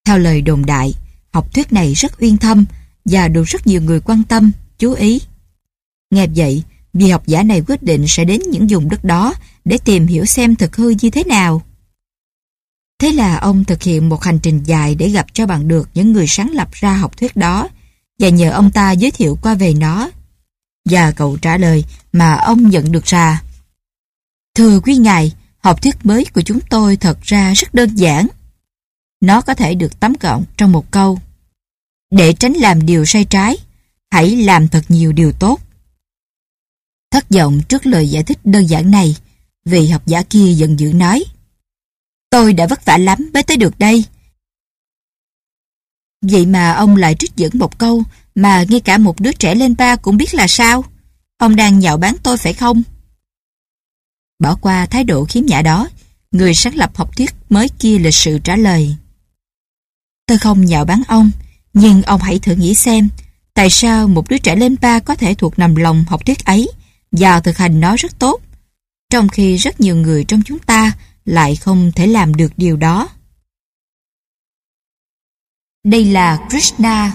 Theo 0.06 0.18
lời 0.18 0.42
đồn 0.42 0.66
đại, 0.66 0.94
học 1.32 1.54
thuyết 1.54 1.74
này 1.74 1.94
rất 1.94 2.22
uyên 2.22 2.38
thâm 2.38 2.66
và 3.06 3.28
được 3.28 3.44
rất 3.44 3.68
nhiều 3.68 3.82
người 3.82 4.00
quan 4.00 4.24
tâm, 4.24 4.52
chú 4.78 4.94
ý. 4.94 5.20
Nghe 6.10 6.28
vậy, 6.36 6.64
vị 6.94 7.10
học 7.10 7.28
giả 7.28 7.44
này 7.44 7.62
quyết 7.68 7.84
định 7.84 8.06
sẽ 8.08 8.26
đến 8.26 8.42
những 8.52 8.68
vùng 8.70 8.90
đất 8.90 9.04
đó 9.04 9.34
để 9.66 9.78
tìm 9.86 10.08
hiểu 10.08 10.26
xem 10.26 10.56
thực 10.56 10.76
hư 10.76 10.90
như 10.90 11.10
thế 11.10 11.24
nào. 11.24 11.62
Thế 13.00 13.12
là 13.12 13.38
ông 13.38 13.66
thực 13.66 13.84
hiện 13.84 14.10
một 14.10 14.24
hành 14.24 14.40
trình 14.40 14.64
dài 14.64 14.96
để 14.96 15.10
gặp 15.10 15.26
cho 15.34 15.46
bằng 15.46 15.68
được 15.68 15.90
những 15.94 16.12
người 16.12 16.28
sáng 16.28 16.52
lập 16.52 16.70
ra 16.72 16.94
học 16.94 17.18
thuyết 17.18 17.36
đó 17.36 17.70
và 18.20 18.30
nhờ 18.30 18.52
ông 18.52 18.72
ta 18.72 18.92
giới 18.92 19.12
thiệu 19.12 19.38
qua 19.42 19.54
về 19.54 19.74
nó. 19.74 20.10
Và 20.90 21.12
cậu 21.12 21.38
trả 21.38 21.58
lời 21.58 21.86
mà 22.14 22.34
ông 22.34 22.70
nhận 22.70 22.92
được 22.92 23.06
ra. 23.06 23.44
Thưa 24.56 24.80
quý 24.80 24.96
ngài, 24.96 25.34
học 25.60 25.82
thuyết 25.82 26.06
mới 26.06 26.26
của 26.26 26.42
chúng 26.42 26.60
tôi 26.70 26.98
thật 26.98 27.22
ra 27.22 27.54
rất 27.54 27.74
đơn 27.74 27.96
giản. 27.96 28.28
Nó 29.22 29.42
có 29.42 29.54
thể 29.54 29.76
được 29.76 30.00
tóm 30.00 30.14
gọn 30.22 30.44
trong 30.58 30.72
một 30.72 30.92
câu. 30.92 31.20
Để 32.12 32.34
tránh 32.34 32.54
làm 32.54 32.86
điều 32.86 33.06
sai 33.06 33.26
trái, 33.26 33.58
hãy 34.12 34.36
làm 34.36 34.68
thật 34.68 34.84
nhiều 34.90 35.12
điều 35.12 35.32
tốt. 35.32 35.60
Thất 37.12 37.30
vọng 37.30 37.62
trước 37.70 37.86
lời 37.86 38.10
giải 38.10 38.24
thích 38.24 38.40
đơn 38.44 38.70
giản 38.70 38.92
này, 38.92 39.16
vị 39.66 39.88
học 39.88 40.02
giả 40.06 40.24
kia 40.24 40.54
giận 40.54 40.80
dữ 40.80 40.94
nói. 40.94 41.24
Tôi 42.30 42.54
đã 42.54 42.68
vất 42.68 42.86
vả 42.86 42.98
lắm 42.98 43.30
mới 43.34 43.44
tới 43.44 43.58
được 43.58 43.80
đây. 43.80 44.06
Vậy 46.22 46.46
mà 46.46 46.72
ông 46.72 46.96
lại 46.96 47.16
trích 47.20 47.36
dẫn 47.36 47.52
một 47.54 47.80
câu 47.80 48.04
mà 48.36 48.64
ngay 48.70 48.80
cả 48.80 48.98
một 48.98 49.20
đứa 49.20 49.32
trẻ 49.32 49.56
lên 49.56 49.76
ba 49.78 49.96
cũng 49.96 50.18
biết 50.18 50.34
là 50.34 50.48
sao. 50.48 50.84
Ông 51.38 51.56
đang 51.56 51.80
nhạo 51.80 51.98
báng 51.98 52.16
tôi 52.24 52.38
phải 52.38 52.54
không? 52.54 52.84
Bỏ 54.40 54.56
qua 54.56 54.86
thái 54.86 55.04
độ 55.04 55.26
khiếm 55.26 55.46
nhã 55.46 55.62
đó, 55.62 55.90
người 56.32 56.54
sáng 56.54 56.76
lập 56.76 56.98
học 56.98 57.18
thuyết 57.18 57.36
mới 57.50 57.70
kia 57.80 58.00
lịch 58.00 58.16
sự 58.16 58.40
trả 58.44 58.56
lời. 58.56 58.96
Tôi 60.26 60.38
không 60.38 60.66
nhạo 60.66 60.86
báng 60.86 61.02
ông, 61.08 61.32
nhưng 61.74 62.04
ông 62.04 62.22
hãy 62.22 62.40
thử 62.40 62.56
nghĩ 62.56 62.76
xem, 62.76 63.10
tại 63.54 63.70
sao 63.70 64.08
một 64.08 64.30
đứa 64.30 64.38
trẻ 64.38 64.56
lên 64.56 64.76
ba 64.82 65.00
có 65.00 65.16
thể 65.16 65.34
thuộc 65.34 65.60
nằm 65.60 65.76
lòng 65.76 66.06
học 66.08 66.26
thuyết 66.26 66.46
ấy 66.46 66.70
và 67.12 67.40
thực 67.40 67.58
hành 67.58 67.80
nó 67.80 67.96
rất 67.96 68.20
tốt, 68.20 68.42
trong 69.10 69.28
khi 69.28 69.56
rất 69.56 69.82
nhiều 69.82 69.96
người 69.96 70.24
trong 70.24 70.42
chúng 70.46 70.60
ta 70.60 70.98
lại 71.26 71.56
không 71.56 71.92
thể 71.96 72.08
làm 72.08 72.36
được 72.36 72.52
điều 72.58 72.78
đó. 72.78 73.10
Đây 75.84 76.06
là 76.06 76.48
Krishna. 76.50 77.14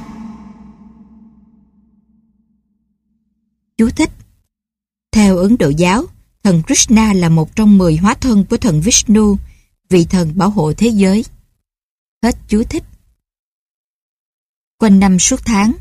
Chú 3.77 3.91
thích 3.97 4.11
Theo 5.13 5.37
Ấn 5.37 5.57
Độ 5.59 5.69
giáo, 5.69 6.05
thần 6.43 6.63
Krishna 6.67 7.13
là 7.13 7.29
một 7.29 7.57
trong 7.57 7.79
10 7.79 7.97
hóa 7.97 8.15
thân 8.15 8.45
của 8.45 8.57
thần 8.57 8.81
Vishnu, 8.81 9.37
vị 9.89 10.05
thần 10.05 10.39
bảo 10.39 10.51
hộ 10.51 10.73
thế 10.77 10.89
giới. 10.89 11.25
Hết 12.23 12.37
chú 12.49 12.63
thích. 12.71 12.85
Quanh 14.79 15.01
năm 15.01 15.19
suốt 15.19 15.41
tháng, 15.45 15.73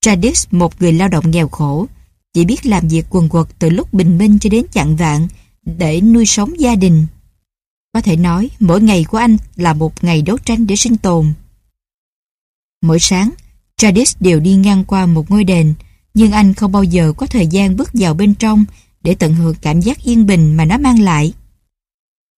Tradis, 0.00 0.46
một 0.50 0.82
người 0.82 0.92
lao 0.92 1.08
động 1.08 1.30
nghèo 1.30 1.48
khổ, 1.48 1.86
chỉ 2.38 2.44
biết 2.44 2.66
làm 2.66 2.88
việc 2.88 3.06
quần 3.10 3.28
quật 3.28 3.46
từ 3.58 3.70
lúc 3.70 3.94
bình 3.94 4.18
minh 4.18 4.38
cho 4.38 4.50
đến 4.50 4.66
chặn 4.72 4.96
vạn 4.96 5.28
để 5.64 6.00
nuôi 6.00 6.26
sống 6.26 6.60
gia 6.60 6.74
đình. 6.74 7.06
Có 7.92 8.00
thể 8.00 8.16
nói, 8.16 8.50
mỗi 8.60 8.80
ngày 8.80 9.04
của 9.04 9.18
anh 9.18 9.36
là 9.56 9.74
một 9.74 10.04
ngày 10.04 10.22
đấu 10.22 10.38
tranh 10.38 10.66
để 10.66 10.76
sinh 10.76 10.96
tồn. 10.96 11.32
Mỗi 12.82 12.98
sáng, 12.98 13.30
Tradis 13.76 14.16
đều 14.20 14.40
đi 14.40 14.54
ngang 14.54 14.84
qua 14.84 15.06
một 15.06 15.30
ngôi 15.30 15.44
đền, 15.44 15.74
nhưng 16.14 16.32
anh 16.32 16.54
không 16.54 16.72
bao 16.72 16.82
giờ 16.82 17.12
có 17.16 17.26
thời 17.26 17.46
gian 17.46 17.76
bước 17.76 17.90
vào 17.92 18.14
bên 18.14 18.34
trong 18.34 18.64
để 19.00 19.14
tận 19.14 19.34
hưởng 19.34 19.56
cảm 19.60 19.80
giác 19.80 20.02
yên 20.02 20.26
bình 20.26 20.56
mà 20.56 20.64
nó 20.64 20.78
mang 20.78 21.00
lại. 21.00 21.32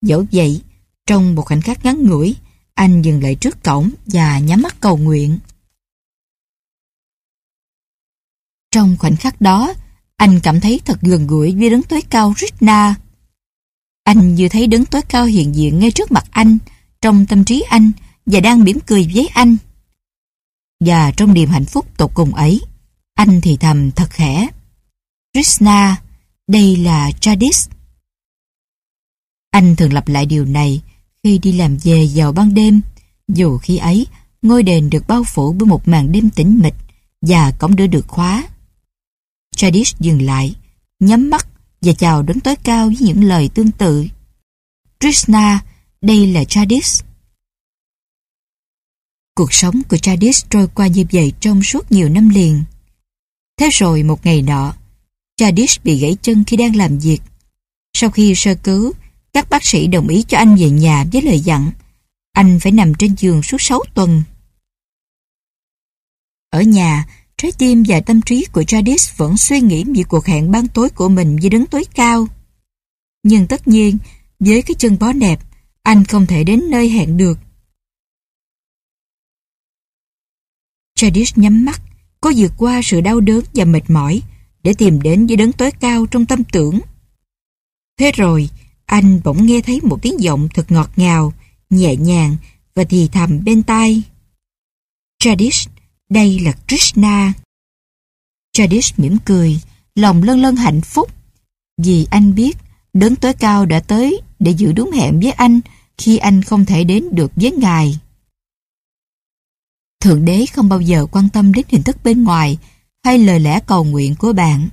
Dẫu 0.03 0.25
vậy, 0.33 0.63
trong 1.07 1.35
một 1.35 1.43
khoảnh 1.43 1.63
khắc 1.63 1.85
ngắn 1.85 2.07
ngủi, 2.07 2.37
anh 2.75 3.03
dừng 3.03 3.23
lại 3.23 3.35
trước 3.35 3.65
cổng 3.65 3.91
và 4.07 4.39
nhắm 4.39 4.63
mắt 4.63 4.81
cầu 4.81 4.97
nguyện. 4.97 5.39
Trong 8.71 8.97
khoảnh 8.99 9.17
khắc 9.17 9.41
đó, 9.41 9.75
anh 10.21 10.41
cảm 10.41 10.61
thấy 10.61 10.81
thật 10.85 11.01
gần 11.03 11.27
gũi 11.27 11.55
với 11.55 11.71
đấng 11.71 11.83
tối 11.83 12.03
cao 12.11 12.35
Krishna. 12.37 12.95
Anh 14.05 14.35
như 14.35 14.49
thấy 14.49 14.67
đấng 14.67 14.85
tối 14.85 15.03
cao 15.03 15.25
hiện 15.25 15.55
diện 15.55 15.79
ngay 15.79 15.91
trước 15.91 16.13
mặt 16.13 16.25
anh, 16.31 16.59
trong 17.01 17.27
tâm 17.27 17.45
trí 17.45 17.61
anh 17.61 17.93
và 18.27 18.41
đang 18.41 18.65
mỉm 18.65 18.79
cười 18.87 19.11
với 19.15 19.27
anh. 19.27 19.57
Và 20.85 21.11
trong 21.11 21.35
niềm 21.35 21.49
hạnh 21.49 21.65
phúc 21.65 21.87
tột 21.97 22.11
cùng 22.15 22.35
ấy, 22.35 22.61
anh 23.15 23.41
thì 23.41 23.57
thầm 23.57 23.91
thật 23.91 24.11
khẽ. 24.11 24.49
Krishna, 25.35 25.97
đây 26.49 26.77
là 26.77 27.11
Jadis. 27.21 27.69
Anh 29.51 29.77
thường 29.77 29.93
lặp 29.93 30.09
lại 30.09 30.27
điều 30.27 30.45
này 30.45 30.83
khi 31.23 31.39
đi 31.39 31.53
làm 31.53 31.77
về 31.77 32.09
vào 32.15 32.33
ban 32.33 32.55
đêm, 32.55 32.81
dù 33.29 33.59
khi 33.59 33.77
ấy 33.77 34.07
ngôi 34.43 34.63
đền 34.63 34.91
được 34.91 35.07
bao 35.09 35.25
phủ 35.25 35.53
bởi 35.53 35.67
một 35.67 35.89
màn 35.89 36.13
đêm 36.13 36.31
tĩnh 36.31 36.59
mịch 36.63 36.75
và 37.23 37.53
cổng 37.59 37.77
đưa 37.77 37.87
được 37.87 38.09
khóa. 38.09 38.49
Jadis 39.57 39.95
dừng 40.01 40.23
lại, 40.23 40.57
nhắm 41.01 41.31
mắt 41.31 41.47
và 41.81 41.93
chào 41.93 42.23
đến 42.23 42.41
tối 42.41 42.57
cao 42.57 42.87
với 42.87 42.97
những 43.01 43.25
lời 43.25 43.51
tương 43.55 43.71
tự. 43.71 44.07
Krishna, 45.01 45.65
đây 46.01 46.27
là 46.27 46.43
Jadis. 46.43 47.03
Cuộc 49.35 49.53
sống 49.53 49.83
của 49.89 49.97
Jadis 49.97 50.47
trôi 50.51 50.69
qua 50.75 50.87
như 50.87 51.05
vậy 51.13 51.33
trong 51.41 51.63
suốt 51.63 51.93
nhiều 51.93 52.09
năm 52.09 52.29
liền. 52.29 52.65
Thế 53.57 53.69
rồi 53.73 54.03
một 54.03 54.27
ngày 54.27 54.43
nọ, 54.43 54.75
Jadis 55.41 55.79
bị 55.85 56.01
gãy 56.01 56.17
chân 56.23 56.45
khi 56.45 56.57
đang 56.57 56.77
làm 56.77 56.99
việc. 56.99 57.23
Sau 57.93 58.11
khi 58.11 58.35
sơ 58.37 58.55
cứu, 58.55 58.93
các 59.33 59.51
bác 59.51 59.65
sĩ 59.65 59.87
đồng 59.87 60.09
ý 60.09 60.23
cho 60.29 60.39
anh 60.39 60.57
về 60.57 60.71
nhà 60.71 61.05
với 61.13 61.23
lời 61.23 61.41
dặn 61.41 61.71
anh 62.33 62.59
phải 62.61 62.73
nằm 62.73 62.95
trên 62.95 63.15
giường 63.19 63.43
suốt 63.43 63.57
6 63.61 63.81
tuần. 63.95 64.23
Ở 66.51 66.63
nhà, 66.63 67.07
trái 67.41 67.53
tim 67.59 67.83
và 67.89 68.01
tâm 68.01 68.23
trí 68.23 68.47
của 68.53 68.63
Jadis 68.63 69.13
vẫn 69.17 69.37
suy 69.37 69.61
nghĩ 69.61 69.85
về 69.85 70.03
cuộc 70.09 70.27
hẹn 70.27 70.51
ban 70.51 70.69
tối 70.69 70.91
của 70.91 71.09
mình 71.09 71.37
với 71.41 71.51
đứng 71.51 71.67
tối 71.67 71.85
cao. 71.95 72.29
Nhưng 73.23 73.47
tất 73.47 73.69
nhiên, 73.69 73.99
với 74.41 74.63
cái 74.63 74.75
chân 74.79 74.99
bó 75.01 75.13
đẹp, 75.13 75.41
anh 75.83 76.05
không 76.05 76.27
thể 76.27 76.45
đến 76.45 76.63
nơi 76.71 76.89
hẹn 76.89 77.17
được. 77.17 77.39
Jadis 80.99 81.33
nhắm 81.37 81.65
mắt, 81.65 81.83
cố 82.21 82.31
vượt 82.37 82.53
qua 82.59 82.81
sự 82.85 83.01
đau 83.01 83.21
đớn 83.21 83.45
và 83.55 83.65
mệt 83.65 83.91
mỏi 83.91 84.23
để 84.63 84.75
tìm 84.79 85.03
đến 85.03 85.27
với 85.27 85.37
đấng 85.37 85.53
tối 85.53 85.71
cao 85.71 86.07
trong 86.07 86.27
tâm 86.27 86.45
tưởng. 86.53 86.81
Thế 87.99 88.13
rồi, 88.13 88.49
anh 88.87 89.21
bỗng 89.25 89.47
nghe 89.47 89.61
thấy 89.61 89.81
một 89.83 90.03
tiếng 90.03 90.21
giọng 90.21 90.49
thật 90.55 90.71
ngọt 90.73 90.91
ngào, 90.97 91.33
nhẹ 91.71 91.97
nhàng 91.97 92.37
và 92.75 92.85
thì 92.85 93.09
thầm 93.13 93.45
bên 93.45 93.63
tai. 93.63 94.03
Jadis, 95.23 95.69
đây 96.11 96.41
là 96.41 96.53
Krishna. 96.69 97.33
Jadish 98.57 98.93
mỉm 98.97 99.19
cười, 99.25 99.61
lòng 99.95 100.23
lân 100.23 100.43
lân 100.43 100.57
hạnh 100.57 100.81
phúc. 100.81 101.11
Vì 101.83 102.07
anh 102.11 102.35
biết, 102.35 102.57
đấng 102.93 103.17
tối 103.17 103.35
cao 103.35 103.67
đã 103.67 103.81
tới 103.81 104.21
để 104.39 104.51
giữ 104.51 104.73
đúng 104.73 104.91
hẹn 104.91 105.21
với 105.21 105.33
anh 105.33 105.61
khi 105.99 106.17
anh 106.17 106.43
không 106.43 106.65
thể 106.65 106.85
đến 106.85 107.05
được 107.13 107.33
với 107.37 107.53
Ngài. 107.53 107.99
Thượng 110.01 110.25
đế 110.25 110.47
không 110.47 110.69
bao 110.69 110.81
giờ 110.81 111.07
quan 111.13 111.29
tâm 111.29 111.53
đến 111.53 111.65
hình 111.69 111.83
thức 111.83 111.97
bên 112.05 112.25
ngoài 112.25 112.59
hay 113.05 113.19
lời 113.19 113.41
lẽ 113.41 113.61
cầu 113.67 113.85
nguyện 113.85 114.15
của 114.19 114.33
bạn. 114.33 114.69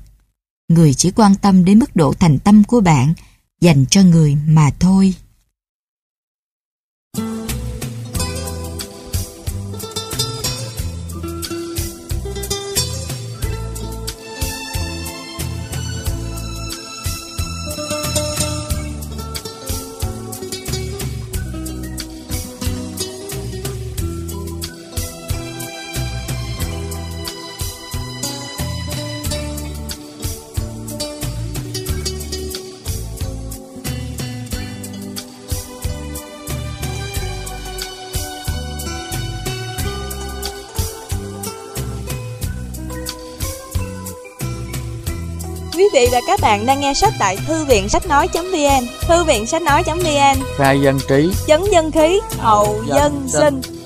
Người 0.67 0.93
chỉ 0.93 1.11
quan 1.11 1.35
tâm 1.35 1.65
đến 1.65 1.79
mức 1.79 1.95
độ 1.95 2.13
thành 2.13 2.39
tâm 2.39 2.63
của 2.63 2.81
bạn 2.81 3.13
dành 3.61 3.85
cho 3.85 4.01
người 4.01 4.37
mà 4.47 4.71
thôi. 4.79 5.13
Và 46.17 46.21
các 46.27 46.39
bạn 46.41 46.65
đang 46.65 46.79
nghe 46.79 46.93
sách 46.93 47.13
tại 47.19 47.37
thư 47.47 47.65
viện 47.65 47.89
sách 47.89 48.07
nói.vn 48.07 48.87
Thư 49.01 49.23
viện 49.23 49.45
sách 49.45 49.61
nói.vn 49.61 50.43
khai 50.57 50.79
dân 50.81 50.99
trí. 51.07 51.31
Chấn 51.47 51.61
dân 51.71 51.91
khí, 51.91 52.19
hậu 52.37 52.83
dân 52.87 53.27
sinh 53.27 53.76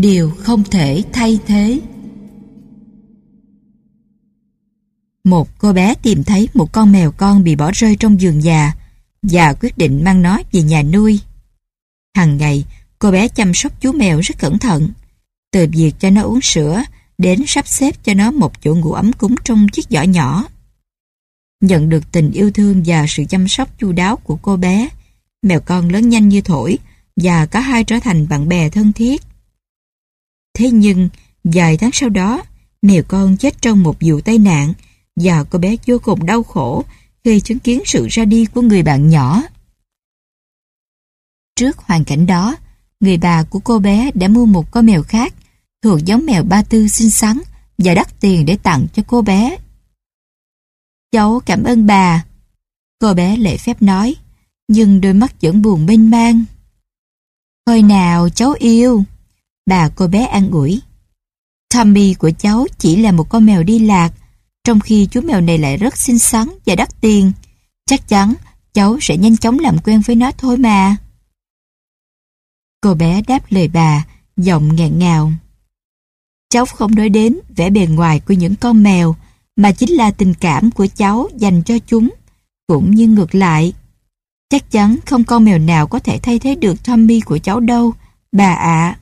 Điều 0.00 0.30
không 0.38 0.64
thể 0.64 1.02
thay 1.12 1.38
thế 1.46 1.80
Một 5.24 5.48
cô 5.58 5.72
bé 5.72 5.94
tìm 5.94 6.24
thấy 6.24 6.48
một 6.54 6.72
con 6.72 6.92
mèo 6.92 7.12
con 7.12 7.44
bị 7.44 7.56
bỏ 7.56 7.70
rơi 7.74 7.96
trong 7.96 8.20
giường 8.20 8.42
già 8.42 8.72
và 9.22 9.54
quyết 9.60 9.78
định 9.78 10.04
mang 10.04 10.22
nó 10.22 10.40
về 10.52 10.62
nhà 10.62 10.82
nuôi. 10.82 11.20
Hằng 12.14 12.36
ngày, 12.36 12.64
cô 12.98 13.10
bé 13.10 13.28
chăm 13.28 13.54
sóc 13.54 13.72
chú 13.80 13.92
mèo 13.92 14.20
rất 14.20 14.38
cẩn 14.38 14.58
thận. 14.58 14.88
Từ 15.52 15.66
việc 15.72 15.92
cho 15.98 16.10
nó 16.10 16.22
uống 16.22 16.40
sữa 16.40 16.82
đến 17.18 17.44
sắp 17.46 17.68
xếp 17.68 18.04
cho 18.04 18.14
nó 18.14 18.30
một 18.30 18.62
chỗ 18.62 18.74
ngủ 18.74 18.92
ấm 18.92 19.12
cúng 19.12 19.34
trong 19.44 19.68
chiếc 19.68 19.86
giỏ 19.90 20.02
nhỏ. 20.02 20.44
Nhận 21.60 21.88
được 21.88 22.12
tình 22.12 22.30
yêu 22.30 22.50
thương 22.50 22.82
và 22.86 23.04
sự 23.08 23.24
chăm 23.28 23.48
sóc 23.48 23.78
chu 23.78 23.92
đáo 23.92 24.16
của 24.16 24.36
cô 24.42 24.56
bé, 24.56 24.88
mèo 25.42 25.60
con 25.60 25.88
lớn 25.88 26.08
nhanh 26.08 26.28
như 26.28 26.40
thổi 26.40 26.78
và 27.16 27.46
cả 27.46 27.60
hai 27.60 27.84
trở 27.84 28.00
thành 28.00 28.28
bạn 28.28 28.48
bè 28.48 28.68
thân 28.68 28.92
thiết. 28.92 29.27
Thế 30.58 30.70
nhưng, 30.70 31.08
vài 31.44 31.76
tháng 31.76 31.90
sau 31.92 32.08
đó, 32.08 32.42
mèo 32.82 33.02
con 33.08 33.36
chết 33.36 33.62
trong 33.62 33.82
một 33.82 33.96
vụ 34.00 34.20
tai 34.20 34.38
nạn 34.38 34.72
và 35.16 35.44
cô 35.44 35.58
bé 35.58 35.76
vô 35.86 35.98
cùng 36.02 36.26
đau 36.26 36.42
khổ 36.42 36.84
khi 37.24 37.40
chứng 37.40 37.58
kiến 37.58 37.82
sự 37.84 38.06
ra 38.10 38.24
đi 38.24 38.44
của 38.44 38.62
người 38.62 38.82
bạn 38.82 39.08
nhỏ. 39.08 39.42
Trước 41.56 41.78
hoàn 41.78 42.04
cảnh 42.04 42.26
đó, 42.26 42.56
người 43.00 43.16
bà 43.16 43.42
của 43.42 43.58
cô 43.58 43.78
bé 43.78 44.10
đã 44.14 44.28
mua 44.28 44.46
một 44.46 44.70
con 44.70 44.86
mèo 44.86 45.02
khác 45.02 45.34
thuộc 45.82 46.04
giống 46.04 46.26
mèo 46.26 46.44
ba 46.44 46.62
tư 46.62 46.88
xinh 46.88 47.10
xắn 47.10 47.38
và 47.78 47.94
đắt 47.94 48.20
tiền 48.20 48.46
để 48.46 48.56
tặng 48.62 48.86
cho 48.94 49.02
cô 49.06 49.22
bé. 49.22 49.56
Cháu 51.12 51.40
cảm 51.46 51.64
ơn 51.64 51.86
bà. 51.86 52.24
Cô 53.00 53.14
bé 53.14 53.36
lễ 53.36 53.56
phép 53.56 53.82
nói, 53.82 54.16
nhưng 54.68 55.00
đôi 55.00 55.12
mắt 55.12 55.34
vẫn 55.42 55.62
buồn 55.62 55.86
mênh 55.86 56.10
mang. 56.10 56.44
Thôi 57.66 57.82
nào 57.82 58.28
cháu 58.28 58.54
yêu. 58.58 59.04
Bà 59.68 59.88
cô 59.88 60.06
bé 60.06 60.24
an 60.24 60.50
ủi. 60.50 60.80
Tommy 61.74 62.14
của 62.14 62.30
cháu 62.38 62.66
chỉ 62.78 62.96
là 62.96 63.12
một 63.12 63.28
con 63.28 63.46
mèo 63.46 63.62
đi 63.62 63.78
lạc, 63.78 64.12
trong 64.64 64.80
khi 64.80 65.08
chú 65.10 65.20
mèo 65.20 65.40
này 65.40 65.58
lại 65.58 65.76
rất 65.76 65.96
xinh 65.96 66.18
xắn 66.18 66.48
và 66.66 66.74
đắt 66.74 67.00
tiền. 67.00 67.32
Chắc 67.86 68.08
chắn 68.08 68.34
cháu 68.72 68.98
sẽ 69.00 69.16
nhanh 69.16 69.36
chóng 69.36 69.58
làm 69.58 69.78
quen 69.78 70.00
với 70.06 70.16
nó 70.16 70.30
thôi 70.38 70.56
mà. 70.56 70.96
Cô 72.80 72.94
bé 72.94 73.22
đáp 73.26 73.42
lời 73.48 73.68
bà, 73.68 74.06
giọng 74.36 74.76
nghẹn 74.76 74.98
ngào. 74.98 75.32
Cháu 76.50 76.66
không 76.66 76.94
nói 76.94 77.08
đến 77.08 77.38
vẻ 77.56 77.70
bề 77.70 77.86
ngoài 77.86 78.20
của 78.20 78.34
những 78.34 78.56
con 78.56 78.82
mèo, 78.82 79.16
mà 79.56 79.72
chính 79.72 79.90
là 79.90 80.10
tình 80.10 80.34
cảm 80.34 80.70
của 80.70 80.86
cháu 80.86 81.28
dành 81.36 81.62
cho 81.62 81.78
chúng, 81.86 82.10
cũng 82.66 82.90
như 82.90 83.06
ngược 83.08 83.34
lại. 83.34 83.72
Chắc 84.50 84.70
chắn 84.70 84.96
không 85.06 85.24
con 85.24 85.44
mèo 85.44 85.58
nào 85.58 85.86
có 85.86 85.98
thể 85.98 86.18
thay 86.18 86.38
thế 86.38 86.54
được 86.54 86.84
Tommy 86.84 87.20
của 87.20 87.38
cháu 87.38 87.60
đâu, 87.60 87.92
bà 88.32 88.54
ạ. 88.54 88.98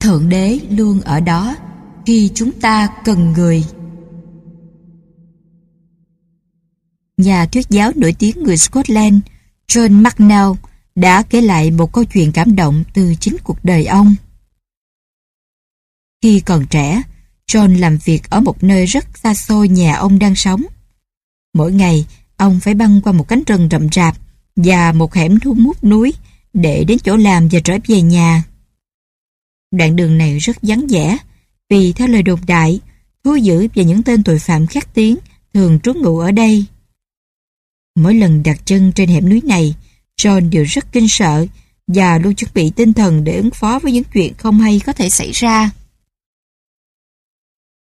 Thượng 0.00 0.28
đế 0.28 0.58
luôn 0.70 1.00
ở 1.00 1.20
đó 1.20 1.56
khi 2.06 2.30
chúng 2.34 2.52
ta 2.60 2.88
cần 3.04 3.32
người. 3.32 3.64
Nhà 7.16 7.46
thuyết 7.46 7.66
giáo 7.70 7.92
nổi 7.96 8.14
tiếng 8.18 8.42
người 8.42 8.56
Scotland 8.56 9.16
John 9.68 10.02
McNeill 10.02 10.52
đã 10.94 11.22
kể 11.22 11.40
lại 11.40 11.70
một 11.70 11.92
câu 11.92 12.04
chuyện 12.04 12.32
cảm 12.32 12.56
động 12.56 12.84
từ 12.94 13.14
chính 13.20 13.36
cuộc 13.44 13.64
đời 13.64 13.86
ông. 13.86 14.14
Khi 16.22 16.40
còn 16.40 16.66
trẻ, 16.66 17.02
John 17.46 17.78
làm 17.78 17.98
việc 18.04 18.30
ở 18.30 18.40
một 18.40 18.64
nơi 18.64 18.86
rất 18.86 19.18
xa 19.18 19.34
xôi 19.34 19.68
nhà 19.68 19.96
ông 19.96 20.18
đang 20.18 20.34
sống. 20.34 20.62
Mỗi 21.54 21.72
ngày, 21.72 22.06
ông 22.36 22.60
phải 22.60 22.74
băng 22.74 23.00
qua 23.00 23.12
một 23.12 23.28
cánh 23.28 23.42
rừng 23.46 23.68
rậm 23.70 23.88
rạp 23.92 24.16
và 24.56 24.92
một 24.92 25.14
hẻm 25.14 25.40
thu 25.40 25.54
mút 25.54 25.84
núi 25.84 26.12
để 26.52 26.84
đến 26.84 26.98
chỗ 26.98 27.16
làm 27.16 27.48
và 27.48 27.60
trở 27.64 27.76
về 27.88 28.02
nhà. 28.02 28.44
Đoạn 29.70 29.96
đường 29.96 30.18
này 30.18 30.38
rất 30.38 30.56
vắng 30.62 30.86
vẻ 30.86 31.18
vì 31.70 31.92
theo 31.92 32.08
lời 32.08 32.22
đồn 32.22 32.40
đại, 32.46 32.80
thú 33.24 33.34
dữ 33.34 33.68
và 33.74 33.82
những 33.82 34.02
tên 34.02 34.22
tội 34.22 34.38
phạm 34.38 34.66
khét 34.66 34.94
tiếng 34.94 35.16
thường 35.54 35.80
trú 35.82 35.94
ngụ 35.94 36.18
ở 36.18 36.32
đây. 36.32 36.64
Mỗi 37.96 38.14
lần 38.14 38.42
đặt 38.42 38.60
chân 38.64 38.92
trên 38.92 39.08
hẻm 39.08 39.28
núi 39.28 39.40
này, 39.44 39.74
John 40.16 40.50
đều 40.50 40.64
rất 40.64 40.92
kinh 40.92 41.08
sợ 41.08 41.46
và 41.86 42.18
luôn 42.18 42.34
chuẩn 42.34 42.50
bị 42.54 42.70
tinh 42.70 42.92
thần 42.92 43.24
để 43.24 43.36
ứng 43.36 43.50
phó 43.50 43.78
với 43.78 43.92
những 43.92 44.04
chuyện 44.14 44.34
không 44.34 44.60
hay 44.60 44.80
có 44.86 44.92
thể 44.92 45.10
xảy 45.10 45.32
ra. 45.32 45.70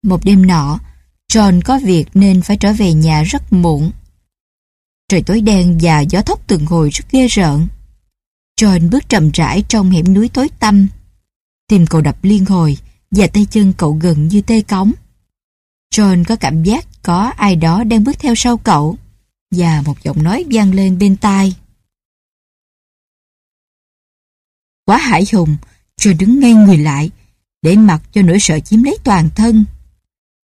Một 0.03 0.25
đêm 0.25 0.45
nọ, 0.45 0.79
John 1.31 1.61
có 1.65 1.79
việc 1.83 2.05
nên 2.13 2.41
phải 2.41 2.57
trở 2.57 2.73
về 2.73 2.93
nhà 2.93 3.23
rất 3.23 3.53
muộn. 3.53 3.91
Trời 5.09 5.21
tối 5.21 5.41
đen 5.41 5.77
và 5.81 5.99
gió 5.99 6.21
thốc 6.21 6.47
từng 6.47 6.65
hồi 6.65 6.89
rất 6.89 7.05
ghê 7.11 7.27
rợn. 7.27 7.67
John 8.61 8.89
bước 8.89 9.09
chậm 9.09 9.31
rãi 9.31 9.63
trong 9.67 9.91
hẻm 9.91 10.13
núi 10.13 10.29
tối 10.29 10.49
tăm. 10.59 10.87
Tim 11.67 11.85
cậu 11.87 12.01
đập 12.01 12.17
liên 12.21 12.45
hồi 12.45 12.77
và 13.11 13.27
tay 13.27 13.45
chân 13.51 13.73
cậu 13.77 13.91
gần 14.01 14.27
như 14.27 14.41
tê 14.41 14.61
cống. 14.61 14.91
John 15.93 16.23
có 16.27 16.35
cảm 16.35 16.63
giác 16.63 16.85
có 17.03 17.33
ai 17.37 17.55
đó 17.55 17.83
đang 17.83 18.03
bước 18.03 18.19
theo 18.19 18.35
sau 18.35 18.57
cậu 18.57 18.97
và 19.51 19.81
một 19.85 20.03
giọng 20.03 20.23
nói 20.23 20.45
vang 20.51 20.73
lên 20.73 20.97
bên 20.99 21.17
tai. 21.17 21.55
Quá 24.85 24.97
hải 24.97 25.25
hùng, 25.33 25.55
John 25.97 26.17
đứng 26.17 26.39
ngay 26.39 26.53
người 26.53 26.77
lại, 26.77 27.11
để 27.61 27.75
mặc 27.75 28.01
cho 28.11 28.21
nỗi 28.21 28.37
sợ 28.39 28.59
chiếm 28.59 28.83
lấy 28.83 28.97
toàn 29.03 29.29
thân. 29.35 29.65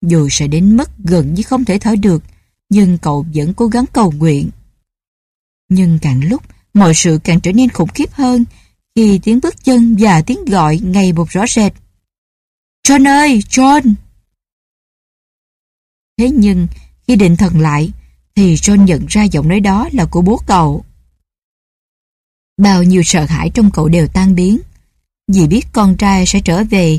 Dù 0.03 0.29
sợ 0.31 0.47
đến 0.47 0.77
mức 0.77 0.91
gần 0.99 1.35
như 1.35 1.43
không 1.43 1.65
thể 1.65 1.79
thở 1.79 1.97
được, 1.97 2.23
nhưng 2.69 2.99
cậu 2.99 3.27
vẫn 3.35 3.55
cố 3.55 3.67
gắng 3.67 3.85
cầu 3.93 4.13
nguyện. 4.13 4.51
Nhưng 5.69 5.99
càng 6.03 6.21
lúc, 6.25 6.43
mọi 6.75 6.95
sự 6.95 7.19
càng 7.25 7.41
trở 7.41 7.53
nên 7.53 7.71
khủng 7.71 7.89
khiếp 7.89 8.13
hơn 8.13 8.45
khi 9.01 9.21
tiếng 9.23 9.41
bước 9.43 9.65
chân 9.65 9.97
và 9.99 10.23
tiếng 10.23 10.45
gọi 10.45 10.79
ngày 10.83 11.13
một 11.13 11.31
rõ 11.31 11.47
rệt. 11.47 11.73
John 12.89 13.09
ơi, 13.09 13.43
John! 13.49 13.95
Thế 16.19 16.31
nhưng, 16.31 16.67
khi 17.07 17.17
định 17.17 17.37
thần 17.37 17.61
lại, 17.61 17.91
thì 18.35 18.55
John 18.55 18.85
nhận 18.85 19.07
ra 19.09 19.23
giọng 19.23 19.49
nói 19.49 19.61
đó 19.61 19.89
là 19.93 20.05
của 20.05 20.23
bố 20.23 20.41
cậu. 20.47 20.85
Bao 22.57 22.83
nhiêu 22.83 23.03
sợ 23.05 23.25
hãi 23.25 23.51
trong 23.55 23.71
cậu 23.71 23.89
đều 23.89 24.09
tan 24.09 24.35
biến. 24.35 24.61
Vì 25.33 25.47
biết 25.47 25.67
con 25.73 25.97
trai 25.97 26.27
sẽ 26.27 26.41
trở 26.41 26.65
về 26.65 26.99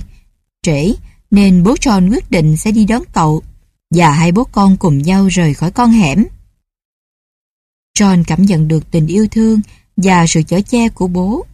trễ, 0.61 0.93
nên 1.31 1.63
bố 1.63 1.73
John 1.73 2.11
quyết 2.11 2.31
định 2.31 2.57
sẽ 2.57 2.71
đi 2.71 2.85
đón 2.85 3.03
cậu 3.13 3.43
và 3.95 4.11
hai 4.11 4.31
bố 4.31 4.43
con 4.43 4.77
cùng 4.77 4.97
nhau 4.97 5.27
rời 5.27 5.53
khỏi 5.53 5.71
con 5.71 5.91
hẻm. 5.91 6.25
John 7.99 8.23
cảm 8.27 8.41
nhận 8.41 8.67
được 8.67 8.91
tình 8.91 9.07
yêu 9.07 9.27
thương 9.31 9.61
và 9.97 10.27
sự 10.27 10.43
chở 10.47 10.61
che 10.61 10.89
của 10.89 11.07
bố. 11.07 11.45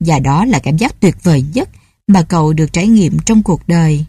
Và 0.00 0.18
đó 0.18 0.44
là 0.44 0.58
cảm 0.58 0.76
giác 0.76 1.00
tuyệt 1.00 1.16
vời 1.22 1.44
nhất 1.54 1.68
mà 2.06 2.22
cậu 2.28 2.52
được 2.52 2.72
trải 2.72 2.88
nghiệm 2.88 3.18
trong 3.26 3.42
cuộc 3.42 3.68
đời. 3.68 4.04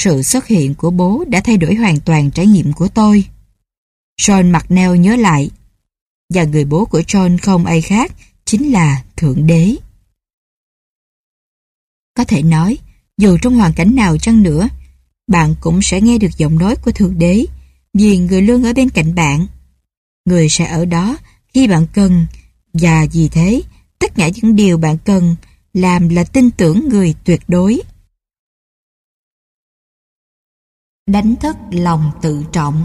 Sự 0.00 0.22
xuất 0.22 0.46
hiện 0.46 0.74
của 0.74 0.90
bố 0.90 1.24
đã 1.28 1.40
thay 1.44 1.56
đổi 1.56 1.74
hoàn 1.74 2.00
toàn 2.00 2.30
trải 2.30 2.46
nghiệm 2.46 2.72
của 2.72 2.88
tôi. 2.88 3.24
John 4.20 4.52
McNeil 4.52 4.98
nhớ 4.98 5.16
lại, 5.16 5.50
và 6.34 6.44
người 6.44 6.64
bố 6.64 6.84
của 6.84 7.00
John 7.00 7.38
không 7.42 7.66
ai 7.66 7.82
khác, 7.82 8.12
chính 8.44 8.72
là 8.72 9.04
Thượng 9.16 9.46
Đế. 9.46 9.76
Có 12.14 12.24
thể 12.24 12.42
nói, 12.42 12.78
dù 13.18 13.38
trong 13.42 13.54
hoàn 13.54 13.72
cảnh 13.72 13.94
nào 13.94 14.18
chăng 14.18 14.42
nữa, 14.42 14.68
bạn 15.26 15.54
cũng 15.60 15.82
sẽ 15.82 16.00
nghe 16.00 16.18
được 16.18 16.36
giọng 16.36 16.58
nói 16.58 16.76
của 16.76 16.92
Thượng 16.92 17.18
Đế, 17.18 17.46
vì 17.94 18.18
người 18.18 18.42
luôn 18.42 18.64
ở 18.64 18.72
bên 18.72 18.90
cạnh 18.90 19.14
bạn. 19.14 19.46
Người 20.24 20.48
sẽ 20.48 20.66
ở 20.66 20.84
đó 20.84 21.16
khi 21.54 21.66
bạn 21.66 21.86
cần, 21.94 22.26
và 22.72 23.06
vì 23.12 23.28
thế, 23.28 23.62
tất 24.02 24.14
cả 24.14 24.30
những 24.34 24.56
điều 24.56 24.78
bạn 24.78 24.96
cần 25.04 25.36
làm 25.74 26.08
là 26.08 26.24
tin 26.24 26.50
tưởng 26.50 26.88
người 26.88 27.14
tuyệt 27.24 27.40
đối. 27.48 27.82
Đánh 31.06 31.36
thức 31.36 31.56
lòng 31.70 32.10
tự 32.22 32.44
trọng 32.52 32.84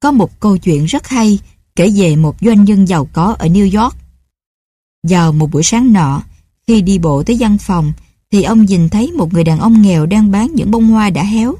Có 0.00 0.12
một 0.12 0.40
câu 0.40 0.58
chuyện 0.58 0.84
rất 0.84 1.08
hay 1.08 1.38
kể 1.76 1.90
về 1.96 2.16
một 2.16 2.36
doanh 2.40 2.64
nhân 2.64 2.88
giàu 2.88 3.08
có 3.12 3.36
ở 3.38 3.46
New 3.46 3.82
York. 3.82 3.96
Vào 5.02 5.32
một 5.32 5.50
buổi 5.52 5.62
sáng 5.62 5.92
nọ, 5.92 6.22
khi 6.66 6.82
đi 6.82 6.98
bộ 6.98 7.22
tới 7.22 7.36
văn 7.40 7.58
phòng, 7.58 7.92
thì 8.30 8.42
ông 8.42 8.64
nhìn 8.64 8.88
thấy 8.88 9.12
một 9.12 9.32
người 9.32 9.44
đàn 9.44 9.58
ông 9.58 9.82
nghèo 9.82 10.06
đang 10.06 10.30
bán 10.30 10.50
những 10.54 10.70
bông 10.70 10.86
hoa 10.86 11.10
đã 11.10 11.24
héo. 11.24 11.54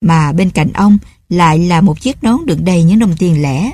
Mà 0.00 0.32
bên 0.32 0.50
cạnh 0.50 0.72
ông 0.72 0.98
lại 1.28 1.58
là 1.58 1.80
một 1.80 2.00
chiếc 2.00 2.24
nón 2.24 2.46
đựng 2.46 2.64
đầy 2.64 2.82
những 2.82 2.98
đồng 2.98 3.16
tiền 3.18 3.42
lẻ. 3.42 3.72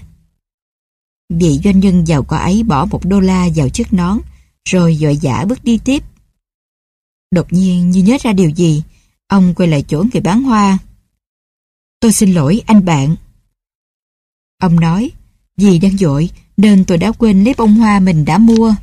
Vị 1.29 1.61
doanh 1.65 1.81
nhân 1.81 2.05
giàu 2.05 2.23
có 2.23 2.37
ấy 2.37 2.63
bỏ 2.63 2.85
một 2.85 3.01
đô 3.05 3.21
la 3.21 3.49
vào 3.55 3.69
chiếc 3.69 3.93
nón, 3.93 4.19
rồi 4.65 4.97
dội 5.01 5.17
dã 5.17 5.45
bước 5.45 5.65
đi 5.65 5.79
tiếp. 5.85 6.03
Đột 7.31 7.53
nhiên 7.53 7.91
như 7.91 8.03
nhớ 8.03 8.17
ra 8.21 8.33
điều 8.33 8.51
gì, 8.51 8.83
ông 9.27 9.55
quay 9.55 9.69
lại 9.69 9.85
chỗ 9.89 10.05
người 10.13 10.23
bán 10.23 10.43
hoa. 10.43 10.79
Tôi 12.01 12.13
xin 12.13 12.33
lỗi 12.33 12.63
anh 12.67 12.85
bạn. 12.85 13.17
Ông 14.59 14.81
nói, 14.81 15.11
vì 15.57 15.79
đang 15.79 15.97
dội 15.99 16.31
nên 16.57 16.85
tôi 16.85 16.99
đã 16.99 17.13
quên 17.13 17.45
lấy 17.45 17.55
bông 17.59 17.75
hoa 17.75 18.01
mình 18.01 18.25
đã 18.25 18.39
mua. 18.39 18.75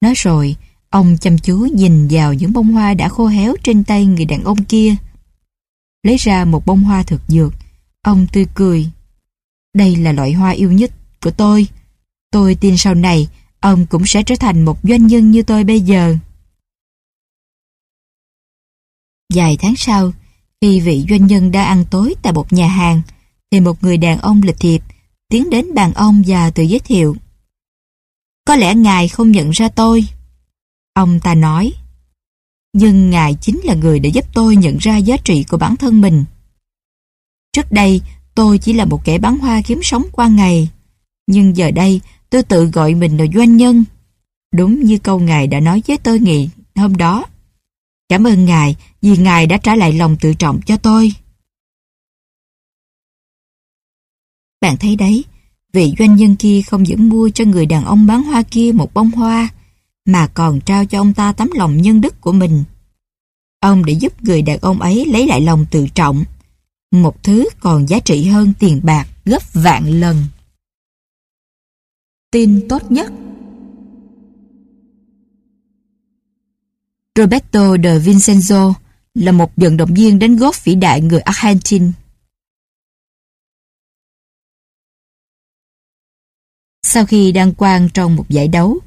Nói 0.00 0.14
rồi, 0.16 0.56
ông 0.90 1.16
chăm 1.20 1.38
chú 1.38 1.58
nhìn 1.74 2.08
vào 2.10 2.34
những 2.34 2.52
bông 2.52 2.72
hoa 2.72 2.94
đã 2.94 3.08
khô 3.08 3.26
héo 3.26 3.54
trên 3.62 3.84
tay 3.84 4.06
người 4.06 4.24
đàn 4.24 4.44
ông 4.44 4.64
kia. 4.64 4.96
Lấy 6.06 6.16
ra 6.16 6.44
một 6.44 6.66
bông 6.66 6.82
hoa 6.82 7.02
thực 7.02 7.20
dược, 7.28 7.52
ông 8.02 8.26
tươi 8.32 8.46
cười. 8.54 8.90
Đây 9.74 9.96
là 9.96 10.12
loại 10.12 10.32
hoa 10.32 10.50
yêu 10.50 10.72
nhất 10.72 10.90
của 11.22 11.30
tôi. 11.30 11.68
Tôi 12.30 12.54
tin 12.54 12.76
sau 12.76 12.94
này, 12.94 13.28
ông 13.60 13.86
cũng 13.86 14.06
sẽ 14.06 14.22
trở 14.22 14.34
thành 14.36 14.64
một 14.64 14.78
doanh 14.82 15.06
nhân 15.06 15.30
như 15.30 15.42
tôi 15.42 15.64
bây 15.64 15.80
giờ. 15.80 16.16
Vài 19.34 19.56
tháng 19.56 19.76
sau, 19.76 20.12
khi 20.60 20.80
vị 20.80 21.04
doanh 21.08 21.26
nhân 21.26 21.52
đã 21.52 21.64
ăn 21.64 21.84
tối 21.90 22.14
tại 22.22 22.32
một 22.32 22.52
nhà 22.52 22.68
hàng, 22.68 23.02
thì 23.50 23.60
một 23.60 23.82
người 23.82 23.96
đàn 23.96 24.18
ông 24.18 24.42
lịch 24.42 24.56
thiệp 24.58 24.82
tiến 25.28 25.50
đến 25.50 25.74
bàn 25.74 25.92
ông 25.92 26.22
và 26.26 26.50
tự 26.50 26.62
giới 26.62 26.80
thiệu. 26.80 27.16
Có 28.44 28.56
lẽ 28.56 28.74
ngài 28.74 29.08
không 29.08 29.32
nhận 29.32 29.50
ra 29.50 29.68
tôi. 29.68 30.04
Ông 30.94 31.20
ta 31.20 31.34
nói, 31.34 31.72
nhưng 32.78 33.10
ngài 33.10 33.34
chính 33.40 33.60
là 33.64 33.74
người 33.74 34.00
đã 34.00 34.08
giúp 34.08 34.24
tôi 34.34 34.56
nhận 34.56 34.76
ra 34.78 34.96
giá 34.96 35.16
trị 35.16 35.44
của 35.44 35.56
bản 35.56 35.76
thân 35.76 36.00
mình. 36.00 36.24
Trước 37.52 37.72
đây, 37.72 38.00
tôi 38.34 38.58
chỉ 38.58 38.72
là 38.72 38.84
một 38.84 39.04
kẻ 39.04 39.18
bán 39.18 39.38
hoa 39.38 39.62
kiếm 39.66 39.80
sống 39.82 40.04
qua 40.12 40.28
ngày. 40.28 40.68
Nhưng 41.26 41.56
giờ 41.56 41.70
đây, 41.70 42.00
tôi 42.30 42.42
tự 42.42 42.66
gọi 42.66 42.94
mình 42.94 43.16
là 43.16 43.24
doanh 43.34 43.56
nhân. 43.56 43.84
Đúng 44.54 44.84
như 44.84 44.98
câu 44.98 45.20
ngài 45.20 45.46
đã 45.46 45.60
nói 45.60 45.82
với 45.86 45.98
tôi 45.98 46.20
ngày 46.20 46.50
hôm 46.74 46.96
đó. 46.96 47.24
Cảm 48.08 48.26
ơn 48.26 48.44
ngài 48.44 48.76
vì 49.02 49.16
ngài 49.16 49.46
đã 49.46 49.56
trả 49.56 49.76
lại 49.76 49.92
lòng 49.92 50.16
tự 50.20 50.34
trọng 50.34 50.60
cho 50.66 50.76
tôi. 50.76 51.12
Bạn 54.60 54.76
thấy 54.76 54.96
đấy, 54.96 55.24
vị 55.72 55.94
doanh 55.98 56.16
nhân 56.16 56.36
kia 56.36 56.62
không 56.62 56.82
những 56.82 57.08
mua 57.08 57.30
cho 57.30 57.44
người 57.44 57.66
đàn 57.66 57.84
ông 57.84 58.06
bán 58.06 58.22
hoa 58.22 58.42
kia 58.42 58.72
một 58.74 58.94
bông 58.94 59.10
hoa, 59.10 59.48
mà 60.06 60.26
còn 60.34 60.60
trao 60.60 60.84
cho 60.86 61.00
ông 61.00 61.14
ta 61.14 61.32
tấm 61.32 61.50
lòng 61.54 61.82
nhân 61.82 62.00
đức 62.00 62.20
của 62.20 62.32
mình. 62.32 62.64
Ông 63.60 63.84
để 63.84 63.92
giúp 63.92 64.22
người 64.22 64.42
đàn 64.42 64.58
ông 64.58 64.80
ấy 64.80 65.04
lấy 65.06 65.26
lại 65.26 65.40
lòng 65.40 65.66
tự 65.70 65.86
trọng, 65.94 66.24
một 66.90 67.22
thứ 67.22 67.48
còn 67.60 67.88
giá 67.88 68.00
trị 68.00 68.24
hơn 68.24 68.52
tiền 68.58 68.80
bạc 68.84 69.08
gấp 69.24 69.42
vạn 69.52 70.00
lần. 70.00 70.24
Tin 72.30 72.68
tốt 72.68 72.90
nhất 72.90 73.12
Roberto 77.16 77.76
de 77.82 77.98
Vincenzo 77.98 78.72
là 79.14 79.32
một 79.32 79.52
vận 79.56 79.76
động 79.76 79.94
viên 79.94 80.18
đánh 80.18 80.36
golf 80.36 80.60
vĩ 80.64 80.74
đại 80.74 81.00
người 81.00 81.20
Argentina. 81.20 81.92
Sau 86.82 87.06
khi 87.06 87.32
đăng 87.32 87.54
quang 87.54 87.88
trong 87.94 88.16
một 88.16 88.28
giải 88.28 88.48
đấu, 88.48 88.78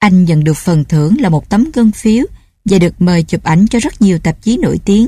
anh 0.00 0.24
nhận 0.24 0.44
được 0.44 0.56
phần 0.56 0.84
thưởng 0.84 1.16
là 1.20 1.28
một 1.28 1.48
tấm 1.48 1.70
ngân 1.74 1.92
phiếu 1.92 2.26
và 2.64 2.78
được 2.78 3.02
mời 3.02 3.22
chụp 3.22 3.42
ảnh 3.42 3.66
cho 3.70 3.78
rất 3.78 4.02
nhiều 4.02 4.18
tạp 4.18 4.42
chí 4.42 4.56
nổi 4.56 4.80
tiếng. 4.84 5.06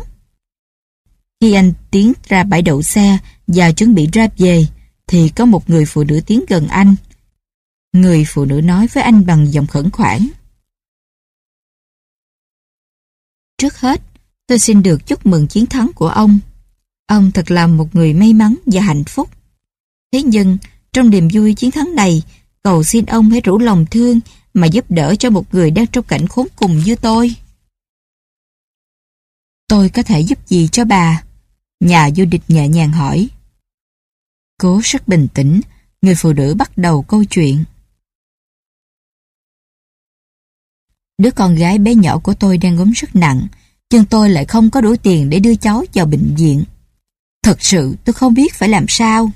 Khi 1.40 1.52
anh 1.52 1.73
tiến 1.90 2.12
ra 2.28 2.44
bãi 2.44 2.62
đậu 2.62 2.82
xe 2.82 3.19
và 3.47 3.73
chuẩn 3.73 3.94
bị 3.94 4.09
ra 4.12 4.28
về, 4.39 4.66
thì 5.06 5.28
có 5.28 5.44
một 5.44 5.70
người 5.70 5.85
phụ 5.86 6.05
nữ 6.05 6.20
tiến 6.27 6.44
gần 6.48 6.69
anh. 6.69 6.94
Người 7.93 8.24
phụ 8.28 8.44
nữ 8.44 8.60
nói 8.60 8.86
với 8.86 9.02
anh 9.02 9.27
bằng 9.27 9.52
giọng 9.52 9.66
khẩn 9.66 9.90
khoản. 9.90 10.28
Trước 13.59 13.77
hết, 13.81 14.01
tôi 14.47 14.59
xin 14.59 14.82
được 14.82 15.06
chúc 15.06 15.27
mừng 15.27 15.47
chiến 15.47 15.66
thắng 15.66 15.90
của 15.94 16.09
ông. 16.09 16.39
Ông 17.06 17.31
thật 17.32 17.51
là 17.51 17.66
một 17.66 17.94
người 17.94 18.14
may 18.14 18.32
mắn 18.32 18.55
và 18.66 18.81
hạnh 18.81 19.05
phúc. 19.05 19.31
Thế 20.12 20.23
nhưng, 20.23 20.59
trong 20.93 21.10
niềm 21.10 21.28
vui 21.32 21.55
chiến 21.55 21.70
thắng 21.70 21.94
này, 21.94 22.23
cầu 22.62 22.85
xin 22.85 23.06
ông 23.06 23.31
hãy 23.31 23.40
rủ 23.40 23.59
lòng 23.59 23.86
thương 23.90 24.20
mà 24.54 24.66
giúp 24.66 24.84
đỡ 24.88 25.14
cho 25.18 25.30
một 25.30 25.54
người 25.54 25.70
đang 25.70 25.86
trong 25.86 26.04
cảnh 26.04 26.28
khốn 26.28 26.46
cùng 26.56 26.78
như 26.78 26.96
tôi. 26.96 27.36
Tôi 29.68 29.88
có 29.88 30.02
thể 30.02 30.20
giúp 30.20 30.48
gì 30.48 30.68
cho 30.72 30.84
bà? 30.84 31.22
Nhà 31.80 32.10
du 32.16 32.24
địch 32.24 32.42
nhẹ 32.48 32.68
nhàng 32.68 32.92
hỏi. 32.92 33.28
Cố 34.58 34.80
rất 34.84 35.08
bình 35.08 35.28
tĩnh, 35.34 35.60
người 36.02 36.14
phụ 36.18 36.32
nữ 36.32 36.54
bắt 36.54 36.78
đầu 36.78 37.02
câu 37.02 37.24
chuyện. 37.24 37.64
Đứa 41.18 41.30
con 41.30 41.54
gái 41.54 41.78
bé 41.78 41.94
nhỏ 41.94 42.18
của 42.18 42.34
tôi 42.34 42.58
đang 42.58 42.78
ốm 42.78 42.90
rất 42.90 43.16
nặng, 43.16 43.46
nhưng 43.90 44.04
tôi 44.04 44.30
lại 44.30 44.44
không 44.44 44.70
có 44.70 44.80
đủ 44.80 44.96
tiền 44.96 45.30
để 45.30 45.38
đưa 45.38 45.54
cháu 45.54 45.84
vào 45.94 46.06
bệnh 46.06 46.34
viện. 46.34 46.64
Thật 47.42 47.62
sự 47.62 47.96
tôi 48.04 48.12
không 48.12 48.34
biết 48.34 48.54
phải 48.54 48.68
làm 48.68 48.84
sao. 48.88 49.30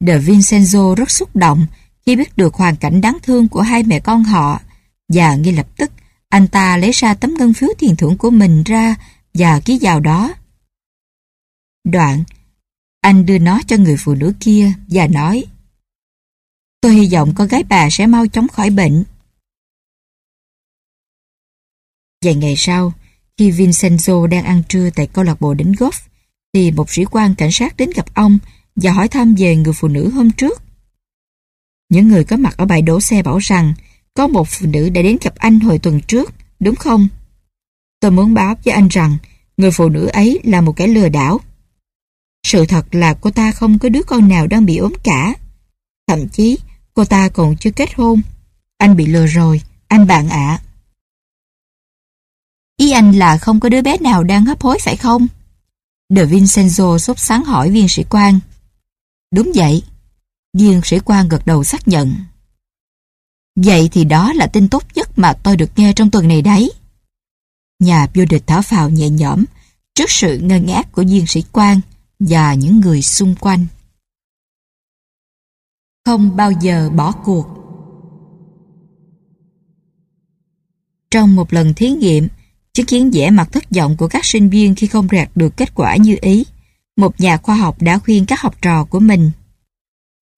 De 0.00 0.18
Vincenzo 0.18 0.94
rất 0.94 1.10
xúc 1.10 1.36
động 1.36 1.66
khi 2.06 2.16
biết 2.16 2.36
được 2.36 2.54
hoàn 2.54 2.76
cảnh 2.76 3.00
đáng 3.00 3.18
thương 3.22 3.48
của 3.48 3.60
hai 3.60 3.82
mẹ 3.82 4.00
con 4.00 4.24
họ 4.24 4.60
và 5.08 5.36
ngay 5.36 5.52
lập 5.52 5.66
tức 5.76 5.90
anh 6.28 6.48
ta 6.48 6.76
lấy 6.76 6.90
ra 6.90 7.14
tấm 7.14 7.34
ngân 7.34 7.54
phiếu 7.54 7.68
tiền 7.78 7.96
thưởng 7.96 8.18
của 8.18 8.30
mình 8.30 8.62
ra 8.62 8.96
và 9.34 9.60
ký 9.60 9.78
vào 9.82 10.00
đó. 10.00 10.34
Đoạn, 11.84 12.24
anh 13.00 13.26
đưa 13.26 13.38
nó 13.38 13.60
cho 13.66 13.76
người 13.76 13.96
phụ 13.98 14.14
nữ 14.14 14.34
kia 14.40 14.72
và 14.88 15.06
nói 15.06 15.44
Tôi 16.80 16.94
hy 16.94 17.08
vọng 17.12 17.32
con 17.36 17.48
gái 17.48 17.62
bà 17.68 17.90
sẽ 17.90 18.06
mau 18.06 18.26
chóng 18.26 18.48
khỏi 18.48 18.70
bệnh. 18.70 19.04
Vài 22.24 22.34
ngày 22.34 22.54
sau, 22.56 22.92
khi 23.36 23.50
Vincenzo 23.50 24.26
đang 24.26 24.44
ăn 24.44 24.62
trưa 24.68 24.90
tại 24.90 25.06
câu 25.06 25.24
lạc 25.24 25.40
bộ 25.40 25.54
đánh 25.54 25.72
golf, 25.72 26.00
thì 26.52 26.70
một 26.70 26.90
sĩ 26.90 27.04
quan 27.04 27.34
cảnh 27.34 27.52
sát 27.52 27.76
đến 27.76 27.90
gặp 27.94 28.14
ông 28.14 28.38
và 28.76 28.92
hỏi 28.92 29.08
thăm 29.08 29.34
về 29.38 29.56
người 29.56 29.72
phụ 29.72 29.88
nữ 29.88 30.10
hôm 30.10 30.30
trước. 30.30 30.62
Những 31.88 32.08
người 32.08 32.24
có 32.24 32.36
mặt 32.36 32.56
ở 32.56 32.66
bãi 32.66 32.82
đổ 32.82 33.00
xe 33.00 33.22
bảo 33.22 33.38
rằng 33.38 33.74
có 34.14 34.26
một 34.26 34.48
phụ 34.48 34.66
nữ 34.66 34.88
đã 34.88 35.02
đến 35.02 35.16
gặp 35.22 35.34
anh 35.36 35.60
hồi 35.60 35.78
tuần 35.78 36.00
trước, 36.00 36.34
đúng 36.60 36.74
không? 36.74 37.08
Tôi 38.00 38.10
muốn 38.10 38.34
báo 38.34 38.54
với 38.64 38.74
anh 38.74 38.88
rằng 38.88 39.16
người 39.56 39.70
phụ 39.70 39.88
nữ 39.88 40.06
ấy 40.06 40.40
là 40.44 40.60
một 40.60 40.72
kẻ 40.76 40.86
lừa 40.86 41.08
đảo. 41.08 41.40
Sự 42.46 42.66
thật 42.66 42.94
là 42.94 43.14
cô 43.14 43.30
ta 43.30 43.52
không 43.52 43.78
có 43.78 43.88
đứa 43.88 44.02
con 44.02 44.28
nào 44.28 44.46
đang 44.46 44.66
bị 44.66 44.76
ốm 44.76 44.92
cả. 45.04 45.34
Thậm 46.06 46.28
chí 46.28 46.58
cô 46.94 47.04
ta 47.04 47.28
còn 47.28 47.56
chưa 47.56 47.70
kết 47.70 47.94
hôn. 47.94 48.22
Anh 48.78 48.96
bị 48.96 49.06
lừa 49.06 49.26
rồi, 49.26 49.60
anh 49.88 50.06
bạn 50.06 50.28
ạ. 50.28 50.60
Ý 52.76 52.90
anh 52.90 53.12
là 53.12 53.38
không 53.38 53.60
có 53.60 53.68
đứa 53.68 53.82
bé 53.82 53.96
nào 53.98 54.24
đang 54.24 54.44
hấp 54.44 54.62
hối 54.62 54.78
phải 54.78 54.96
không? 54.96 55.26
De 56.08 56.24
Vincenzo 56.24 56.98
sốt 56.98 57.18
sáng 57.18 57.44
hỏi 57.44 57.70
viên 57.70 57.88
sĩ 57.88 58.04
quan. 58.10 58.40
Đúng 59.30 59.52
vậy. 59.54 59.82
Viên 60.58 60.80
sĩ 60.84 60.98
quan 61.04 61.28
gật 61.28 61.46
đầu 61.46 61.64
xác 61.64 61.88
nhận. 61.88 62.14
Vậy 63.56 63.88
thì 63.92 64.04
đó 64.04 64.32
là 64.32 64.46
tin 64.46 64.68
tốt 64.68 64.82
nhất 64.94 65.10
mà 65.16 65.32
tôi 65.32 65.56
được 65.56 65.70
nghe 65.76 65.92
trong 65.92 66.10
tuần 66.10 66.28
này 66.28 66.42
đấy. 66.42 66.72
Nhà 67.78 68.06
vô 68.14 68.24
địch 68.30 68.42
thở 68.46 68.62
phào 68.62 68.90
nhẹ 68.90 69.10
nhõm 69.10 69.44
trước 69.94 70.10
sự 70.10 70.38
ngơ 70.38 70.58
ngác 70.58 70.92
của 70.92 71.04
viên 71.08 71.26
sĩ 71.26 71.44
quan 71.52 71.80
và 72.18 72.54
những 72.54 72.80
người 72.80 73.02
xung 73.02 73.34
quanh. 73.40 73.66
Không 76.04 76.36
bao 76.36 76.52
giờ 76.52 76.90
bỏ 76.90 77.12
cuộc. 77.12 77.46
Trong 81.10 81.36
một 81.36 81.52
lần 81.52 81.74
thí 81.74 81.90
nghiệm, 81.90 82.28
chứng 82.72 82.86
kiến 82.86 83.10
vẻ 83.10 83.30
mặt 83.30 83.48
thất 83.52 83.64
vọng 83.70 83.96
của 83.96 84.08
các 84.08 84.24
sinh 84.24 84.50
viên 84.50 84.74
khi 84.74 84.86
không 84.86 85.08
đạt 85.12 85.30
được 85.34 85.56
kết 85.56 85.74
quả 85.74 85.96
như 85.96 86.16
ý, 86.20 86.44
một 86.96 87.20
nhà 87.20 87.36
khoa 87.36 87.56
học 87.56 87.82
đã 87.82 87.98
khuyên 87.98 88.26
các 88.26 88.40
học 88.40 88.62
trò 88.62 88.84
của 88.84 89.00
mình. 89.00 89.30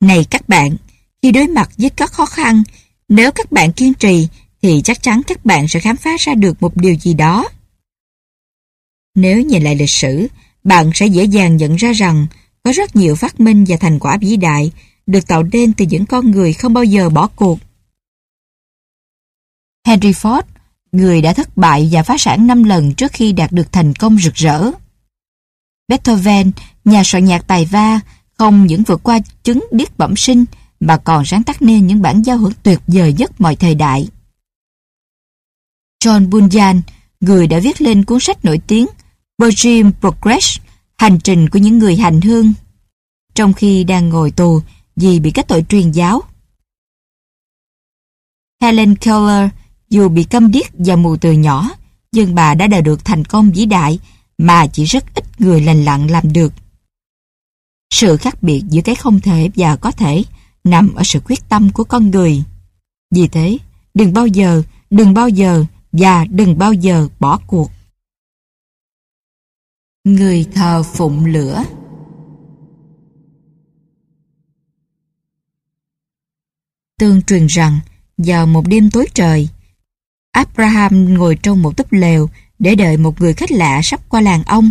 Này 0.00 0.24
các 0.30 0.48
bạn, 0.48 0.76
khi 1.22 1.32
đối 1.32 1.48
mặt 1.48 1.70
với 1.76 1.90
các 1.90 2.12
khó 2.12 2.26
khăn, 2.26 2.62
nếu 3.08 3.32
các 3.32 3.52
bạn 3.52 3.72
kiên 3.72 3.94
trì 3.94 4.28
thì 4.62 4.80
chắc 4.84 5.02
chắn 5.02 5.22
các 5.26 5.44
bạn 5.44 5.68
sẽ 5.68 5.80
khám 5.80 5.96
phá 5.96 6.10
ra 6.18 6.34
được 6.34 6.62
một 6.62 6.76
điều 6.76 6.94
gì 6.94 7.14
đó. 7.14 7.48
Nếu 9.14 9.40
nhìn 9.40 9.62
lại 9.62 9.74
lịch 9.74 9.90
sử, 9.90 10.28
bạn 10.64 10.90
sẽ 10.94 11.06
dễ 11.06 11.24
dàng 11.24 11.56
nhận 11.56 11.76
ra 11.76 11.92
rằng 11.92 12.26
có 12.62 12.72
rất 12.72 12.96
nhiều 12.96 13.14
phát 13.14 13.40
minh 13.40 13.64
và 13.68 13.76
thành 13.76 13.98
quả 13.98 14.18
vĩ 14.20 14.36
đại 14.36 14.72
được 15.06 15.26
tạo 15.26 15.42
nên 15.42 15.72
từ 15.72 15.84
những 15.84 16.06
con 16.06 16.30
người 16.30 16.52
không 16.52 16.74
bao 16.74 16.84
giờ 16.84 17.10
bỏ 17.10 17.26
cuộc. 17.26 17.58
Henry 19.86 20.12
Ford, 20.12 20.42
người 20.92 21.22
đã 21.22 21.32
thất 21.32 21.56
bại 21.56 21.88
và 21.92 22.02
phá 22.02 22.18
sản 22.18 22.46
5 22.46 22.64
lần 22.64 22.94
trước 22.94 23.12
khi 23.12 23.32
đạt 23.32 23.52
được 23.52 23.72
thành 23.72 23.94
công 23.94 24.18
rực 24.18 24.34
rỡ. 24.34 24.70
Beethoven, 25.88 26.52
nhà 26.84 27.02
soạn 27.04 27.24
nhạc 27.24 27.46
tài 27.46 27.64
va, 27.64 28.00
không 28.38 28.66
những 28.66 28.82
vượt 28.82 29.02
qua 29.02 29.18
chứng 29.42 29.66
điếc 29.72 29.98
bẩm 29.98 30.16
sinh 30.16 30.44
mà 30.80 30.96
còn 30.96 31.24
sáng 31.24 31.42
tác 31.42 31.62
nên 31.62 31.86
những 31.86 32.02
bản 32.02 32.22
giao 32.22 32.38
hưởng 32.38 32.52
tuyệt 32.62 32.80
vời 32.86 33.12
nhất 33.12 33.40
mọi 33.40 33.56
thời 33.56 33.74
đại. 33.74 34.08
John 36.04 36.30
Bunyan, 36.30 36.82
người 37.20 37.46
đã 37.46 37.58
viết 37.58 37.80
lên 37.80 38.04
cuốn 38.04 38.20
sách 38.20 38.44
nổi 38.44 38.60
tiếng 38.66 38.86
Virgin 39.38 39.90
Progress, 40.00 40.60
hành 40.98 41.18
trình 41.24 41.48
của 41.48 41.58
những 41.58 41.78
người 41.78 41.96
hành 41.96 42.20
hương, 42.20 42.52
trong 43.34 43.52
khi 43.52 43.84
đang 43.84 44.08
ngồi 44.08 44.30
tù 44.30 44.60
vì 44.96 45.20
bị 45.20 45.30
các 45.30 45.48
tội 45.48 45.64
truyền 45.68 45.90
giáo. 45.90 46.22
Helen 48.62 48.96
Keller, 48.96 49.50
dù 49.90 50.08
bị 50.08 50.24
câm 50.24 50.50
điếc 50.50 50.66
và 50.72 50.96
mù 50.96 51.16
từ 51.16 51.32
nhỏ, 51.32 51.70
nhưng 52.12 52.34
bà 52.34 52.54
đã 52.54 52.66
đạt 52.66 52.84
được 52.84 53.04
thành 53.04 53.24
công 53.24 53.50
vĩ 53.50 53.66
đại 53.66 53.98
mà 54.38 54.66
chỉ 54.66 54.84
rất 54.84 55.14
ít 55.14 55.40
người 55.40 55.60
lành 55.60 55.84
lặn 55.84 56.06
làm 56.06 56.32
được. 56.32 56.52
Sự 57.90 58.16
khác 58.16 58.42
biệt 58.42 58.62
giữa 58.68 58.82
cái 58.84 58.94
không 58.94 59.20
thể 59.20 59.50
và 59.56 59.76
có 59.76 59.90
thể 59.90 60.24
nằm 60.64 60.94
ở 60.94 61.02
sự 61.04 61.20
quyết 61.24 61.48
tâm 61.48 61.70
của 61.72 61.84
con 61.84 62.10
người. 62.10 62.44
Vì 63.10 63.28
thế, 63.28 63.58
đừng 63.94 64.12
bao 64.12 64.26
giờ, 64.26 64.62
đừng 64.90 65.14
bao 65.14 65.28
giờ 65.28 65.64
và 65.92 66.24
đừng 66.24 66.58
bao 66.58 66.72
giờ 66.72 67.08
bỏ 67.20 67.40
cuộc. 67.46 67.70
Người 70.04 70.46
thờ 70.54 70.82
phụng 70.82 71.24
lửa 71.26 71.64
Tương 76.98 77.22
truyền 77.22 77.46
rằng, 77.46 77.80
vào 78.18 78.46
một 78.46 78.68
đêm 78.68 78.90
tối 78.90 79.06
trời, 79.14 79.48
Abraham 80.32 81.14
ngồi 81.14 81.38
trong 81.42 81.62
một 81.62 81.76
túp 81.76 81.92
lều 81.92 82.28
để 82.58 82.74
đợi 82.74 82.96
một 82.96 83.20
người 83.20 83.32
khách 83.34 83.52
lạ 83.52 83.80
sắp 83.82 84.00
qua 84.08 84.20
làng 84.20 84.42
ông. 84.44 84.70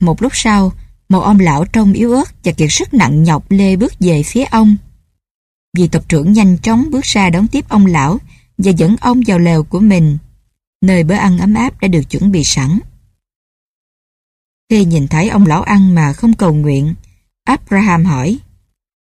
Một 0.00 0.22
lúc 0.22 0.32
sau, 0.34 0.72
một 1.08 1.20
ông 1.20 1.40
lão 1.40 1.64
trông 1.64 1.92
yếu 1.92 2.12
ớt 2.12 2.44
và 2.44 2.52
kiệt 2.52 2.68
sức 2.70 2.94
nặng 2.94 3.22
nhọc 3.22 3.50
lê 3.50 3.76
bước 3.76 3.92
về 4.00 4.22
phía 4.22 4.44
ông. 4.44 4.76
Vì 5.78 5.88
tộc 5.88 6.08
trưởng 6.08 6.32
nhanh 6.32 6.58
chóng 6.58 6.90
bước 6.90 7.04
ra 7.04 7.30
đón 7.30 7.48
tiếp 7.48 7.68
ông 7.68 7.86
lão 7.86 8.18
và 8.58 8.70
dẫn 8.70 8.96
ông 9.00 9.22
vào 9.26 9.38
lều 9.38 9.64
của 9.64 9.80
mình, 9.80 10.18
nơi 10.80 11.04
bữa 11.04 11.14
ăn 11.14 11.38
ấm 11.38 11.54
áp 11.54 11.80
đã 11.80 11.88
được 11.88 12.10
chuẩn 12.10 12.32
bị 12.32 12.44
sẵn. 12.44 12.78
Khi 14.70 14.84
nhìn 14.84 15.08
thấy 15.08 15.28
ông 15.28 15.46
lão 15.46 15.62
ăn 15.62 15.94
mà 15.94 16.12
không 16.12 16.32
cầu 16.32 16.54
nguyện, 16.54 16.94
Abraham 17.44 18.04
hỏi, 18.04 18.38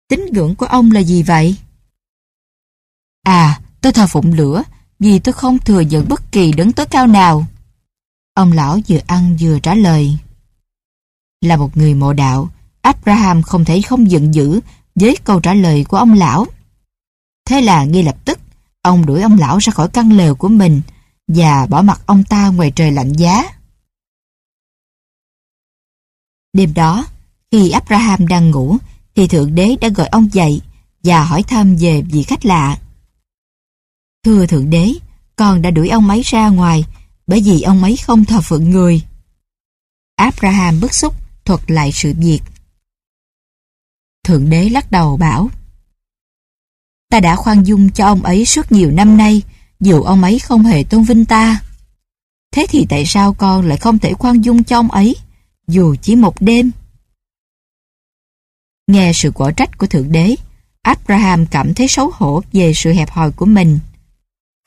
Tín 0.08 0.26
ngưỡng 0.32 0.54
của 0.54 0.66
ông 0.66 0.90
là 0.90 1.00
gì 1.00 1.22
vậy? 1.22 1.56
À, 3.22 3.60
tôi 3.80 3.92
thờ 3.92 4.06
phụng 4.06 4.32
lửa, 4.32 4.62
vì 4.98 5.18
tôi 5.18 5.32
không 5.32 5.58
thừa 5.58 5.80
nhận 5.80 6.08
bất 6.08 6.32
kỳ 6.32 6.52
đấng 6.52 6.72
tối 6.72 6.86
cao 6.86 7.06
nào. 7.06 7.46
Ông 8.34 8.52
lão 8.52 8.78
vừa 8.88 8.98
ăn 9.06 9.36
vừa 9.40 9.58
trả 9.58 9.74
lời. 9.74 10.18
Là 11.40 11.56
một 11.56 11.76
người 11.76 11.94
mộ 11.94 12.12
đạo, 12.12 12.48
Abraham 12.82 13.42
không 13.42 13.64
thể 13.64 13.82
không 13.82 14.10
giận 14.10 14.34
dữ 14.34 14.60
với 14.94 15.16
câu 15.24 15.40
trả 15.40 15.54
lời 15.54 15.84
của 15.88 15.96
ông 15.96 16.14
lão. 16.14 16.46
Thế 17.46 17.60
là 17.60 17.84
ngay 17.84 18.02
lập 18.02 18.16
tức, 18.24 18.38
ông 18.82 19.06
đuổi 19.06 19.22
ông 19.22 19.38
lão 19.38 19.58
ra 19.58 19.72
khỏi 19.72 19.88
căn 19.88 20.12
lều 20.12 20.34
của 20.34 20.48
mình 20.48 20.80
và 21.28 21.66
bỏ 21.66 21.82
mặt 21.82 22.00
ông 22.06 22.24
ta 22.24 22.48
ngoài 22.48 22.72
trời 22.76 22.90
lạnh 22.90 23.12
giá. 23.12 23.42
Đêm 26.52 26.74
đó, 26.74 27.06
khi 27.50 27.70
Abraham 27.70 28.26
đang 28.26 28.50
ngủ, 28.50 28.76
thì 29.14 29.28
Thượng 29.28 29.54
Đế 29.54 29.76
đã 29.80 29.88
gọi 29.88 30.06
ông 30.06 30.28
dậy 30.32 30.60
và 31.04 31.24
hỏi 31.24 31.42
thăm 31.42 31.76
về 31.76 32.02
vị 32.02 32.22
khách 32.22 32.44
lạ. 32.44 32.78
Thưa 34.24 34.46
Thượng 34.46 34.70
Đế, 34.70 34.92
con 35.36 35.62
đã 35.62 35.70
đuổi 35.70 35.88
ông 35.88 36.08
ấy 36.08 36.22
ra 36.24 36.48
ngoài 36.48 36.84
bởi 37.26 37.42
vì 37.44 37.62
ông 37.62 37.82
ấy 37.82 37.96
không 37.96 38.24
thờ 38.24 38.40
phượng 38.40 38.70
người. 38.70 39.02
Abraham 40.16 40.80
bức 40.80 40.94
xúc 40.94 41.19
thuật 41.50 41.70
lại 41.70 41.90
sự 41.92 42.12
việc. 42.18 42.40
Thượng 44.24 44.50
đế 44.50 44.68
lắc 44.68 44.90
đầu 44.90 45.16
bảo 45.16 45.50
Ta 47.10 47.20
đã 47.20 47.36
khoan 47.36 47.62
dung 47.62 47.90
cho 47.90 48.06
ông 48.06 48.22
ấy 48.22 48.44
suốt 48.44 48.72
nhiều 48.72 48.90
năm 48.90 49.16
nay 49.16 49.42
dù 49.80 50.02
ông 50.02 50.22
ấy 50.22 50.38
không 50.38 50.62
hề 50.62 50.84
tôn 50.84 51.02
vinh 51.02 51.24
ta. 51.24 51.60
Thế 52.52 52.66
thì 52.68 52.86
tại 52.88 53.06
sao 53.06 53.34
con 53.34 53.66
lại 53.66 53.78
không 53.78 53.98
thể 53.98 54.14
khoan 54.14 54.40
dung 54.40 54.64
cho 54.64 54.78
ông 54.78 54.90
ấy 54.90 55.16
dù 55.68 55.96
chỉ 56.02 56.16
một 56.16 56.34
đêm? 56.40 56.70
Nghe 58.86 59.12
sự 59.14 59.30
quả 59.30 59.50
trách 59.50 59.78
của 59.78 59.86
Thượng 59.86 60.12
Đế, 60.12 60.34
Abraham 60.82 61.46
cảm 61.46 61.74
thấy 61.74 61.88
xấu 61.88 62.10
hổ 62.14 62.42
về 62.52 62.72
sự 62.74 62.92
hẹp 62.92 63.10
hòi 63.10 63.32
của 63.32 63.46
mình. 63.46 63.78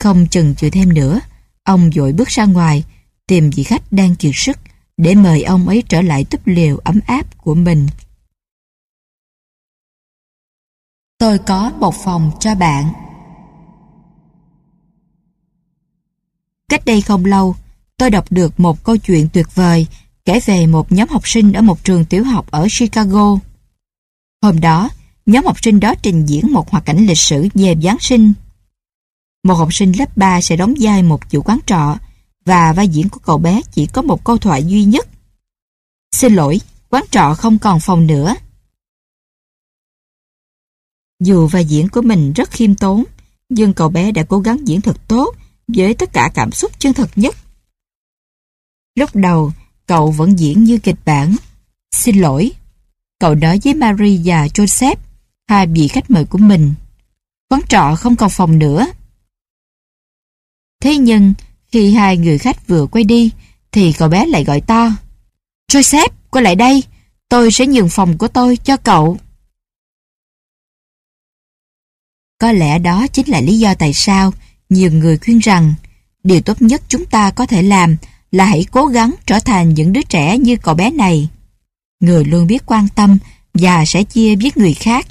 Không 0.00 0.26
chừng 0.26 0.54
chịu 0.54 0.70
thêm 0.70 0.94
nữa, 0.94 1.20
ông 1.62 1.90
dội 1.94 2.12
bước 2.12 2.28
ra 2.28 2.44
ngoài, 2.44 2.84
tìm 3.26 3.50
vị 3.50 3.62
khách 3.62 3.92
đang 3.92 4.16
kiệt 4.16 4.32
sức 4.34 4.58
để 4.96 5.14
mời 5.14 5.42
ông 5.42 5.68
ấy 5.68 5.82
trở 5.88 6.02
lại 6.02 6.24
túp 6.24 6.46
liều 6.46 6.76
ấm 6.76 7.00
áp 7.06 7.38
của 7.38 7.54
mình. 7.54 7.86
Tôi 11.18 11.38
có 11.38 11.72
một 11.80 11.94
phòng 11.94 12.30
cho 12.40 12.54
bạn. 12.54 12.92
Cách 16.68 16.84
đây 16.84 17.00
không 17.00 17.24
lâu, 17.24 17.56
tôi 17.96 18.10
đọc 18.10 18.24
được 18.30 18.60
một 18.60 18.84
câu 18.84 18.96
chuyện 18.96 19.28
tuyệt 19.32 19.46
vời 19.54 19.86
kể 20.24 20.40
về 20.46 20.66
một 20.66 20.92
nhóm 20.92 21.08
học 21.08 21.28
sinh 21.28 21.52
ở 21.52 21.62
một 21.62 21.84
trường 21.84 22.04
tiểu 22.04 22.24
học 22.24 22.50
ở 22.50 22.66
Chicago. 22.78 23.38
Hôm 24.42 24.60
đó, 24.60 24.90
nhóm 25.26 25.44
học 25.44 25.56
sinh 25.62 25.80
đó 25.80 25.94
trình 26.02 26.26
diễn 26.26 26.52
một 26.52 26.70
hoạt 26.70 26.84
cảnh 26.84 27.06
lịch 27.06 27.18
sử 27.18 27.48
về 27.54 27.74
Giáng 27.82 27.98
sinh. 28.00 28.32
Một 29.44 29.54
học 29.54 29.74
sinh 29.74 29.92
lớp 29.98 30.16
3 30.16 30.40
sẽ 30.40 30.56
đóng 30.56 30.74
vai 30.80 31.02
một 31.02 31.30
chủ 31.30 31.42
quán 31.42 31.58
trọ 31.66 31.96
và 32.44 32.72
vai 32.72 32.88
diễn 32.88 33.08
của 33.08 33.20
cậu 33.20 33.38
bé 33.38 33.60
chỉ 33.72 33.86
có 33.86 34.02
một 34.02 34.24
câu 34.24 34.38
thoại 34.38 34.64
duy 34.64 34.84
nhất. 34.84 35.08
Xin 36.12 36.34
lỗi, 36.34 36.60
quán 36.90 37.04
trọ 37.10 37.34
không 37.34 37.58
còn 37.58 37.80
phòng 37.80 38.06
nữa. 38.06 38.34
Dù 41.20 41.46
vai 41.46 41.64
diễn 41.64 41.88
của 41.88 42.02
mình 42.02 42.32
rất 42.32 42.50
khiêm 42.50 42.74
tốn, 42.74 43.04
nhưng 43.48 43.74
cậu 43.74 43.88
bé 43.88 44.12
đã 44.12 44.22
cố 44.28 44.38
gắng 44.38 44.68
diễn 44.68 44.80
thật 44.80 44.96
tốt 45.08 45.34
với 45.68 45.94
tất 45.94 46.12
cả 46.12 46.30
cảm 46.34 46.52
xúc 46.52 46.72
chân 46.78 46.94
thật 46.94 47.10
nhất. 47.16 47.36
Lúc 48.94 49.10
đầu, 49.14 49.52
cậu 49.86 50.10
vẫn 50.10 50.38
diễn 50.38 50.64
như 50.64 50.78
kịch 50.78 50.98
bản. 51.04 51.36
Xin 51.92 52.16
lỗi. 52.16 52.52
Cậu 53.18 53.34
nói 53.34 53.60
với 53.64 53.74
Marie 53.74 54.20
và 54.24 54.46
Joseph, 54.46 54.96
hai 55.48 55.66
vị 55.66 55.88
khách 55.88 56.10
mời 56.10 56.24
của 56.24 56.38
mình. 56.38 56.74
Quán 57.48 57.60
trọ 57.68 57.94
không 57.98 58.16
còn 58.16 58.30
phòng 58.30 58.58
nữa. 58.58 58.86
Thế 60.80 60.96
nhưng, 60.96 61.34
khi 61.74 61.94
hai 61.94 62.16
người 62.16 62.38
khách 62.38 62.68
vừa 62.68 62.86
quay 62.86 63.04
đi, 63.04 63.30
thì 63.72 63.92
cậu 63.92 64.08
bé 64.08 64.26
lại 64.26 64.44
gọi 64.44 64.60
to. 64.60 64.90
Joseph, 65.72 66.08
quay 66.30 66.44
lại 66.44 66.54
đây, 66.54 66.82
tôi 67.28 67.52
sẽ 67.52 67.66
nhường 67.66 67.88
phòng 67.88 68.18
của 68.18 68.28
tôi 68.28 68.56
cho 68.56 68.76
cậu. 68.76 69.16
Có 72.38 72.52
lẽ 72.52 72.78
đó 72.78 73.06
chính 73.06 73.28
là 73.28 73.40
lý 73.40 73.58
do 73.58 73.74
tại 73.74 73.92
sao 73.92 74.32
nhiều 74.68 74.92
người 74.92 75.18
khuyên 75.18 75.38
rằng 75.38 75.74
điều 76.24 76.40
tốt 76.40 76.62
nhất 76.62 76.82
chúng 76.88 77.06
ta 77.06 77.30
có 77.30 77.46
thể 77.46 77.62
làm 77.62 77.96
là 78.32 78.44
hãy 78.44 78.66
cố 78.70 78.86
gắng 78.86 79.14
trở 79.26 79.40
thành 79.40 79.74
những 79.74 79.92
đứa 79.92 80.02
trẻ 80.02 80.38
như 80.38 80.56
cậu 80.56 80.74
bé 80.74 80.90
này. 80.90 81.28
Người 82.00 82.24
luôn 82.24 82.46
biết 82.46 82.62
quan 82.66 82.88
tâm 82.94 83.18
và 83.54 83.84
sẽ 83.84 84.04
chia 84.04 84.36
với 84.36 84.52
người 84.54 84.74
khác. 84.74 85.06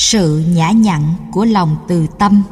Sự 0.00 0.44
nhã 0.48 0.70
nhặn 0.70 1.14
của 1.32 1.44
lòng 1.44 1.76
từ 1.88 2.06
tâm 2.18 2.42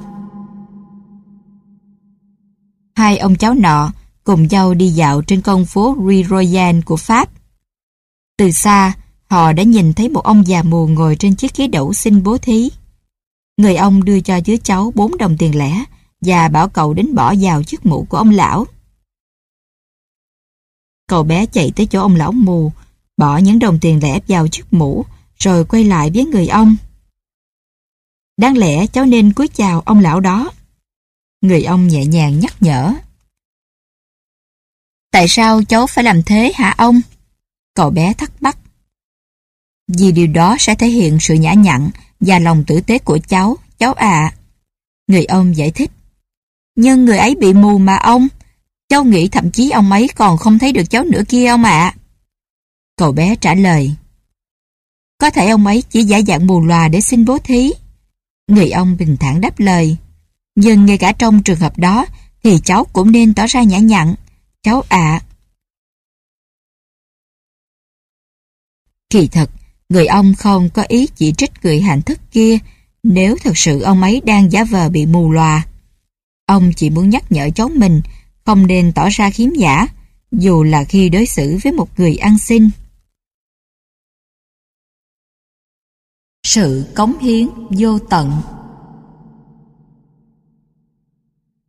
Hai 2.94 3.18
ông 3.18 3.36
cháu 3.36 3.54
nọ 3.54 3.92
cùng 4.24 4.48
nhau 4.48 4.74
đi 4.74 4.88
dạo 4.88 5.22
trên 5.22 5.40
con 5.40 5.66
phố 5.66 5.96
Rue 5.98 6.22
Royale 6.22 6.80
của 6.80 6.96
Pháp. 6.96 7.28
Từ 8.38 8.50
xa, 8.50 8.92
họ 9.26 9.52
đã 9.52 9.62
nhìn 9.62 9.92
thấy 9.92 10.08
một 10.08 10.24
ông 10.24 10.46
già 10.46 10.62
mù 10.62 10.86
ngồi 10.86 11.16
trên 11.16 11.36
chiếc 11.36 11.56
ghế 11.56 11.66
đẩu 11.66 11.92
xin 11.92 12.22
bố 12.22 12.38
thí. 12.38 12.70
Người 13.56 13.76
ông 13.76 14.04
đưa 14.04 14.20
cho 14.20 14.40
đứa 14.46 14.56
cháu 14.56 14.92
bốn 14.94 15.18
đồng 15.18 15.36
tiền 15.38 15.58
lẻ 15.58 15.84
và 16.20 16.48
bảo 16.48 16.68
cậu 16.68 16.94
đến 16.94 17.14
bỏ 17.14 17.34
vào 17.40 17.62
chiếc 17.62 17.86
mũ 17.86 18.06
của 18.08 18.16
ông 18.16 18.30
lão. 18.30 18.66
Cậu 21.08 21.22
bé 21.22 21.46
chạy 21.46 21.72
tới 21.76 21.86
chỗ 21.86 22.00
ông 22.00 22.16
lão 22.16 22.32
mù, 22.32 22.72
bỏ 23.16 23.36
những 23.36 23.58
đồng 23.58 23.78
tiền 23.80 24.02
lẻ 24.02 24.20
vào 24.28 24.48
chiếc 24.48 24.72
mũ, 24.72 25.04
rồi 25.38 25.64
quay 25.64 25.84
lại 25.84 26.10
với 26.14 26.24
người 26.24 26.48
ông. 26.48 26.76
Đáng 28.36 28.56
lẽ 28.56 28.86
cháu 28.86 29.04
nên 29.04 29.32
cúi 29.32 29.48
chào 29.48 29.80
ông 29.80 30.00
lão 30.00 30.20
đó. 30.20 30.50
Người 31.42 31.64
ông 31.64 31.88
nhẹ 31.88 32.06
nhàng 32.06 32.40
nhắc 32.40 32.54
nhở. 32.60 32.94
Tại 35.10 35.28
sao 35.28 35.64
cháu 35.64 35.86
phải 35.86 36.04
làm 36.04 36.22
thế 36.22 36.52
hả 36.54 36.74
ông? 36.78 37.00
Cậu 37.74 37.90
bé 37.90 38.12
thắc 38.12 38.42
mắc. 38.42 38.58
Vì 39.88 40.12
điều 40.12 40.26
đó 40.26 40.56
sẽ 40.58 40.74
thể 40.74 40.86
hiện 40.86 41.18
sự 41.20 41.34
nhã 41.34 41.52
nhặn 41.52 41.90
và 42.20 42.38
lòng 42.38 42.64
tử 42.66 42.80
tế 42.80 42.98
của 42.98 43.18
cháu, 43.28 43.56
cháu 43.78 43.92
ạ. 43.92 44.34
Người 45.06 45.24
ông 45.24 45.56
giải 45.56 45.70
thích. 45.70 45.90
Nhưng 46.76 47.04
người 47.04 47.18
ấy 47.18 47.34
bị 47.34 47.52
mù 47.52 47.78
mà 47.78 47.96
ông. 47.96 48.28
Cháu 48.88 49.04
nghĩ 49.04 49.28
thậm 49.28 49.50
chí 49.50 49.70
ông 49.70 49.92
ấy 49.92 50.08
còn 50.08 50.38
không 50.38 50.58
thấy 50.58 50.72
được 50.72 50.90
cháu 50.90 51.04
nữa 51.04 51.22
kia 51.28 51.46
ông 51.46 51.64
ạ. 51.64 51.94
Cậu 52.96 53.12
bé 53.12 53.36
trả 53.36 53.54
lời. 53.54 53.94
Có 55.18 55.30
thể 55.30 55.48
ông 55.48 55.66
ấy 55.66 55.82
chỉ 55.90 56.02
giả 56.02 56.20
dạng 56.26 56.46
mù 56.46 56.64
lòa 56.64 56.88
để 56.88 57.00
xin 57.00 57.24
bố 57.24 57.38
thí. 57.38 57.72
Người 58.48 58.70
ông 58.70 58.96
bình 58.96 59.16
thản 59.20 59.40
đáp 59.40 59.60
lời. 59.60 59.96
Nhưng 60.54 60.86
ngay 60.86 60.98
cả 60.98 61.12
trong 61.12 61.42
trường 61.42 61.58
hợp 61.58 61.78
đó 61.78 62.06
thì 62.42 62.58
cháu 62.64 62.84
cũng 62.84 63.12
nên 63.12 63.34
tỏ 63.34 63.46
ra 63.46 63.62
nhã 63.62 63.78
nhặn. 63.78 64.14
Cháu 64.62 64.82
ạ. 64.88 65.20
Kỳ 69.10 69.28
thật, 69.28 69.50
người 69.88 70.06
ông 70.06 70.34
không 70.34 70.70
có 70.74 70.84
ý 70.88 71.06
chỉ 71.16 71.32
trích 71.32 71.50
người 71.62 71.80
hạnh 71.80 72.02
thức 72.02 72.20
kia 72.30 72.58
nếu 73.02 73.36
thật 73.42 73.52
sự 73.54 73.80
ông 73.80 74.02
ấy 74.02 74.22
đang 74.24 74.52
giả 74.52 74.64
vờ 74.64 74.88
bị 74.88 75.06
mù 75.06 75.32
lòa. 75.32 75.66
Ông 76.46 76.72
chỉ 76.76 76.90
muốn 76.90 77.10
nhắc 77.10 77.32
nhở 77.32 77.48
cháu 77.54 77.68
mình 77.68 78.00
không 78.44 78.66
nên 78.66 78.92
tỏ 78.92 79.08
ra 79.08 79.30
khiếm 79.30 79.50
giả, 79.50 79.86
dù 80.32 80.62
là 80.62 80.84
khi 80.84 81.08
đối 81.08 81.26
xử 81.26 81.58
với 81.62 81.72
một 81.72 81.98
người 81.98 82.16
ăn 82.16 82.38
xin. 82.38 82.70
Sự 86.46 86.92
cống 86.94 87.18
hiến 87.18 87.48
vô 87.70 87.98
tận 87.98 88.42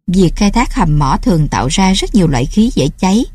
Việc 0.07 0.31
khai 0.35 0.51
thác 0.51 0.73
hầm 0.73 0.99
mỏ 0.99 1.17
thường 1.21 1.47
tạo 1.47 1.67
ra 1.67 1.93
rất 1.93 2.15
nhiều 2.15 2.27
loại 2.27 2.45
khí 2.45 2.71
dễ 2.75 2.89
cháy, 2.97 3.25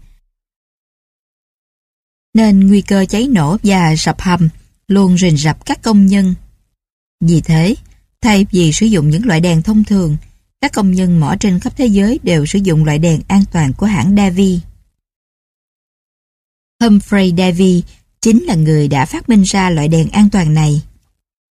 nên 2.35 2.67
nguy 2.67 2.81
cơ 2.81 3.05
cháy 3.09 3.29
nổ 3.29 3.57
và 3.63 3.97
sập 3.97 4.21
hầm 4.21 4.49
luôn 4.89 5.19
rình 5.19 5.37
rập 5.37 5.67
các 5.67 5.83
công 5.83 6.07
nhân. 6.07 6.35
Vì 7.21 7.41
thế, 7.41 7.75
thay 8.21 8.47
vì 8.51 8.73
sử 8.73 8.87
dụng 8.87 9.11
những 9.11 9.27
loại 9.27 9.41
đèn 9.41 9.63
thông 9.63 9.85
thường, 9.85 10.17
các 10.61 10.73
công 10.73 10.93
nhân 10.93 11.21
mỏ 11.21 11.35
trên 11.41 11.61
khắp 11.61 11.73
thế 11.77 11.87
giới 11.87 12.21
đều 12.23 12.47
sử 12.47 12.59
dụng 12.59 12.85
loại 12.85 12.99
đèn 12.99 13.21
an 13.29 13.45
toàn 13.53 13.73
của 13.73 13.87
hãng 13.87 14.17
Davy. 14.17 14.61
Humphrey 16.81 17.35
Davy 17.39 17.83
chính 18.21 18.45
là 18.45 18.55
người 18.55 18.89
đã 18.89 19.07
phát 19.07 19.29
minh 19.29 19.43
ra 19.43 19.71
loại 19.71 19.89
đèn 19.89 20.11
an 20.11 20.31
toàn 20.31 20.55
này. 20.55 20.83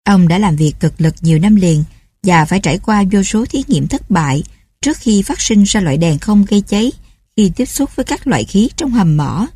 Ông 0.03 0.27
đã 0.27 0.37
làm 0.37 0.55
việc 0.55 0.73
cực 0.79 1.01
lực 1.01 1.15
nhiều 1.21 1.39
năm 1.39 1.55
liền 1.55 1.83
và 2.23 2.45
phải 2.45 2.59
trải 2.59 2.77
qua 2.77 3.03
vô 3.11 3.23
số 3.23 3.45
thí 3.45 3.63
nghiệm 3.67 3.87
thất 3.87 4.11
bại 4.11 4.43
trước 4.86 4.98
khi 4.98 5.22
phát 5.22 5.41
sinh 5.41 5.64
ra 5.64 5.82
loại 5.82 5.98
đèn 5.98 6.20
không 6.20 6.45
gây 6.45 6.62
cháy 6.62 6.91
khi 7.38 7.52
tiếp 7.56 7.66
xúc 7.66 7.95
với 7.95 8.03
các 8.03 8.28
loại 8.28 8.45
khí 8.45 8.70
trong 8.76 8.91
hầm 8.91 9.18
mỏ. 9.18 9.48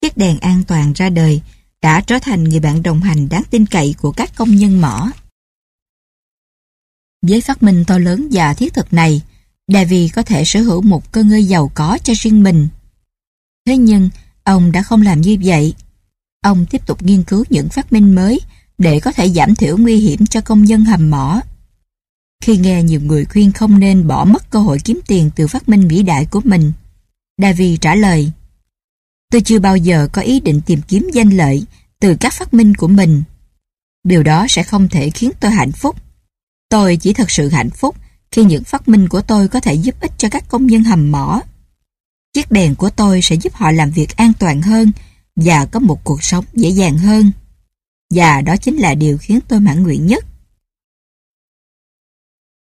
Chiếc 0.00 0.16
đèn 0.16 0.38
an 0.38 0.62
toàn 0.68 0.92
ra 0.92 1.08
đời 1.08 1.40
đã 1.82 2.00
trở 2.00 2.18
thành 2.18 2.44
người 2.44 2.60
bạn 2.60 2.82
đồng 2.82 3.00
hành 3.00 3.28
đáng 3.28 3.42
tin 3.50 3.66
cậy 3.66 3.94
của 3.98 4.12
các 4.12 4.36
công 4.36 4.56
nhân 4.56 4.80
mỏ. 4.80 5.10
Với 7.26 7.40
phát 7.40 7.62
minh 7.62 7.84
to 7.86 7.98
lớn 7.98 8.28
và 8.32 8.54
thiết 8.54 8.74
thực 8.74 8.92
này, 8.92 9.22
Davy 9.68 10.08
có 10.08 10.22
thể 10.22 10.44
sở 10.44 10.60
hữu 10.60 10.82
một 10.82 11.12
cơ 11.12 11.22
ngơi 11.22 11.44
giàu 11.44 11.70
có 11.74 11.98
cho 12.04 12.12
riêng 12.16 12.42
mình. 12.42 12.68
Thế 13.66 13.76
nhưng, 13.76 14.10
ông 14.44 14.72
đã 14.72 14.82
không 14.82 15.02
làm 15.02 15.20
như 15.20 15.36
vậy. 15.44 15.74
Ông 16.44 16.66
tiếp 16.70 16.86
tục 16.86 17.02
nghiên 17.02 17.22
cứu 17.22 17.44
những 17.50 17.68
phát 17.68 17.92
minh 17.92 18.14
mới 18.14 18.40
để 18.78 19.00
có 19.00 19.12
thể 19.12 19.28
giảm 19.28 19.54
thiểu 19.54 19.76
nguy 19.76 19.96
hiểm 19.96 20.26
cho 20.26 20.40
công 20.40 20.64
nhân 20.64 20.84
hầm 20.84 21.10
mỏ. 21.10 21.40
Khi 22.42 22.56
nghe 22.56 22.82
nhiều 22.82 23.00
người 23.00 23.24
khuyên 23.24 23.52
không 23.52 23.78
nên 23.78 24.06
bỏ 24.06 24.24
mất 24.24 24.50
cơ 24.50 24.58
hội 24.58 24.78
kiếm 24.84 25.00
tiền 25.06 25.30
từ 25.36 25.46
phát 25.46 25.68
minh 25.68 25.88
vĩ 25.88 26.02
đại 26.02 26.26
của 26.30 26.40
mình, 26.44 26.72
Davy 27.38 27.76
trả 27.76 27.94
lời 27.94 28.32
Tôi 29.32 29.40
chưa 29.40 29.58
bao 29.58 29.76
giờ 29.76 30.08
có 30.12 30.22
ý 30.22 30.40
định 30.40 30.60
tìm 30.66 30.80
kiếm 30.88 31.10
danh 31.12 31.30
lợi 31.30 31.64
từ 32.00 32.16
các 32.20 32.32
phát 32.32 32.54
minh 32.54 32.74
của 32.74 32.88
mình. 32.88 33.22
Điều 34.04 34.22
đó 34.22 34.46
sẽ 34.48 34.62
không 34.62 34.88
thể 34.88 35.10
khiến 35.10 35.30
tôi 35.40 35.50
hạnh 35.50 35.72
phúc. 35.72 35.96
Tôi 36.68 36.96
chỉ 36.96 37.12
thật 37.12 37.30
sự 37.30 37.48
hạnh 37.48 37.70
phúc 37.70 37.96
khi 38.30 38.44
những 38.44 38.64
phát 38.64 38.88
minh 38.88 39.08
của 39.08 39.20
tôi 39.20 39.48
có 39.48 39.60
thể 39.60 39.74
giúp 39.74 39.94
ích 40.00 40.12
cho 40.18 40.28
các 40.28 40.48
công 40.48 40.66
nhân 40.66 40.84
hầm 40.84 41.12
mỏ. 41.12 41.42
Chiếc 42.34 42.50
đèn 42.50 42.74
của 42.74 42.90
tôi 42.90 43.22
sẽ 43.22 43.36
giúp 43.36 43.54
họ 43.54 43.70
làm 43.70 43.90
việc 43.90 44.16
an 44.16 44.32
toàn 44.38 44.62
hơn 44.62 44.92
và 45.36 45.66
có 45.66 45.80
một 45.80 46.04
cuộc 46.04 46.22
sống 46.22 46.44
dễ 46.54 46.68
dàng 46.68 46.98
hơn. 46.98 47.32
Và 48.10 48.40
đó 48.40 48.56
chính 48.56 48.76
là 48.76 48.94
điều 48.94 49.18
khiến 49.18 49.40
tôi 49.48 49.60
mãn 49.60 49.82
nguyện 49.82 50.06
nhất. 50.06 50.24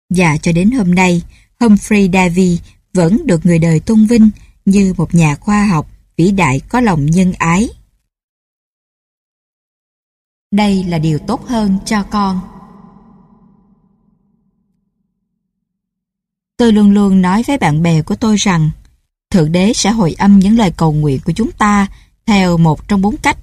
Và 0.09 0.37
cho 0.37 0.53
đến 0.53 0.71
hôm 0.71 0.95
nay, 0.95 1.23
Humphrey 1.61 2.11
Davy 2.13 2.59
vẫn 2.93 3.27
được 3.27 3.47
người 3.47 3.59
đời 3.59 3.81
tôn 3.81 4.07
vinh 4.07 4.31
như 4.65 4.95
một 4.97 5.15
nhà 5.15 5.35
khoa 5.35 5.67
học 5.67 5.91
vĩ 6.17 6.31
đại 6.31 6.61
có 6.69 6.81
lòng 6.81 7.07
nhân 7.07 7.33
ái. 7.33 7.69
Đây 10.51 10.85
là 10.85 10.99
điều 10.99 11.19
tốt 11.19 11.47
hơn 11.47 11.79
cho 11.85 12.03
con. 12.03 12.41
Tôi 16.57 16.73
luôn 16.73 16.91
luôn 16.91 17.23
nói 17.23 17.43
với 17.47 17.59
bạn 17.59 17.83
bè 17.83 18.03
của 18.03 18.17
tôi 18.17 18.37
rằng 18.37 18.71
Thượng 19.31 19.53
Đế 19.53 19.73
sẽ 19.73 19.91
hồi 19.91 20.15
âm 20.19 20.39
những 20.39 20.57
lời 20.57 20.73
cầu 20.77 20.93
nguyện 20.93 21.21
của 21.25 21.33
chúng 21.33 21.53
ta 21.53 21.87
theo 22.27 22.59
một 22.59 22.89
trong 22.89 23.01
bốn 23.01 23.17
cách. 23.17 23.39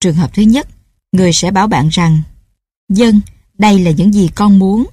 Trường 0.00 0.14
hợp 0.14 0.34
thứ 0.34 0.42
nhất, 0.42 0.68
người 1.12 1.32
sẽ 1.32 1.50
bảo 1.50 1.66
bạn 1.66 1.88
rằng 1.88 2.22
Dân, 2.88 3.20
đây 3.58 3.78
là 3.78 3.90
những 3.90 4.14
gì 4.14 4.30
con 4.34 4.58
muốn. 4.58 4.86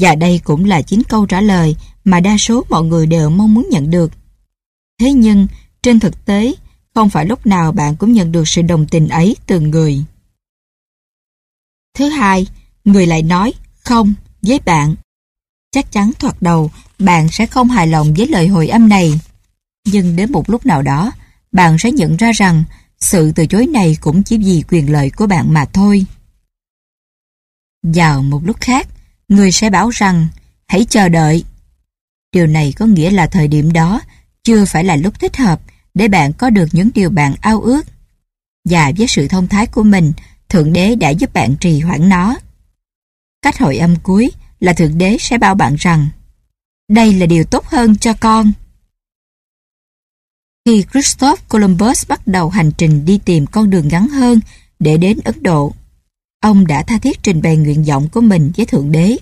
Và 0.00 0.14
đây 0.14 0.40
cũng 0.44 0.64
là 0.64 0.82
chính 0.82 1.02
câu 1.08 1.26
trả 1.26 1.40
lời 1.40 1.76
mà 2.04 2.20
đa 2.20 2.36
số 2.38 2.64
mọi 2.68 2.82
người 2.82 3.06
đều 3.06 3.30
mong 3.30 3.54
muốn 3.54 3.68
nhận 3.70 3.90
được. 3.90 4.12
Thế 5.00 5.12
nhưng, 5.12 5.46
trên 5.82 6.00
thực 6.00 6.24
tế, 6.24 6.54
không 6.94 7.10
phải 7.10 7.26
lúc 7.26 7.46
nào 7.46 7.72
bạn 7.72 7.96
cũng 7.96 8.12
nhận 8.12 8.32
được 8.32 8.48
sự 8.48 8.62
đồng 8.62 8.86
tình 8.86 9.08
ấy 9.08 9.36
từ 9.46 9.60
người. 9.60 10.04
Thứ 11.94 12.08
hai, 12.08 12.46
người 12.84 13.06
lại 13.06 13.22
nói 13.22 13.52
không 13.84 14.14
với 14.42 14.60
bạn. 14.64 14.94
Chắc 15.72 15.92
chắn 15.92 16.12
thoạt 16.18 16.42
đầu, 16.42 16.70
bạn 16.98 17.28
sẽ 17.32 17.46
không 17.46 17.68
hài 17.68 17.86
lòng 17.86 18.14
với 18.14 18.28
lời 18.28 18.48
hồi 18.48 18.68
âm 18.68 18.88
này. 18.88 19.20
Nhưng 19.84 20.16
đến 20.16 20.32
một 20.32 20.50
lúc 20.50 20.66
nào 20.66 20.82
đó, 20.82 21.12
bạn 21.52 21.78
sẽ 21.78 21.92
nhận 21.92 22.16
ra 22.16 22.32
rằng 22.32 22.64
sự 22.98 23.32
từ 23.32 23.46
chối 23.46 23.66
này 23.66 23.96
cũng 24.00 24.22
chỉ 24.22 24.38
vì 24.38 24.64
quyền 24.68 24.92
lợi 24.92 25.10
của 25.10 25.26
bạn 25.26 25.54
mà 25.54 25.64
thôi. 25.64 26.06
Vào 27.82 28.22
một 28.22 28.40
lúc 28.44 28.56
khác, 28.60 28.88
người 29.28 29.52
sẽ 29.52 29.70
bảo 29.70 29.90
rằng 29.90 30.28
hãy 30.68 30.84
chờ 30.84 31.08
đợi. 31.08 31.44
Điều 32.32 32.46
này 32.46 32.72
có 32.76 32.86
nghĩa 32.86 33.10
là 33.10 33.26
thời 33.26 33.48
điểm 33.48 33.72
đó 33.72 34.00
chưa 34.44 34.64
phải 34.64 34.84
là 34.84 34.96
lúc 34.96 35.20
thích 35.20 35.36
hợp 35.36 35.60
để 35.94 36.08
bạn 36.08 36.32
có 36.32 36.50
được 36.50 36.68
những 36.72 36.90
điều 36.94 37.10
bạn 37.10 37.34
ao 37.40 37.60
ước. 37.60 37.86
Và 38.64 38.92
với 38.98 39.06
sự 39.06 39.28
thông 39.28 39.48
thái 39.48 39.66
của 39.66 39.82
mình, 39.82 40.12
Thượng 40.48 40.72
Đế 40.72 40.94
đã 40.94 41.10
giúp 41.10 41.32
bạn 41.32 41.56
trì 41.60 41.80
hoãn 41.80 42.08
nó. 42.08 42.36
Cách 43.42 43.58
hội 43.58 43.78
âm 43.78 43.96
cuối 43.96 44.30
là 44.60 44.72
Thượng 44.72 44.98
Đế 44.98 45.16
sẽ 45.20 45.38
bảo 45.38 45.54
bạn 45.54 45.76
rằng 45.78 46.08
đây 46.88 47.14
là 47.14 47.26
điều 47.26 47.44
tốt 47.44 47.66
hơn 47.66 47.96
cho 47.96 48.14
con. 48.20 48.52
Khi 50.64 50.84
Christopher 50.92 51.48
Columbus 51.48 52.08
bắt 52.08 52.26
đầu 52.26 52.48
hành 52.48 52.70
trình 52.78 53.04
đi 53.04 53.18
tìm 53.24 53.46
con 53.46 53.70
đường 53.70 53.88
ngắn 53.88 54.08
hơn 54.08 54.40
để 54.78 54.96
đến 54.96 55.18
Ấn 55.24 55.42
Độ, 55.42 55.72
ông 56.40 56.66
đã 56.66 56.82
tha 56.82 56.98
thiết 56.98 57.22
trình 57.22 57.42
bày 57.42 57.56
nguyện 57.56 57.84
vọng 57.84 58.08
của 58.08 58.20
mình 58.20 58.52
với 58.56 58.66
Thượng 58.66 58.92
Đế. 58.92 59.16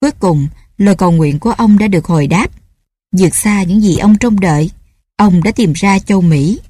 Cuối 0.00 0.10
cùng, 0.10 0.48
lời 0.78 0.94
cầu 0.94 1.12
nguyện 1.12 1.38
của 1.38 1.52
ông 1.52 1.78
đã 1.78 1.88
được 1.88 2.06
hồi 2.06 2.26
đáp. 2.26 2.46
Vượt 3.16 3.34
xa 3.34 3.62
những 3.62 3.80
gì 3.80 3.96
ông 3.96 4.18
trông 4.18 4.40
đợi, 4.40 4.70
ông 5.16 5.42
đã 5.42 5.52
tìm 5.52 5.72
ra 5.72 5.98
châu 5.98 6.20
Mỹ. 6.20 6.60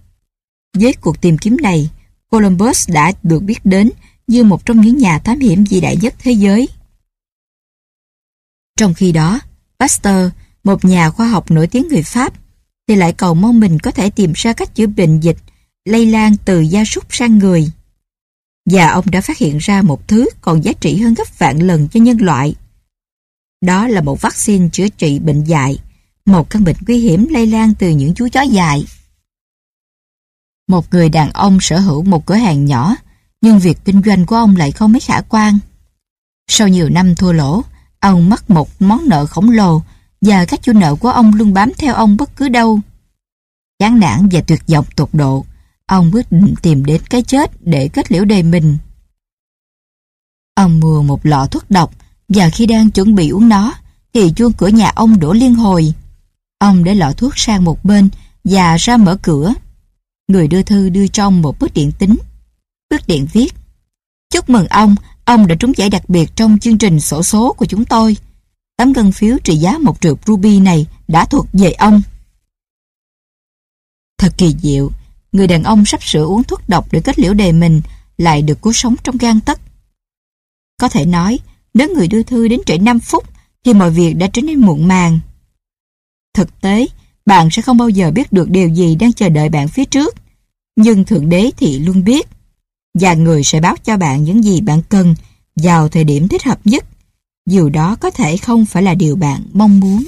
Với 0.79 0.93
cuộc 0.93 1.21
tìm 1.21 1.39
kiếm 1.39 1.57
này, 1.63 1.91
Columbus 2.31 2.91
đã 2.91 3.13
được 3.23 3.43
biết 3.43 3.65
đến 3.65 3.91
như 4.27 4.45
một 4.45 4.67
trong 4.67 4.81
những 4.81 4.99
nhà 4.99 5.19
thám 5.19 5.41
hiểm 5.41 5.65
vĩ 5.65 5.81
đại 5.81 5.97
nhất 5.97 6.15
thế 6.19 6.33
giới. 6.33 6.69
Trong 8.77 8.95
khi 8.95 9.13
đó, 9.13 9.41
Pasteur, 9.79 10.31
một 10.65 10.85
nhà 10.85 11.11
khoa 11.11 11.29
học 11.29 11.51
nổi 11.51 11.67
tiếng 11.67 11.89
người 11.89 12.03
Pháp, 12.03 12.33
thì 12.89 12.95
lại 12.95 13.13
cầu 13.13 13.35
mong 13.35 13.61
mình 13.61 13.79
có 13.79 13.91
thể 13.91 14.11
tìm 14.11 14.33
ra 14.35 14.53
cách 14.53 14.75
chữa 14.75 14.87
bệnh 14.87 15.21
dịch 15.21 15.37
lây 15.85 16.07
lan 16.07 16.37
từ 16.45 16.61
gia 16.61 16.85
súc 16.85 17.05
sang 17.11 17.39
người. 17.39 17.71
Và 18.71 18.89
ông 18.89 19.11
đã 19.11 19.21
phát 19.21 19.39
hiện 19.39 19.59
ra 19.59 19.83
một 19.83 20.09
thứ 20.09 20.29
còn 20.41 20.65
giá 20.65 20.73
trị 20.73 20.97
hơn 20.97 21.15
gấp 21.15 21.39
vạn 21.39 21.63
lần 21.63 21.89
cho 21.89 22.01
nhân 22.01 22.17
loại. 22.21 22.55
Đó 23.61 23.89
là 23.89 24.01
một 24.01 24.21
vaccine 24.21 24.69
chữa 24.73 24.89
trị 24.89 25.19
bệnh 25.19 25.45
dại, 25.45 25.79
một 26.27 26.51
căn 26.51 26.65
bệnh 26.65 26.77
nguy 26.87 26.99
hiểm 26.99 27.27
lây 27.31 27.47
lan 27.47 27.75
từ 27.79 27.89
những 27.89 28.15
chú 28.15 28.29
chó 28.29 28.43
dại. 28.43 28.87
Một 30.69 30.93
người 30.93 31.09
đàn 31.09 31.31
ông 31.31 31.59
sở 31.61 31.79
hữu 31.79 32.03
một 32.03 32.27
cửa 32.27 32.35
hàng 32.35 32.65
nhỏ, 32.65 32.97
nhưng 33.41 33.59
việc 33.59 33.79
kinh 33.85 34.03
doanh 34.03 34.27
của 34.27 34.37
ông 34.37 34.57
lại 34.57 34.73
không 34.73 34.93
mấy 34.93 35.01
khả 35.01 35.21
quan. 35.21 35.59
Sau 36.49 36.69
nhiều 36.69 36.89
năm 36.89 37.15
thua 37.17 37.33
lỗ, 37.33 37.63
ông 38.01 38.31
mắc 38.31 38.51
một 38.51 38.69
món 38.81 39.09
nợ 39.09 39.27
khổng 39.27 39.51
lồ 39.51 39.83
và 40.21 40.45
các 40.45 40.63
chủ 40.63 40.73
nợ 40.73 40.95
của 40.95 41.09
ông 41.09 41.35
luôn 41.35 41.55
bám 41.55 41.73
theo 41.79 41.95
ông 41.95 42.17
bất 42.17 42.37
cứ 42.37 42.49
đâu. 42.49 42.81
Chán 43.79 44.01
nản 44.01 44.29
và 44.33 44.41
tuyệt 44.41 44.63
vọng 44.69 44.85
tột 44.97 45.09
độ, 45.13 45.45
ông 45.93 46.11
quyết 46.13 46.33
định 46.33 46.55
tìm 46.63 46.85
đến 46.85 47.03
cái 47.11 47.23
chết 47.23 47.51
để 47.61 47.89
kết 47.89 48.13
liễu 48.13 48.25
đời 48.25 48.43
mình. 48.43 48.79
Ông 50.55 50.81
mua 50.81 51.03
một 51.03 51.27
lọ 51.27 51.47
thuốc 51.47 51.71
độc 51.71 51.95
và 52.29 52.51
khi 52.51 52.67
đang 52.67 52.91
chuẩn 52.91 53.15
bị 53.15 53.29
uống 53.29 53.49
nó 53.49 53.75
thì 54.15 54.33
chuông 54.37 54.53
cửa 54.53 54.69
nhà 54.69 54.91
ông 54.95 55.21
đổ 55.21 55.33
liên 55.33 55.55
hồi. 55.55 55.95
Ông 56.59 56.85
để 56.85 56.95
lọ 56.95 57.13
thuốc 57.13 57.33
sang 57.37 57.65
một 57.65 57.85
bên 57.85 58.09
và 58.45 58.77
ra 58.77 58.97
mở 58.97 59.19
cửa. 59.23 59.55
Người 60.29 60.49
đưa 60.49 60.63
thư 60.63 60.89
đưa 60.89 61.07
trong 61.07 61.43
một 61.43 61.59
bức 61.59 61.75
điện 61.75 61.93
tính. 61.99 62.17
Bức 62.91 63.07
điện 63.07 63.27
viết 63.33 63.55
Chúc 64.31 64.51
mừng 64.51 64.67
ông, 64.67 64.95
ông 65.25 65.47
đã 65.47 65.55
trúng 65.55 65.73
giải 65.77 65.91
đặc 65.91 66.09
biệt 66.09 66.31
trong 66.37 66.59
chương 66.59 66.79
trình 66.79 67.01
sổ 67.01 67.23
số 67.23 67.53
của 67.53 67.67
chúng 67.67 67.85
tôi. 67.85 68.17
Tấm 68.77 68.93
ngân 68.93 69.13
phiếu 69.13 69.37
trị 69.45 69.57
giá 69.57 69.79
một 69.79 70.01
triệu 70.01 70.19
ruby 70.27 70.61
này 70.61 70.87
đã 71.09 71.25
thuộc 71.25 71.47
về 71.53 71.73
ông. 71.73 72.03
Thật 74.19 74.35
kỳ 74.39 74.55
diệu, 74.63 74.91
người 75.33 75.47
đàn 75.47 75.63
ông 75.63 75.85
sắp 75.87 76.03
sửa 76.03 76.25
uống 76.25 76.45
thuốc 76.45 76.69
độc 76.69 76.93
để 76.93 77.01
kết 77.01 77.19
liễu 77.19 77.35
đề 77.35 77.53
mình 77.53 77.81
lại 78.19 78.43
được 78.43 78.63
cứu 78.63 78.73
sống 78.73 78.95
trong 79.05 79.17
gan 79.17 79.41
tấc. 79.41 79.61
Có 80.81 80.89
thể 80.89 81.05
nói, 81.05 81.39
nếu 81.75 81.89
người 81.95 82.09
đưa 82.09 82.23
thư 82.23 82.49
đến 82.49 82.61
trễ 82.67 82.79
5 82.79 83.01
phút 83.01 83.25
thì 83.65 83.75
mọi 83.75 83.91
việc 83.91 84.15
đã 84.15 84.27
trở 84.33 84.43
nên 84.43 84.61
muộn 84.61 84.89
màng. 84.89 85.21
Thực 86.35 86.61
tế, 86.61 86.87
bạn 87.27 87.49
sẽ 87.51 87.63
không 87.63 87.77
bao 87.77 87.89
giờ 87.89 88.11
biết 88.11 88.33
được 88.33 88.51
điều 88.51 88.69
gì 88.69 88.95
đang 88.95 89.13
chờ 89.13 89.29
đợi 89.29 89.49
bạn 89.49 89.69
phía 89.69 89.85
trước. 89.85 90.15
Nhưng 90.77 91.05
Thượng 91.05 91.29
Đế 91.29 91.51
thì 91.57 91.79
luôn 91.79 92.05
biết. 92.05 92.29
Và 92.99 93.15
người 93.15 93.45
sẽ 93.45 93.61
báo 93.61 93.77
cho 93.85 93.97
bạn 93.97 94.25
những 94.25 94.45
gì 94.45 94.61
bạn 94.61 94.83
cần 94.89 95.15
vào 95.57 95.89
thời 95.89 96.05
điểm 96.05 96.29
thích 96.29 96.43
hợp 96.43 96.61
nhất. 96.65 96.85
Dù 97.47 97.69
đó 97.69 97.97
có 97.97 98.11
thể 98.11 98.37
không 98.37 98.67
phải 98.67 98.83
là 98.83 98.95
điều 98.95 99.17
bạn 99.17 99.43
mong 99.53 99.81
muốn. 99.81 100.05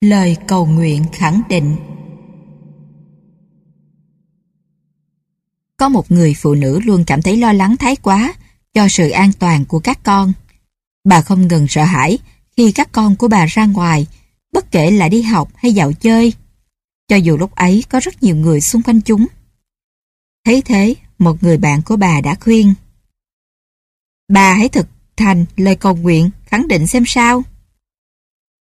Lời 0.00 0.36
cầu 0.48 0.66
nguyện 0.66 1.04
khẳng 1.12 1.42
định 1.48 1.76
Có 5.82 5.88
một 5.88 6.12
người 6.12 6.34
phụ 6.34 6.54
nữ 6.54 6.80
luôn 6.80 7.04
cảm 7.04 7.22
thấy 7.22 7.36
lo 7.36 7.52
lắng 7.52 7.76
thái 7.76 7.96
quá 7.96 8.34
cho 8.74 8.88
sự 8.88 9.10
an 9.10 9.32
toàn 9.38 9.64
của 9.64 9.78
các 9.78 9.98
con. 10.02 10.32
Bà 11.04 11.20
không 11.20 11.48
ngừng 11.48 11.66
sợ 11.68 11.84
hãi 11.84 12.18
khi 12.56 12.72
các 12.72 12.88
con 12.92 13.16
của 13.16 13.28
bà 13.28 13.46
ra 13.46 13.66
ngoài, 13.66 14.06
bất 14.52 14.70
kể 14.70 14.90
là 14.90 15.08
đi 15.08 15.22
học 15.22 15.50
hay 15.54 15.72
dạo 15.72 15.92
chơi. 15.92 16.32
Cho 17.08 17.16
dù 17.16 17.36
lúc 17.36 17.54
ấy 17.54 17.84
có 17.88 18.00
rất 18.00 18.22
nhiều 18.22 18.36
người 18.36 18.60
xung 18.60 18.82
quanh 18.82 19.00
chúng. 19.00 19.26
Thấy 20.44 20.62
thế, 20.62 20.94
một 21.18 21.42
người 21.42 21.58
bạn 21.58 21.82
của 21.82 21.96
bà 21.96 22.20
đã 22.20 22.34
khuyên. 22.34 22.74
Bà 24.28 24.54
hãy 24.54 24.68
thực 24.68 24.86
thành 25.16 25.44
lời 25.56 25.76
cầu 25.76 25.96
nguyện 25.96 26.30
khẳng 26.46 26.68
định 26.68 26.86
xem 26.86 27.04
sao. 27.06 27.42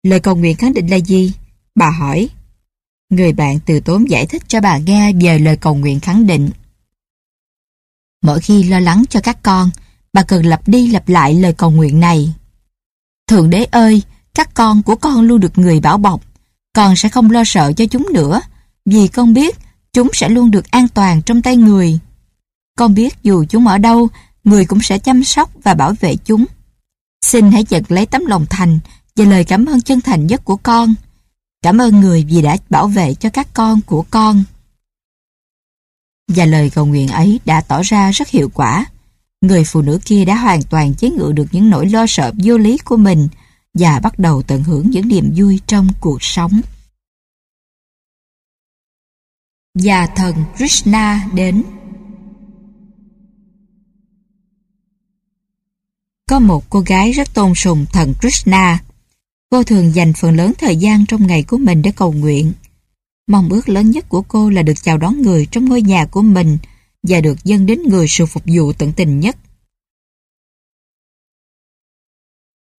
Lời 0.03 0.19
cầu 0.19 0.35
nguyện 0.35 0.55
khẳng 0.55 0.73
định 0.73 0.87
là 0.87 0.97
gì? 0.97 1.33
Bà 1.75 1.89
hỏi. 1.89 2.29
Người 3.09 3.33
bạn 3.33 3.59
từ 3.65 3.79
tốn 3.79 4.09
giải 4.09 4.25
thích 4.25 4.43
cho 4.47 4.61
bà 4.61 4.77
nghe 4.77 5.13
về 5.21 5.39
lời 5.39 5.57
cầu 5.57 5.75
nguyện 5.75 5.99
khẳng 5.99 6.27
định. 6.27 6.49
Mỗi 8.23 8.39
khi 8.39 8.63
lo 8.63 8.79
lắng 8.79 9.03
cho 9.09 9.19
các 9.19 9.43
con, 9.43 9.69
bà 10.13 10.23
cần 10.23 10.45
lặp 10.45 10.67
đi 10.67 10.87
lặp 10.87 11.09
lại 11.09 11.33
lời 11.33 11.53
cầu 11.53 11.71
nguyện 11.71 11.99
này. 11.99 12.33
Thượng 13.27 13.49
đế 13.49 13.63
ơi, 13.63 14.01
các 14.33 14.53
con 14.53 14.83
của 14.83 14.95
con 14.95 15.21
luôn 15.21 15.39
được 15.39 15.57
người 15.57 15.79
bảo 15.79 15.97
bọc. 15.97 16.21
Con 16.75 16.95
sẽ 16.95 17.09
không 17.09 17.31
lo 17.31 17.43
sợ 17.45 17.73
cho 17.73 17.85
chúng 17.85 18.07
nữa, 18.13 18.41
vì 18.85 19.07
con 19.07 19.33
biết 19.33 19.57
chúng 19.93 20.09
sẽ 20.13 20.29
luôn 20.29 20.51
được 20.51 20.71
an 20.71 20.87
toàn 20.87 21.21
trong 21.21 21.41
tay 21.41 21.57
người. 21.57 21.99
Con 22.77 22.93
biết 22.93 23.23
dù 23.23 23.45
chúng 23.49 23.67
ở 23.67 23.77
đâu, 23.77 24.07
người 24.43 24.65
cũng 24.65 24.81
sẽ 24.81 24.97
chăm 24.97 25.23
sóc 25.23 25.49
và 25.63 25.73
bảo 25.73 25.93
vệ 25.99 26.15
chúng. 26.15 26.45
Xin 27.25 27.51
hãy 27.51 27.65
nhận 27.69 27.83
lấy 27.87 28.05
tấm 28.05 28.25
lòng 28.25 28.45
thành 28.49 28.79
và 29.15 29.25
lời 29.25 29.43
cảm 29.43 29.65
ơn 29.65 29.81
chân 29.81 30.01
thành 30.01 30.27
nhất 30.27 30.45
của 30.45 30.55
con. 30.55 30.93
Cảm 31.63 31.77
ơn 31.77 31.99
người 31.99 32.25
vì 32.29 32.41
đã 32.41 32.57
bảo 32.69 32.87
vệ 32.87 33.13
cho 33.13 33.29
các 33.29 33.47
con 33.53 33.81
của 33.81 34.05
con. 34.09 34.43
Và 36.27 36.45
lời 36.45 36.69
cầu 36.69 36.85
nguyện 36.85 37.07
ấy 37.07 37.39
đã 37.45 37.61
tỏ 37.61 37.81
ra 37.81 38.11
rất 38.11 38.29
hiệu 38.29 38.49
quả. 38.53 38.85
Người 39.41 39.63
phụ 39.63 39.81
nữ 39.81 39.99
kia 40.05 40.25
đã 40.25 40.35
hoàn 40.35 40.63
toàn 40.63 40.93
chế 40.93 41.09
ngự 41.09 41.31
được 41.35 41.45
những 41.51 41.69
nỗi 41.69 41.89
lo 41.89 42.05
sợ 42.07 42.31
vô 42.43 42.57
lý 42.57 42.77
của 42.77 42.97
mình 42.97 43.27
và 43.73 43.99
bắt 43.99 44.19
đầu 44.19 44.41
tận 44.41 44.63
hưởng 44.63 44.89
những 44.89 45.07
niềm 45.07 45.33
vui 45.35 45.59
trong 45.67 45.87
cuộc 45.99 46.23
sống. 46.23 46.61
Và 49.73 50.07
thần 50.07 50.35
Krishna 50.57 51.27
đến 51.33 51.63
Có 56.29 56.39
một 56.39 56.63
cô 56.69 56.79
gái 56.79 57.11
rất 57.11 57.33
tôn 57.33 57.55
sùng 57.55 57.85
thần 57.93 58.13
Krishna. 58.21 58.79
Cô 59.49 59.63
thường 59.63 59.95
dành 59.95 60.13
phần 60.13 60.35
lớn 60.35 60.53
thời 60.57 60.75
gian 60.75 61.05
trong 61.05 61.27
ngày 61.27 61.43
của 61.43 61.57
mình 61.57 61.81
để 61.81 61.91
cầu 61.95 62.11
nguyện. 62.11 62.53
Mong 63.27 63.49
ước 63.49 63.69
lớn 63.69 63.91
nhất 63.91 64.09
của 64.09 64.21
cô 64.21 64.49
là 64.49 64.63
được 64.63 64.83
chào 64.83 64.97
đón 64.97 65.21
người 65.21 65.47
trong 65.51 65.65
ngôi 65.65 65.81
nhà 65.81 66.05
của 66.05 66.21
mình 66.21 66.57
và 67.03 67.21
được 67.21 67.43
dâng 67.43 67.65
đến 67.65 67.81
người 67.83 68.05
sự 68.09 68.25
phục 68.25 68.43
vụ 68.45 68.73
tận 68.73 68.93
tình 68.95 69.19
nhất. 69.19 69.37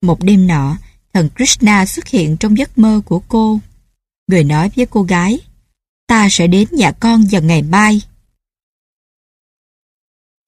Một 0.03 0.23
đêm 0.23 0.47
nọ, 0.47 0.79
thần 1.13 1.29
Krishna 1.37 1.87
xuất 1.87 2.07
hiện 2.07 2.37
trong 2.37 2.59
giấc 2.59 2.79
mơ 2.79 3.01
của 3.05 3.23
cô. 3.29 3.61
Người 4.27 4.45
nói 4.45 4.71
với 4.77 4.87
cô 4.87 5.03
gái, 5.03 5.41
ta 6.07 6.29
sẽ 6.31 6.47
đến 6.47 6.69
nhà 6.73 6.93
con 6.93 7.27
vào 7.31 7.43
ngày 7.43 7.63
mai. 7.63 8.01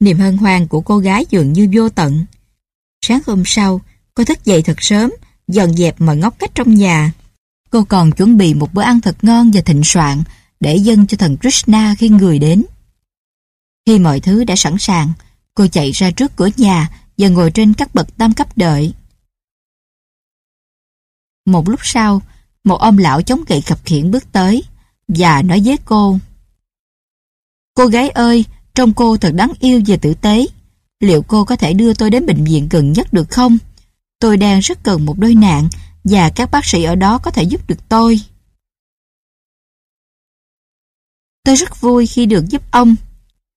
Niềm 0.01 0.19
hân 0.19 0.37
hoan 0.37 0.67
của 0.67 0.81
cô 0.81 0.99
gái 0.99 1.25
dường 1.31 1.53
như 1.53 1.69
vô 1.73 1.89
tận. 1.89 2.25
Sáng 3.01 3.21
hôm 3.27 3.43
sau, 3.47 3.81
cô 4.15 4.25
thức 4.25 4.45
dậy 4.45 4.63
thật 4.63 4.77
sớm, 4.79 5.11
dọn 5.49 5.77
dẹp 5.77 6.01
mọi 6.01 6.17
ngóc 6.17 6.39
cách 6.39 6.51
trong 6.55 6.75
nhà. 6.75 7.13
Cô 7.71 7.85
còn 7.85 8.13
chuẩn 8.13 8.37
bị 8.37 8.55
một 8.55 8.75
bữa 8.75 8.83
ăn 8.83 9.01
thật 9.01 9.17
ngon 9.23 9.51
và 9.55 9.61
thịnh 9.61 9.85
soạn 9.85 10.23
để 10.61 10.77
dâng 10.77 11.07
cho 11.07 11.17
thần 11.17 11.37
Krishna 11.41 11.95
khi 11.99 12.09
người 12.09 12.39
đến. 12.39 12.65
Khi 13.87 13.99
mọi 13.99 14.21
thứ 14.21 14.45
đã 14.45 14.57
sẵn 14.57 14.77
sàng, 14.79 15.13
cô 15.55 15.67
chạy 15.67 15.91
ra 15.91 16.11
trước 16.11 16.37
cửa 16.37 16.49
nhà 16.57 16.91
và 17.19 17.29
ngồi 17.29 17.51
trên 17.51 17.75
các 17.75 17.95
bậc 17.95 18.17
tam 18.17 18.33
cấp 18.33 18.49
đợi. 18.57 18.95
Một 21.47 21.69
lúc 21.69 21.81
sau, 21.83 22.23
một 22.65 22.77
ông 22.77 22.99
lão 22.99 23.23
chống 23.23 23.45
gậy 23.49 23.61
khập 23.61 23.85
khiển 23.85 24.11
bước 24.11 24.33
tới 24.33 24.63
và 25.09 25.43
nói 25.43 25.63
với 25.65 25.77
cô 25.85 26.19
Cô 27.77 27.87
gái 27.87 28.09
ơi, 28.09 28.45
trông 28.75 28.93
cô 28.93 29.17
thật 29.17 29.33
đáng 29.35 29.53
yêu 29.61 29.83
và 29.87 29.97
tử 29.97 30.15
tế. 30.15 30.47
Liệu 31.01 31.23
cô 31.23 31.45
có 31.45 31.57
thể 31.57 31.73
đưa 31.73 31.95
tôi 31.95 32.11
đến 32.11 32.27
bệnh 32.27 32.45
viện 32.45 32.69
gần 32.71 32.93
nhất 32.93 33.13
được 33.13 33.31
không? 33.31 33.59
Tôi 34.21 34.37
đang 34.37 34.61
rất 34.61 34.83
cần 34.83 35.05
một 35.05 35.19
đôi 35.19 35.35
nạn 35.35 35.69
và 36.11 36.31
các 36.31 36.51
bác 36.51 36.65
sĩ 36.65 36.85
ở 36.85 36.95
đó 36.95 37.19
có 37.19 37.31
thể 37.31 37.43
giúp 37.43 37.69
được 37.69 37.89
tôi. 37.89 38.21
Tôi 41.45 41.57
rất 41.57 41.81
vui 41.81 42.07
khi 42.07 42.27
được 42.27 42.45
giúp 42.49 42.63
ông. 42.71 42.95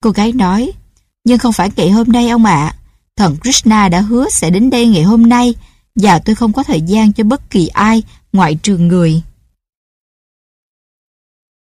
Cô 0.04 0.10
gái 0.10 0.32
nói, 0.32 0.72
nhưng 1.24 1.40
không 1.40 1.54
phải 1.54 1.72
ngày 1.76 1.92
hôm 1.92 2.08
nay 2.08 2.30
ông 2.30 2.46
ạ. 2.46 2.76
Thần 3.16 3.38
Krishna 3.42 3.90
đã 3.90 4.02
hứa 4.02 4.30
sẽ 4.30 4.50
đến 4.50 4.70
đây 4.70 4.88
ngày 4.88 5.04
hôm 5.04 5.30
nay 5.30 5.56
và 5.96 6.20
tôi 6.20 6.36
không 6.36 6.54
có 6.54 6.64
thời 6.64 6.82
gian 6.82 7.14
cho 7.14 7.24
bất 7.24 7.50
kỳ 7.50 7.68
ai 7.68 8.04
ngoại 8.34 8.56
trừ 8.64 8.78
người. 8.78 9.22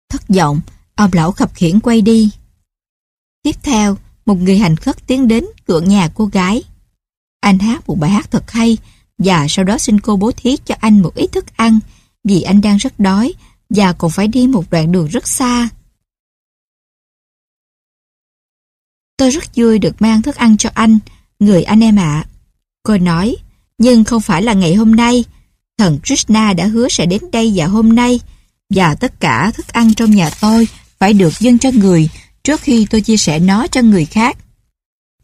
Thất 0.08 0.28
vọng, 0.28 0.60
ông 0.94 1.10
lão 1.12 1.32
khập 1.32 1.54
khiển 1.54 1.80
quay 1.80 2.02
đi. 2.02 2.30
Tiếp 3.42 3.56
theo, 3.62 3.96
một 4.26 4.34
người 4.34 4.58
hành 4.58 4.76
khất 4.76 5.06
tiến 5.06 5.28
đến 5.28 5.44
cửa 5.66 5.80
nhà 5.80 6.08
cô 6.14 6.26
gái. 6.26 6.62
Anh 7.40 7.58
hát 7.58 7.88
một 7.88 7.98
bài 7.98 8.10
hát 8.10 8.30
thật 8.30 8.50
hay 8.50 8.78
và 9.24 9.46
sau 9.48 9.64
đó 9.64 9.78
xin 9.78 10.00
cô 10.00 10.16
bố 10.16 10.32
thí 10.36 10.56
cho 10.64 10.74
anh 10.80 11.02
một 11.02 11.14
ít 11.14 11.26
thức 11.32 11.56
ăn 11.56 11.80
vì 12.24 12.42
anh 12.42 12.60
đang 12.60 12.76
rất 12.76 13.00
đói 13.00 13.32
và 13.70 13.92
còn 13.92 14.10
phải 14.10 14.28
đi 14.28 14.46
một 14.46 14.70
đoạn 14.70 14.92
đường 14.92 15.06
rất 15.06 15.28
xa. 15.28 15.68
Tôi 19.16 19.30
rất 19.30 19.44
vui 19.56 19.78
được 19.78 20.02
mang 20.02 20.22
thức 20.22 20.36
ăn 20.36 20.56
cho 20.56 20.70
anh, 20.74 20.98
người 21.38 21.62
anh 21.62 21.80
em 21.80 21.96
ạ. 21.96 22.24
Cô 22.82 22.98
nói, 22.98 23.36
nhưng 23.78 24.04
không 24.04 24.22
phải 24.22 24.42
là 24.42 24.52
ngày 24.52 24.74
hôm 24.74 24.96
nay. 24.96 25.24
Thần 25.78 25.98
Krishna 26.04 26.52
đã 26.52 26.66
hứa 26.66 26.88
sẽ 26.88 27.06
đến 27.06 27.22
đây 27.32 27.52
vào 27.54 27.68
hôm 27.68 27.94
nay 27.94 28.20
và 28.70 28.94
tất 28.94 29.20
cả 29.20 29.50
thức 29.54 29.68
ăn 29.68 29.94
trong 29.94 30.10
nhà 30.10 30.30
tôi 30.40 30.68
phải 30.98 31.12
được 31.12 31.40
dâng 31.40 31.58
cho 31.58 31.70
người 31.74 32.08
trước 32.44 32.60
khi 32.60 32.86
tôi 32.90 33.00
chia 33.00 33.16
sẻ 33.16 33.38
nó 33.38 33.66
cho 33.66 33.82
người 33.82 34.04
khác. 34.04 34.36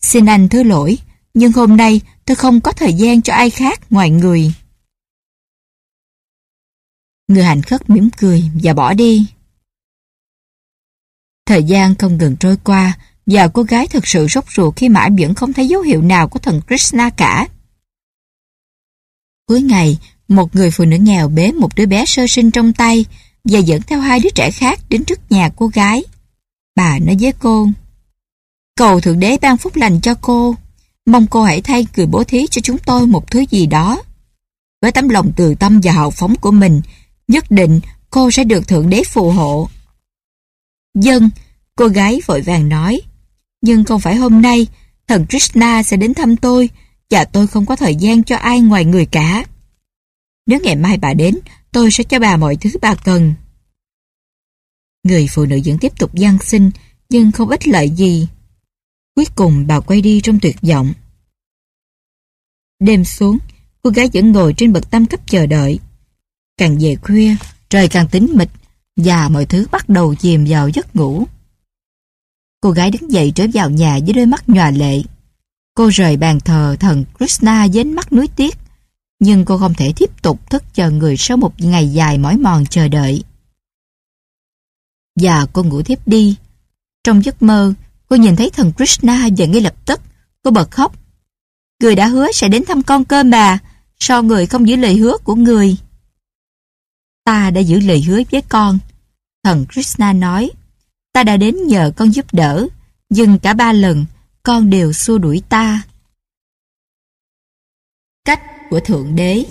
Xin 0.00 0.26
anh 0.26 0.48
thứ 0.48 0.62
lỗi, 0.62 0.98
nhưng 1.34 1.52
hôm 1.52 1.76
nay 1.76 2.00
tôi 2.26 2.36
không 2.36 2.60
có 2.60 2.72
thời 2.72 2.92
gian 2.92 3.22
cho 3.22 3.32
ai 3.32 3.50
khác 3.50 3.80
ngoài 3.90 4.10
người. 4.10 4.52
Người 7.28 7.44
hành 7.44 7.62
khất 7.62 7.90
mỉm 7.90 8.08
cười 8.18 8.50
và 8.62 8.74
bỏ 8.74 8.94
đi. 8.94 9.26
Thời 11.46 11.62
gian 11.62 11.94
không 11.94 12.18
ngừng 12.18 12.36
trôi 12.36 12.56
qua 12.64 12.98
và 13.26 13.48
cô 13.48 13.62
gái 13.62 13.88
thật 13.88 14.06
sự 14.06 14.28
sốt 14.28 14.44
ruột 14.56 14.76
khi 14.76 14.88
mãi 14.88 15.10
vẫn 15.18 15.34
không 15.34 15.52
thấy 15.52 15.68
dấu 15.68 15.82
hiệu 15.82 16.02
nào 16.02 16.28
của 16.28 16.38
thần 16.38 16.60
Krishna 16.66 17.10
cả. 17.10 17.48
Cuối 19.46 19.62
ngày, 19.62 19.98
một 20.28 20.56
người 20.56 20.70
phụ 20.70 20.84
nữ 20.84 20.96
nghèo 20.96 21.28
bế 21.28 21.52
một 21.52 21.74
đứa 21.74 21.86
bé 21.86 22.06
sơ 22.06 22.26
sinh 22.28 22.50
trong 22.50 22.72
tay 22.72 23.04
và 23.44 23.58
dẫn 23.58 23.82
theo 23.82 24.00
hai 24.00 24.20
đứa 24.20 24.30
trẻ 24.34 24.50
khác 24.50 24.80
đến 24.88 25.04
trước 25.04 25.32
nhà 25.32 25.50
cô 25.56 25.66
gái. 25.66 26.04
Bà 26.76 26.98
nói 26.98 27.16
với 27.20 27.32
cô, 27.32 27.68
cầu 28.76 29.00
Thượng 29.00 29.20
Đế 29.20 29.38
ban 29.40 29.56
phúc 29.56 29.76
lành 29.76 30.00
cho 30.00 30.14
cô, 30.20 30.56
mong 31.06 31.26
cô 31.26 31.42
hãy 31.42 31.60
thay 31.60 31.86
người 31.96 32.06
bố 32.06 32.24
thí 32.24 32.46
cho 32.46 32.60
chúng 32.60 32.78
tôi 32.78 33.06
một 33.06 33.30
thứ 33.30 33.44
gì 33.50 33.66
đó. 33.66 34.02
Với 34.82 34.92
tấm 34.92 35.08
lòng 35.08 35.32
từ 35.36 35.54
tâm 35.54 35.80
và 35.82 35.92
hào 35.92 36.10
phóng 36.10 36.36
của 36.36 36.50
mình, 36.50 36.80
nhất 37.28 37.44
định 37.50 37.80
cô 38.10 38.30
sẽ 38.30 38.44
được 38.44 38.68
Thượng 38.68 38.90
Đế 38.90 39.02
phù 39.04 39.30
hộ. 39.30 39.68
Dân, 40.94 41.30
cô 41.76 41.86
gái 41.86 42.20
vội 42.26 42.40
vàng 42.40 42.68
nói, 42.68 43.00
nhưng 43.62 43.84
không 43.84 44.00
phải 44.00 44.16
hôm 44.16 44.42
nay, 44.42 44.66
thần 45.08 45.26
Krishna 45.26 45.82
sẽ 45.82 45.96
đến 45.96 46.14
thăm 46.14 46.36
tôi 46.36 46.70
và 47.10 47.24
tôi 47.24 47.46
không 47.46 47.66
có 47.66 47.76
thời 47.76 47.94
gian 47.94 48.22
cho 48.22 48.36
ai 48.36 48.60
ngoài 48.60 48.84
người 48.84 49.06
cả. 49.06 49.44
Nếu 50.46 50.60
ngày 50.62 50.76
mai 50.76 50.98
bà 50.98 51.14
đến, 51.14 51.38
tôi 51.72 51.90
sẽ 51.90 52.04
cho 52.04 52.18
bà 52.18 52.36
mọi 52.36 52.56
thứ 52.56 52.70
bà 52.82 52.94
cần. 52.94 53.34
Người 55.04 55.28
phụ 55.30 55.44
nữ 55.44 55.60
vẫn 55.64 55.78
tiếp 55.78 55.92
tục 55.98 56.14
gian 56.14 56.38
sinh 56.42 56.70
nhưng 57.08 57.32
không 57.32 57.48
ích 57.48 57.68
lợi 57.68 57.90
gì. 57.90 58.28
Cuối 59.16 59.26
cùng 59.34 59.66
bà 59.66 59.80
quay 59.80 60.00
đi 60.02 60.20
trong 60.20 60.38
tuyệt 60.42 60.56
vọng. 60.62 60.92
Đêm 62.80 63.04
xuống, 63.04 63.38
cô 63.82 63.90
gái 63.90 64.08
vẫn 64.14 64.32
ngồi 64.32 64.54
trên 64.56 64.72
bậc 64.72 64.90
tam 64.90 65.06
cấp 65.06 65.20
chờ 65.26 65.46
đợi. 65.46 65.78
Càng 66.56 66.78
về 66.80 66.96
khuya, 66.96 67.36
trời 67.68 67.88
càng 67.88 68.08
tính 68.08 68.28
mịch 68.34 68.50
và 68.96 69.28
mọi 69.28 69.46
thứ 69.46 69.66
bắt 69.72 69.88
đầu 69.88 70.14
chìm 70.14 70.44
vào 70.48 70.68
giấc 70.68 70.96
ngủ. 70.96 71.24
Cô 72.60 72.70
gái 72.70 72.90
đứng 72.90 73.12
dậy 73.12 73.32
trở 73.34 73.46
vào 73.54 73.70
nhà 73.70 73.98
với 74.04 74.12
đôi 74.12 74.26
mắt 74.26 74.48
nhòa 74.48 74.70
lệ. 74.70 75.02
Cô 75.74 75.88
rời 75.88 76.16
bàn 76.16 76.40
thờ 76.40 76.76
thần 76.80 77.04
Krishna 77.18 77.66
với 77.72 77.84
mắt 77.84 78.12
nuối 78.12 78.28
tiếc, 78.36 78.56
nhưng 79.18 79.44
cô 79.44 79.58
không 79.58 79.74
thể 79.74 79.92
tiếp 79.96 80.22
tục 80.22 80.50
thức 80.50 80.62
chờ 80.74 80.90
người 80.90 81.16
sau 81.16 81.36
một 81.36 81.60
ngày 81.60 81.92
dài 81.92 82.18
mỏi 82.18 82.38
mòn 82.38 82.66
chờ 82.66 82.88
đợi. 82.88 83.24
Và 85.20 85.46
cô 85.52 85.62
ngủ 85.62 85.82
tiếp 85.82 85.98
đi. 86.06 86.36
Trong 87.04 87.24
giấc 87.24 87.42
mơ, 87.42 87.74
cô 88.08 88.16
nhìn 88.16 88.36
thấy 88.36 88.50
thần 88.50 88.72
Krishna 88.76 89.28
và 89.36 89.46
ngay 89.46 89.60
lập 89.60 89.74
tức, 89.86 90.00
cô 90.42 90.50
bật 90.50 90.70
khóc. 90.70 90.96
Người 91.80 91.96
đã 91.96 92.06
hứa 92.06 92.32
sẽ 92.32 92.48
đến 92.48 92.64
thăm 92.64 92.82
con 92.82 93.04
cơm 93.04 93.30
bà, 93.30 93.58
sao 93.98 94.22
người 94.22 94.46
không 94.46 94.68
giữ 94.68 94.76
lời 94.76 94.96
hứa 94.96 95.16
của 95.24 95.34
người? 95.34 95.76
Ta 97.24 97.50
đã 97.50 97.60
giữ 97.60 97.80
lời 97.80 98.02
hứa 98.02 98.22
với 98.30 98.42
con. 98.48 98.78
Thần 99.42 99.66
Krishna 99.72 100.12
nói, 100.12 100.50
ta 101.12 101.22
đã 101.22 101.36
đến 101.36 101.66
nhờ 101.66 101.92
con 101.96 102.10
giúp 102.10 102.26
đỡ, 102.32 102.66
nhưng 103.08 103.38
cả 103.38 103.54
ba 103.54 103.72
lần, 103.72 104.06
con 104.42 104.70
đều 104.70 104.92
xua 104.92 105.18
đuổi 105.18 105.42
ta. 105.48 105.82
Cách 108.24 108.42
của 108.70 108.80
Thượng 108.80 109.16
Đế 109.16 109.44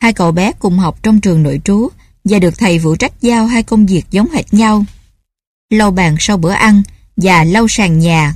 Hai 0.00 0.12
cậu 0.12 0.32
bé 0.32 0.52
cùng 0.58 0.78
học 0.78 1.02
trong 1.02 1.20
trường 1.20 1.42
nội 1.42 1.60
trú 1.64 1.88
và 2.30 2.38
được 2.38 2.58
thầy 2.58 2.78
phụ 2.78 2.96
trách 2.96 3.12
giao 3.20 3.46
hai 3.46 3.62
công 3.62 3.86
việc 3.86 4.04
giống 4.10 4.30
hệt 4.30 4.54
nhau. 4.54 4.84
Lau 5.70 5.90
bàn 5.90 6.16
sau 6.18 6.36
bữa 6.36 6.52
ăn 6.52 6.82
và 7.16 7.44
lau 7.44 7.68
sàn 7.68 7.98
nhà. 7.98 8.34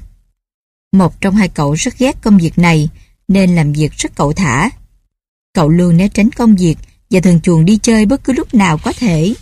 Một 0.93 1.21
trong 1.21 1.35
hai 1.37 1.49
cậu 1.49 1.75
rất 1.75 1.99
ghét 1.99 2.17
công 2.23 2.39
việc 2.39 2.59
này 2.59 2.89
nên 3.29 3.55
làm 3.55 3.73
việc 3.73 3.93
rất 3.93 4.15
cậu 4.15 4.33
thả. 4.33 4.71
Cậu 5.53 5.69
luôn 5.69 5.97
né 5.97 6.09
tránh 6.09 6.31
công 6.31 6.57
việc 6.57 6.79
và 7.11 7.21
thường 7.21 7.41
chuồn 7.41 7.65
đi 7.65 7.79
chơi 7.83 8.07
bất 8.07 8.25
cứ 8.25 8.33
lúc 8.33 8.55
nào 8.55 8.79
có 8.79 8.93
thể. 8.93 9.35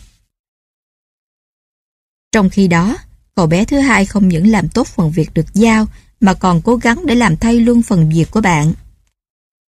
Trong 2.32 2.50
khi 2.50 2.68
đó, 2.68 2.96
cậu 3.34 3.46
bé 3.46 3.64
thứ 3.64 3.78
hai 3.78 4.06
không 4.06 4.28
những 4.28 4.46
làm 4.46 4.68
tốt 4.68 4.86
phần 4.86 5.10
việc 5.10 5.34
được 5.34 5.54
giao 5.54 5.86
mà 6.20 6.34
còn 6.34 6.62
cố 6.62 6.76
gắng 6.76 7.06
để 7.06 7.14
làm 7.14 7.36
thay 7.36 7.60
luôn 7.60 7.82
phần 7.82 8.10
việc 8.10 8.30
của 8.30 8.40
bạn. 8.40 8.72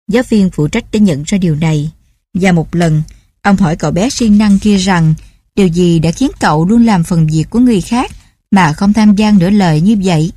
Giáo 0.07 0.23
viên 0.29 0.49
phụ 0.49 0.67
trách 0.67 0.85
đã 0.91 0.99
nhận 0.99 1.23
ra 1.23 1.37
điều 1.37 1.55
này 1.55 1.91
và 2.33 2.51
một 2.51 2.75
lần, 2.75 3.03
ông 3.43 3.57
hỏi 3.57 3.75
cậu 3.75 3.91
bé 3.91 4.09
siêng 4.09 4.37
năng 4.37 4.59
kia 4.59 4.77
rằng 4.77 5.13
điều 5.55 5.67
gì 5.67 5.99
đã 5.99 6.11
khiến 6.11 6.31
cậu 6.39 6.65
luôn 6.65 6.85
làm 6.85 7.03
phần 7.03 7.27
việc 7.27 7.45
của 7.49 7.59
người 7.59 7.81
khác 7.81 8.11
mà 8.51 8.73
không 8.73 8.93
tham 8.93 9.15
gia 9.15 9.31
nửa 9.31 9.49
lời 9.49 9.81
như 9.81 9.97
vậy? 10.03 10.31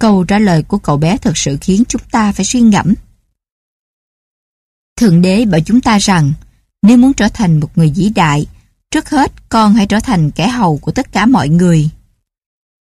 Câu 0.00 0.24
trả 0.24 0.38
lời 0.38 0.62
của 0.62 0.78
cậu 0.78 0.96
bé 0.96 1.16
thật 1.16 1.36
sự 1.36 1.58
khiến 1.60 1.82
chúng 1.88 2.02
ta 2.10 2.32
phải 2.32 2.44
suy 2.44 2.60
ngẫm. 2.60 2.94
Thượng 4.96 5.22
đế 5.22 5.44
bảo 5.44 5.60
chúng 5.60 5.80
ta 5.80 5.98
rằng 5.98 6.32
nếu 6.82 6.96
muốn 6.96 7.14
trở 7.14 7.28
thành 7.28 7.60
một 7.60 7.78
người 7.78 7.92
vĩ 7.96 8.08
đại, 8.08 8.46
trước 8.90 9.10
hết 9.10 9.32
con 9.48 9.74
hãy 9.74 9.86
trở 9.86 10.00
thành 10.00 10.30
kẻ 10.30 10.48
hầu 10.48 10.78
của 10.78 10.92
tất 10.92 11.12
cả 11.12 11.26
mọi 11.26 11.48
người. 11.48 11.90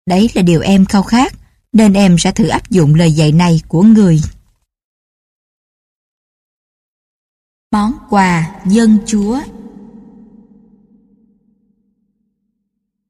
Đấy 0.06 0.30
là 0.34 0.42
điều 0.42 0.60
em 0.60 0.84
khao 0.84 1.02
khát, 1.02 1.34
nên 1.72 1.92
em 1.92 2.18
sẽ 2.18 2.32
thử 2.32 2.46
áp 2.48 2.70
dụng 2.70 2.94
lời 2.94 3.12
dạy 3.12 3.32
này 3.32 3.60
của 3.68 3.82
người. 3.82 4.20
Món 7.72 7.92
quà 8.10 8.60
dân 8.66 8.98
chúa 9.06 9.40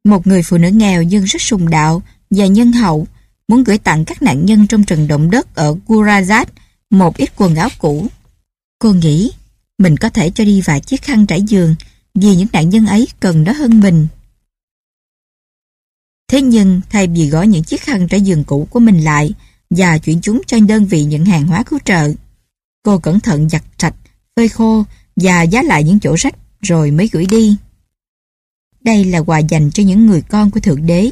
Một 0.05 0.27
người 0.27 0.43
phụ 0.43 0.59
nữ 0.59 0.69
nghèo 0.69 1.03
nhưng 1.03 1.25
rất 1.25 1.43
sùng 1.43 1.71
đạo 1.71 2.03
và 2.31 2.47
nhân 2.47 2.73
hậu 2.73 3.07
muốn 3.49 3.65
gửi 3.65 3.79
tặng 3.79 4.05
các 4.05 4.23
nạn 4.23 4.47
nhân 4.47 4.67
trong 4.67 4.85
trận 4.85 5.09
động 5.09 5.31
đất 5.31 5.55
ở 5.55 5.77
Gujarat 5.87 6.45
một 6.91 7.17
ít 7.17 7.31
quần 7.37 7.55
áo 7.55 7.69
cũ. 7.79 8.07
Cô 8.79 8.93
nghĩ 8.93 9.33
mình 9.79 9.97
có 9.97 10.09
thể 10.09 10.31
cho 10.31 10.45
đi 10.45 10.61
vài 10.61 10.81
chiếc 10.81 11.03
khăn 11.03 11.27
trải 11.27 11.43
giường 11.43 11.75
vì 12.15 12.37
những 12.37 12.49
nạn 12.53 12.69
nhân 12.69 12.87
ấy 12.87 13.09
cần 13.21 13.45
nó 13.45 13.53
hơn 13.53 13.81
mình. 13.81 14.07
Thế 16.29 16.43
nhưng 16.43 16.81
thay 16.91 17.07
vì 17.07 17.29
gói 17.29 17.47
những 17.47 17.65
chiếc 17.65 17.81
khăn 17.81 18.09
trải 18.09 18.21
giường 18.21 18.45
cũ 18.45 18.69
của 18.71 18.81
mình 18.81 19.05
lại 19.05 19.35
và 19.71 19.99
chuyển 19.99 20.21
chúng 20.21 20.43
cho 20.47 20.59
đơn 20.69 20.85
vị 20.85 21.05
nhận 21.05 21.25
hàng 21.25 21.47
hóa 21.47 21.63
cứu 21.63 21.79
trợ. 21.85 22.13
Cô 22.83 22.99
cẩn 22.99 23.21
thận 23.21 23.49
giặt 23.49 23.63
sạch, 23.79 23.95
phơi 24.37 24.49
khô 24.49 24.85
và 25.17 25.43
giá 25.43 25.63
lại 25.63 25.85
những 25.85 26.01
chỗ 26.01 26.15
rách 26.19 26.35
rồi 26.61 26.91
mới 26.91 27.09
gửi 27.13 27.27
đi. 27.27 27.57
Đây 28.81 29.05
là 29.05 29.19
quà 29.19 29.39
dành 29.39 29.71
cho 29.71 29.83
những 29.83 30.07
người 30.07 30.23
con 30.23 30.51
của 30.51 30.61
Thượng 30.61 30.87
Đế. 30.87 31.11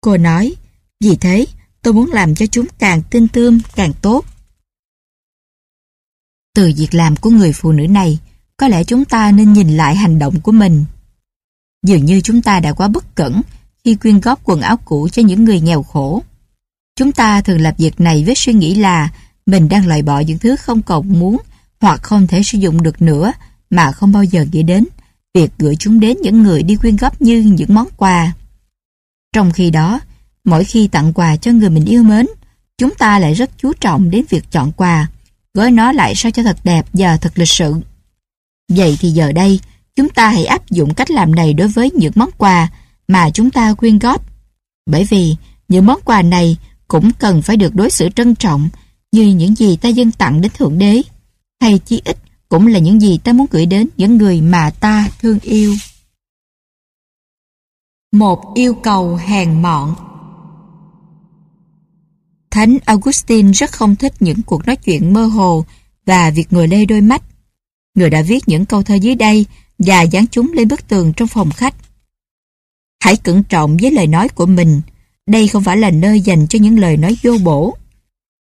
Cô 0.00 0.16
nói, 0.16 0.54
vì 1.00 1.16
thế 1.16 1.46
tôi 1.82 1.94
muốn 1.94 2.12
làm 2.12 2.34
cho 2.34 2.46
chúng 2.46 2.66
càng 2.78 3.02
tinh 3.10 3.28
tươm 3.28 3.60
càng 3.74 3.92
tốt. 4.02 4.24
Từ 6.54 6.72
việc 6.76 6.94
làm 6.94 7.16
của 7.16 7.30
người 7.30 7.52
phụ 7.52 7.72
nữ 7.72 7.86
này, 7.86 8.18
có 8.56 8.68
lẽ 8.68 8.84
chúng 8.84 9.04
ta 9.04 9.32
nên 9.32 9.52
nhìn 9.52 9.76
lại 9.76 9.96
hành 9.96 10.18
động 10.18 10.40
của 10.40 10.52
mình. 10.52 10.84
Dường 11.82 12.04
như 12.04 12.20
chúng 12.20 12.42
ta 12.42 12.60
đã 12.60 12.72
quá 12.72 12.88
bất 12.88 13.14
cẩn 13.14 13.42
khi 13.84 13.94
quyên 13.94 14.20
góp 14.20 14.40
quần 14.44 14.60
áo 14.60 14.76
cũ 14.76 15.08
cho 15.12 15.22
những 15.22 15.44
người 15.44 15.60
nghèo 15.60 15.82
khổ. 15.82 16.22
Chúng 16.96 17.12
ta 17.12 17.40
thường 17.40 17.60
làm 17.60 17.74
việc 17.78 18.00
này 18.00 18.24
với 18.24 18.34
suy 18.34 18.52
nghĩ 18.52 18.74
là 18.74 19.08
mình 19.46 19.68
đang 19.68 19.86
loại 19.86 20.02
bỏ 20.02 20.20
những 20.20 20.38
thứ 20.38 20.56
không 20.56 20.82
còn 20.82 21.18
muốn 21.20 21.36
hoặc 21.82 22.02
không 22.02 22.26
thể 22.26 22.42
sử 22.42 22.58
dụng 22.58 22.82
được 22.82 23.02
nữa 23.02 23.32
mà 23.70 23.92
không 23.92 24.12
bao 24.12 24.24
giờ 24.24 24.46
nghĩ 24.52 24.62
đến 24.62 24.84
việc 25.34 25.50
gửi 25.58 25.76
chúng 25.76 26.00
đến 26.00 26.16
những 26.22 26.42
người 26.42 26.62
đi 26.62 26.76
quyên 26.76 26.96
góp 26.96 27.22
như 27.22 27.40
những 27.40 27.74
món 27.74 27.88
quà. 27.96 28.32
Trong 29.34 29.52
khi 29.52 29.70
đó, 29.70 30.00
mỗi 30.44 30.64
khi 30.64 30.88
tặng 30.88 31.12
quà 31.12 31.36
cho 31.36 31.52
người 31.52 31.70
mình 31.70 31.84
yêu 31.84 32.02
mến, 32.02 32.26
chúng 32.78 32.94
ta 32.94 33.18
lại 33.18 33.34
rất 33.34 33.50
chú 33.56 33.72
trọng 33.80 34.10
đến 34.10 34.24
việc 34.28 34.44
chọn 34.50 34.72
quà, 34.72 35.06
gói 35.54 35.70
nó 35.70 35.92
lại 35.92 36.14
sao 36.14 36.32
cho 36.32 36.42
thật 36.42 36.56
đẹp 36.64 36.86
và 36.92 37.16
thật 37.16 37.32
lịch 37.34 37.48
sự. 37.48 37.74
Vậy 38.68 38.96
thì 39.00 39.10
giờ 39.10 39.32
đây, 39.32 39.60
chúng 39.96 40.08
ta 40.08 40.28
hãy 40.28 40.44
áp 40.44 40.70
dụng 40.70 40.94
cách 40.94 41.10
làm 41.10 41.34
này 41.34 41.54
đối 41.54 41.68
với 41.68 41.90
những 41.90 42.12
món 42.14 42.30
quà 42.38 42.68
mà 43.08 43.30
chúng 43.30 43.50
ta 43.50 43.74
quyên 43.74 43.98
góp. 43.98 44.24
Bởi 44.86 45.04
vì 45.04 45.36
những 45.68 45.86
món 45.86 46.00
quà 46.04 46.22
này 46.22 46.56
cũng 46.88 47.12
cần 47.12 47.42
phải 47.42 47.56
được 47.56 47.74
đối 47.74 47.90
xử 47.90 48.08
trân 48.16 48.34
trọng 48.34 48.68
như 49.12 49.26
những 49.26 49.54
gì 49.54 49.76
ta 49.76 49.88
dân 49.88 50.12
tặng 50.12 50.40
đến 50.40 50.52
Thượng 50.58 50.78
Đế, 50.78 51.02
hay 51.62 51.78
chí 51.78 52.02
ít 52.04 52.16
cũng 52.48 52.66
là 52.66 52.78
những 52.78 53.00
gì 53.00 53.18
ta 53.24 53.32
muốn 53.32 53.46
gửi 53.50 53.66
đến 53.66 53.88
những 53.96 54.16
người 54.16 54.40
mà 54.40 54.70
ta 54.80 55.10
thương 55.20 55.38
yêu. 55.42 55.74
Một 58.12 58.54
yêu 58.54 58.74
cầu 58.74 59.16
hèn 59.16 59.62
mọn 59.62 59.94
Thánh 62.50 62.78
Augustine 62.84 63.52
rất 63.52 63.72
không 63.72 63.96
thích 63.96 64.12
những 64.20 64.42
cuộc 64.42 64.66
nói 64.66 64.76
chuyện 64.76 65.12
mơ 65.12 65.24
hồ 65.24 65.64
và 66.06 66.30
việc 66.30 66.52
ngồi 66.52 66.68
lê 66.68 66.84
đôi 66.84 67.00
mắt. 67.00 67.22
Người 67.94 68.10
đã 68.10 68.22
viết 68.22 68.48
những 68.48 68.64
câu 68.64 68.82
thơ 68.82 68.94
dưới 68.94 69.14
đây 69.14 69.46
và 69.78 70.02
dán 70.02 70.26
chúng 70.26 70.52
lên 70.52 70.68
bức 70.68 70.88
tường 70.88 71.12
trong 71.12 71.28
phòng 71.28 71.50
khách. 71.50 71.74
Hãy 73.00 73.16
cẩn 73.16 73.42
trọng 73.42 73.76
với 73.76 73.90
lời 73.90 74.06
nói 74.06 74.28
của 74.28 74.46
mình. 74.46 74.80
Đây 75.26 75.48
không 75.48 75.64
phải 75.64 75.76
là 75.76 75.90
nơi 75.90 76.20
dành 76.20 76.46
cho 76.46 76.58
những 76.58 76.78
lời 76.78 76.96
nói 76.96 77.16
vô 77.22 77.38
bổ. 77.44 77.76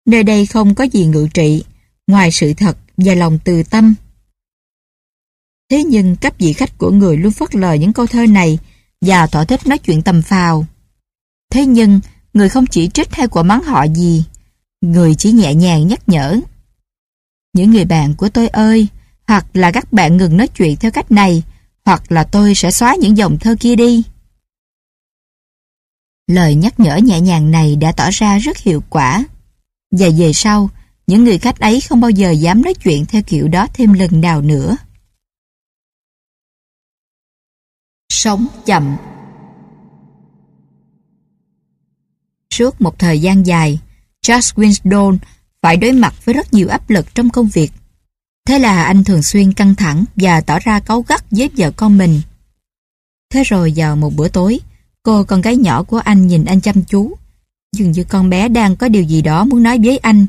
Nơi 0.06 0.24
đây 0.24 0.46
không 0.46 0.76
có 0.76 0.84
gì 0.84 1.06
ngự 1.06 1.28
trị, 1.34 1.64
ngoài 2.08 2.32
sự 2.32 2.54
thật 2.54 2.78
và 2.98 3.14
lòng 3.14 3.40
từ 3.44 3.64
tâm. 3.64 3.96
Thế 5.72 5.84
nhưng 5.84 6.16
các 6.16 6.40
vị 6.40 6.54
khách 6.54 6.78
của 6.78 6.92
người 6.92 7.18
luôn 7.18 7.32
phớt 7.32 7.56
lờ 7.56 7.74
những 7.74 7.94
câu 7.94 8.08
thơ 8.08 8.26
này 8.26 8.60
và 9.02 9.28
thỏa 9.28 9.46
thích 9.46 9.68
nói 9.68 9.78
chuyện 9.78 10.02
tầm 10.02 10.22
phào. 10.22 10.66
Thế 11.52 11.66
nhưng, 11.66 12.00
người 12.34 12.50
không 12.50 12.66
chỉ 12.66 12.90
trích 12.90 13.14
hay 13.14 13.28
quả 13.28 13.44
mắng 13.44 13.64
họ 13.64 13.84
gì. 13.84 14.26
Người 14.82 15.16
chỉ 15.16 15.32
nhẹ 15.32 15.54
nhàng 15.54 15.88
nhắc 15.88 16.10
nhở. 16.10 16.40
Những 17.54 17.72
người 17.72 17.86
bạn 17.86 18.16
của 18.16 18.30
tôi 18.30 18.48
ơi, 18.48 18.88
hoặc 19.28 19.46
là 19.54 19.72
các 19.72 19.94
bạn 19.94 20.18
ngừng 20.18 20.38
nói 20.38 20.48
chuyện 20.48 20.76
theo 20.78 20.92
cách 20.92 21.12
này, 21.12 21.44
hoặc 21.86 22.12
là 22.12 22.24
tôi 22.24 22.56
sẽ 22.56 22.72
xóa 22.72 22.96
những 23.02 23.18
dòng 23.18 23.38
thơ 23.40 23.56
kia 23.60 23.76
đi. 23.76 24.04
Lời 26.28 26.56
nhắc 26.56 26.80
nhở 26.80 26.98
nhẹ 26.98 27.22
nhàng 27.22 27.52
này 27.52 27.76
đã 27.76 27.92
tỏ 27.92 28.10
ra 28.12 28.38
rất 28.38 28.58
hiệu 28.58 28.84
quả. 28.90 29.26
Và 29.92 30.08
về 30.18 30.34
sau, 30.34 30.70
những 31.08 31.24
người 31.24 31.38
khách 31.38 31.60
ấy 31.60 31.82
không 31.82 32.02
bao 32.02 32.10
giờ 32.10 32.32
dám 32.32 32.62
nói 32.62 32.74
chuyện 32.74 33.06
theo 33.06 33.22
kiểu 33.22 33.48
đó 33.48 33.68
thêm 33.74 33.94
lần 33.94 34.22
nào 34.22 34.42
nữa. 34.42 34.78
Sống 38.10 38.48
chậm 38.66 38.98
Suốt 42.50 42.82
một 42.82 43.00
thời 43.00 43.22
gian 43.22 43.46
dài, 43.46 43.80
Charles 44.22 44.54
Winston 44.54 45.18
phải 45.62 45.78
đối 45.78 45.92
mặt 45.92 46.14
với 46.26 46.34
rất 46.34 46.54
nhiều 46.54 46.68
áp 46.68 46.90
lực 46.90 47.16
trong 47.16 47.30
công 47.30 47.48
việc. 47.48 47.72
Thế 48.48 48.60
là 48.60 48.84
anh 48.84 49.04
thường 49.04 49.24
xuyên 49.24 49.54
căng 49.54 49.76
thẳng 49.76 50.06
và 50.16 50.42
tỏ 50.42 50.60
ra 50.60 50.80
cáu 50.80 51.02
gắt 51.02 51.24
với 51.32 51.50
vợ 51.58 51.72
con 51.72 51.98
mình. 51.98 52.22
Thế 53.34 53.44
rồi 53.44 53.74
vào 53.76 53.96
một 53.96 54.14
bữa 54.16 54.28
tối, 54.28 54.60
cô 55.04 55.24
con 55.24 55.42
gái 55.42 55.56
nhỏ 55.58 55.84
của 55.84 55.98
anh 55.98 56.28
nhìn 56.28 56.46
anh 56.46 56.62
chăm 56.62 56.84
chú. 56.84 57.14
Dường 57.76 57.92
như 57.92 58.04
con 58.04 58.30
bé 58.30 58.50
đang 58.50 58.76
có 58.76 58.88
điều 58.88 59.04
gì 59.04 59.22
đó 59.22 59.46
muốn 59.46 59.64
nói 59.64 59.80
với 59.84 59.98
anh. 59.98 60.28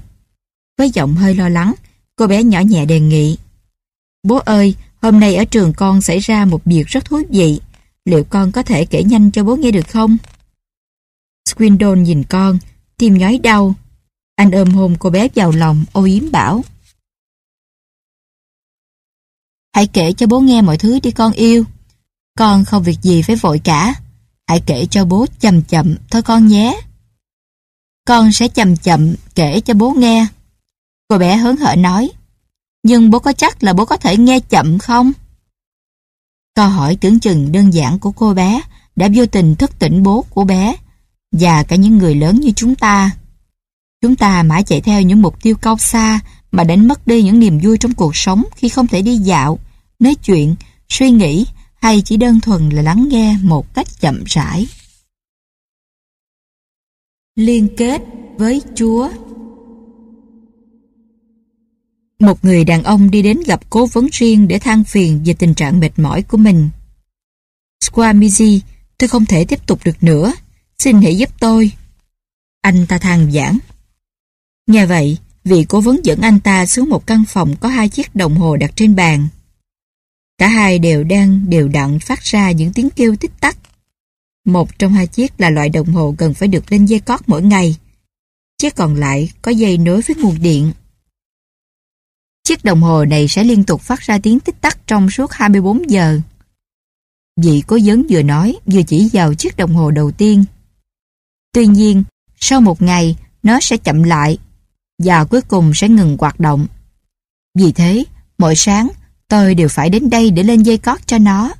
Với 0.78 0.90
giọng 0.90 1.14
hơi 1.14 1.34
lo 1.34 1.48
lắng, 1.48 1.74
cô 2.16 2.26
bé 2.26 2.42
nhỏ 2.42 2.60
nhẹ 2.60 2.84
đề 2.84 3.00
nghị. 3.00 3.36
Bố 4.22 4.36
ơi, 4.36 4.74
hôm 5.02 5.20
nay 5.20 5.36
ở 5.36 5.44
trường 5.44 5.72
con 5.72 6.02
xảy 6.02 6.18
ra 6.18 6.44
một 6.44 6.64
việc 6.64 6.86
rất 6.86 7.04
thú 7.04 7.22
vị. 7.30 7.60
Liệu 8.04 8.24
con 8.24 8.52
có 8.52 8.62
thể 8.62 8.84
kể 8.84 9.02
nhanh 9.02 9.30
cho 9.30 9.44
bố 9.44 9.56
nghe 9.56 9.70
được 9.70 9.88
không? 9.88 10.16
Squindon 11.48 12.02
nhìn 12.02 12.24
con, 12.24 12.58
tim 12.96 13.18
nhói 13.18 13.38
đau. 13.42 13.74
Anh 14.36 14.50
ôm 14.50 14.68
hôn 14.70 14.96
cô 14.98 15.10
bé 15.10 15.28
vào 15.34 15.52
lòng, 15.52 15.84
ô 15.92 16.04
yếm 16.04 16.30
bảo. 16.30 16.64
Hãy 19.74 19.86
kể 19.86 20.12
cho 20.12 20.26
bố 20.26 20.40
nghe 20.40 20.62
mọi 20.62 20.78
thứ 20.78 21.00
đi 21.00 21.10
con 21.10 21.32
yêu. 21.32 21.64
Con 22.38 22.64
không 22.64 22.82
việc 22.82 22.98
gì 23.02 23.22
phải 23.22 23.36
vội 23.36 23.60
cả. 23.64 23.94
Hãy 24.46 24.62
kể 24.66 24.86
cho 24.90 25.04
bố 25.04 25.26
chậm 25.40 25.62
chậm 25.62 25.96
thôi 26.10 26.22
con 26.22 26.46
nhé. 26.46 26.80
Con 28.04 28.32
sẽ 28.32 28.48
chậm 28.48 28.76
chậm 28.76 29.14
kể 29.34 29.60
cho 29.60 29.74
bố 29.74 29.90
nghe. 29.90 30.26
Cô 31.08 31.18
bé 31.18 31.36
hớn 31.36 31.56
hở 31.56 31.76
nói. 31.76 32.10
Nhưng 32.82 33.10
bố 33.10 33.18
có 33.18 33.32
chắc 33.32 33.62
là 33.62 33.72
bố 33.72 33.84
có 33.84 33.96
thể 33.96 34.16
nghe 34.16 34.40
chậm 34.40 34.78
không? 34.78 35.12
Câu 36.54 36.68
hỏi 36.68 36.96
tưởng 37.00 37.20
chừng 37.20 37.52
đơn 37.52 37.74
giản 37.74 37.98
của 37.98 38.12
cô 38.12 38.34
bé 38.34 38.60
đã 38.96 39.08
vô 39.14 39.26
tình 39.26 39.54
thức 39.54 39.78
tỉnh 39.78 40.02
bố 40.02 40.24
của 40.30 40.44
bé 40.44 40.76
và 41.32 41.62
cả 41.62 41.76
những 41.76 41.98
người 41.98 42.14
lớn 42.14 42.40
như 42.40 42.50
chúng 42.56 42.74
ta. 42.74 43.10
Chúng 44.02 44.16
ta 44.16 44.42
mãi 44.42 44.62
chạy 44.62 44.80
theo 44.80 45.02
những 45.02 45.22
mục 45.22 45.42
tiêu 45.42 45.56
cao 45.56 45.78
xa 45.78 46.20
mà 46.52 46.64
đánh 46.64 46.88
mất 46.88 47.06
đi 47.06 47.22
những 47.22 47.38
niềm 47.38 47.58
vui 47.62 47.78
trong 47.78 47.94
cuộc 47.94 48.16
sống 48.16 48.44
khi 48.56 48.68
không 48.68 48.86
thể 48.86 49.02
đi 49.02 49.16
dạo, 49.16 49.58
nói 49.98 50.14
chuyện, 50.14 50.54
suy 50.88 51.10
nghĩ 51.10 51.46
hay 51.80 52.02
chỉ 52.04 52.16
đơn 52.16 52.40
thuần 52.40 52.68
là 52.68 52.82
lắng 52.82 53.08
nghe 53.10 53.36
một 53.42 53.74
cách 53.74 53.86
chậm 54.00 54.24
rãi. 54.26 54.66
Liên 57.36 57.68
kết 57.76 58.02
với 58.36 58.62
Chúa 58.74 59.08
một 62.18 62.44
người 62.44 62.64
đàn 62.64 62.82
ông 62.82 63.10
đi 63.10 63.22
đến 63.22 63.40
gặp 63.46 63.60
cố 63.70 63.86
vấn 63.86 64.08
riêng 64.12 64.48
để 64.48 64.58
than 64.58 64.84
phiền 64.84 65.22
về 65.24 65.34
tình 65.34 65.54
trạng 65.54 65.80
mệt 65.80 65.98
mỏi 65.98 66.22
của 66.22 66.36
mình. 66.36 66.70
Squamizi, 67.84 68.60
tôi 68.98 69.08
không 69.08 69.24
thể 69.24 69.44
tiếp 69.44 69.66
tục 69.66 69.80
được 69.84 70.02
nữa. 70.02 70.32
Xin 70.78 71.02
hãy 71.02 71.18
giúp 71.18 71.30
tôi. 71.40 71.72
Anh 72.60 72.86
ta 72.86 72.98
than 72.98 73.32
giảng. 73.32 73.58
Nghe 74.66 74.86
vậy, 74.86 75.18
vị 75.44 75.66
cố 75.68 75.80
vấn 75.80 76.00
dẫn 76.04 76.20
anh 76.20 76.40
ta 76.40 76.66
xuống 76.66 76.88
một 76.88 77.06
căn 77.06 77.24
phòng 77.28 77.56
có 77.60 77.68
hai 77.68 77.88
chiếc 77.88 78.14
đồng 78.14 78.36
hồ 78.36 78.56
đặt 78.56 78.72
trên 78.76 78.96
bàn. 78.96 79.28
Cả 80.38 80.48
hai 80.48 80.78
đều 80.78 81.04
đang 81.04 81.50
đều 81.50 81.68
đặn 81.68 81.98
phát 81.98 82.22
ra 82.22 82.50
những 82.50 82.72
tiếng 82.72 82.90
kêu 82.90 83.16
tích 83.16 83.40
tắc. 83.40 83.56
Một 84.44 84.78
trong 84.78 84.92
hai 84.92 85.06
chiếc 85.06 85.40
là 85.40 85.50
loại 85.50 85.68
đồng 85.68 85.86
hồ 85.86 86.14
cần 86.18 86.34
phải 86.34 86.48
được 86.48 86.72
lên 86.72 86.86
dây 86.86 87.00
cót 87.00 87.20
mỗi 87.26 87.42
ngày. 87.42 87.76
Chiếc 88.58 88.74
còn 88.74 88.94
lại 88.94 89.30
có 89.42 89.50
dây 89.50 89.78
nối 89.78 90.00
với 90.00 90.16
nguồn 90.16 90.42
điện. 90.42 90.72
Chiếc 92.48 92.64
đồng 92.64 92.82
hồ 92.82 93.04
này 93.04 93.28
sẽ 93.28 93.44
liên 93.44 93.64
tục 93.64 93.80
phát 93.80 94.00
ra 94.00 94.18
tiếng 94.22 94.40
tích 94.40 94.60
tắc 94.60 94.86
trong 94.86 95.10
suốt 95.10 95.32
24 95.32 95.90
giờ. 95.90 96.20
Vị 97.36 97.62
cố 97.66 97.78
vấn 97.84 98.06
vừa 98.10 98.22
nói 98.22 98.56
vừa 98.66 98.82
chỉ 98.82 99.10
vào 99.12 99.34
chiếc 99.34 99.56
đồng 99.56 99.74
hồ 99.74 99.90
đầu 99.90 100.10
tiên. 100.10 100.44
Tuy 101.52 101.66
nhiên, 101.66 102.04
sau 102.40 102.60
một 102.60 102.82
ngày, 102.82 103.16
nó 103.42 103.60
sẽ 103.60 103.76
chậm 103.76 104.02
lại 104.02 104.38
và 104.98 105.24
cuối 105.24 105.40
cùng 105.42 105.72
sẽ 105.74 105.88
ngừng 105.88 106.16
hoạt 106.20 106.40
động. 106.40 106.66
Vì 107.54 107.72
thế, 107.72 108.04
mỗi 108.38 108.56
sáng, 108.56 108.88
tôi 109.28 109.54
đều 109.54 109.68
phải 109.68 109.90
đến 109.90 110.10
đây 110.10 110.30
để 110.30 110.42
lên 110.42 110.62
dây 110.62 110.78
cót 110.78 111.06
cho 111.06 111.18
nó. 111.18 111.54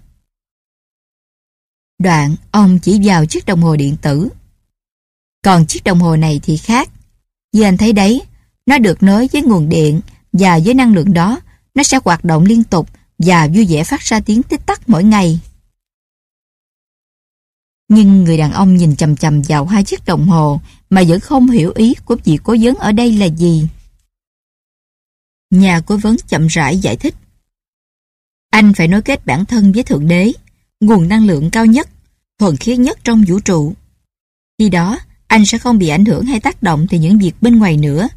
Đoạn, 1.99 2.37
ông 2.51 2.79
chỉ 2.79 3.01
vào 3.05 3.27
chiếc 3.27 3.47
đồng 3.47 3.63
hồ 3.63 3.77
điện 3.77 3.97
tử. 4.03 4.29
Còn 5.45 5.67
chiếc 5.67 5.85
đồng 5.85 5.99
hồ 5.99 6.17
này 6.17 6.41
thì 6.43 6.57
khác. 6.57 6.91
Như 7.53 7.63
anh 7.63 7.77
thấy 7.77 7.93
đấy, 7.93 8.23
nó 8.67 8.79
được 8.79 9.03
nối 9.03 9.29
với 9.33 9.43
nguồn 9.43 9.69
điện 9.69 10.01
và 10.33 10.59
với 10.65 10.75
năng 10.75 10.95
lượng 10.95 11.13
đó, 11.13 11.41
nó 11.75 11.83
sẽ 11.83 11.99
hoạt 12.05 12.25
động 12.25 12.45
liên 12.45 12.65
tục 12.65 12.89
và 13.19 13.49
vui 13.55 13.67
vẻ 13.67 13.85
phát 13.85 14.01
ra 14.01 14.21
tiếng 14.21 14.43
tích 14.43 14.67
tắc 14.67 14.89
mỗi 14.89 15.05
ngày. 15.05 15.41
Nhưng 17.89 18.25
người 18.25 18.37
đàn 18.37 18.53
ông 18.53 18.77
nhìn 18.77 18.97
chầm 18.97 19.17
chầm 19.17 19.43
vào 19.43 19.67
hai 19.67 19.85
chiếc 19.85 20.05
đồng 20.05 20.27
hồ 20.27 20.61
mà 20.91 21.03
vẫn 21.09 21.21
không 21.21 21.51
hiểu 21.51 21.73
ý 21.75 21.95
của 22.05 22.17
vị 22.25 22.39
cố 22.43 22.57
vấn 22.61 22.75
ở 22.75 22.93
đây 22.93 23.13
là 23.13 23.27
gì. 23.27 23.69
Nhà 25.51 25.81
cố 25.87 25.97
vấn 25.97 26.17
chậm 26.29 26.47
rãi 26.47 26.79
giải 26.79 26.97
thích. 26.97 27.15
Anh 28.51 28.75
phải 28.75 28.89
nối 28.89 29.03
kết 29.03 29.27
bản 29.27 29.45
thân 29.45 29.73
với 29.73 29.83
Thượng 29.83 30.09
Đế, 30.09 30.33
nguồn 30.81 31.09
năng 31.09 31.27
lượng 31.27 31.51
cao 31.51 31.67
nhất, 31.67 31.89
thuần 32.39 32.57
khiết 32.57 32.79
nhất 32.79 32.99
trong 33.05 33.25
vũ 33.29 33.41
trụ. 33.41 33.75
Khi 34.59 34.69
đó, 34.69 34.99
anh 35.27 35.47
sẽ 35.47 35.59
không 35.59 35.79
bị 35.79 35.89
ảnh 35.89 36.05
hưởng 36.05 36.25
hay 36.25 36.41
tác 36.41 36.63
động 36.63 36.87
từ 36.91 36.99
những 36.99 37.19
việc 37.19 37.33
bên 37.41 37.59
ngoài 37.59 37.77
nữa. 37.77 38.09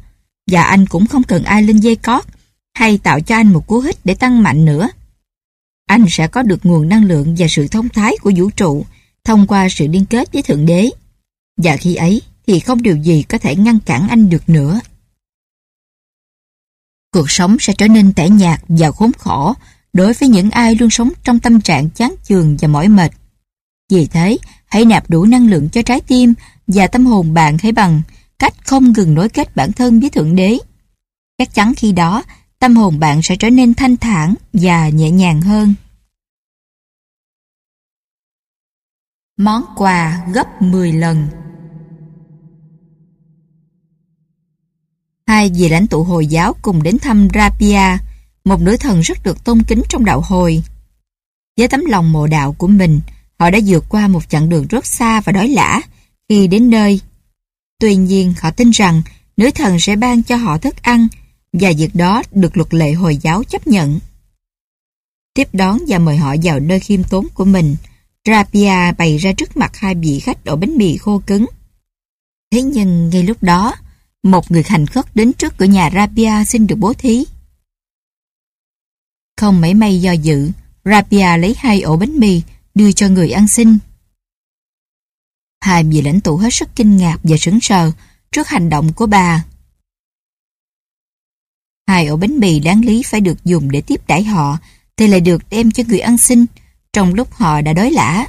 Và 0.50 0.62
anh 0.62 0.86
cũng 0.86 1.06
không 1.06 1.22
cần 1.22 1.44
ai 1.44 1.62
lên 1.62 1.76
dây 1.76 1.96
cót 1.96 2.24
hay 2.74 2.98
tạo 2.98 3.20
cho 3.20 3.34
anh 3.34 3.52
một 3.52 3.66
cú 3.66 3.80
hích 3.80 3.96
để 4.04 4.14
tăng 4.14 4.42
mạnh 4.42 4.64
nữa. 4.64 4.88
Anh 5.86 6.04
sẽ 6.08 6.28
có 6.28 6.42
được 6.42 6.66
nguồn 6.66 6.88
năng 6.88 7.04
lượng 7.04 7.34
và 7.38 7.46
sự 7.50 7.68
thông 7.68 7.88
thái 7.88 8.16
của 8.22 8.32
vũ 8.36 8.50
trụ 8.50 8.86
thông 9.24 9.46
qua 9.46 9.68
sự 9.68 9.86
liên 9.86 10.06
kết 10.06 10.32
với 10.32 10.42
Thượng 10.42 10.66
Đế. 10.66 10.90
Và 11.56 11.76
khi 11.76 11.94
ấy 11.94 12.22
thì 12.46 12.60
không 12.60 12.82
điều 12.82 12.96
gì 12.96 13.22
có 13.22 13.38
thể 13.38 13.56
ngăn 13.56 13.78
cản 13.80 14.08
anh 14.08 14.30
được 14.30 14.48
nữa. 14.48 14.80
Cuộc 17.12 17.30
sống 17.30 17.56
sẽ 17.60 17.72
trở 17.72 17.88
nên 17.88 18.12
tẻ 18.12 18.28
nhạt 18.28 18.60
và 18.68 18.90
khốn 18.90 19.12
khổ 19.18 19.54
đối 19.92 20.12
với 20.12 20.28
những 20.28 20.50
ai 20.50 20.74
luôn 20.74 20.90
sống 20.90 21.10
trong 21.24 21.40
tâm 21.40 21.60
trạng 21.60 21.90
chán 21.90 22.14
chường 22.24 22.56
và 22.60 22.68
mỏi 22.68 22.88
mệt. 22.88 23.12
Vì 23.90 24.06
thế, 24.06 24.38
hãy 24.66 24.84
nạp 24.84 25.10
đủ 25.10 25.24
năng 25.24 25.48
lượng 25.48 25.68
cho 25.68 25.82
trái 25.82 26.00
tim 26.00 26.34
và 26.66 26.86
tâm 26.86 27.06
hồn 27.06 27.34
bạn 27.34 27.58
hãy 27.62 27.72
bằng 27.72 28.02
cách 28.42 28.54
không 28.64 28.92
ngừng 28.92 29.14
nối 29.14 29.28
kết 29.28 29.56
bản 29.56 29.72
thân 29.72 30.00
với 30.00 30.10
Thượng 30.10 30.36
Đế. 30.36 30.58
Chắc 31.38 31.54
chắn 31.54 31.72
khi 31.76 31.92
đó, 31.92 32.22
tâm 32.58 32.76
hồn 32.76 32.98
bạn 32.98 33.22
sẽ 33.22 33.36
trở 33.36 33.50
nên 33.50 33.74
thanh 33.74 33.96
thản 33.96 34.34
và 34.52 34.88
nhẹ 34.88 35.10
nhàng 35.10 35.40
hơn. 35.40 35.74
Món 39.36 39.64
quà 39.76 40.26
gấp 40.34 40.62
10 40.62 40.92
lần 40.92 41.28
Hai 45.26 45.50
vị 45.54 45.68
lãnh 45.68 45.86
tụ 45.86 46.02
Hồi 46.02 46.26
giáo 46.26 46.54
cùng 46.62 46.82
đến 46.82 46.98
thăm 46.98 47.28
Rapia, 47.34 47.98
một 48.44 48.60
nữ 48.60 48.76
thần 48.76 49.00
rất 49.00 49.22
được 49.24 49.44
tôn 49.44 49.62
kính 49.62 49.82
trong 49.88 50.04
đạo 50.04 50.20
Hồi. 50.20 50.62
Với 51.56 51.68
tấm 51.68 51.84
lòng 51.84 52.12
mộ 52.12 52.26
đạo 52.26 52.52
của 52.52 52.68
mình, 52.68 53.00
họ 53.38 53.50
đã 53.50 53.58
vượt 53.66 53.84
qua 53.88 54.08
một 54.08 54.28
chặng 54.28 54.48
đường 54.48 54.66
rất 54.66 54.86
xa 54.86 55.20
và 55.20 55.32
đói 55.32 55.48
lã 55.48 55.80
khi 56.28 56.46
đến 56.46 56.70
nơi. 56.70 57.00
Tuy 57.82 57.96
nhiên, 57.96 58.34
họ 58.40 58.50
tin 58.50 58.70
rằng 58.70 59.02
nữ 59.36 59.50
thần 59.54 59.80
sẽ 59.80 59.96
ban 59.96 60.22
cho 60.22 60.36
họ 60.36 60.58
thức 60.58 60.82
ăn 60.82 61.08
và 61.52 61.72
việc 61.78 61.94
đó 61.94 62.22
được 62.32 62.56
luật 62.56 62.74
lệ 62.74 62.92
Hồi 62.92 63.16
giáo 63.16 63.44
chấp 63.44 63.66
nhận. 63.66 64.00
Tiếp 65.34 65.48
đón 65.52 65.78
và 65.88 65.98
mời 65.98 66.16
họ 66.16 66.34
vào 66.42 66.60
nơi 66.60 66.80
khiêm 66.80 67.04
tốn 67.04 67.26
của 67.34 67.44
mình, 67.44 67.76
Rapia 68.26 68.92
bày 68.98 69.18
ra 69.18 69.32
trước 69.32 69.56
mặt 69.56 69.76
hai 69.76 69.94
vị 69.94 70.20
khách 70.20 70.44
ổ 70.44 70.56
bánh 70.56 70.76
mì 70.76 70.96
khô 70.96 71.22
cứng. 71.26 71.46
Thế 72.52 72.62
nhưng 72.62 73.10
ngay 73.10 73.22
lúc 73.22 73.42
đó, 73.42 73.74
một 74.22 74.50
người 74.50 74.62
hành 74.66 74.86
khất 74.86 75.16
đến 75.16 75.32
trước 75.32 75.54
cửa 75.58 75.64
nhà 75.64 75.90
Rapia 75.94 76.44
xin 76.44 76.66
được 76.66 76.76
bố 76.76 76.92
thí. 76.92 77.24
Không 79.36 79.60
mấy 79.60 79.74
may 79.74 80.00
do 80.00 80.12
dự, 80.12 80.50
Rapia 80.84 81.36
lấy 81.36 81.54
hai 81.58 81.80
ổ 81.80 81.96
bánh 81.96 82.18
mì 82.18 82.42
đưa 82.74 82.92
cho 82.92 83.08
người 83.08 83.30
ăn 83.30 83.48
xin. 83.48 83.78
Hai 85.62 85.84
vị 85.84 86.02
lãnh 86.02 86.20
tụ 86.20 86.36
hết 86.36 86.48
sức 86.52 86.68
kinh 86.76 86.96
ngạc 86.96 87.18
và 87.22 87.36
sững 87.36 87.60
sờ 87.60 87.92
trước 88.32 88.48
hành 88.48 88.68
động 88.68 88.92
của 88.92 89.06
bà. 89.06 89.44
Hai 91.86 92.06
ổ 92.06 92.16
bánh 92.16 92.38
mì 92.38 92.60
đáng 92.60 92.84
lý 92.84 93.02
phải 93.02 93.20
được 93.20 93.44
dùng 93.44 93.70
để 93.70 93.80
tiếp 93.80 94.00
đãi 94.06 94.24
họ 94.24 94.58
thì 94.96 95.06
lại 95.06 95.20
được 95.20 95.42
đem 95.50 95.70
cho 95.70 95.82
người 95.88 96.00
ăn 96.00 96.18
xin 96.18 96.46
trong 96.92 97.14
lúc 97.14 97.34
họ 97.34 97.60
đã 97.60 97.72
đói 97.72 97.90
lã. 97.90 98.28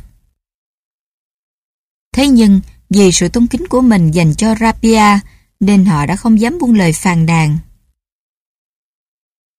Thế 2.15 2.27
nhưng, 2.27 2.61
vì 2.89 3.11
sự 3.11 3.29
tôn 3.29 3.47
kính 3.47 3.67
của 3.67 3.81
mình 3.81 4.11
dành 4.11 4.35
cho 4.35 4.55
Rapia, 4.55 5.19
nên 5.59 5.85
họ 5.85 6.05
đã 6.05 6.15
không 6.15 6.39
dám 6.39 6.57
buông 6.59 6.73
lời 6.73 6.93
phàn 6.93 7.25
nàn. 7.25 7.57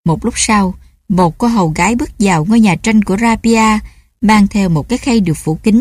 Một 0.05 0.25
lúc 0.25 0.35
sau, 0.37 0.75
một 1.09 1.39
cô 1.39 1.47
hầu 1.47 1.69
gái 1.69 1.95
bước 1.95 2.11
vào 2.19 2.45
ngôi 2.45 2.61
nhà 2.61 2.77
tranh 2.77 3.05
của 3.05 3.17
Rapia, 3.17 3.79
mang 4.21 4.49
theo 4.49 4.69
một 4.69 4.89
cái 4.89 4.99
khay 4.99 5.21
được 5.21 5.35
phủ 5.35 5.59
kính. 5.63 5.81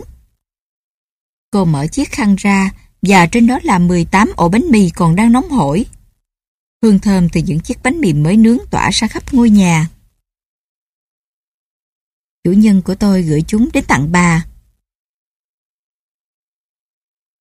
Cô 1.53 1.65
mở 1.65 1.88
chiếc 1.88 2.11
khăn 2.11 2.35
ra, 2.35 2.71
và 3.01 3.25
trên 3.25 3.47
đó 3.47 3.59
là 3.63 3.80
18 3.80 4.31
ổ 4.35 4.49
bánh 4.49 4.63
mì 4.69 4.89
còn 4.89 5.15
đang 5.15 5.31
nóng 5.31 5.49
hổi. 5.49 5.85
Hương 6.81 6.99
thơm 6.99 7.30
từ 7.30 7.41
những 7.41 7.59
chiếc 7.59 7.84
bánh 7.84 8.01
mì 8.01 8.13
mới 8.13 8.38
nướng 8.38 8.57
tỏa 8.71 8.89
ra 8.89 9.07
khắp 9.07 9.34
ngôi 9.34 9.49
nhà. 9.49 9.89
Chủ 12.43 12.51
nhân 12.51 12.81
của 12.81 12.95
tôi 12.95 13.23
gửi 13.23 13.43
chúng 13.47 13.69
đến 13.73 13.85
tặng 13.88 14.11
bà. 14.11 14.45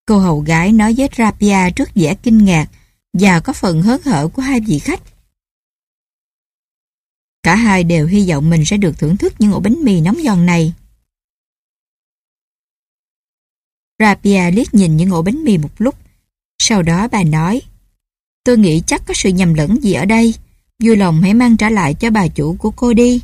Cô 0.06 0.18
hầu 0.18 0.40
gái 0.40 0.72
nói 0.72 0.94
với 0.96 1.08
Rapia 1.18 1.70
trước 1.76 1.88
vẻ 1.94 2.14
kinh 2.14 2.44
ngạc 2.44 2.66
và 3.12 3.40
có 3.40 3.52
phần 3.52 3.82
hớn 3.82 4.00
hở 4.04 4.28
của 4.28 4.42
hai 4.42 4.60
vị 4.60 4.78
khách. 4.78 5.00
Cả 7.42 7.54
hai 7.54 7.84
đều 7.84 8.06
hy 8.06 8.30
vọng 8.30 8.50
mình 8.50 8.64
sẽ 8.66 8.76
được 8.76 8.98
thưởng 8.98 9.16
thức 9.16 9.34
những 9.38 9.52
ổ 9.52 9.60
bánh 9.60 9.76
mì 9.84 10.00
nóng 10.00 10.18
giòn 10.24 10.46
này. 10.46 10.74
Rapia 13.98 14.50
liếc 14.50 14.74
nhìn 14.74 14.96
những 14.96 15.10
ổ 15.10 15.22
bánh 15.22 15.44
mì 15.44 15.58
một 15.58 15.70
lúc. 15.78 15.94
Sau 16.58 16.82
đó 16.82 17.08
bà 17.08 17.22
nói, 17.24 17.62
tôi 18.44 18.58
nghĩ 18.58 18.82
chắc 18.86 19.02
có 19.06 19.14
sự 19.14 19.28
nhầm 19.28 19.54
lẫn 19.54 19.82
gì 19.82 19.92
ở 19.92 20.04
đây. 20.04 20.34
Vui 20.82 20.96
lòng 20.96 21.20
hãy 21.22 21.34
mang 21.34 21.56
trả 21.56 21.70
lại 21.70 21.94
cho 21.94 22.10
bà 22.10 22.28
chủ 22.28 22.56
của 22.58 22.70
cô 22.70 22.92
đi. 22.92 23.22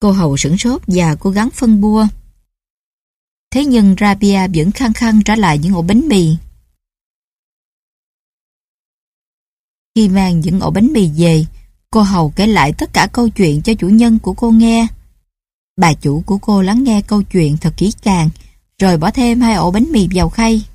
Cô 0.00 0.12
hầu 0.12 0.36
sửng 0.36 0.58
sốt 0.58 0.82
và 0.86 1.14
cố 1.14 1.30
gắng 1.30 1.50
phân 1.50 1.80
bua. 1.80 2.06
Thế 3.50 3.64
nhưng 3.64 3.94
Rabia 4.00 4.48
vẫn 4.54 4.72
khăng 4.72 4.92
khăng 4.92 5.22
trả 5.22 5.36
lại 5.36 5.58
những 5.58 5.74
ổ 5.74 5.82
bánh 5.82 6.08
mì. 6.08 6.36
Khi 9.94 10.08
mang 10.08 10.40
những 10.40 10.60
ổ 10.60 10.70
bánh 10.70 10.92
mì 10.92 11.10
về, 11.16 11.46
cô 11.90 12.02
hầu 12.02 12.32
kể 12.36 12.46
lại 12.46 12.72
tất 12.78 12.90
cả 12.92 13.08
câu 13.12 13.28
chuyện 13.28 13.62
cho 13.62 13.74
chủ 13.74 13.88
nhân 13.88 14.18
của 14.18 14.34
cô 14.34 14.50
nghe. 14.50 14.86
Bà 15.76 15.92
chủ 15.94 16.22
của 16.26 16.38
cô 16.38 16.62
lắng 16.62 16.84
nghe 16.84 17.02
câu 17.02 17.22
chuyện 17.22 17.56
thật 17.56 17.74
kỹ 17.76 17.92
càng, 18.02 18.30
rồi 18.78 18.96
bỏ 18.96 19.10
thêm 19.10 19.40
hai 19.40 19.54
ổ 19.54 19.70
bánh 19.70 19.86
mì 19.92 20.08
vào 20.14 20.28
khay. 20.28 20.66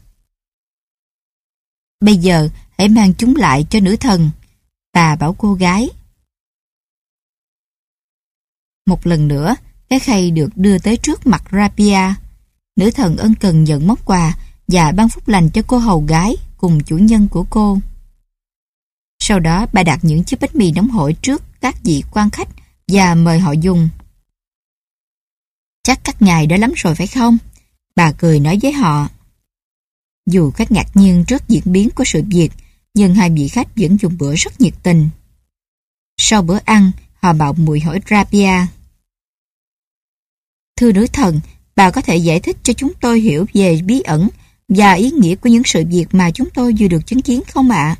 Bây 2.02 2.18
giờ, 2.18 2.50
hãy 2.78 2.90
mang 2.90 3.14
chúng 3.14 3.36
lại 3.36 3.66
cho 3.70 3.80
nữ 3.80 3.96
thần. 3.96 4.30
Bà 4.94 5.16
bảo 5.16 5.34
cô 5.34 5.54
gái. 5.54 5.90
Một 8.86 9.08
lần 9.08 9.28
nữa, 9.28 9.56
cái 9.90 10.00
khay 10.00 10.32
được 10.32 10.50
đưa 10.56 10.80
tới 10.80 10.98
trước 10.98 11.28
mặt 11.28 11.44
Rapia. 11.52 12.14
Nữ 12.76 12.92
thần 12.92 13.18
ân 13.18 13.36
cần 13.36 13.64
nhận 13.64 13.88
món 13.88 13.98
quà 14.06 14.38
và 14.68 14.92
ban 14.92 15.10
phúc 15.10 15.28
lành 15.28 15.50
cho 15.50 15.62
cô 15.68 15.78
hầu 15.78 16.02
gái 16.02 16.36
cùng 16.58 16.84
chủ 16.84 16.98
nhân 16.98 17.28
của 17.28 17.46
cô. 17.50 17.78
Sau 19.20 19.40
đó 19.40 19.66
bà 19.74 19.84
đặt 19.84 20.00
những 20.02 20.24
chiếc 20.24 20.40
bánh 20.40 20.50
mì 20.54 20.72
nóng 20.72 20.90
hổi 20.90 21.14
trước 21.22 21.44
các 21.62 21.76
vị 21.84 22.04
quan 22.12 22.30
khách 22.30 22.50
và 22.88 23.16
mời 23.16 23.40
họ 23.40 23.52
dùng. 23.52 23.90
Chắc 25.90 26.00
các 26.04 26.22
ngài 26.22 26.48
đã 26.48 26.58
lắm 26.58 26.74
rồi 26.76 26.96
phải 26.96 27.08
không? 27.08 27.38
Bà 27.96 28.12
cười 28.12 28.40
nói 28.40 28.60
với 28.62 28.72
họ. 28.72 29.10
Dù 30.26 30.52
khách 30.52 30.72
ngạc 30.72 30.88
nhiên 30.94 31.24
trước 31.28 31.48
diễn 31.48 31.64
biến 31.66 31.90
của 31.96 32.04
sự 32.06 32.24
việc, 32.28 32.50
nhưng 32.94 33.16
hai 33.16 33.30
vị 33.30 33.48
khách 33.48 33.68
vẫn 33.76 33.98
dùng 33.98 34.18
bữa 34.18 34.36
rất 34.36 34.62
nhiệt 34.62 34.74
tình. 34.84 35.10
Sau 36.18 36.42
bữa 36.42 36.58
ăn, 36.66 36.92
họ 37.14 37.34
bạo 37.34 37.54
mùi 37.54 37.80
hỏi 37.80 38.02
Rapia. 38.10 38.66
Thưa 40.76 40.92
nữ 40.92 41.08
thần, 41.14 41.40
bà 41.76 41.92
có 41.92 42.02
thể 42.02 42.18
giải 42.18 42.40
thích 42.40 42.58
cho 42.64 42.74
chúng 42.74 42.94
tôi 43.02 43.20
hiểu 43.20 43.46
về 43.54 43.82
bí 43.86 44.02
ẩn 44.02 44.30
và 44.68 44.94
ý 44.94 45.12
nghĩa 45.12 45.36
của 45.36 45.50
những 45.50 45.64
sự 45.66 45.84
việc 45.90 46.06
mà 46.12 46.32
chúng 46.32 46.50
tôi 46.54 46.74
vừa 46.80 46.88
được 46.88 47.06
chứng 47.06 47.22
kiến 47.22 47.42
không 47.54 47.70
ạ? 47.70 47.96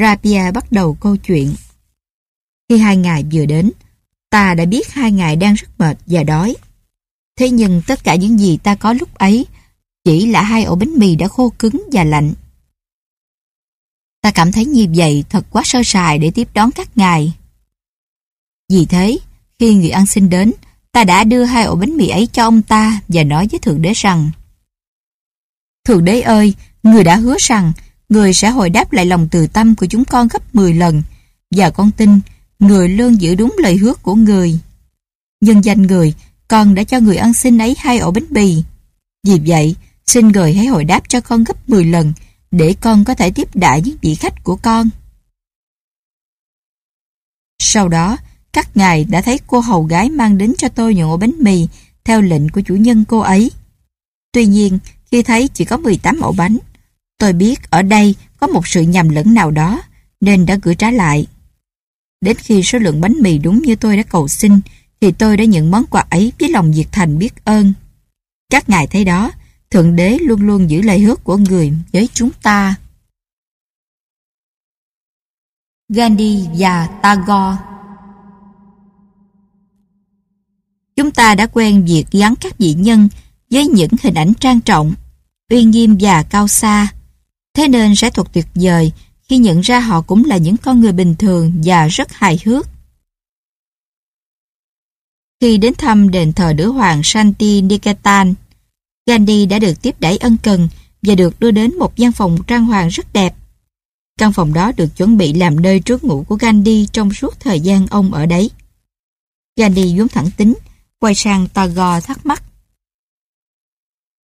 Rapia 0.00 0.50
bắt 0.50 0.72
đầu 0.72 0.94
câu 1.00 1.16
chuyện. 1.16 1.54
Khi 2.68 2.78
hai 2.78 2.96
ngài 2.96 3.24
vừa 3.32 3.46
đến, 3.46 3.70
ta 4.30 4.54
đã 4.54 4.64
biết 4.64 4.92
hai 4.92 5.12
ngài 5.12 5.36
đang 5.36 5.54
rất 5.54 5.68
mệt 5.78 5.98
và 6.06 6.22
đói. 6.22 6.56
Thế 7.38 7.50
nhưng 7.50 7.82
tất 7.86 8.04
cả 8.04 8.14
những 8.14 8.38
gì 8.38 8.56
ta 8.56 8.74
có 8.74 8.92
lúc 8.92 9.14
ấy 9.14 9.46
chỉ 10.04 10.26
là 10.26 10.42
hai 10.42 10.64
ổ 10.64 10.74
bánh 10.74 10.94
mì 10.94 11.16
đã 11.16 11.28
khô 11.28 11.52
cứng 11.58 11.82
và 11.92 12.04
lạnh. 12.04 12.32
Ta 14.22 14.30
cảm 14.30 14.52
thấy 14.52 14.64
như 14.64 14.86
vậy 14.94 15.24
thật 15.28 15.46
quá 15.50 15.62
sơ 15.64 15.82
sài 15.84 16.18
để 16.18 16.30
tiếp 16.30 16.48
đón 16.54 16.70
các 16.70 16.96
ngài. 16.96 17.32
Vì 18.68 18.86
thế, 18.86 19.18
khi 19.58 19.74
người 19.74 19.90
ăn 19.90 20.06
xin 20.06 20.30
đến, 20.30 20.52
ta 20.92 21.04
đã 21.04 21.24
đưa 21.24 21.44
hai 21.44 21.64
ổ 21.64 21.76
bánh 21.76 21.96
mì 21.96 22.08
ấy 22.08 22.28
cho 22.32 22.42
ông 22.42 22.62
ta 22.62 23.00
và 23.08 23.22
nói 23.22 23.48
với 23.50 23.60
Thượng 23.60 23.82
Đế 23.82 23.92
rằng 23.92 24.30
Thượng 25.84 26.04
Đế 26.04 26.20
ơi, 26.20 26.54
người 26.82 27.04
đã 27.04 27.16
hứa 27.16 27.36
rằng 27.40 27.72
người 28.08 28.34
sẽ 28.34 28.50
hồi 28.50 28.70
đáp 28.70 28.92
lại 28.92 29.06
lòng 29.06 29.28
từ 29.30 29.46
tâm 29.46 29.74
của 29.74 29.86
chúng 29.86 30.04
con 30.04 30.28
gấp 30.28 30.54
10 30.54 30.74
lần 30.74 31.02
và 31.50 31.70
con 31.70 31.90
tin 31.90 32.20
người 32.58 32.88
luôn 32.88 33.20
giữ 33.20 33.34
đúng 33.34 33.56
lời 33.58 33.76
hứa 33.76 33.94
của 33.94 34.14
người. 34.14 34.58
Nhân 35.40 35.60
danh 35.60 35.82
người, 35.82 36.14
con 36.48 36.74
đã 36.74 36.84
cho 36.84 37.00
người 37.00 37.16
ăn 37.16 37.34
xin 37.34 37.58
ấy 37.58 37.74
hai 37.78 37.98
ổ 37.98 38.10
bánh 38.10 38.26
mì. 38.30 38.62
Vì 39.26 39.40
vậy, 39.46 39.76
xin 40.06 40.28
người 40.28 40.54
hãy 40.54 40.66
hồi 40.66 40.84
đáp 40.84 41.08
cho 41.08 41.20
con 41.20 41.44
gấp 41.44 41.68
10 41.68 41.84
lần 41.84 42.12
để 42.50 42.74
con 42.80 43.04
có 43.04 43.14
thể 43.14 43.30
tiếp 43.30 43.48
đại 43.54 43.82
những 43.82 43.96
vị 44.02 44.14
khách 44.14 44.44
của 44.44 44.56
con. 44.56 44.88
Sau 47.58 47.88
đó, 47.88 48.16
các 48.52 48.76
ngài 48.76 49.04
đã 49.04 49.22
thấy 49.22 49.40
cô 49.46 49.60
hầu 49.60 49.82
gái 49.82 50.10
mang 50.10 50.38
đến 50.38 50.54
cho 50.58 50.68
tôi 50.68 50.94
những 50.94 51.08
ổ 51.10 51.16
bánh 51.16 51.32
mì 51.38 51.66
theo 52.04 52.20
lệnh 52.20 52.48
của 52.48 52.60
chủ 52.60 52.74
nhân 52.74 53.04
cô 53.08 53.18
ấy. 53.18 53.50
Tuy 54.32 54.46
nhiên, 54.46 54.78
khi 55.10 55.22
thấy 55.22 55.48
chỉ 55.48 55.64
có 55.64 55.76
18 55.76 56.20
ổ 56.20 56.32
bánh, 56.32 56.58
tôi 57.18 57.32
biết 57.32 57.70
ở 57.70 57.82
đây 57.82 58.14
có 58.40 58.46
một 58.46 58.66
sự 58.66 58.82
nhầm 58.82 59.08
lẫn 59.08 59.34
nào 59.34 59.50
đó, 59.50 59.82
nên 60.20 60.46
đã 60.46 60.58
gửi 60.62 60.74
trả 60.74 60.90
lại. 60.90 61.26
Đến 62.20 62.36
khi 62.36 62.62
số 62.62 62.78
lượng 62.78 63.00
bánh 63.00 63.14
mì 63.20 63.38
đúng 63.38 63.62
như 63.62 63.76
tôi 63.76 63.96
đã 63.96 64.02
cầu 64.02 64.28
xin, 64.28 64.60
thì 65.00 65.12
tôi 65.12 65.36
đã 65.36 65.44
nhận 65.44 65.70
món 65.70 65.86
quà 65.86 66.04
ấy 66.10 66.32
với 66.40 66.48
lòng 66.48 66.70
nhiệt 66.70 66.86
thành 66.92 67.18
biết 67.18 67.44
ơn. 67.44 67.72
Các 68.50 68.68
ngài 68.68 68.86
thấy 68.86 69.04
đó, 69.04 69.32
Thượng 69.70 69.96
Đế 69.96 70.18
luôn 70.20 70.46
luôn 70.46 70.70
giữ 70.70 70.82
lời 70.82 71.00
hứa 71.00 71.16
của 71.16 71.36
người 71.36 71.72
với 71.92 72.08
chúng 72.14 72.30
ta. 72.42 72.74
Gandhi 75.88 76.46
và 76.58 76.86
Tagore 76.86 77.56
Chúng 80.96 81.10
ta 81.10 81.34
đã 81.34 81.46
quen 81.46 81.84
việc 81.84 82.04
gắn 82.12 82.34
các 82.40 82.58
vị 82.58 82.74
nhân 82.74 83.08
với 83.50 83.66
những 83.66 83.90
hình 84.02 84.14
ảnh 84.14 84.32
trang 84.40 84.60
trọng, 84.60 84.94
uy 85.50 85.64
nghiêm 85.64 85.96
và 86.00 86.22
cao 86.22 86.48
xa. 86.48 86.88
Thế 87.54 87.68
nên 87.68 87.96
sẽ 87.96 88.10
thuộc 88.10 88.32
tuyệt 88.32 88.46
vời 88.54 88.92
khi 89.28 89.38
nhận 89.38 89.60
ra 89.60 89.80
họ 89.80 90.00
cũng 90.00 90.24
là 90.24 90.36
những 90.36 90.56
con 90.56 90.80
người 90.80 90.92
bình 90.92 91.14
thường 91.18 91.62
và 91.64 91.86
rất 91.86 92.12
hài 92.12 92.38
hước. 92.44 92.66
Khi 95.40 95.58
đến 95.58 95.74
thăm 95.74 96.10
đền 96.10 96.32
thờ 96.32 96.52
nữ 96.56 96.70
hoàng 96.70 97.00
Shanti 97.04 97.62
Niketan, 97.62 98.34
Gandhi 99.06 99.46
đã 99.46 99.58
được 99.58 99.82
tiếp 99.82 100.00
đãi 100.00 100.16
ân 100.16 100.36
cần 100.42 100.68
và 101.02 101.14
được 101.14 101.40
đưa 101.40 101.50
đến 101.50 101.78
một 101.78 101.96
gian 101.96 102.12
phòng 102.12 102.38
trang 102.46 102.64
hoàng 102.64 102.88
rất 102.88 103.12
đẹp. 103.12 103.34
Căn 104.18 104.32
phòng 104.32 104.52
đó 104.52 104.72
được 104.72 104.96
chuẩn 104.96 105.16
bị 105.16 105.32
làm 105.32 105.62
nơi 105.62 105.80
trú 105.80 105.96
ngụ 106.02 106.22
của 106.22 106.36
Gandhi 106.36 106.86
trong 106.92 107.12
suốt 107.12 107.40
thời 107.40 107.60
gian 107.60 107.86
ông 107.86 108.14
ở 108.14 108.26
đấy. 108.26 108.50
Gandhi 109.56 109.98
vốn 109.98 110.08
thẳng 110.08 110.30
tính, 110.36 110.54
quay 110.98 111.14
sang 111.14 111.48
Tagore 111.48 112.00
thắc 112.00 112.26
mắc. 112.26 112.42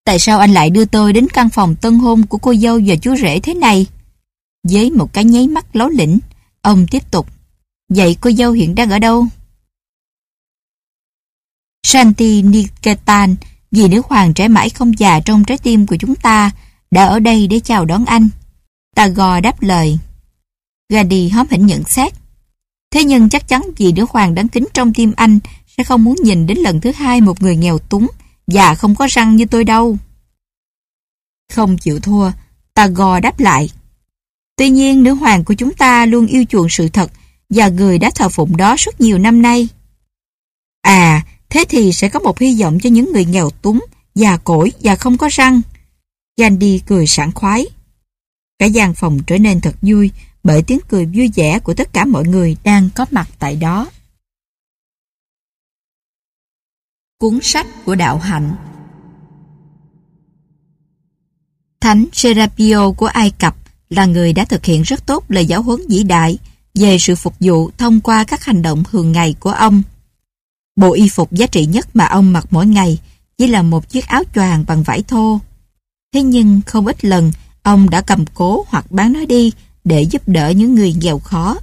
Tại 0.05 0.19
sao 0.19 0.39
anh 0.39 0.53
lại 0.53 0.71
đưa 0.71 0.85
tôi 0.85 1.13
đến 1.13 1.27
căn 1.29 1.49
phòng 1.51 1.75
tân 1.77 1.99
hôn 1.99 2.27
của 2.27 2.39
cô 2.39 2.55
dâu 2.55 2.81
và 2.87 2.95
chú 2.97 3.17
rể 3.17 3.41
thế 3.41 3.55
này? 3.55 3.87
Với 4.69 4.91
một 4.91 5.13
cái 5.13 5.25
nháy 5.25 5.49
mắt 5.49 5.77
lố 5.77 5.89
lĩnh, 5.89 6.19
ông 6.63 6.87
tiếp 6.91 7.11
tục. 7.11 7.27
Vậy 7.89 8.17
cô 8.21 8.31
dâu 8.31 8.53
hiện 8.53 8.75
đang 8.75 8.91
ở 8.91 8.99
đâu? 8.99 9.27
Shanti 11.87 12.43
Niketan, 12.43 13.37
vì 13.71 13.89
nữ 13.89 14.03
hoàng 14.09 14.35
trẻ 14.35 14.49
mãi 14.49 14.71
không 14.71 14.99
già 14.99 15.21
trong 15.21 15.45
trái 15.45 15.59
tim 15.59 15.87
của 15.87 15.97
chúng 15.97 16.17
ta, 16.17 16.51
đã 16.91 17.05
ở 17.05 17.19
đây 17.19 17.47
để 17.47 17.61
chào 17.61 17.85
đón 17.85 18.05
anh. 18.05 18.29
Tagore 18.95 19.41
đáp 19.41 19.63
lời. 19.63 19.99
Gadi 20.89 21.29
hóm 21.29 21.47
hỉnh 21.51 21.67
nhận 21.67 21.85
xét. 21.85 22.13
Thế 22.91 23.05
nhưng 23.05 23.29
chắc 23.29 23.49
chắn 23.49 23.63
vì 23.77 23.93
nữ 23.93 24.07
hoàng 24.11 24.35
đáng 24.35 24.49
kính 24.49 24.67
trong 24.75 24.93
tim 24.93 25.13
anh 25.17 25.39
sẽ 25.77 25.85
không 25.85 26.05
muốn 26.05 26.17
nhìn 26.23 26.47
đến 26.47 26.59
lần 26.59 26.81
thứ 26.81 26.93
hai 26.93 27.21
một 27.21 27.43
người 27.43 27.57
nghèo 27.57 27.79
túng 27.79 28.07
và 28.47 28.75
không 28.75 28.95
có 28.95 29.07
răng 29.11 29.37
như 29.37 29.45
tôi 29.47 29.65
đâu. 29.65 29.97
Không 31.53 31.79
chịu 31.79 32.01
thua, 32.01 32.31
Tagore 32.75 33.21
đáp 33.21 33.41
lại. 33.41 33.71
Tuy 34.63 34.71
nhiên, 34.71 35.03
nữ 35.03 35.15
hoàng 35.15 35.45
của 35.45 35.55
chúng 35.55 35.75
ta 35.75 36.07
luôn 36.07 36.27
yêu 36.27 36.45
chuộng 36.49 36.69
sự 36.69 36.89
thật 36.89 37.13
và 37.51 37.69
người 37.69 37.99
đã 37.99 38.11
thờ 38.15 38.29
phụng 38.29 38.57
đó 38.57 38.77
suốt 38.77 39.01
nhiều 39.01 39.19
năm 39.19 39.43
nay. 39.43 39.69
À, 40.83 41.27
thế 41.49 41.65
thì 41.69 41.93
sẽ 41.93 42.09
có 42.09 42.21
một 42.21 42.39
hy 42.39 42.61
vọng 42.61 42.79
cho 42.83 42.91
những 42.91 43.13
người 43.13 43.25
nghèo 43.25 43.51
túng, 43.51 43.81
già 44.15 44.37
cỗi 44.37 44.73
và 44.81 44.97
không 44.97 45.19
có 45.19 45.29
răng. 45.33 45.61
Gandhi 46.37 46.81
cười 46.87 47.07
sảng 47.07 47.33
khoái. 47.33 47.67
Cả 48.59 48.67
gian 48.67 48.95
phòng 48.95 49.19
trở 49.27 49.39
nên 49.39 49.61
thật 49.61 49.75
vui 49.83 50.11
bởi 50.45 50.63
tiếng 50.63 50.81
cười 50.89 51.07
vui 51.07 51.31
vẻ 51.35 51.59
của 51.59 51.75
tất 51.75 51.93
cả 51.93 52.05
mọi 52.05 52.25
người 52.25 52.57
đang 52.65 52.89
có 52.95 53.07
mặt 53.11 53.29
tại 53.39 53.57
đó. 53.57 53.91
Cuốn 57.19 57.39
sách 57.43 57.67
của 57.85 57.95
đạo 57.95 58.19
hạnh 58.19 58.57
Thánh 61.81 62.07
Serapio 62.13 62.93
của 62.93 63.07
Ai 63.07 63.31
Cập 63.31 63.62
là 63.93 64.07
người 64.07 64.33
đã 64.33 64.45
thực 64.45 64.65
hiện 64.65 64.83
rất 64.83 65.07
tốt 65.07 65.25
lời 65.29 65.47
giáo 65.47 65.63
huấn 65.63 65.81
vĩ 65.89 66.03
đại 66.03 66.39
về 66.75 66.99
sự 66.99 67.15
phục 67.15 67.35
vụ 67.41 67.71
thông 67.79 68.01
qua 68.01 68.25
các 68.25 68.45
hành 68.45 68.63
động 68.63 68.85
thường 68.85 69.13
ngày 69.13 69.35
của 69.41 69.51
ông. 69.51 69.83
Bộ 70.77 70.93
y 70.93 71.09
phục 71.09 71.33
giá 71.33 71.47
trị 71.47 71.67
nhất 71.67 71.97
mà 71.97 72.05
ông 72.05 72.33
mặc 72.33 72.47
mỗi 72.51 72.67
ngày 72.67 72.99
chỉ 73.39 73.47
là 73.47 73.63
một 73.63 73.89
chiếc 73.89 74.07
áo 74.07 74.23
choàng 74.35 74.65
bằng 74.67 74.83
vải 74.83 75.03
thô. 75.03 75.41
Thế 76.15 76.23
nhưng 76.23 76.61
không 76.67 76.87
ít 76.87 77.05
lần 77.05 77.33
ông 77.63 77.91
đã 77.91 78.01
cầm 78.01 78.25
cố 78.35 78.65
hoặc 78.69 78.93
bán 78.93 79.13
nó 79.13 79.25
đi 79.25 79.53
để 79.85 80.03
giúp 80.03 80.29
đỡ 80.29 80.51
những 80.51 80.75
người 80.75 80.95
nghèo 81.01 81.19
khó. 81.19 81.57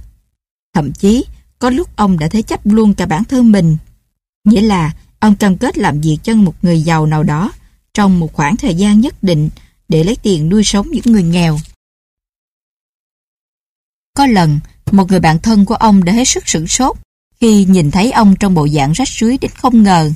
Thậm 0.74 0.92
chí, 0.92 1.24
có 1.58 1.70
lúc 1.70 1.96
ông 1.96 2.18
đã 2.18 2.28
thế 2.28 2.42
chấp 2.42 2.66
luôn 2.66 2.94
cả 2.94 3.06
bản 3.06 3.24
thân 3.24 3.52
mình. 3.52 3.76
Nghĩa 4.44 4.60
là 4.60 4.94
ông 5.20 5.36
cam 5.36 5.56
kết 5.56 5.78
làm 5.78 6.00
việc 6.00 6.18
cho 6.22 6.34
một 6.34 6.54
người 6.62 6.80
giàu 6.80 7.06
nào 7.06 7.22
đó 7.22 7.52
trong 7.94 8.20
một 8.20 8.32
khoảng 8.32 8.56
thời 8.56 8.74
gian 8.74 9.00
nhất 9.00 9.22
định 9.22 9.48
để 9.88 10.04
lấy 10.04 10.16
tiền 10.22 10.48
nuôi 10.48 10.64
sống 10.64 10.88
những 10.90 11.12
người 11.12 11.22
nghèo. 11.22 11.58
Có 14.14 14.26
lần, 14.26 14.60
một 14.90 15.10
người 15.10 15.20
bạn 15.20 15.38
thân 15.38 15.64
của 15.64 15.74
ông 15.74 16.04
đã 16.04 16.12
hết 16.12 16.24
sức 16.24 16.48
sửng 16.48 16.66
sốt 16.66 16.96
khi 17.40 17.64
nhìn 17.64 17.90
thấy 17.90 18.12
ông 18.12 18.36
trong 18.36 18.54
bộ 18.54 18.68
dạng 18.68 18.92
rách 18.92 19.08
rưới 19.08 19.38
đến 19.38 19.50
không 19.50 19.82
ngờ. 19.82 20.12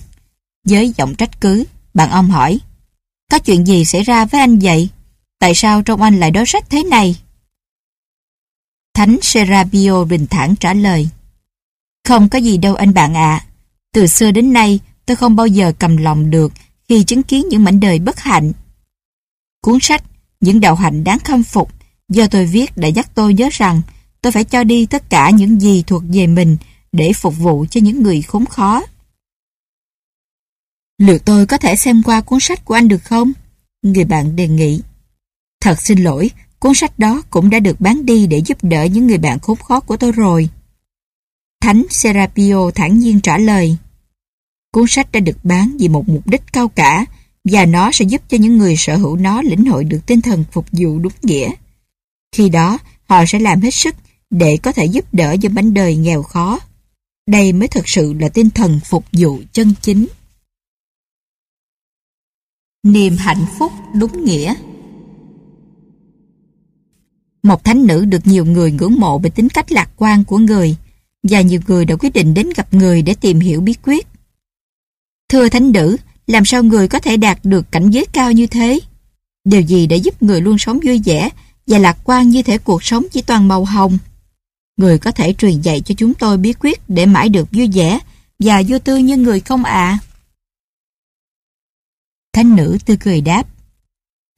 Với 0.67 0.93
giọng 0.97 1.15
trách 1.15 1.41
cứ, 1.41 1.65
bạn 1.95 2.11
ông 2.11 2.31
hỏi, 2.31 2.61
có 3.31 3.39
chuyện 3.39 3.67
gì 3.67 3.85
xảy 3.85 4.03
ra 4.03 4.25
với 4.25 4.41
anh 4.41 4.59
vậy? 4.59 4.89
Tại 5.39 5.55
sao 5.55 5.83
trong 5.83 6.03
anh 6.03 6.21
lại 6.21 6.31
đói 6.31 6.45
rách 6.45 6.71
thế 6.71 6.83
này? 6.83 7.17
Thánh 8.95 9.19
Serapio 9.23 10.05
bình 10.05 10.27
thản 10.27 10.57
trả 10.57 10.75
lời, 10.75 11.09
Không 12.09 12.29
có 12.29 12.39
gì 12.39 12.57
đâu 12.57 12.75
anh 12.75 12.95
bạn 12.95 13.15
ạ. 13.15 13.47
Từ 13.93 14.07
xưa 14.07 14.31
đến 14.31 14.53
nay, 14.53 14.81
tôi 15.07 15.17
không 15.17 15.37
bao 15.37 15.47
giờ 15.47 15.73
cầm 15.79 15.97
lòng 15.97 16.31
được 16.31 16.53
khi 16.89 17.05
chứng 17.05 17.23
kiến 17.23 17.49
những 17.49 17.65
mảnh 17.65 17.81
đời 17.81 17.99
bất 17.99 18.21
hạnh. 18.21 18.53
Cuốn 19.63 19.79
sách 19.81 20.03
Những 20.41 20.61
đạo 20.61 20.75
hạnh 20.75 21.05
đáng 21.05 21.19
khâm 21.19 21.43
phục 21.43 21.73
do 22.09 22.27
tôi 22.27 22.47
viết 22.47 22.77
đã 22.77 22.89
dắt 22.89 23.11
tôi 23.15 23.35
nhớ 23.35 23.49
rằng 23.53 23.83
tôi 24.23 24.33
phải 24.33 24.45
cho 24.45 24.65
đi 24.65 24.87
tất 24.87 25.11
cả 25.11 25.31
những 25.31 25.61
gì 25.61 25.85
thuộc 25.87 26.03
về 26.09 26.27
mình 26.27 26.57
để 26.93 27.13
phục 27.13 27.39
vụ 27.39 27.67
cho 27.71 27.81
những 27.81 28.03
người 28.03 28.23
khốn 28.23 28.47
khó. 28.47 28.83
Liệu 30.99 31.19
tôi 31.19 31.47
có 31.47 31.59
thể 31.59 31.77
xem 31.77 32.03
qua 32.03 32.21
cuốn 32.21 32.41
sách 32.41 32.65
của 32.65 32.75
anh 32.75 32.89
được 32.89 33.05
không? 33.05 33.33
Người 33.83 34.05
bạn 34.05 34.37
đề 34.37 34.49
nghị. 34.49 34.81
Thật 35.61 35.81
xin 35.81 35.99
lỗi, 35.99 36.31
cuốn 36.59 36.75
sách 36.75 36.99
đó 36.99 37.23
cũng 37.31 37.51
đã 37.51 37.59
được 37.59 37.81
bán 37.81 38.07
đi 38.07 38.27
để 38.27 38.39
giúp 38.39 38.59
đỡ 38.63 38.85
những 38.85 39.07
người 39.07 39.19
bạn 39.19 39.39
khốn 39.39 39.57
khó 39.57 39.81
của 39.81 39.97
tôi 39.97 40.13
rồi. 40.13 40.49
Thánh 41.61 41.83
Serapio 41.91 42.71
thản 42.75 42.99
nhiên 42.99 43.21
trả 43.21 43.39
lời. 43.39 43.77
Cuốn 44.73 44.85
sách 44.89 45.13
đã 45.13 45.21
được 45.21 45.45
bán 45.45 45.77
vì 45.79 45.89
một 45.89 46.09
mục 46.09 46.27
đích 46.27 46.43
cao 46.53 46.69
cả 46.69 47.05
và 47.45 47.67
nó 47.67 47.93
sẽ 47.93 48.05
giúp 48.05 48.23
cho 48.29 48.39
những 48.39 48.59
người 48.59 48.77
sở 48.77 48.97
hữu 48.97 49.17
nó 49.17 49.43
lĩnh 49.43 49.65
hội 49.65 49.85
được 49.85 50.01
tinh 50.07 50.21
thần 50.21 50.45
phục 50.53 50.67
vụ 50.73 50.99
đúng 50.99 51.13
nghĩa. 51.23 51.51
Khi 52.35 52.49
đó, 52.49 52.79
họ 53.05 53.25
sẽ 53.29 53.39
làm 53.39 53.61
hết 53.61 53.71
sức 53.71 53.95
để 54.31 54.59
có 54.63 54.73
thể 54.73 54.85
giúp 54.85 55.05
đỡ 55.13 55.37
cho 55.43 55.49
bánh 55.49 55.75
đời 55.75 55.97
nghèo 55.97 56.23
khó. 56.23 56.61
Đây 57.27 57.53
mới 57.53 57.69
thực 57.69 57.89
sự 57.89 58.13
là 58.13 58.29
tinh 58.29 58.51
thần 58.51 58.81
phục 58.85 59.05
vụ 59.13 59.41
chân 59.53 59.75
chính. 59.83 60.07
Niềm 62.83 63.17
hạnh 63.17 63.45
phúc 63.59 63.73
đúng 63.95 64.25
nghĩa 64.25 64.55
Một 67.43 67.65
thánh 67.65 67.87
nữ 67.87 68.05
được 68.05 68.27
nhiều 68.27 68.45
người 68.45 68.73
ngưỡng 68.73 68.95
mộ 68.99 69.19
về 69.19 69.31
tính 69.31 69.49
cách 69.49 69.73
lạc 69.73 69.91
quan 69.97 70.25
của 70.25 70.39
người 70.39 70.77
và 71.23 71.41
nhiều 71.41 71.61
người 71.67 71.85
đã 71.85 71.97
quyết 71.97 72.13
định 72.13 72.35
đến 72.35 72.51
gặp 72.57 72.75
người 72.75 73.03
để 73.03 73.15
tìm 73.15 73.41
hiểu 73.41 73.61
bí 73.61 73.75
quyết. 73.85 74.07
Thưa 75.29 75.49
thánh 75.49 75.73
nữ, 75.73 75.97
làm 76.27 76.45
sao 76.45 76.63
người 76.63 76.89
có 76.89 76.99
thể 76.99 77.17
đạt 77.17 77.39
được 77.45 77.73
cảnh 77.73 77.91
giới 77.91 78.07
cao 78.13 78.33
như 78.33 78.47
thế? 78.47 78.81
Điều 79.45 79.61
gì 79.61 79.87
đã 79.87 79.97
giúp 79.97 80.23
người 80.23 80.41
luôn 80.41 80.59
sống 80.59 80.81
vui 80.85 81.03
vẻ 81.05 81.31
và 81.67 81.79
lạc 81.79 81.99
quan 82.05 82.29
như 82.29 82.43
thể 82.43 82.59
cuộc 82.59 82.85
sống 82.85 83.05
chỉ 83.13 83.23
toàn 83.23 83.49
màu 83.49 83.65
hồng? 83.65 83.99
Người 84.77 84.99
có 84.99 85.11
thể 85.11 85.33
truyền 85.33 85.61
dạy 85.61 85.81
cho 85.81 85.95
chúng 85.99 86.15
tôi 86.15 86.37
bí 86.37 86.53
quyết 86.53 86.81
để 86.89 87.07
mãi 87.07 87.29
được 87.29 87.49
vui 87.53 87.69
vẻ 87.73 87.99
và 88.39 88.63
vô 88.69 88.79
tư 88.79 88.97
như 88.97 89.17
người 89.17 89.41
không 89.41 89.65
ạ? 89.65 89.99
Thánh 92.33 92.57
nữ 92.57 92.79
tươi 92.85 92.97
cười 92.97 93.21
đáp. 93.21 93.47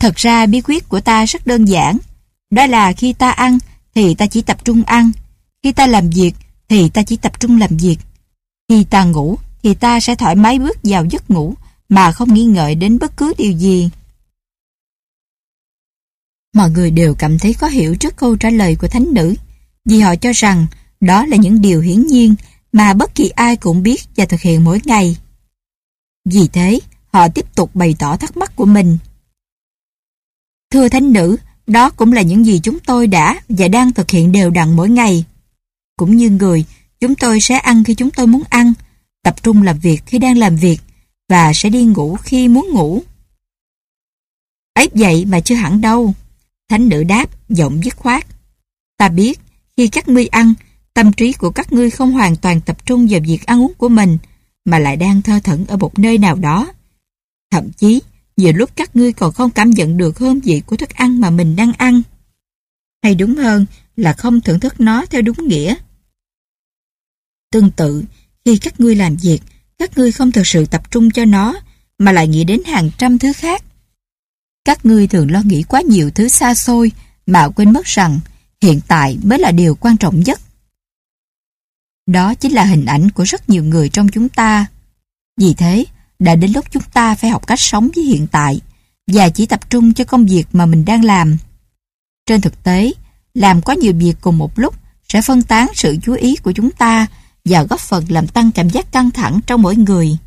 Thật 0.01 0.17
ra 0.17 0.47
bí 0.47 0.61
quyết 0.61 0.89
của 0.89 1.01
ta 1.01 1.25
rất 1.25 1.47
đơn 1.47 1.65
giản. 1.65 1.99
Đó 2.51 2.67
là 2.67 2.93
khi 2.93 3.13
ta 3.13 3.31
ăn 3.31 3.59
thì 3.95 4.15
ta 4.15 4.27
chỉ 4.27 4.43
tập 4.43 4.65
trung 4.65 4.83
ăn. 4.83 5.11
Khi 5.63 5.73
ta 5.73 5.87
làm 5.87 6.11
việc 6.11 6.33
thì 6.69 6.89
ta 6.89 7.03
chỉ 7.03 7.17
tập 7.17 7.41
trung 7.41 7.59
làm 7.59 7.77
việc. 7.77 7.97
Khi 8.69 8.85
ta 8.85 9.05
ngủ 9.05 9.39
thì 9.63 9.75
ta 9.75 10.01
sẽ 10.01 10.15
thoải 10.15 10.35
mái 10.35 10.59
bước 10.59 10.79
vào 10.83 11.05
giấc 11.05 11.31
ngủ 11.31 11.55
mà 11.89 12.13
không 12.13 12.35
nghi 12.35 12.45
ngợi 12.45 12.75
đến 12.75 12.99
bất 12.99 13.17
cứ 13.17 13.33
điều 13.39 13.53
gì. 13.53 13.91
Mọi 16.57 16.71
người 16.71 16.91
đều 16.91 17.15
cảm 17.15 17.39
thấy 17.39 17.53
khó 17.53 17.67
hiểu 17.67 17.97
trước 17.97 18.17
câu 18.17 18.37
trả 18.37 18.51
lời 18.51 18.77
của 18.77 18.89
thánh 18.89 19.07
nữ 19.13 19.35
vì 19.85 20.01
họ 20.01 20.17
cho 20.17 20.33
rằng 20.33 20.67
đó 21.01 21.27
là 21.27 21.37
những 21.37 21.61
điều 21.61 21.81
hiển 21.81 22.07
nhiên 22.07 22.35
mà 22.73 22.95
bất 22.95 23.15
kỳ 23.15 23.29
ai 23.29 23.57
cũng 23.57 23.83
biết 23.83 24.01
và 24.17 24.25
thực 24.25 24.41
hiện 24.41 24.65
mỗi 24.65 24.81
ngày. 24.85 25.17
Vì 26.25 26.49
thế, 26.49 26.81
họ 27.13 27.29
tiếp 27.29 27.55
tục 27.55 27.71
bày 27.75 27.97
tỏ 27.99 28.17
thắc 28.17 28.37
mắc 28.37 28.57
của 28.57 28.65
mình. 28.65 28.99
Thưa 30.73 30.89
thánh 30.89 31.13
nữ, 31.13 31.37
đó 31.67 31.91
cũng 31.91 32.13
là 32.13 32.23
những 32.23 32.47
gì 32.47 32.61
chúng 32.63 32.79
tôi 32.79 33.07
đã 33.07 33.41
và 33.49 33.69
đang 33.69 33.93
thực 33.93 34.11
hiện 34.11 34.33
đều 34.33 34.51
đặn 34.51 34.77
mỗi 34.77 34.89
ngày. 34.89 35.25
Cũng 35.97 36.17
như 36.17 36.31
người, 36.31 36.65
chúng 37.01 37.15
tôi 37.15 37.41
sẽ 37.41 37.59
ăn 37.59 37.85
khi 37.85 37.95
chúng 37.95 38.11
tôi 38.11 38.27
muốn 38.27 38.43
ăn, 38.49 38.73
tập 39.23 39.43
trung 39.43 39.63
làm 39.63 39.79
việc 39.79 40.03
khi 40.07 40.19
đang 40.19 40.39
làm 40.39 40.57
việc 40.57 40.81
và 41.29 41.53
sẽ 41.55 41.71
đi 41.71 41.85
ngủ 41.85 42.17
khi 42.17 42.49
muốn 42.49 42.69
ngủ. 42.71 43.03
Ấy 44.75 44.89
vậy 44.95 45.25
mà 45.25 45.41
chưa 45.41 45.55
hẳn 45.55 45.81
đâu. 45.81 46.15
Thánh 46.69 46.89
nữ 46.89 47.05
đáp, 47.05 47.31
giọng 47.49 47.85
dứt 47.85 47.97
khoát. 47.97 48.27
Ta 48.99 49.09
biết, 49.09 49.41
khi 49.77 49.89
các 49.89 50.09
ngươi 50.09 50.27
ăn, 50.27 50.55
tâm 50.95 51.13
trí 51.13 51.33
của 51.33 51.51
các 51.51 51.73
ngươi 51.73 51.91
không 51.91 52.13
hoàn 52.13 52.37
toàn 52.37 52.61
tập 52.61 52.87
trung 52.87 53.07
vào 53.11 53.21
việc 53.27 53.47
ăn 53.47 53.63
uống 53.63 53.73
của 53.79 53.89
mình, 53.89 54.19
mà 54.65 54.79
lại 54.79 54.97
đang 54.97 55.23
thơ 55.23 55.41
thẩn 55.45 55.67
ở 55.67 55.77
một 55.77 55.99
nơi 55.99 56.19
nào 56.19 56.37
đó. 56.37 56.73
Thậm 57.51 57.71
chí, 57.73 58.01
Nhiều 58.37 58.53
lúc 58.53 58.71
các 58.77 58.97
ngươi 58.97 59.13
còn 59.13 59.33
không 59.33 59.51
cảm 59.51 59.71
nhận 59.71 59.97
được 59.97 60.19
hương 60.19 60.41
vị 60.41 60.63
của 60.67 60.77
thức 60.77 60.91
ăn 60.91 61.21
mà 61.21 61.31
mình 61.31 61.57
đang 61.57 61.73
ăn. 61.73 62.03
Hay 63.03 63.15
đúng 63.15 63.35
hơn 63.35 63.67
là 63.97 64.13
không 64.13 64.41
thưởng 64.41 64.61
thức 64.61 64.81
nó 64.81 65.07
theo 65.07 65.23
đúng 65.23 65.49
nghĩa. 65.49 65.75
Tương 67.53 67.71
tự, 67.71 68.05
khi 68.45 68.59
các 68.59 68.81
ngươi 68.81 68.95
làm 68.95 69.17
việc, 69.17 69.43
các 69.79 69.99
ngươi 69.99 70.13
không 70.13 70.33
thực 70.33 70.47
sự 70.47 70.67
tập 70.67 70.91
trung 70.91 71.11
cho 71.11 71.25
nó, 71.25 71.61
mà 71.99 72.13
lại 72.13 72.29
nghĩ 72.29 72.45
đến 72.45 72.61
hàng 72.67 72.91
trăm 72.99 73.19
thứ 73.19 73.33
khác. 73.33 73.65
Các 74.67 74.87
ngươi 74.87 75.07
thường 75.07 75.31
lo 75.31 75.41
nghĩ 75.45 75.63
quá 75.63 75.81
nhiều 75.81 76.11
thứ 76.11 76.29
xa 76.29 76.55
xôi, 76.55 76.93
mà 77.27 77.49
quên 77.49 77.73
mất 77.73 77.85
rằng 77.85 78.21
hiện 78.63 78.81
tại 78.89 79.19
mới 79.23 79.39
là 79.39 79.51
điều 79.51 79.75
quan 79.75 79.97
trọng 79.97 80.21
nhất. 80.21 80.41
Đó 82.07 82.35
chính 82.35 82.53
là 82.53 82.65
hình 82.65 82.85
ảnh 82.87 83.11
của 83.11 83.23
rất 83.23 83.51
nhiều 83.51 83.65
người 83.65 83.89
trong 83.89 84.09
chúng 84.09 84.29
ta. 84.29 84.67
Vì 85.41 85.55
thế, 85.55 85.85
đã 86.19 86.35
đến 86.35 86.53
lúc 86.53 86.65
chúng 86.71 86.83
ta 86.93 87.15
phải 87.15 87.31
học 87.31 87.47
cách 87.47 87.61
sống 87.61 87.89
với 87.95 88.05
hiện 88.05 88.27
tại 88.27 88.61
và 89.07 89.29
chỉ 89.29 89.47
tập 89.47 89.71
trung 89.71 89.95
cho 89.95 90.05
công 90.05 90.27
việc 90.27 90.45
mà 90.53 90.67
mình 90.67 90.85
đang 90.85 91.05
làm. 91.05 91.37
Trên 92.27 92.41
thực 92.41 92.63
tế, 92.63 92.93
làm 93.35 93.63
quá 93.63 93.75
nhiều 93.75 93.93
việc 93.97 94.15
cùng 94.21 94.39
một 94.39 94.59
lúc 94.59 94.75
sẽ 95.09 95.23
phân 95.23 95.43
tán 95.43 95.69
sự 95.75 95.97
chú 96.03 96.15
ý 96.15 96.37
của 96.37 96.53
chúng 96.53 96.71
ta 96.71 97.07
và 97.45 97.63
góp 97.63 97.81
phần 97.81 98.05
làm 98.09 98.27
tăng 98.27 98.53
cảm 98.53 98.71
giác 98.71 98.93
căng 98.93 99.11
thẳng 99.11 99.41
trong 99.47 99.63
mỗi 99.63 99.77
người. 99.77 100.19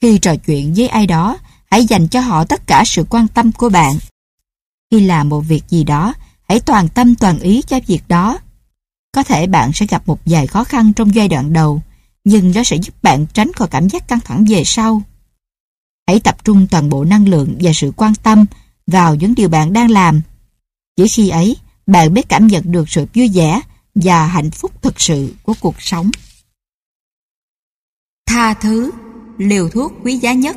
Khi 0.00 0.18
trò 0.18 0.36
chuyện 0.36 0.74
với 0.74 0.88
ai 0.88 1.06
đó, 1.06 1.38
hãy 1.76 1.86
dành 1.86 2.08
cho 2.08 2.20
họ 2.20 2.44
tất 2.44 2.66
cả 2.66 2.82
sự 2.86 3.04
quan 3.10 3.28
tâm 3.28 3.52
của 3.52 3.68
bạn. 3.68 3.98
Khi 4.90 5.00
làm 5.00 5.28
một 5.28 5.40
việc 5.40 5.62
gì 5.68 5.84
đó, 5.84 6.14
hãy 6.48 6.60
toàn 6.60 6.88
tâm 6.88 7.14
toàn 7.14 7.38
ý 7.38 7.62
cho 7.62 7.80
việc 7.86 8.00
đó. 8.08 8.38
Có 9.12 9.22
thể 9.22 9.46
bạn 9.46 9.72
sẽ 9.72 9.86
gặp 9.86 10.02
một 10.06 10.18
vài 10.26 10.46
khó 10.46 10.64
khăn 10.64 10.92
trong 10.92 11.14
giai 11.14 11.28
đoạn 11.28 11.52
đầu, 11.52 11.82
nhưng 12.24 12.52
nó 12.54 12.64
sẽ 12.64 12.76
giúp 12.76 13.02
bạn 13.02 13.26
tránh 13.32 13.52
khỏi 13.52 13.68
cảm 13.68 13.88
giác 13.88 14.08
căng 14.08 14.20
thẳng 14.20 14.44
về 14.48 14.62
sau. 14.64 15.02
Hãy 16.06 16.20
tập 16.20 16.44
trung 16.44 16.66
toàn 16.70 16.88
bộ 16.88 17.04
năng 17.04 17.28
lượng 17.28 17.58
và 17.60 17.72
sự 17.74 17.92
quan 17.96 18.14
tâm 18.14 18.44
vào 18.86 19.14
những 19.14 19.34
điều 19.34 19.48
bạn 19.48 19.72
đang 19.72 19.90
làm. 19.90 20.22
Chỉ 20.96 21.08
khi 21.08 21.28
ấy, 21.28 21.56
bạn 21.86 22.14
mới 22.14 22.22
cảm 22.22 22.46
nhận 22.46 22.72
được 22.72 22.88
sự 22.88 23.06
vui 23.14 23.28
vẻ 23.34 23.60
và 23.94 24.26
hạnh 24.26 24.50
phúc 24.50 24.82
thực 24.82 25.00
sự 25.00 25.34
của 25.42 25.54
cuộc 25.60 25.82
sống. 25.82 26.10
Tha 28.26 28.54
thứ, 28.54 28.90
liều 29.38 29.68
thuốc 29.68 29.92
quý 30.04 30.16
giá 30.16 30.32
nhất 30.32 30.56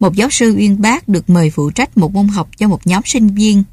Một 0.00 0.14
giáo 0.14 0.30
sư 0.30 0.54
uyên 0.56 0.80
bác 0.80 1.08
được 1.08 1.30
mời 1.30 1.50
phụ 1.50 1.70
trách 1.70 1.98
một 1.98 2.12
môn 2.12 2.28
học 2.28 2.48
cho 2.56 2.68
một 2.68 2.86
nhóm 2.86 3.02
sinh 3.04 3.28
viên. 3.28 3.64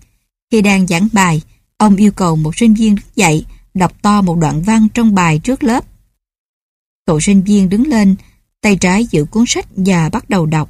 Khi 0.51 0.61
đang 0.61 0.87
giảng 0.87 1.07
bài, 1.13 1.41
ông 1.77 1.95
yêu 1.95 2.11
cầu 2.11 2.35
một 2.35 2.57
sinh 2.57 2.73
viên 2.73 2.95
đứng 2.95 3.05
dậy 3.15 3.45
đọc 3.73 3.93
to 4.01 4.21
một 4.21 4.37
đoạn 4.37 4.61
văn 4.61 4.87
trong 4.93 5.15
bài 5.15 5.39
trước 5.43 5.63
lớp. 5.63 5.85
Cậu 7.05 7.19
sinh 7.19 7.43
viên 7.43 7.69
đứng 7.69 7.87
lên, 7.87 8.15
tay 8.61 8.75
trái 8.75 9.07
giữ 9.11 9.25
cuốn 9.25 9.43
sách 9.47 9.65
và 9.75 10.09
bắt 10.09 10.29
đầu 10.29 10.45
đọc. 10.45 10.69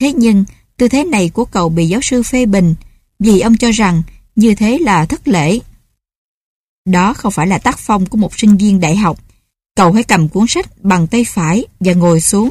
Thế 0.00 0.12
nhưng, 0.12 0.44
tư 0.76 0.88
thế 0.88 1.04
này 1.04 1.28
của 1.28 1.44
cậu 1.44 1.68
bị 1.68 1.88
giáo 1.88 2.00
sư 2.00 2.22
phê 2.22 2.46
bình 2.46 2.74
vì 3.18 3.40
ông 3.40 3.56
cho 3.56 3.70
rằng 3.70 4.02
như 4.36 4.54
thế 4.54 4.78
là 4.78 5.06
thất 5.06 5.28
lễ. 5.28 5.58
Đó 6.84 7.14
không 7.14 7.32
phải 7.32 7.46
là 7.46 7.58
tác 7.58 7.78
phong 7.78 8.06
của 8.06 8.18
một 8.18 8.38
sinh 8.38 8.56
viên 8.56 8.80
đại 8.80 8.96
học. 8.96 9.20
Cậu 9.76 9.92
hãy 9.92 10.02
cầm 10.02 10.28
cuốn 10.28 10.46
sách 10.48 10.82
bằng 10.82 11.06
tay 11.06 11.24
phải 11.24 11.66
và 11.80 11.92
ngồi 11.92 12.20
xuống. 12.20 12.48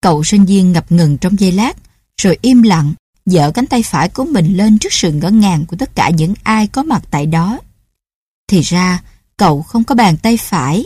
Cậu 0.00 0.24
sinh 0.24 0.44
viên 0.44 0.72
ngập 0.72 0.92
ngừng 0.92 1.18
trong 1.18 1.40
giây 1.40 1.52
lát, 1.52 1.76
rồi 2.22 2.38
im 2.42 2.62
lặng, 2.62 2.94
dở 3.26 3.50
cánh 3.54 3.66
tay 3.66 3.82
phải 3.82 4.08
của 4.08 4.24
mình 4.24 4.56
lên 4.56 4.78
trước 4.78 4.92
sự 4.92 5.12
ngỡ 5.12 5.30
ngàng 5.30 5.66
của 5.66 5.76
tất 5.76 5.94
cả 5.94 6.10
những 6.10 6.34
ai 6.42 6.66
có 6.66 6.82
mặt 6.82 7.02
tại 7.10 7.26
đó. 7.26 7.58
Thì 8.48 8.60
ra, 8.60 9.02
cậu 9.36 9.62
không 9.62 9.84
có 9.84 9.94
bàn 9.94 10.16
tay 10.16 10.36
phải. 10.36 10.84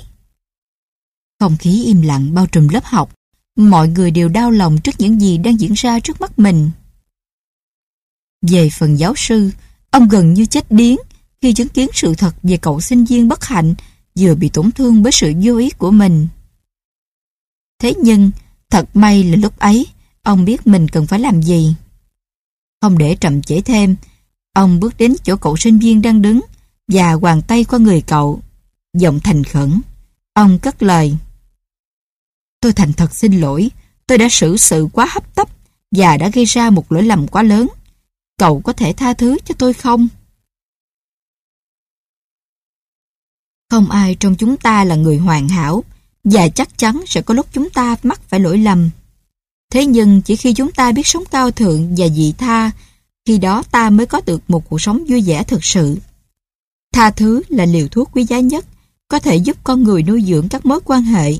Không 1.41 1.57
khí 1.57 1.85
im 1.85 2.03
lặng 2.03 2.35
bao 2.35 2.47
trùm 2.47 2.69
lớp 2.69 2.85
học, 2.85 3.15
mọi 3.57 3.89
người 3.89 4.11
đều 4.11 4.29
đau 4.29 4.51
lòng 4.51 4.81
trước 4.81 4.95
những 4.99 5.21
gì 5.21 5.39
đang 5.39 5.61
diễn 5.61 5.73
ra 5.73 6.01
trước 6.01 6.21
mắt 6.21 6.39
mình. 6.39 6.71
Về 8.47 8.71
phần 8.71 8.99
giáo 8.99 9.15
sư, 9.17 9.51
ông 9.91 10.09
gần 10.09 10.35
như 10.35 10.47
chết 10.47 10.73
điếng 10.73 10.97
khi 11.43 11.53
chứng 11.53 11.69
kiến 11.69 11.89
sự 11.93 12.15
thật 12.15 12.35
về 12.43 12.57
cậu 12.57 12.81
sinh 12.81 13.05
viên 13.05 13.29
bất 13.29 13.45
hạnh 13.45 13.75
vừa 14.19 14.35
bị 14.35 14.49
tổn 14.49 14.73
thương 14.73 15.03
bởi 15.03 15.13
sự 15.13 15.33
vô 15.43 15.57
ý 15.57 15.71
của 15.71 15.91
mình. 15.91 16.29
Thế 17.83 17.95
nhưng, 18.03 18.31
thật 18.71 18.97
may 18.97 19.25
là 19.25 19.37
lúc 19.37 19.59
ấy, 19.59 19.87
ông 20.23 20.45
biết 20.45 20.67
mình 20.67 20.89
cần 20.89 21.07
phải 21.07 21.21
làm 21.21 21.43
gì. 21.43 21.75
Không 22.81 22.99
để 22.99 23.17
chậm 23.21 23.43
trễ 23.43 23.61
thêm, 23.61 23.97
ông 24.53 24.81
bước 24.81 24.95
đến 24.99 25.15
chỗ 25.25 25.37
cậu 25.37 25.57
sinh 25.57 25.79
viên 25.79 26.03
đang 26.03 26.23
đứng 26.23 26.41
và 26.89 27.13
hoàng 27.13 27.43
tay 27.43 27.65
qua 27.65 27.79
người 27.79 28.03
cậu. 28.03 28.41
Giọng 28.95 29.21
thành 29.21 29.45
khẩn, 29.45 29.81
ông 30.35 30.59
cất 30.59 30.83
lời. 30.83 31.17
Tôi 32.61 32.73
thành 32.73 32.93
thật 32.93 33.15
xin 33.15 33.41
lỗi, 33.41 33.71
tôi 34.07 34.19
đã 34.19 34.29
xử 34.31 34.57
sự 34.57 34.89
quá 34.93 35.07
hấp 35.11 35.35
tấp 35.35 35.49
và 35.91 36.17
đã 36.17 36.29
gây 36.29 36.45
ra 36.45 36.71
một 36.71 36.93
lỗi 36.93 37.03
lầm 37.03 37.29
quá 37.29 37.43
lớn. 37.43 37.69
Cậu 38.39 38.61
có 38.61 38.73
thể 38.73 38.93
tha 38.93 39.15
thứ 39.15 39.37
cho 39.45 39.55
tôi 39.59 39.73
không? 39.73 40.09
Không 43.71 43.91
ai 43.91 44.15
trong 44.15 44.35
chúng 44.37 44.57
ta 44.57 44.85
là 44.85 44.95
người 44.95 45.19
hoàn 45.19 45.49
hảo 45.49 45.85
và 46.25 46.49
chắc 46.49 46.79
chắn 46.79 47.03
sẽ 47.07 47.23
có 47.23 47.35
lúc 47.35 47.47
chúng 47.53 47.71
ta 47.71 47.97
mắc 48.03 48.21
phải 48.29 48.41
lỗi 48.41 48.59
lầm. 48.59 48.91
Thế 49.73 49.87
nhưng 49.87 50.23
chỉ 50.23 50.37
khi 50.37 50.53
chúng 50.53 50.73
ta 50.73 50.93
biết 50.93 51.07
sống 51.07 51.25
cao 51.31 51.51
thượng 51.51 51.95
và 51.97 52.09
dị 52.09 52.33
tha, 52.39 52.71
khi 53.27 53.39
đó 53.39 53.63
ta 53.71 53.91
mới 53.91 54.07
có 54.07 54.21
được 54.27 54.43
một 54.49 54.69
cuộc 54.69 54.81
sống 54.81 55.05
vui 55.09 55.23
vẻ 55.23 55.45
thực 55.45 55.65
sự. 55.65 55.97
Tha 56.93 57.11
thứ 57.11 57.43
là 57.49 57.65
liều 57.65 57.89
thuốc 57.89 58.11
quý 58.13 58.25
giá 58.25 58.41
nhất, 58.41 58.67
có 59.09 59.19
thể 59.19 59.37
giúp 59.37 59.57
con 59.65 59.83
người 59.83 60.03
nuôi 60.03 60.25
dưỡng 60.27 60.49
các 60.49 60.67
mối 60.67 60.81
quan 60.85 61.03
hệ, 61.03 61.33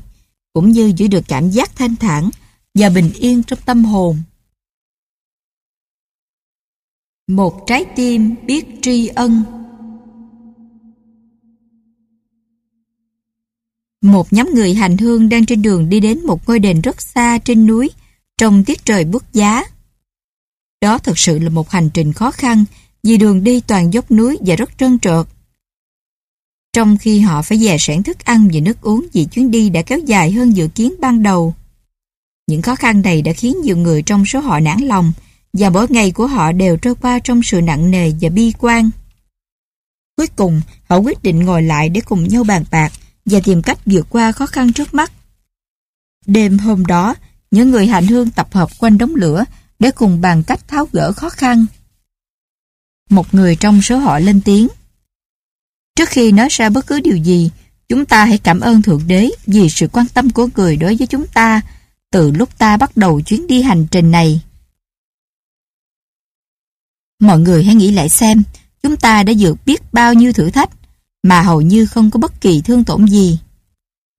cũng 0.53 0.71
như 0.71 0.93
giữ 0.97 1.07
được 1.07 1.23
cảm 1.27 1.49
giác 1.49 1.75
thanh 1.75 1.95
thản 1.95 2.29
và 2.73 2.89
bình 2.89 3.11
yên 3.13 3.43
trong 3.43 3.59
tâm 3.65 3.85
hồn. 3.85 4.21
Một 7.27 7.63
trái 7.67 7.85
tim 7.95 8.35
biết 8.45 8.65
tri 8.81 9.07
ân 9.07 9.60
Một 14.01 14.33
nhóm 14.33 14.49
người 14.53 14.73
hành 14.73 14.97
hương 14.97 15.29
đang 15.29 15.45
trên 15.45 15.61
đường 15.61 15.89
đi 15.89 15.99
đến 15.99 16.25
một 16.25 16.47
ngôi 16.47 16.59
đền 16.59 16.81
rất 16.81 17.01
xa 17.01 17.37
trên 17.37 17.65
núi 17.65 17.89
trong 18.37 18.63
tiết 18.63 18.85
trời 18.85 19.03
bức 19.03 19.33
giá. 19.33 19.63
Đó 20.81 20.97
thực 20.97 21.19
sự 21.19 21.39
là 21.39 21.49
một 21.49 21.69
hành 21.69 21.89
trình 21.93 22.13
khó 22.13 22.31
khăn 22.31 22.65
vì 23.03 23.17
đường 23.17 23.43
đi 23.43 23.61
toàn 23.61 23.93
dốc 23.93 24.11
núi 24.11 24.37
và 24.45 24.55
rất 24.55 24.77
trơn 24.77 24.99
trượt. 24.99 25.27
Trong 26.73 26.97
khi 26.97 27.19
họ 27.19 27.41
phải 27.41 27.57
dè 27.57 27.77
sẻn 27.79 28.03
thức 28.03 28.25
ăn 28.25 28.49
và 28.53 28.59
nước 28.59 28.81
uống 28.81 29.07
vì 29.13 29.25
chuyến 29.25 29.51
đi 29.51 29.69
đã 29.69 29.81
kéo 29.81 29.99
dài 29.99 30.31
hơn 30.31 30.55
dự 30.55 30.67
kiến 30.75 30.93
ban 30.99 31.23
đầu. 31.23 31.53
Những 32.47 32.61
khó 32.61 32.75
khăn 32.75 33.01
này 33.01 33.21
đã 33.21 33.33
khiến 33.33 33.55
nhiều 33.63 33.77
người 33.77 34.01
trong 34.01 34.25
số 34.25 34.39
họ 34.39 34.59
nản 34.59 34.79
lòng 34.79 35.13
và 35.53 35.69
mỗi 35.69 35.87
ngày 35.89 36.11
của 36.11 36.27
họ 36.27 36.51
đều 36.51 36.77
trôi 36.77 36.95
qua 36.95 37.19
trong 37.19 37.43
sự 37.43 37.61
nặng 37.61 37.91
nề 37.91 38.11
và 38.21 38.29
bi 38.29 38.53
quan. 38.59 38.89
Cuối 40.17 40.27
cùng, 40.27 40.61
họ 40.89 40.97
quyết 40.97 41.23
định 41.23 41.39
ngồi 41.39 41.63
lại 41.63 41.89
để 41.89 42.01
cùng 42.01 42.27
nhau 42.27 42.43
bàn 42.43 42.63
bạc 42.71 42.93
và 43.25 43.39
tìm 43.43 43.61
cách 43.61 43.79
vượt 43.85 44.07
qua 44.09 44.31
khó 44.31 44.45
khăn 44.45 44.73
trước 44.73 44.93
mắt. 44.93 45.11
Đêm 46.25 46.57
hôm 46.57 46.85
đó, 46.85 47.15
những 47.51 47.71
người 47.71 47.87
hành 47.87 48.07
hương 48.07 48.31
tập 48.31 48.53
hợp 48.53 48.69
quanh 48.79 48.97
đống 48.97 49.15
lửa 49.15 49.43
để 49.79 49.91
cùng 49.91 50.21
bàn 50.21 50.43
cách 50.43 50.67
tháo 50.67 50.87
gỡ 50.91 51.11
khó 51.11 51.29
khăn. 51.29 51.65
Một 53.09 53.33
người 53.33 53.55
trong 53.55 53.81
số 53.81 53.97
họ 53.97 54.19
lên 54.19 54.41
tiếng. 54.41 54.67
Trước 55.95 56.09
khi 56.09 56.31
nói 56.31 56.47
ra 56.51 56.69
bất 56.69 56.87
cứ 56.87 56.99
điều 56.99 57.17
gì, 57.17 57.51
chúng 57.89 58.05
ta 58.05 58.25
hãy 58.25 58.37
cảm 58.37 58.59
ơn 58.59 58.81
Thượng 58.81 59.07
Đế 59.07 59.29
vì 59.47 59.69
sự 59.69 59.87
quan 59.87 60.07
tâm 60.13 60.29
của 60.29 60.47
người 60.55 60.77
đối 60.77 60.95
với 60.95 61.07
chúng 61.07 61.27
ta 61.27 61.61
từ 62.11 62.31
lúc 62.31 62.57
ta 62.57 62.77
bắt 62.77 62.97
đầu 62.97 63.21
chuyến 63.21 63.47
đi 63.47 63.61
hành 63.61 63.87
trình 63.91 64.11
này. 64.11 64.41
Mọi 67.19 67.39
người 67.39 67.63
hãy 67.63 67.75
nghĩ 67.75 67.91
lại 67.91 68.09
xem, 68.09 68.43
chúng 68.83 68.97
ta 68.97 69.23
đã 69.23 69.33
vượt 69.39 69.57
biết 69.65 69.93
bao 69.93 70.13
nhiêu 70.13 70.33
thử 70.33 70.49
thách 70.49 70.69
mà 71.23 71.41
hầu 71.41 71.61
như 71.61 71.85
không 71.85 72.11
có 72.11 72.19
bất 72.19 72.41
kỳ 72.41 72.61
thương 72.61 72.83
tổn 72.83 73.07
gì. 73.07 73.39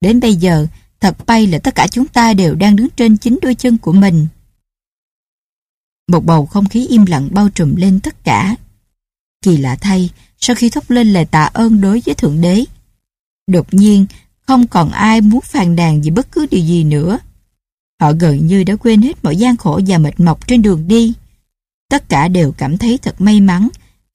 Đến 0.01 0.19
bây 0.19 0.35
giờ, 0.35 0.67
thật 0.99 1.25
bay 1.25 1.47
là 1.47 1.59
tất 1.59 1.75
cả 1.75 1.87
chúng 1.87 2.07
ta 2.07 2.33
đều 2.33 2.55
đang 2.55 2.75
đứng 2.75 2.89
trên 2.89 3.17
chính 3.17 3.39
đôi 3.41 3.55
chân 3.55 3.77
của 3.77 3.93
mình. 3.93 4.27
Một 6.07 6.25
bầu 6.25 6.45
không 6.45 6.69
khí 6.69 6.87
im 6.87 7.05
lặng 7.05 7.27
bao 7.31 7.49
trùm 7.49 7.75
lên 7.75 7.99
tất 7.99 8.23
cả. 8.23 8.55
Kỳ 9.41 9.57
lạ 9.57 9.77
thay, 9.81 10.09
sau 10.37 10.55
khi 10.55 10.69
thốt 10.69 10.83
lên 10.87 11.13
lời 11.13 11.25
tạ 11.25 11.43
ơn 11.43 11.81
đối 11.81 12.01
với 12.05 12.15
Thượng 12.15 12.41
Đế, 12.41 12.65
đột 13.47 13.73
nhiên 13.73 14.05
không 14.47 14.67
còn 14.67 14.91
ai 14.91 15.21
muốn 15.21 15.41
phàn 15.41 15.75
nàn 15.75 16.01
về 16.01 16.11
bất 16.11 16.31
cứ 16.31 16.45
điều 16.51 16.61
gì 16.65 16.83
nữa. 16.83 17.19
Họ 18.01 18.11
gần 18.19 18.47
như 18.47 18.63
đã 18.63 18.75
quên 18.75 19.01
hết 19.01 19.23
mọi 19.23 19.35
gian 19.35 19.57
khổ 19.57 19.81
và 19.87 19.97
mệt 19.97 20.19
mọc 20.19 20.47
trên 20.47 20.61
đường 20.61 20.87
đi. 20.87 21.13
Tất 21.89 22.09
cả 22.09 22.27
đều 22.27 22.51
cảm 22.51 22.77
thấy 22.77 22.97
thật 22.97 23.21
may 23.21 23.41
mắn 23.41 23.69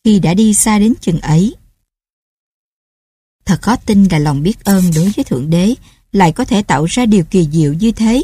khi 0.04 0.20
đã 0.20 0.34
đi 0.34 0.54
xa 0.54 0.78
đến 0.78 0.94
chừng 1.00 1.20
ấy. 1.20 1.54
Thật 3.48 3.62
khó 3.62 3.76
tin 3.76 4.04
là 4.04 4.18
lòng 4.18 4.42
biết 4.42 4.64
ơn 4.64 4.84
đối 4.94 5.12
với 5.16 5.24
Thượng 5.24 5.50
Đế 5.50 5.74
lại 6.12 6.32
có 6.32 6.44
thể 6.44 6.62
tạo 6.62 6.84
ra 6.84 7.06
điều 7.06 7.24
kỳ 7.24 7.48
diệu 7.52 7.72
như 7.72 7.92
thế. 7.92 8.22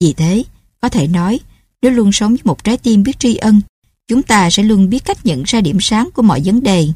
Vì 0.00 0.12
thế, 0.12 0.44
có 0.80 0.88
thể 0.88 1.06
nói, 1.06 1.40
nếu 1.82 1.92
luôn 1.92 2.12
sống 2.12 2.30
với 2.30 2.40
một 2.44 2.64
trái 2.64 2.78
tim 2.78 3.02
biết 3.02 3.18
tri 3.18 3.36
ân, 3.36 3.60
chúng 4.08 4.22
ta 4.22 4.50
sẽ 4.50 4.62
luôn 4.62 4.90
biết 4.90 5.04
cách 5.04 5.26
nhận 5.26 5.42
ra 5.46 5.60
điểm 5.60 5.78
sáng 5.80 6.08
của 6.14 6.22
mọi 6.22 6.42
vấn 6.44 6.62
đề. 6.62 6.88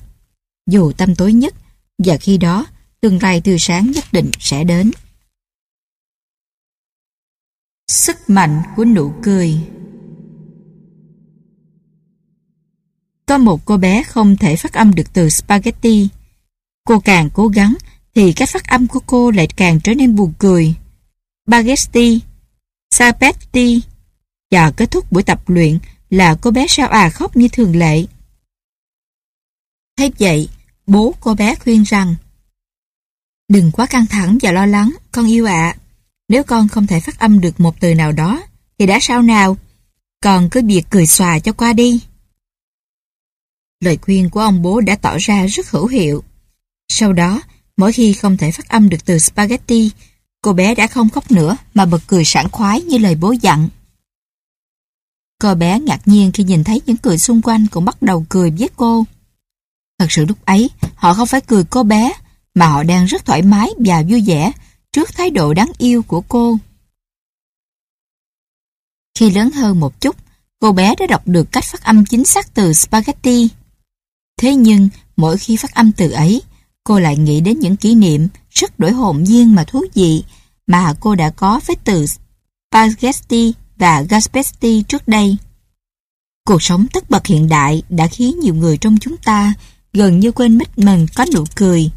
Dù 0.71 0.93
tâm 0.93 1.15
tối 1.15 1.33
nhất, 1.33 1.55
và 1.99 2.17
khi 2.17 2.39
đó, 2.39 2.67
tương 3.01 3.23
lai 3.23 3.41
tươi 3.41 3.59
sáng 3.59 3.91
nhất 3.91 4.05
định 4.13 4.31
sẽ 4.39 4.65
đến. 4.65 4.91
Sức 7.89 8.17
mạnh 8.31 8.63
của 8.77 8.85
nụ 8.85 9.13
cười 9.23 9.59
Có 13.27 13.39
một 13.39 13.65
cô 13.65 13.77
bé 13.77 14.03
không 14.03 14.37
thể 14.37 14.57
phát 14.57 14.73
âm 14.73 14.95
được 14.95 15.13
từ 15.13 15.31
spaghetti. 15.31 16.09
Cô 16.85 17.01
càng 17.01 17.31
cố 17.35 17.49
gắng 17.49 17.75
thì 18.15 18.33
cách 18.33 18.49
phát 18.49 18.67
âm 18.67 18.87
của 18.87 19.01
cô 19.07 19.31
lại 19.31 19.49
càng 19.57 19.81
trở 19.85 19.95
nên 19.95 20.15
buồn 20.15 20.33
cười. 20.39 20.75
Bagesti, 21.47 22.21
Sapetti. 22.91 23.83
Chờ 24.51 24.73
kết 24.77 24.91
thúc 24.91 25.13
buổi 25.13 25.23
tập 25.23 25.49
luyện 25.49 25.79
là 26.11 26.37
cô 26.41 26.51
bé 26.51 26.67
sao 26.69 26.89
à 26.89 27.11
khóc 27.11 27.37
như 27.37 27.49
thường 27.49 27.77
lệ. 27.77 28.05
Thế 29.99 30.11
vậy, 30.19 30.49
bố 30.87 31.15
cô 31.21 31.35
bé 31.35 31.55
khuyên 31.55 31.83
rằng 31.83 32.15
Đừng 33.49 33.71
quá 33.73 33.87
căng 33.87 34.07
thẳng 34.07 34.39
và 34.43 34.53
lo 34.53 34.67
lắng, 34.67 34.95
con 35.13 35.27
yêu 35.27 35.47
ạ. 35.47 35.77
Nếu 36.29 36.45
con 36.45 36.69
không 36.69 36.87
thể 36.87 37.01
phát 37.01 37.19
âm 37.19 37.41
được 37.41 37.61
một 37.61 37.81
từ 37.81 37.95
nào 37.95 38.13
đó, 38.13 38.43
thì 38.79 38.87
đã 38.87 38.99
sao 39.01 39.23
nào? 39.23 39.57
Còn 40.23 40.49
cứ 40.51 40.63
việc 40.67 40.83
cười 40.91 41.07
xòa 41.07 41.39
cho 41.39 41.53
qua 41.53 41.73
đi. 41.73 42.01
Lời 43.81 43.99
khuyên 44.03 44.31
của 44.31 44.41
ông 44.41 44.63
bố 44.63 44.81
đã 44.81 44.97
tỏ 44.97 45.17
ra 45.19 45.47
rất 45.47 45.71
hữu 45.71 45.87
hiệu. 45.87 46.25
Sau 46.97 47.13
đó, 47.13 47.43
mỗi 47.77 47.93
khi 47.93 48.13
không 48.13 48.37
thể 48.37 48.51
phát 48.51 48.69
âm 48.69 48.89
được 48.89 49.05
từ 49.05 49.19
spaghetti, 49.19 49.91
cô 50.43 50.53
bé 50.53 50.75
đã 50.75 50.87
không 50.87 51.11
khóc 51.11 51.31
nữa 51.31 51.57
mà 51.75 51.87
bật 51.87 51.99
cười 52.07 52.25
sảng 52.25 52.51
khoái 52.51 52.83
như 52.83 52.99
lời 52.99 53.15
bố 53.15 53.33
dặn. 53.33 53.69
Cô 55.41 55.55
bé 55.55 55.81
ngạc 55.81 56.09
nhiên 56.09 56.33
khi 56.33 56.45
nhìn 56.45 56.65
thấy 56.65 56.83
những 56.87 56.97
người 57.03 57.19
xung 57.19 57.43
quanh 57.43 57.67
cũng 57.71 57.85
bắt 57.85 58.03
đầu 58.03 58.27
cười 58.29 58.51
với 58.51 58.69
cô. 58.77 59.05
Thật 59.99 60.07
sự 60.11 60.25
lúc 60.25 60.45
ấy, 60.45 60.71
họ 60.95 61.15
không 61.15 61.27
phải 61.27 61.41
cười 61.41 61.65
cô 61.65 61.83
bé, 61.83 62.13
mà 62.55 62.67
họ 62.67 62.83
đang 62.83 63.07
rất 63.07 63.25
thoải 63.25 63.43
mái 63.43 63.71
và 63.79 64.03
vui 64.09 64.23
vẻ 64.27 64.53
trước 64.93 65.15
thái 65.15 65.31
độ 65.31 65.55
đáng 65.55 65.73
yêu 65.79 66.03
của 66.03 66.21
cô. 66.21 66.59
Khi 69.19 69.31
lớn 69.31 69.51
hơn 69.51 69.81
một 69.81 70.01
chút, 70.01 70.17
cô 70.61 70.73
bé 70.73 70.95
đã 70.99 71.07
đọc 71.07 71.23
được 71.27 71.53
cách 71.53 71.65
phát 71.65 71.83
âm 71.83 72.05
chính 72.05 72.25
xác 72.25 72.55
từ 72.55 72.73
spaghetti. 72.73 73.49
Thế 74.41 74.55
nhưng, 74.55 74.89
mỗi 75.17 75.39
khi 75.39 75.57
phát 75.57 75.75
âm 75.75 75.93
từ 75.93 76.11
ấy, 76.11 76.43
cô 76.85 76.99
lại 76.99 77.17
nghĩ 77.17 77.41
đến 77.41 77.59
những 77.59 77.77
kỷ 77.77 77.95
niệm 77.95 78.29
rất 78.51 78.79
đổi 78.79 78.93
hồn 78.93 79.23
nhiên 79.23 79.55
mà 79.55 79.65
thú 79.65 79.85
vị 79.95 80.25
mà 80.67 80.95
cô 81.01 81.15
đã 81.15 81.31
có 81.31 81.61
với 81.67 81.77
từ 81.85 82.07
spaghetti 82.07 83.53
và 83.77 84.03
gaspetti 84.03 84.83
trước 84.83 85.09
đây. 85.09 85.37
Cuộc 86.47 86.63
sống 86.63 86.87
tất 86.93 87.11
bật 87.11 87.27
hiện 87.27 87.49
đại 87.49 87.83
đã 87.89 88.07
khiến 88.07 88.41
nhiều 88.41 88.55
người 88.55 88.77
trong 88.77 88.97
chúng 89.01 89.17
ta 89.17 89.55
gần 89.93 90.21
như 90.21 90.33
quên 90.33 90.59
mít 90.59 90.79
mình 90.79 91.07
có 91.15 91.27
nụ 91.35 91.45
cười. 91.57 91.91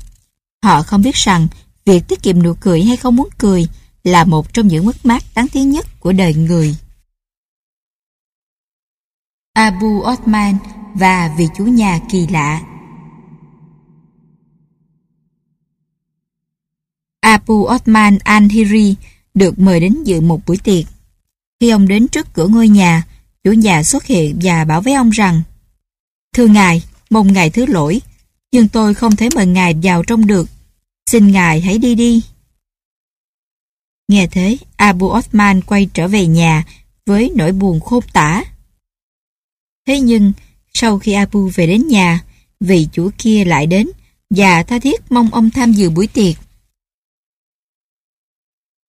Họ 0.63 0.83
không 0.83 1.01
biết 1.01 1.15
rằng 1.15 1.47
việc 1.85 2.07
tiết 2.07 2.23
kiệm 2.23 2.43
nụ 2.43 2.53
cười 2.53 2.83
hay 2.83 2.97
không 2.97 3.15
muốn 3.15 3.29
cười 3.37 3.67
là 4.03 4.23
một 4.23 4.53
trong 4.53 4.67
những 4.67 4.85
mất 4.85 5.05
mát 5.05 5.23
đáng 5.35 5.47
tiếc 5.47 5.63
nhất 5.63 5.99
của 5.99 6.11
đời 6.11 6.33
người. 6.33 6.75
Abu 9.53 10.03
Osman 10.13 10.57
và 10.93 11.35
vị 11.37 11.47
chủ 11.57 11.63
nhà 11.63 11.99
kỳ 12.11 12.27
lạ 12.27 12.61
Abu 17.27 17.67
Osman 17.75 18.17
Al-Hiri 18.17 18.95
được 19.33 19.59
mời 19.59 19.79
đến 19.79 20.03
dự 20.03 20.21
một 20.21 20.41
buổi 20.45 20.57
tiệc. 20.57 20.85
Khi 21.59 21.69
ông 21.69 21.87
đến 21.87 22.07
trước 22.07 22.27
cửa 22.33 22.47
ngôi 22.47 22.67
nhà, 22.67 23.03
chủ 23.43 23.51
nhà 23.51 23.83
xuất 23.83 24.05
hiện 24.05 24.39
và 24.43 24.65
bảo 24.65 24.81
với 24.81 24.93
ông 24.93 25.09
rằng 25.09 25.41
Thưa 26.33 26.47
ngài, 26.47 26.83
mong 27.09 27.33
ngài 27.33 27.49
thứ 27.49 27.65
lỗi, 27.65 28.01
nhưng 28.51 28.67
tôi 28.67 28.93
không 28.93 29.15
thể 29.15 29.29
mời 29.35 29.45
ngài 29.45 29.75
vào 29.83 30.03
trong 30.03 30.27
được. 30.27 30.49
Xin 31.09 31.31
ngài 31.31 31.61
hãy 31.61 31.77
đi 31.77 31.95
đi. 31.95 32.21
Nghe 34.07 34.27
thế, 34.27 34.57
Abu 34.75 35.17
Osman 35.17 35.61
quay 35.61 35.89
trở 35.93 36.07
về 36.07 36.27
nhà 36.27 36.63
với 37.05 37.31
nỗi 37.35 37.51
buồn 37.51 37.79
khôn 37.79 38.03
tả. 38.13 38.43
Thế 39.87 39.99
nhưng, 39.99 40.33
sau 40.73 40.99
khi 40.99 41.11
Abu 41.13 41.51
về 41.55 41.67
đến 41.67 41.87
nhà, 41.87 42.23
vị 42.59 42.87
chủ 42.93 43.09
kia 43.17 43.45
lại 43.45 43.65
đến 43.65 43.89
và 44.29 44.63
tha 44.63 44.79
thiết 44.79 45.11
mong 45.11 45.29
ông 45.31 45.49
tham 45.49 45.73
dự 45.73 45.89
buổi 45.89 46.07
tiệc. 46.07 46.35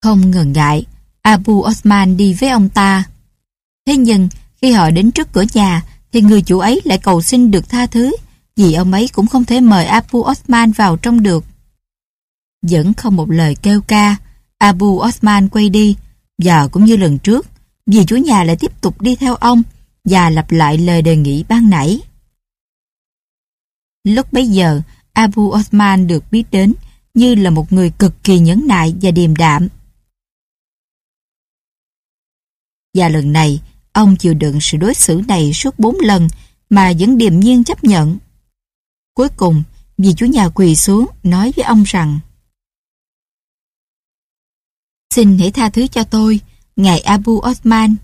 Không 0.02 0.30
ngần 0.30 0.52
ngại, 0.52 0.86
Abu 1.22 1.62
Osman 1.62 2.16
đi 2.16 2.34
với 2.34 2.48
ông 2.48 2.68
ta. 2.68 3.04
Thế 3.86 3.96
nhưng, 3.96 4.28
khi 4.62 4.72
họ 4.72 4.90
đến 4.90 5.10
trước 5.10 5.32
cửa 5.32 5.44
nhà, 5.54 5.82
thì 6.12 6.20
người 6.20 6.42
chủ 6.42 6.58
ấy 6.58 6.80
lại 6.84 6.98
cầu 6.98 7.22
xin 7.22 7.50
được 7.50 7.68
tha 7.68 7.86
thứ, 7.86 8.16
vì 8.56 8.74
ông 8.74 8.92
ấy 8.92 9.08
cũng 9.12 9.26
không 9.26 9.44
thể 9.44 9.60
mời 9.60 9.84
Abu 9.84 10.18
Osman 10.18 10.72
vào 10.72 10.96
trong 10.96 11.22
được. 11.22 11.44
Vẫn 12.62 12.94
không 12.94 13.16
một 13.16 13.30
lời 13.30 13.56
kêu 13.62 13.80
ca, 13.80 14.16
Abu 14.58 15.02
Osman 15.08 15.48
quay 15.48 15.68
đi, 15.68 15.96
và 16.38 16.66
cũng 16.66 16.84
như 16.84 16.96
lần 16.96 17.18
trước, 17.18 17.46
vì 17.86 18.04
chủ 18.04 18.16
nhà 18.16 18.44
lại 18.44 18.56
tiếp 18.56 18.80
tục 18.80 19.00
đi 19.00 19.16
theo 19.16 19.34
ông 19.34 19.62
và 20.04 20.30
lặp 20.30 20.50
lại 20.50 20.78
lời 20.78 21.02
đề 21.02 21.16
nghị 21.16 21.44
ban 21.48 21.70
nãy. 21.70 22.00
Lúc 24.04 24.32
bấy 24.32 24.46
giờ, 24.46 24.80
Abu 25.12 25.42
Osman 25.42 26.06
được 26.06 26.24
biết 26.30 26.44
đến 26.50 26.74
như 27.14 27.34
là 27.34 27.50
một 27.50 27.72
người 27.72 27.90
cực 27.90 28.24
kỳ 28.24 28.38
nhẫn 28.38 28.66
nại 28.66 28.94
và 29.02 29.10
điềm 29.10 29.36
đạm. 29.36 29.68
Và 32.98 33.08
lần 33.08 33.32
này, 33.32 33.60
ông 33.92 34.16
chịu 34.16 34.34
đựng 34.34 34.60
sự 34.60 34.76
đối 34.76 34.94
xử 34.94 35.20
này 35.28 35.52
suốt 35.52 35.78
bốn 35.78 35.96
lần 36.00 36.28
mà 36.70 36.92
vẫn 36.98 37.18
điềm 37.18 37.40
nhiên 37.40 37.64
chấp 37.64 37.84
nhận. 37.84 38.18
Cuối 39.14 39.28
cùng, 39.28 39.62
vì 39.98 40.14
chủ 40.16 40.26
nhà 40.26 40.48
quỳ 40.48 40.76
xuống 40.76 41.06
nói 41.22 41.52
với 41.56 41.64
ông 41.64 41.82
rằng 41.86 42.18
Xin 45.14 45.38
hãy 45.38 45.50
tha 45.50 45.70
thứ 45.70 45.86
cho 45.86 46.04
tôi, 46.04 46.40
ngài 46.76 47.00
Abu 47.00 47.42
Osman. 47.50 47.96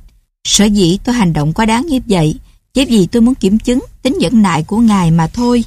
Sở 0.45 0.65
dĩ 0.65 0.99
tôi 1.05 1.15
hành 1.15 1.33
động 1.33 1.53
quá 1.53 1.67
đáng 1.67 1.87
như 1.87 2.01
vậy, 2.07 2.39
chỉ 2.75 2.85
vì 2.85 3.07
tôi 3.07 3.23
muốn 3.23 3.35
kiểm 3.35 3.59
chứng 3.59 3.81
tính 4.03 4.17
nhẫn 4.21 4.43
nại 4.43 4.63
của 4.63 4.79
ngài 4.79 5.11
mà 5.11 5.27
thôi. 5.27 5.65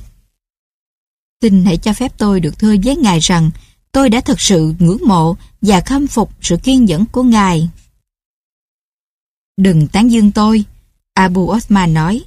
Xin 1.42 1.66
hãy 1.66 1.78
cho 1.78 1.94
phép 1.94 2.12
tôi 2.18 2.40
được 2.40 2.60
thưa 2.60 2.76
với 2.84 2.96
ngài 2.96 3.20
rằng 3.20 3.52
tôi 3.92 4.10
đã 4.10 4.22
thực 4.22 4.42
sự 4.42 4.74
ngưỡng 4.80 5.02
mộ 5.08 5.36
và 5.62 5.82
khâm 5.82 6.08
phục 6.08 6.32
sự 6.42 6.58
kiên 6.58 6.86
nhẫn 6.86 7.06
của 7.06 7.24
ngài. 7.24 7.70
Đừng 9.58 9.88
tán 9.88 10.12
dương 10.12 10.32
tôi, 10.32 10.66
Abu 11.14 11.52
Osman 11.52 11.94
nói. 11.94 12.24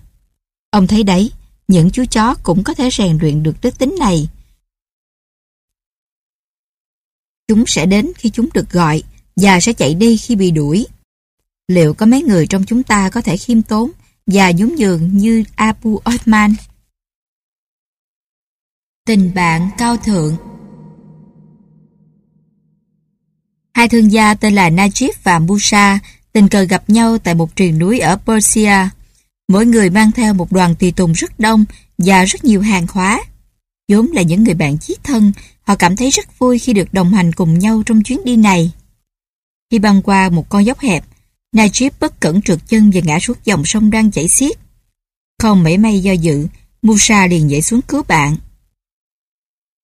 Ông 0.70 0.86
thấy 0.86 1.02
đấy, 1.02 1.30
những 1.68 1.90
chú 1.90 2.04
chó 2.10 2.34
cũng 2.42 2.64
có 2.64 2.74
thể 2.74 2.90
rèn 2.90 3.18
luyện 3.18 3.42
được 3.42 3.56
đức 3.62 3.78
tính 3.78 3.94
này. 3.98 4.28
Chúng 7.48 7.64
sẽ 7.66 7.86
đến 7.86 8.12
khi 8.16 8.30
chúng 8.30 8.48
được 8.54 8.70
gọi 8.70 9.02
và 9.36 9.60
sẽ 9.60 9.72
chạy 9.72 9.94
đi 9.94 10.16
khi 10.16 10.36
bị 10.36 10.50
đuổi. 10.50 10.86
Liệu 11.68 11.94
có 11.94 12.06
mấy 12.06 12.22
người 12.22 12.46
trong 12.46 12.64
chúng 12.66 12.82
ta 12.82 13.10
có 13.10 13.20
thể 13.20 13.36
khiêm 13.36 13.62
tốn 13.62 13.90
và 14.26 14.52
nhún 14.52 14.74
nhường 14.74 15.16
như 15.16 15.44
Abu 15.54 16.00
Osman? 16.14 16.54
Tình 19.06 19.34
bạn 19.34 19.70
cao 19.78 19.96
thượng 19.96 20.36
Hai 23.74 23.88
thương 23.88 24.12
gia 24.12 24.34
tên 24.34 24.54
là 24.54 24.70
Najib 24.70 25.10
và 25.22 25.38
Musa 25.38 25.98
tình 26.32 26.48
cờ 26.48 26.62
gặp 26.62 26.90
nhau 26.90 27.18
tại 27.18 27.34
một 27.34 27.56
triền 27.56 27.78
núi 27.78 27.98
ở 27.98 28.16
Persia. 28.16 28.88
Mỗi 29.48 29.66
người 29.66 29.90
mang 29.90 30.12
theo 30.12 30.34
một 30.34 30.52
đoàn 30.52 30.74
tùy 30.74 30.92
tùng 30.92 31.12
rất 31.12 31.40
đông 31.40 31.64
và 31.98 32.24
rất 32.24 32.44
nhiều 32.44 32.60
hàng 32.60 32.86
hóa. 32.90 33.20
vốn 33.92 34.06
là 34.12 34.22
những 34.22 34.44
người 34.44 34.54
bạn 34.54 34.78
chí 34.78 34.96
thân, 35.02 35.32
họ 35.62 35.76
cảm 35.76 35.96
thấy 35.96 36.10
rất 36.10 36.38
vui 36.38 36.58
khi 36.58 36.72
được 36.72 36.94
đồng 36.94 37.12
hành 37.12 37.32
cùng 37.32 37.58
nhau 37.58 37.82
trong 37.86 38.02
chuyến 38.02 38.24
đi 38.24 38.36
này. 38.36 38.72
Khi 39.70 39.78
băng 39.78 40.02
qua 40.02 40.28
một 40.28 40.48
con 40.48 40.64
dốc 40.64 40.78
hẹp, 40.78 41.04
Najib 41.56 41.90
bất 42.00 42.20
cẩn 42.20 42.42
trượt 42.42 42.58
chân 42.68 42.90
và 42.94 43.00
ngã 43.04 43.18
xuống 43.20 43.36
dòng 43.44 43.64
sông 43.64 43.90
đang 43.90 44.10
chảy 44.10 44.28
xiết. 44.28 44.58
Không 45.42 45.62
mảy 45.62 45.78
may 45.78 46.00
do 46.00 46.12
dự, 46.12 46.46
Musa 46.82 47.26
liền 47.26 47.46
nhảy 47.46 47.62
xuống 47.62 47.82
cứu 47.82 48.02
bạn. 48.08 48.36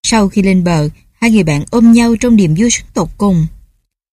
Sau 0.03 0.29
khi 0.29 0.41
lên 0.41 0.63
bờ, 0.63 0.89
hai 1.13 1.31
người 1.31 1.43
bạn 1.43 1.63
ôm 1.71 1.91
nhau 1.91 2.15
trong 2.19 2.35
niềm 2.35 2.55
vui 2.57 2.71
sức 2.71 2.83
tột 2.93 3.09
cùng. 3.17 3.47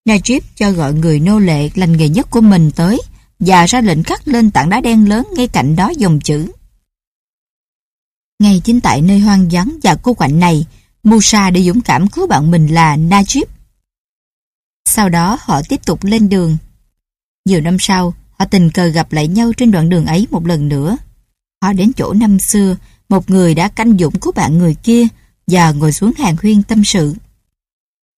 Najib 0.05 0.41
cho 0.55 0.71
gọi 0.71 0.93
người 0.93 1.19
nô 1.19 1.39
lệ 1.39 1.69
lành 1.75 1.97
nghề 1.97 2.09
nhất 2.09 2.27
của 2.29 2.41
mình 2.41 2.71
tới 2.75 3.01
và 3.39 3.65
ra 3.65 3.81
lệnh 3.81 4.03
khắc 4.03 4.27
lên 4.27 4.51
tảng 4.51 4.69
đá 4.69 4.81
đen 4.81 5.09
lớn 5.09 5.27
ngay 5.35 5.47
cạnh 5.47 5.75
đó 5.75 5.89
dòng 5.97 6.19
chữ. 6.19 6.51
Ngay 8.39 8.61
chính 8.63 8.81
tại 8.81 9.01
nơi 9.01 9.19
hoang 9.19 9.49
vắng 9.51 9.77
và 9.83 9.95
cô 9.95 10.13
quạnh 10.13 10.39
này, 10.39 10.65
Musa 11.03 11.49
đã 11.49 11.61
dũng 11.61 11.81
cảm 11.81 12.07
cứu 12.07 12.27
bạn 12.27 12.51
mình 12.51 12.67
là 12.67 12.97
Najib. 12.97 13.45
Sau 14.85 15.09
đó 15.09 15.37
họ 15.41 15.61
tiếp 15.69 15.85
tục 15.85 16.03
lên 16.03 16.29
đường. 16.29 16.57
Nhiều 17.45 17.61
năm 17.61 17.77
sau, 17.79 18.13
họ 18.39 18.45
tình 18.45 18.71
cờ 18.71 18.87
gặp 18.87 19.13
lại 19.13 19.27
nhau 19.27 19.53
trên 19.57 19.71
đoạn 19.71 19.89
đường 19.89 20.05
ấy 20.05 20.27
một 20.31 20.45
lần 20.45 20.69
nữa. 20.69 20.97
Họ 21.63 21.73
đến 21.73 21.91
chỗ 21.93 22.13
năm 22.13 22.39
xưa, 22.39 22.75
một 23.09 23.29
người 23.29 23.55
đã 23.55 23.67
canh 23.67 23.97
dũng 23.97 24.19
cứu 24.19 24.33
bạn 24.33 24.57
người 24.57 24.75
kia 24.83 25.07
và 25.47 25.71
ngồi 25.71 25.91
xuống 25.91 26.11
hàng 26.17 26.35
huyên 26.41 26.63
tâm 26.63 26.83
sự. 26.83 27.15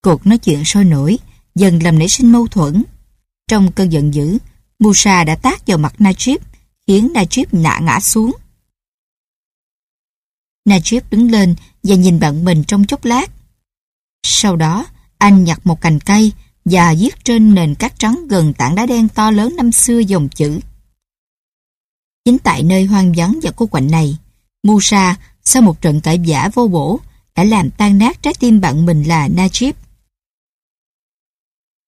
Cuộc 0.01 0.27
nói 0.27 0.37
chuyện 0.37 0.65
sôi 0.65 0.83
nổi, 0.83 1.17
dần 1.59 1.83
làm 1.83 1.99
nảy 1.99 2.07
sinh 2.07 2.31
mâu 2.31 2.47
thuẫn. 2.47 2.83
Trong 3.47 3.71
cơn 3.71 3.91
giận 3.91 4.13
dữ, 4.13 4.37
Musa 4.79 5.23
đã 5.23 5.35
tác 5.35 5.67
vào 5.67 5.77
mặt 5.77 5.93
Najib, 5.99 6.37
khiến 6.87 7.09
Najib 7.13 7.45
nạ 7.51 7.79
ngã 7.83 7.99
xuống. 7.99 8.31
Najib 10.69 11.01
đứng 11.11 11.31
lên 11.31 11.55
và 11.83 11.95
nhìn 11.95 12.19
bạn 12.19 12.45
mình 12.45 12.63
trong 12.63 12.85
chốc 12.85 13.05
lát. 13.05 13.31
Sau 14.23 14.55
đó, 14.55 14.85
anh 15.17 15.43
nhặt 15.43 15.59
một 15.63 15.81
cành 15.81 15.99
cây 15.99 16.31
và 16.65 16.93
viết 16.99 17.23
trên 17.23 17.55
nền 17.55 17.75
cát 17.75 17.99
trắng 17.99 18.27
gần 18.29 18.53
tảng 18.53 18.75
đá 18.75 18.85
đen 18.85 19.09
to 19.09 19.31
lớn 19.31 19.55
năm 19.57 19.71
xưa 19.71 19.99
dòng 19.99 20.29
chữ. 20.29 20.59
Chính 22.25 22.39
tại 22.39 22.63
nơi 22.63 22.85
hoang 22.85 23.13
vắng 23.15 23.39
và 23.43 23.51
cô 23.55 23.65
quạnh 23.65 23.91
này, 23.91 24.17
Musa, 24.63 25.15
sau 25.43 25.61
một 25.61 25.81
trận 25.81 26.01
cãi 26.01 26.19
vã 26.27 26.49
vô 26.53 26.67
bổ, 26.67 26.99
đã 27.35 27.43
làm 27.43 27.71
tan 27.71 27.97
nát 27.97 28.21
trái 28.23 28.33
tim 28.39 28.61
bạn 28.61 28.85
mình 28.85 29.03
là 29.03 29.27
Najib. 29.27 29.73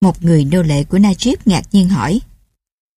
Một 0.01 0.23
người 0.23 0.45
nô 0.45 0.61
lệ 0.61 0.83
của 0.83 0.97
Najib 0.97 1.35
ngạc 1.45 1.63
nhiên 1.71 1.89
hỏi, 1.89 2.19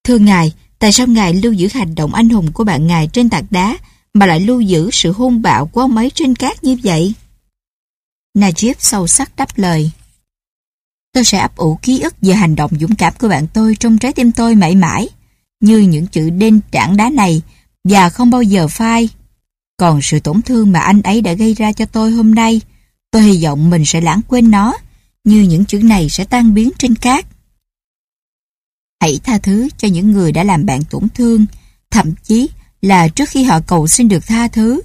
Thưa 0.04 0.18
ngài, 0.18 0.52
tại 0.78 0.92
sao 0.92 1.06
ngài 1.06 1.34
lưu 1.34 1.52
giữ 1.52 1.68
hành 1.74 1.94
động 1.94 2.14
anh 2.14 2.28
hùng 2.28 2.52
của 2.52 2.64
bạn 2.64 2.86
ngài 2.86 3.08
trên 3.08 3.30
tảng 3.30 3.46
đá 3.50 3.78
mà 4.14 4.26
lại 4.26 4.40
lưu 4.40 4.60
giữ 4.60 4.90
sự 4.92 5.12
hung 5.12 5.42
bạo 5.42 5.66
của 5.66 5.80
ông 5.80 5.96
ấy 5.96 6.10
trên 6.14 6.34
cát 6.34 6.64
như 6.64 6.76
vậy? 6.82 7.14
Najib 8.38 8.74
sâu 8.78 9.06
sắc 9.06 9.36
đáp 9.36 9.48
lời. 9.56 9.90
Tôi 11.12 11.24
sẽ 11.24 11.38
ấp 11.38 11.56
ủ 11.56 11.78
ký 11.82 12.00
ức 12.00 12.14
về 12.22 12.34
hành 12.34 12.56
động 12.56 12.70
dũng 12.80 12.94
cảm 12.94 13.12
của 13.20 13.28
bạn 13.28 13.46
tôi 13.54 13.76
trong 13.80 13.98
trái 13.98 14.12
tim 14.12 14.32
tôi 14.32 14.54
mãi 14.54 14.74
mãi, 14.74 15.08
như 15.60 15.78
những 15.78 16.06
chữ 16.06 16.30
đen 16.30 16.60
trảng 16.72 16.96
đá 16.96 17.10
này 17.10 17.42
và 17.84 18.10
không 18.10 18.30
bao 18.30 18.42
giờ 18.42 18.68
phai. 18.68 19.08
Còn 19.76 20.02
sự 20.02 20.20
tổn 20.20 20.42
thương 20.42 20.72
mà 20.72 20.80
anh 20.80 21.02
ấy 21.02 21.20
đã 21.20 21.32
gây 21.32 21.54
ra 21.54 21.72
cho 21.72 21.86
tôi 21.86 22.10
hôm 22.10 22.34
nay, 22.34 22.60
tôi 23.10 23.22
hy 23.22 23.44
vọng 23.44 23.70
mình 23.70 23.84
sẽ 23.86 24.00
lãng 24.00 24.20
quên 24.28 24.50
nó, 24.50 24.74
như 25.24 25.42
những 25.42 25.64
chữ 25.64 25.82
này 25.82 26.08
sẽ 26.10 26.24
tan 26.24 26.54
biến 26.54 26.70
trên 26.78 26.94
cát. 26.94 27.26
Hãy 29.00 29.20
tha 29.24 29.38
thứ 29.38 29.68
cho 29.76 29.88
những 29.88 30.12
người 30.12 30.32
đã 30.32 30.44
làm 30.44 30.66
bạn 30.66 30.80
tổn 30.90 31.08
thương, 31.08 31.46
thậm 31.90 32.14
chí 32.22 32.48
là 32.82 33.08
trước 33.08 33.28
khi 33.28 33.42
họ 33.42 33.60
cầu 33.66 33.86
xin 33.86 34.08
được 34.08 34.26
tha 34.26 34.48
thứ. 34.48 34.80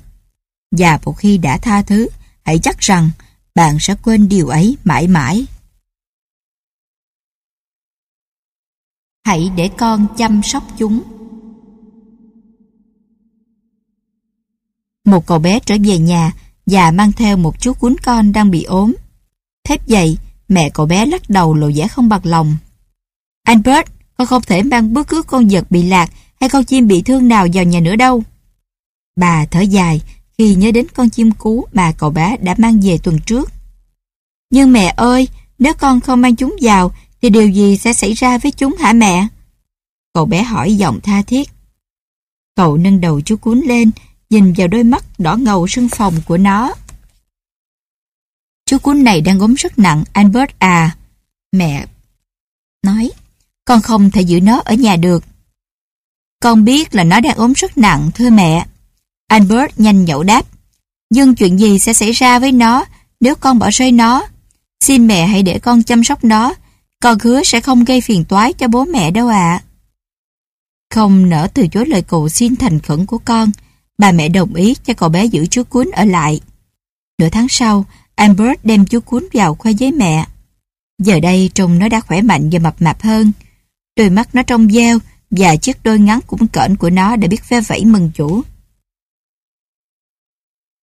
Và 0.72 1.00
một 1.06 1.14
khi 1.14 1.38
đã 1.38 1.58
tha 1.58 1.82
thứ, 1.82 2.08
hãy 2.44 2.60
chắc 2.60 2.80
rằng 2.80 3.10
bạn 3.56 3.78
sẽ 3.80 3.96
quên 4.04 4.30
điều 4.30 4.48
ấy 4.48 4.78
mãi 4.84 5.08
mãi. 5.08 5.46
Hãy 9.24 9.52
để 9.56 9.70
con 9.78 10.08
chăm 10.18 10.42
sóc 10.44 10.64
chúng. 10.78 11.04
Một 15.06 15.28
cậu 15.28 15.40
bé 15.40 15.60
trở 15.66 15.76
về 15.86 15.98
nhà 15.98 16.32
và 16.66 16.92
mang 16.92 17.12
theo 17.12 17.38
một 17.38 17.60
chú 17.60 17.74
cuốn 17.74 17.96
con 18.04 18.32
đang 18.32 18.52
bị 18.52 18.64
ốm. 18.64 18.96
Thép 19.64 19.88
dậy, 19.88 20.18
mẹ 20.48 20.70
cậu 20.70 20.86
bé 20.86 21.06
lắc 21.06 21.30
đầu 21.30 21.54
lộ 21.54 21.72
vẻ 21.76 21.88
không 21.88 22.10
bằng 22.10 22.22
lòng. 22.24 22.58
Albert, 23.44 23.88
con 24.18 24.28
không 24.28 24.42
thể 24.42 24.64
mang 24.64 24.94
bất 24.94 25.08
cứ 25.08 25.24
con 25.24 25.48
vật 25.48 25.72
bị 25.72 25.84
lạc 25.84 26.10
hay 26.40 26.50
con 26.50 26.64
chim 26.64 26.88
bị 26.88 27.02
thương 27.02 27.28
nào 27.28 27.48
vào 27.54 27.64
nhà 27.64 27.80
nữa 27.80 27.96
đâu. 27.96 28.24
Bà 29.16 29.46
thở 29.46 29.62
dài 29.62 30.02
khi 30.38 30.56
nhớ 30.56 30.72
đến 30.72 30.88
con 30.96 31.10
chim 31.10 31.32
cú 31.32 31.66
mà 31.74 31.92
cậu 31.92 32.10
bé 32.10 32.38
đã 32.38 32.56
mang 32.58 32.80
về 32.84 32.98
tuần 32.98 33.20
trước. 33.26 33.52
Nhưng 34.50 34.74
mẹ 34.74 34.94
ơi, 34.98 35.28
nếu 35.60 35.74
con 35.74 36.00
không 36.00 36.22
mang 36.22 36.36
chúng 36.36 36.56
vào 36.62 36.92
thì 37.22 37.30
điều 37.30 37.50
gì 37.50 37.78
sẽ 37.78 37.94
xảy 37.94 38.14
ra 38.14 38.38
với 38.38 38.52
chúng 38.52 38.76
hả 38.80 38.94
mẹ? 38.94 39.28
Cậu 40.14 40.26
bé 40.26 40.44
hỏi 40.44 40.76
giọng 40.76 41.00
tha 41.02 41.22
thiết. 41.22 41.50
Cậu 42.56 42.78
nâng 42.78 43.02
đầu 43.02 43.22
chú 43.22 43.38
cuốn 43.38 43.62
lên, 43.62 43.92
nhìn 44.30 44.54
vào 44.58 44.68
đôi 44.68 44.84
mắt 44.84 45.04
đỏ 45.18 45.36
ngầu 45.36 45.68
sưng 45.68 45.90
phòng 45.90 46.14
của 46.26 46.38
nó. 46.38 46.74
Chú 48.68 48.78
cuốn 48.78 49.04
này 49.04 49.22
đang 49.22 49.40
ốm 49.40 49.54
rất 49.54 49.80
nặng, 49.80 50.04
Albert 50.14 50.52
à. 50.60 50.96
Mẹ 51.52 51.86
nói, 52.84 53.12
con 53.66 53.82
không 53.82 54.12
thể 54.12 54.22
giữ 54.22 54.42
nó 54.42 54.62
ở 54.66 54.74
nhà 54.74 54.96
được. 54.96 55.24
Con 56.42 56.66
biết 56.66 56.96
là 56.96 57.04
nó 57.04 57.20
đang 57.20 57.38
ốm 57.38 57.54
rất 57.54 57.78
nặng, 57.78 58.12
thưa 58.16 58.30
mẹ. 58.30 58.66
Albert 59.28 59.72
nhanh 59.78 60.06
nhậu 60.06 60.24
đáp. 60.24 60.46
Nhưng 61.10 61.36
chuyện 61.36 61.60
gì 61.60 61.80
sẽ 61.80 61.94
xảy 61.94 62.12
ra 62.12 62.40
với 62.40 62.52
nó 62.52 62.86
nếu 63.20 63.36
con 63.36 63.60
bỏ 63.60 63.70
rơi 63.70 63.92
nó? 63.92 64.28
Xin 64.80 65.08
mẹ 65.08 65.28
hãy 65.28 65.44
để 65.44 65.60
con 65.60 65.84
chăm 65.84 66.04
sóc 66.04 66.24
nó. 66.24 66.54
Con 67.02 67.18
hứa 67.20 67.44
sẽ 67.44 67.62
không 67.62 67.84
gây 67.84 68.02
phiền 68.02 68.26
toái 68.26 68.54
cho 68.54 68.68
bố 68.68 68.86
mẹ 68.86 69.12
đâu 69.12 69.28
ạ. 69.28 69.64
Không 70.94 71.30
nỡ 71.30 71.48
từ 71.54 71.68
chối 71.68 71.86
lời 71.86 72.02
cầu 72.02 72.30
xin 72.30 72.56
thành 72.56 72.80
khẩn 72.80 73.06
của 73.06 73.18
con, 73.18 73.52
bà 73.98 74.12
mẹ 74.12 74.30
đồng 74.30 74.54
ý 74.54 74.76
cho 74.86 74.94
cậu 74.94 75.10
bé 75.10 75.26
giữ 75.26 75.46
chú 75.46 75.64
cuốn 75.64 75.92
ở 75.92 76.06
lại. 76.06 76.42
Nửa 77.20 77.30
tháng 77.30 77.48
sau, 77.50 77.86
Albert 78.18 78.60
đem 78.64 78.86
chú 78.86 79.00
cuốn 79.00 79.28
vào 79.34 79.56
khoe 79.56 79.72
với 79.80 79.92
mẹ. 79.92 80.28
Giờ 81.04 81.20
đây 81.20 81.50
trông 81.54 81.80
nó 81.80 81.90
đã 81.90 82.02
khỏe 82.02 82.22
mạnh 82.22 82.50
và 82.52 82.60
mập 82.60 82.82
mạp 82.82 83.02
hơn. 83.02 83.32
Đôi 83.96 84.10
mắt 84.10 84.36
nó 84.36 84.44
trong 84.44 84.68
veo 84.68 85.00
và 85.32 85.56
chiếc 85.56 85.84
đôi 85.84 86.00
ngắn 86.00 86.20
cũng 86.28 86.48
cỡn 86.48 86.76
của 86.76 86.90
nó 86.90 87.16
đã 87.16 87.28
biết 87.28 87.44
phe 87.44 87.62
vẫy 87.62 87.86
mừng 87.86 88.12
chủ. 88.16 88.42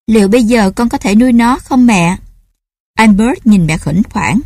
Liệu 0.06 0.28
bây 0.28 0.44
giờ 0.44 0.70
con 0.70 0.88
có 0.88 0.98
thể 0.98 1.14
nuôi 1.14 1.32
nó 1.32 1.58
không 1.58 1.86
mẹ? 1.86 2.16
Albert 2.94 3.46
nhìn 3.46 3.66
mẹ 3.66 3.78
khẩn 3.78 4.02
khoản. 4.02 4.40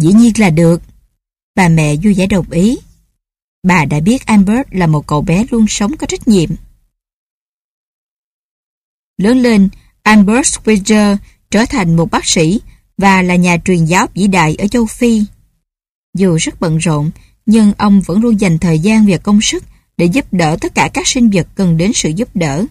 Dĩ 0.00 0.12
nhiên 0.12 0.32
là 0.36 0.50
được. 0.50 0.82
Bà 1.54 1.68
mẹ 1.68 1.96
vui 2.02 2.14
vẻ 2.14 2.26
đồng 2.26 2.50
ý. 2.50 2.78
Bà 3.62 3.84
đã 3.84 4.00
biết 4.00 4.26
Albert 4.26 4.68
là 4.70 4.86
một 4.86 5.06
cậu 5.06 5.22
bé 5.22 5.44
luôn 5.50 5.66
sống 5.68 5.96
có 5.96 6.06
trách 6.06 6.28
nhiệm. 6.28 6.50
Lớn 9.18 9.38
lên, 9.38 9.68
Albert 10.02 10.46
Schweitzer 10.46 11.16
trở 11.54 11.64
thành 11.68 11.96
một 11.96 12.10
bác 12.10 12.26
sĩ 12.26 12.60
và 12.98 13.22
là 13.22 13.36
nhà 13.36 13.56
truyền 13.64 13.84
giáo 13.84 14.06
vĩ 14.14 14.26
đại 14.26 14.54
ở 14.54 14.66
châu 14.66 14.86
Phi. 14.86 15.22
Dù 16.14 16.36
rất 16.36 16.60
bận 16.60 16.78
rộn, 16.78 17.10
nhưng 17.46 17.72
ông 17.78 18.00
vẫn 18.00 18.20
luôn 18.20 18.40
dành 18.40 18.58
thời 18.58 18.78
gian 18.78 19.06
và 19.08 19.18
công 19.18 19.40
sức 19.40 19.64
để 19.96 20.06
giúp 20.06 20.32
đỡ 20.32 20.56
tất 20.60 20.74
cả 20.74 20.90
các 20.94 21.06
sinh 21.06 21.30
vật 21.30 21.48
cần 21.54 21.76
đến 21.76 21.92
sự 21.94 22.08
giúp 22.08 22.28
đỡ. 22.34 22.64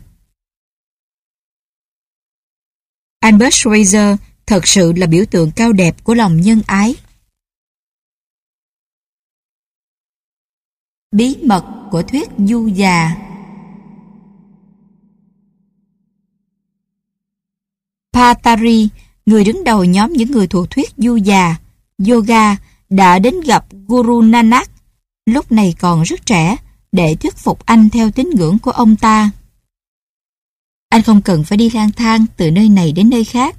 Albert 3.19 3.53
Schweitzer 3.53 4.17
thật 4.45 4.67
sự 4.67 4.93
là 4.93 5.07
biểu 5.07 5.25
tượng 5.31 5.51
cao 5.51 5.73
đẹp 5.73 6.03
của 6.03 6.13
lòng 6.13 6.41
nhân 6.41 6.61
ái. 6.67 6.95
Bí 11.11 11.35
mật 11.43 11.87
của 11.91 12.03
thuyết 12.03 12.29
du 12.37 12.67
già 12.67 13.15
Patari, 18.13 18.89
người 19.25 19.43
đứng 19.43 19.63
đầu 19.63 19.83
nhóm 19.83 20.13
những 20.13 20.31
người 20.31 20.47
thuộc 20.47 20.69
thuyết 20.69 20.89
du 20.97 21.15
già, 21.15 21.55
yoga, 22.07 22.55
đã 22.89 23.19
đến 23.19 23.41
gặp 23.41 23.65
Guru 23.87 24.21
Nanak, 24.21 24.69
lúc 25.25 25.51
này 25.51 25.75
còn 25.79 26.03
rất 26.03 26.25
trẻ, 26.25 26.55
để 26.91 27.15
thuyết 27.15 27.35
phục 27.35 27.65
anh 27.65 27.89
theo 27.89 28.11
tín 28.11 28.29
ngưỡng 28.35 28.59
của 28.59 28.71
ông 28.71 28.95
ta. 28.95 29.29
Anh 30.89 31.01
không 31.01 31.21
cần 31.21 31.43
phải 31.43 31.57
đi 31.57 31.69
lang 31.69 31.91
thang 31.91 32.25
từ 32.37 32.51
nơi 32.51 32.69
này 32.69 32.91
đến 32.91 33.09
nơi 33.09 33.23
khác. 33.23 33.55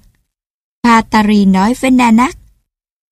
Patari 0.84 1.44
nói 1.44 1.74
với 1.80 1.90
Nanak, 1.90 2.36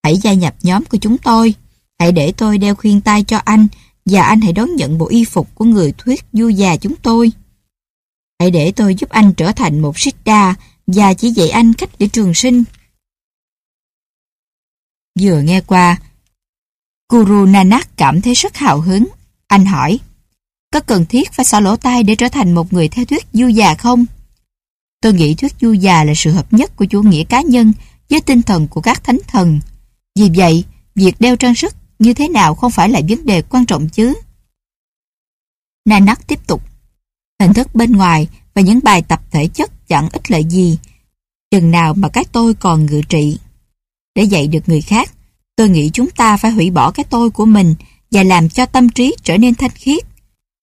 hãy 0.03 0.17
gia 0.17 0.33
nhập 0.33 0.55
nhóm 0.63 0.85
của 0.85 0.99
chúng 0.99 1.19
tôi, 1.19 1.55
hãy 1.99 2.13
để 2.13 2.33
tôi 2.33 2.59
đeo 2.59 2.75
khuyên 2.75 3.01
tai 3.01 3.25
cho 3.25 3.39
anh 3.45 3.67
và 4.05 4.23
anh 4.23 4.41
hãy 4.41 4.53
đón 4.53 4.77
nhận 4.77 4.99
bộ 4.99 5.09
y 5.09 5.25
phục 5.25 5.55
của 5.55 5.65
người 5.65 5.93
thuyết 5.99 6.25
du 6.33 6.49
già 6.49 6.77
chúng 6.77 6.95
tôi. 6.97 7.33
Hãy 8.41 8.51
để 8.51 8.73
tôi 8.73 8.95
giúp 8.95 9.11
anh 9.11 9.33
trở 9.33 9.53
thành 9.53 9.81
một 9.81 9.99
Siddha 9.99 10.55
và 10.95 11.15
chỉ 11.15 11.31
dạy 11.31 11.49
anh 11.49 11.73
cách 11.73 11.91
để 11.99 12.09
trường 12.09 12.35
sinh. 12.35 12.65
Vừa 15.21 15.41
nghe 15.41 15.61
qua, 15.61 16.01
Guru 17.09 17.47
Nanak 17.47 17.97
cảm 17.97 18.21
thấy 18.21 18.35
rất 18.35 18.57
hào 18.57 18.81
hứng. 18.81 19.09
Anh 19.47 19.67
hỏi, 19.67 19.99
có 20.73 20.81
cần 20.81 21.07
thiết 21.07 21.33
phải 21.33 21.45
xỏ 21.45 21.61
lỗ 21.61 21.77
tai 21.77 22.03
để 22.03 22.15
trở 22.15 22.29
thành 22.29 22.55
một 22.55 22.73
người 22.73 22.89
theo 22.89 23.05
thuyết 23.05 23.27
du 23.33 23.49
già 23.49 23.75
không? 23.75 24.07
Tôi 25.01 25.13
nghĩ 25.13 25.35
thuyết 25.35 25.53
du 25.61 25.73
già 25.73 26.05
là 26.05 26.13
sự 26.17 26.33
hợp 26.33 26.53
nhất 26.53 26.77
của 26.77 26.85
chủ 26.85 27.03
nghĩa 27.03 27.25
cá 27.25 27.43
nhân 27.43 27.73
với 28.11 28.21
tinh 28.21 28.43
thần 28.43 28.69
của 28.69 28.81
các 28.81 29.05
thánh 29.05 29.19
thần. 29.27 29.61
Vì 30.15 30.31
vậy, 30.35 30.65
việc 30.95 31.21
đeo 31.21 31.37
trang 31.37 31.55
sức 31.55 31.75
như 31.99 32.15
thế 32.15 32.29
nào 32.29 32.55
không 32.55 32.71
phải 32.71 32.89
là 32.89 33.01
vấn 33.09 33.27
đề 33.27 33.43
quan 33.43 33.67
trọng 33.67 33.89
chứ. 33.89 34.15
Nanak 35.85 36.27
tiếp 36.27 36.47
tục. 36.47 36.63
Hình 37.41 37.53
thức 37.53 37.75
bên 37.75 37.93
ngoài 37.93 38.29
và 38.55 38.63
những 38.63 38.81
bài 38.83 39.03
tập 39.03 39.23
thể 39.31 39.49
chất 39.49 39.71
chẳng 39.93 40.09
ích 40.13 40.31
lợi 40.31 40.45
gì. 40.45 40.79
Chừng 41.51 41.71
nào 41.71 41.95
mà 41.95 42.09
cái 42.09 42.25
tôi 42.33 42.55
còn 42.55 42.87
ngự 42.87 43.03
trị. 43.09 43.39
Để 44.15 44.23
dạy 44.23 44.47
được 44.47 44.69
người 44.69 44.81
khác, 44.81 45.13
tôi 45.57 45.69
nghĩ 45.69 45.91
chúng 45.93 46.11
ta 46.11 46.37
phải 46.37 46.51
hủy 46.51 46.71
bỏ 46.71 46.91
cái 46.91 47.05
tôi 47.11 47.31
của 47.31 47.47
mình 47.47 47.75
và 48.11 48.23
làm 48.23 48.49
cho 48.49 48.67
tâm 48.67 48.89
trí 48.89 49.17
trở 49.23 49.37
nên 49.39 49.55
thanh 49.55 49.71
khiết. 49.71 50.05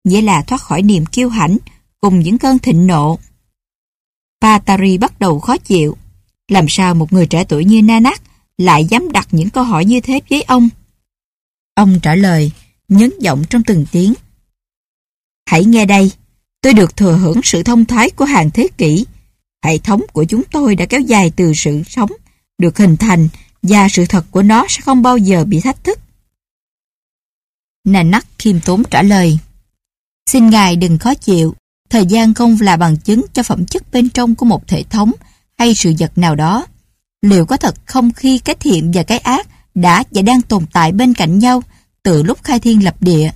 Nghĩa 0.04 0.22
là 0.22 0.42
thoát 0.42 0.62
khỏi 0.62 0.82
niềm 0.82 1.06
kiêu 1.06 1.30
hãnh 1.30 1.58
cùng 2.02 2.20
những 2.20 2.38
cơn 2.38 2.60
thịnh 2.60 2.88
nộ. 2.88 3.20
Patari 4.42 4.98
bắt 4.98 5.20
đầu 5.20 5.40
khó 5.40 5.58
chịu. 5.58 5.98
Làm 6.48 6.66
sao 6.70 6.96
một 6.96 7.14
người 7.14 7.28
trẻ 7.28 7.44
tuổi 7.44 7.66
như 7.66 7.82
Nanak 7.82 8.22
lại 8.58 8.86
dám 8.86 9.12
đặt 9.12 9.28
những 9.32 9.50
câu 9.50 9.64
hỏi 9.64 9.86
như 9.86 10.02
thế 10.02 10.22
với 10.30 10.42
ông? 10.42 10.70
Ông 11.76 12.00
trả 12.04 12.16
lời, 12.16 12.52
nhấn 12.88 13.12
giọng 13.20 13.44
trong 13.50 13.64
từng 13.64 13.86
tiếng. 13.92 14.14
Hãy 15.46 15.66
nghe 15.66 15.86
đây, 15.86 16.12
tôi 16.62 16.74
được 16.74 16.98
thừa 16.98 17.18
hưởng 17.18 17.40
sự 17.44 17.64
thông 17.64 17.86
thái 17.86 18.10
của 18.10 18.26
hàng 18.26 18.52
thế 18.52 18.68
kỷ. 18.78 19.06
Hệ 19.66 19.78
thống 19.78 20.02
của 20.14 20.24
chúng 20.24 20.44
tôi 20.52 20.76
đã 20.76 20.86
kéo 20.86 21.00
dài 21.00 21.32
từ 21.36 21.54
sự 21.56 21.84
sống, 21.84 22.12
được 22.58 22.78
hình 22.78 22.98
thành 22.98 23.30
và 23.62 23.88
sự 23.90 24.06
thật 24.06 24.26
của 24.32 24.42
nó 24.42 24.66
sẽ 24.70 24.82
không 24.82 25.02
bao 25.02 25.18
giờ 25.18 25.46
bị 25.46 25.60
thách 25.60 25.84
thức. 25.84 26.00
Nanak 27.86 28.26
khiêm 28.40 28.60
tốn 28.60 28.84
trả 28.92 29.02
lời. 29.02 29.40
Xin 30.30 30.50
Ngài 30.50 30.76
đừng 30.76 30.98
khó 30.98 31.14
chịu, 31.14 31.56
thời 31.90 32.06
gian 32.06 32.34
không 32.34 32.58
là 32.62 32.78
bằng 32.78 32.98
chứng 32.98 33.26
cho 33.34 33.44
phẩm 33.44 33.66
chất 33.66 33.92
bên 33.92 34.10
trong 34.10 34.36
của 34.36 34.46
một 34.46 34.70
hệ 34.70 34.84
thống 34.84 35.12
hay 35.58 35.76
sự 35.76 35.94
vật 36.00 36.18
nào 36.18 36.36
đó. 36.36 36.66
Liệu 37.22 37.46
có 37.46 37.58
thật 37.58 37.76
không 37.86 38.14
khi 38.14 38.40
cái 38.40 38.56
thiện 38.60 38.92
và 38.94 39.04
cái 39.04 39.20
ác 39.20 39.48
đã 39.76 40.04
và 40.12 40.22
đang 40.22 40.42
tồn 40.42 40.66
tại 40.74 40.92
bên 40.92 41.14
cạnh 41.14 41.40
nhau 41.40 41.64
từ 42.04 42.24
lúc 42.24 42.44
khai 42.44 42.60
thiên 42.60 42.84
lập 42.84 42.96
địa. 43.00 43.32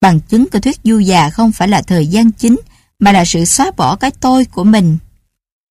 Bằng 0.00 0.20
chứng 0.20 0.46
của 0.52 0.58
thuyết 0.58 0.78
du 0.84 0.98
già 0.98 1.30
không 1.30 1.52
phải 1.52 1.68
là 1.68 1.82
thời 1.82 2.06
gian 2.06 2.32
chính, 2.32 2.56
mà 2.98 3.12
là 3.12 3.24
sự 3.24 3.44
xóa 3.44 3.70
bỏ 3.76 3.96
cái 3.96 4.10
tôi 4.10 4.44
của 4.44 4.64
mình. 4.64 4.98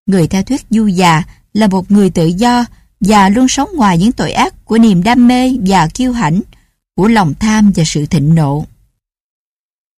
Người 0.07 0.27
theo 0.27 0.43
thuyết 0.43 0.61
du 0.69 0.87
già 0.87 1.23
là 1.53 1.67
một 1.67 1.91
người 1.91 2.09
tự 2.09 2.25
do 2.25 2.65
và 2.99 3.29
luôn 3.29 3.47
sống 3.47 3.69
ngoài 3.75 3.97
những 3.97 4.11
tội 4.11 4.31
ác 4.31 4.65
của 4.65 4.77
niềm 4.77 5.03
đam 5.03 5.27
mê 5.27 5.51
và 5.67 5.87
kiêu 5.93 6.11
hãnh, 6.11 6.41
của 6.95 7.07
lòng 7.07 7.33
tham 7.39 7.71
và 7.75 7.83
sự 7.85 8.05
thịnh 8.05 8.35
nộ. 8.35 8.65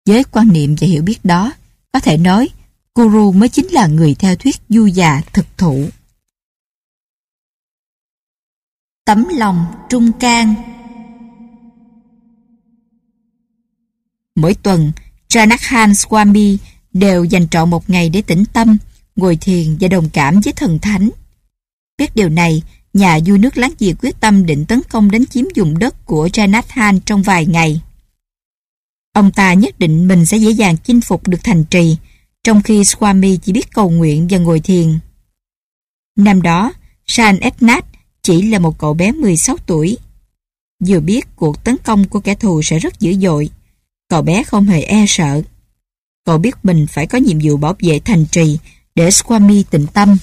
Với 0.06 0.24
quan 0.24 0.48
niệm 0.48 0.76
và 0.80 0.86
hiểu 0.86 1.02
biết 1.02 1.24
đó, 1.24 1.52
có 1.92 2.00
thể 2.00 2.16
nói 2.16 2.48
Guru 2.94 3.32
mới 3.32 3.48
chính 3.48 3.66
là 3.66 3.86
người 3.86 4.14
theo 4.14 4.36
thuyết 4.36 4.56
du 4.68 4.86
già 4.86 5.22
thực 5.32 5.46
thụ. 5.58 5.88
Tấm 9.04 9.26
lòng 9.32 9.66
trung 9.88 10.12
can 10.12 10.54
Mỗi 14.34 14.54
tuần, 14.54 14.92
Janakhan 15.28 15.92
Swami 15.92 16.56
đều 16.92 17.24
dành 17.24 17.48
trọn 17.48 17.70
một 17.70 17.90
ngày 17.90 18.08
để 18.08 18.22
tĩnh 18.22 18.44
tâm, 18.52 18.76
ngồi 19.18 19.36
thiền 19.36 19.76
và 19.80 19.88
đồng 19.88 20.08
cảm 20.12 20.40
với 20.40 20.52
thần 20.52 20.78
thánh. 20.78 21.10
Biết 21.98 22.16
điều 22.16 22.28
này, 22.28 22.62
nhà 22.94 23.18
vua 23.26 23.36
nước 23.36 23.56
láng 23.56 23.72
giềng 23.78 23.96
quyết 23.96 24.20
tâm 24.20 24.46
định 24.46 24.64
tấn 24.66 24.80
công 24.88 25.10
đánh 25.10 25.26
chiếm 25.26 25.44
vùng 25.56 25.78
đất 25.78 26.06
của 26.06 26.28
Janathan 26.32 27.00
trong 27.06 27.22
vài 27.22 27.46
ngày. 27.46 27.80
Ông 29.12 29.30
ta 29.30 29.54
nhất 29.54 29.78
định 29.78 30.08
mình 30.08 30.26
sẽ 30.26 30.36
dễ 30.36 30.50
dàng 30.50 30.76
chinh 30.84 31.00
phục 31.00 31.28
được 31.28 31.38
thành 31.44 31.64
trì, 31.64 31.96
trong 32.44 32.62
khi 32.62 32.82
Swami 32.82 33.36
chỉ 33.36 33.52
biết 33.52 33.72
cầu 33.72 33.90
nguyện 33.90 34.26
và 34.30 34.38
ngồi 34.38 34.60
thiền. 34.60 34.98
Năm 36.16 36.42
đó, 36.42 36.72
San 37.06 37.38
Etnat 37.38 37.84
chỉ 38.22 38.42
là 38.42 38.58
một 38.58 38.78
cậu 38.78 38.94
bé 38.94 39.12
16 39.12 39.56
tuổi. 39.66 39.98
Vừa 40.86 41.00
biết 41.00 41.26
cuộc 41.36 41.64
tấn 41.64 41.76
công 41.84 42.08
của 42.08 42.20
kẻ 42.20 42.34
thù 42.34 42.62
sẽ 42.62 42.78
rất 42.78 43.00
dữ 43.00 43.14
dội, 43.14 43.50
cậu 44.08 44.22
bé 44.22 44.42
không 44.42 44.64
hề 44.64 44.82
e 44.82 45.04
sợ. 45.08 45.42
Cậu 46.24 46.38
biết 46.38 46.54
mình 46.62 46.86
phải 46.90 47.06
có 47.06 47.18
nhiệm 47.18 47.38
vụ 47.42 47.56
bảo 47.56 47.74
vệ 47.80 48.00
thành 48.04 48.26
trì 48.26 48.58
để 48.98 49.08
Swami 49.08 49.62
tịnh 49.70 49.86
tâm. 49.86 50.16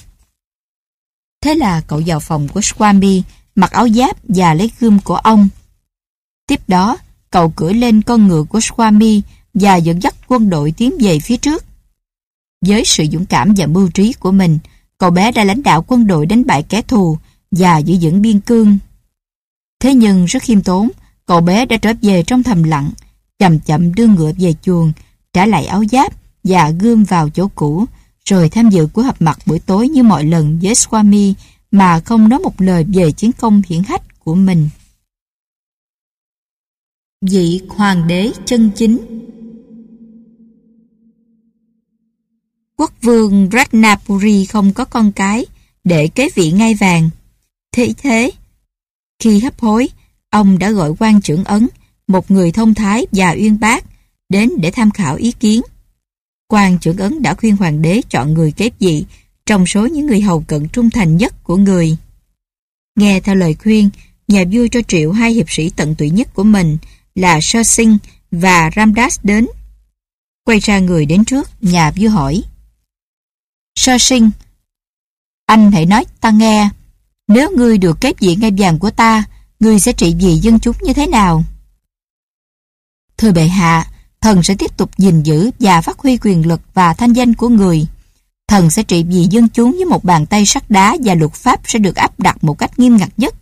Thế 1.42 1.54
là 1.54 1.80
cậu 1.80 2.02
vào 2.06 2.20
phòng 2.20 2.48
của 2.48 2.60
Swami, 2.60 3.22
mặc 3.54 3.70
áo 3.70 3.88
giáp 3.88 4.16
và 4.22 4.54
lấy 4.54 4.70
gươm 4.78 4.98
của 5.00 5.16
ông. 5.16 5.48
Tiếp 6.46 6.60
đó, 6.68 6.96
cậu 7.30 7.50
cưỡi 7.50 7.74
lên 7.74 8.02
con 8.02 8.28
ngựa 8.28 8.42
của 8.42 8.58
Swami 8.58 9.20
và 9.54 9.76
dẫn 9.76 10.02
dắt 10.02 10.14
quân 10.28 10.50
đội 10.50 10.72
tiến 10.76 10.92
về 11.00 11.18
phía 11.18 11.36
trước. 11.36 11.64
Với 12.66 12.84
sự 12.84 13.04
dũng 13.12 13.26
cảm 13.26 13.54
và 13.56 13.66
mưu 13.66 13.90
trí 13.90 14.12
của 14.12 14.32
mình, 14.32 14.58
cậu 14.98 15.10
bé 15.10 15.32
đã 15.32 15.44
lãnh 15.44 15.62
đạo 15.62 15.84
quân 15.86 16.06
đội 16.06 16.26
đánh 16.26 16.46
bại 16.46 16.62
kẻ 16.62 16.82
thù 16.82 17.18
và 17.50 17.78
giữ 17.78 17.96
vững 18.00 18.22
biên 18.22 18.40
cương. 18.40 18.78
Thế 19.80 19.94
nhưng 19.94 20.24
rất 20.24 20.42
khiêm 20.42 20.62
tốn, 20.62 20.88
cậu 21.26 21.40
bé 21.40 21.66
đã 21.66 21.76
trở 21.76 21.92
về 22.02 22.22
trong 22.22 22.42
thầm 22.42 22.62
lặng, 22.62 22.90
chậm 23.38 23.58
chậm 23.58 23.94
đưa 23.94 24.06
ngựa 24.06 24.32
về 24.38 24.54
chuồng, 24.62 24.92
trả 25.32 25.46
lại 25.46 25.66
áo 25.66 25.84
giáp 25.92 26.12
và 26.44 26.70
gươm 26.70 27.04
vào 27.04 27.28
chỗ 27.28 27.48
cũ, 27.54 27.86
rồi 28.26 28.48
tham 28.48 28.70
dự 28.70 28.86
của 28.86 29.02
họp 29.02 29.22
mặt 29.22 29.38
buổi 29.46 29.58
tối 29.58 29.88
như 29.88 30.02
mọi 30.02 30.24
lần 30.24 30.58
với 30.62 30.74
Swami 30.74 31.34
mà 31.70 32.00
không 32.00 32.28
nói 32.28 32.38
một 32.38 32.60
lời 32.60 32.84
về 32.94 33.12
chiến 33.12 33.32
công 33.32 33.62
hiển 33.68 33.82
hách 33.82 34.24
của 34.24 34.34
mình. 34.34 34.68
Vị 37.20 37.60
Hoàng 37.68 38.08
đế 38.08 38.30
chân 38.44 38.70
chính 38.76 38.98
Quốc 42.76 42.92
vương 43.02 43.48
Ratnapuri 43.52 44.44
không 44.44 44.72
có 44.72 44.84
con 44.84 45.12
cái 45.12 45.46
để 45.84 46.08
kế 46.08 46.28
vị 46.34 46.52
ngai 46.52 46.74
vàng. 46.74 47.10
Thế 47.72 47.94
thế, 47.98 48.30
khi 49.18 49.40
hấp 49.40 49.60
hối, 49.60 49.88
ông 50.30 50.58
đã 50.58 50.70
gọi 50.70 50.92
quan 50.98 51.20
trưởng 51.20 51.44
ấn, 51.44 51.68
một 52.06 52.30
người 52.30 52.52
thông 52.52 52.74
thái 52.74 53.06
và 53.12 53.30
uyên 53.30 53.60
bác, 53.60 53.84
đến 54.28 54.50
để 54.60 54.70
tham 54.70 54.90
khảo 54.90 55.16
ý 55.16 55.32
kiến. 55.32 55.62
Quan 56.48 56.78
trưởng 56.78 56.96
ấn 56.96 57.22
đã 57.22 57.34
khuyên 57.34 57.56
hoàng 57.56 57.82
đế 57.82 58.00
chọn 58.10 58.34
người 58.34 58.52
kế 58.52 58.70
vị 58.78 59.04
trong 59.46 59.66
số 59.66 59.86
những 59.86 60.06
người 60.06 60.20
hầu 60.20 60.40
cận 60.40 60.68
trung 60.68 60.90
thành 60.90 61.16
nhất 61.16 61.44
của 61.44 61.56
người. 61.56 61.96
Nghe 62.96 63.20
theo 63.20 63.34
lời 63.34 63.54
khuyên, 63.54 63.90
nhà 64.28 64.44
vua 64.52 64.66
cho 64.70 64.80
triệu 64.88 65.12
hai 65.12 65.32
hiệp 65.32 65.50
sĩ 65.50 65.70
tận 65.70 65.94
tụy 65.94 66.10
nhất 66.10 66.34
của 66.34 66.44
mình 66.44 66.78
là 67.14 67.40
Sơ 67.40 67.62
Sinh 67.62 67.98
và 68.30 68.70
Ramdas 68.76 69.20
đến. 69.22 69.46
Quay 70.44 70.58
ra 70.58 70.78
người 70.78 71.06
đến 71.06 71.24
trước, 71.24 71.50
nhà 71.60 71.92
vua 71.96 72.08
hỏi. 72.08 72.42
Sơ 73.78 73.98
Sinh, 73.98 74.30
anh 75.46 75.72
hãy 75.72 75.86
nói 75.86 76.04
ta 76.20 76.30
nghe, 76.30 76.68
nếu 77.28 77.50
ngươi 77.56 77.78
được 77.78 78.00
kế 78.00 78.12
vị 78.18 78.36
ngai 78.36 78.50
vàng 78.58 78.78
của 78.78 78.90
ta, 78.90 79.24
ngươi 79.60 79.80
sẽ 79.80 79.92
trị 79.92 80.14
vì 80.20 80.36
dân 80.36 80.60
chúng 80.60 80.76
như 80.80 80.92
thế 80.92 81.06
nào? 81.06 81.44
Thưa 83.16 83.32
bệ 83.32 83.46
hạ, 83.46 83.90
thần 84.26 84.42
sẽ 84.42 84.54
tiếp 84.54 84.76
tục 84.76 84.90
gìn 84.98 85.22
giữ 85.22 85.50
và 85.60 85.80
phát 85.80 85.98
huy 85.98 86.18
quyền 86.22 86.46
lực 86.46 86.60
và 86.74 86.94
thanh 86.94 87.12
danh 87.12 87.34
của 87.34 87.48
người. 87.48 87.86
Thần 88.48 88.70
sẽ 88.70 88.82
trị 88.82 89.04
vì 89.04 89.26
dân 89.30 89.48
chúng 89.48 89.72
với 89.72 89.84
một 89.84 90.04
bàn 90.04 90.26
tay 90.26 90.46
sắt 90.46 90.70
đá 90.70 90.96
và 91.04 91.14
luật 91.14 91.32
pháp 91.32 91.60
sẽ 91.64 91.78
được 91.78 91.96
áp 91.96 92.20
đặt 92.20 92.44
một 92.44 92.58
cách 92.58 92.78
nghiêm 92.78 92.96
ngặt 92.96 93.08
nhất. 93.16 93.34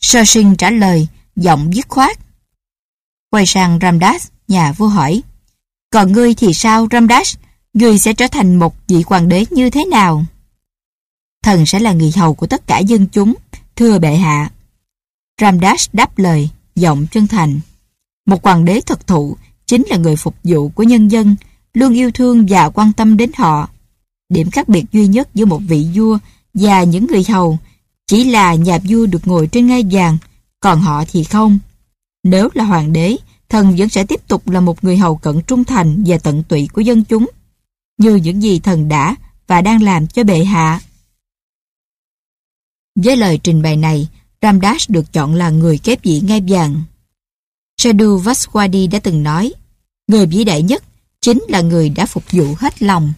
Sơ 0.00 0.24
sinh 0.24 0.56
trả 0.56 0.70
lời, 0.70 1.08
giọng 1.36 1.74
dứt 1.74 1.88
khoát. 1.88 2.18
Quay 3.30 3.46
sang 3.46 3.78
Ramdas, 3.82 4.28
nhà 4.48 4.72
vua 4.72 4.86
hỏi. 4.86 5.22
Còn 5.90 6.12
ngươi 6.12 6.34
thì 6.34 6.54
sao 6.54 6.86
Ramdas? 6.90 7.36
Ngươi 7.74 7.98
sẽ 7.98 8.12
trở 8.12 8.28
thành 8.28 8.56
một 8.56 8.74
vị 8.88 9.02
hoàng 9.06 9.28
đế 9.28 9.44
như 9.50 9.70
thế 9.70 9.84
nào? 9.84 10.24
Thần 11.42 11.66
sẽ 11.66 11.78
là 11.80 11.92
người 11.92 12.12
hầu 12.16 12.34
của 12.34 12.46
tất 12.46 12.66
cả 12.66 12.78
dân 12.78 13.06
chúng, 13.06 13.34
thưa 13.76 13.98
bệ 13.98 14.16
hạ. 14.16 14.50
Ramdas 15.40 15.88
đáp 15.92 16.18
lời, 16.18 16.48
giọng 16.74 17.06
chân 17.10 17.26
thành. 17.26 17.60
Một 18.26 18.44
hoàng 18.44 18.64
đế 18.64 18.80
thật 18.80 19.06
thụ 19.06 19.36
chính 19.72 19.86
là 19.90 19.96
người 19.96 20.16
phục 20.16 20.34
vụ 20.44 20.68
của 20.68 20.82
nhân 20.82 21.08
dân, 21.08 21.36
luôn 21.74 21.92
yêu 21.92 22.10
thương 22.10 22.46
và 22.48 22.70
quan 22.70 22.92
tâm 22.92 23.16
đến 23.16 23.30
họ. 23.36 23.68
Điểm 24.28 24.50
khác 24.50 24.68
biệt 24.68 24.84
duy 24.92 25.06
nhất 25.06 25.28
giữa 25.34 25.44
một 25.44 25.60
vị 25.68 25.86
vua 25.94 26.18
và 26.54 26.84
những 26.84 27.06
người 27.06 27.24
hầu 27.28 27.58
chỉ 28.06 28.24
là 28.24 28.54
nhà 28.54 28.78
vua 28.88 29.06
được 29.06 29.26
ngồi 29.26 29.46
trên 29.46 29.66
ngai 29.66 29.84
vàng, 29.90 30.18
còn 30.60 30.80
họ 30.80 31.04
thì 31.12 31.24
không. 31.24 31.58
Nếu 32.24 32.48
là 32.54 32.64
hoàng 32.64 32.92
đế, 32.92 33.16
thần 33.48 33.76
vẫn 33.76 33.88
sẽ 33.88 34.04
tiếp 34.04 34.28
tục 34.28 34.48
là 34.48 34.60
một 34.60 34.84
người 34.84 34.96
hầu 34.96 35.16
cận 35.16 35.40
trung 35.46 35.64
thành 35.64 36.04
và 36.06 36.18
tận 36.18 36.42
tụy 36.42 36.68
của 36.72 36.80
dân 36.80 37.04
chúng, 37.04 37.30
như 37.98 38.14
những 38.14 38.42
gì 38.42 38.60
thần 38.60 38.88
đã 38.88 39.16
và 39.46 39.60
đang 39.60 39.82
làm 39.82 40.06
cho 40.06 40.24
bệ 40.24 40.44
hạ. 40.44 40.80
Với 42.94 43.16
lời 43.16 43.40
trình 43.42 43.62
bày 43.62 43.76
này, 43.76 44.08
Ramdas 44.42 44.90
được 44.90 45.12
chọn 45.12 45.34
là 45.34 45.50
người 45.50 45.78
kép 45.78 46.02
vị 46.02 46.20
ngai 46.24 46.42
vàng. 46.48 46.82
Sadhu 47.76 48.18
Vaswadi 48.18 48.90
đã 48.90 48.98
từng 48.98 49.22
nói, 49.22 49.52
người 50.06 50.26
vĩ 50.26 50.44
đại 50.44 50.62
nhất 50.62 50.84
chính 51.20 51.42
là 51.48 51.60
người 51.60 51.88
đã 51.88 52.06
phục 52.06 52.24
vụ 52.30 52.54
hết 52.58 52.82
lòng. 52.82 53.12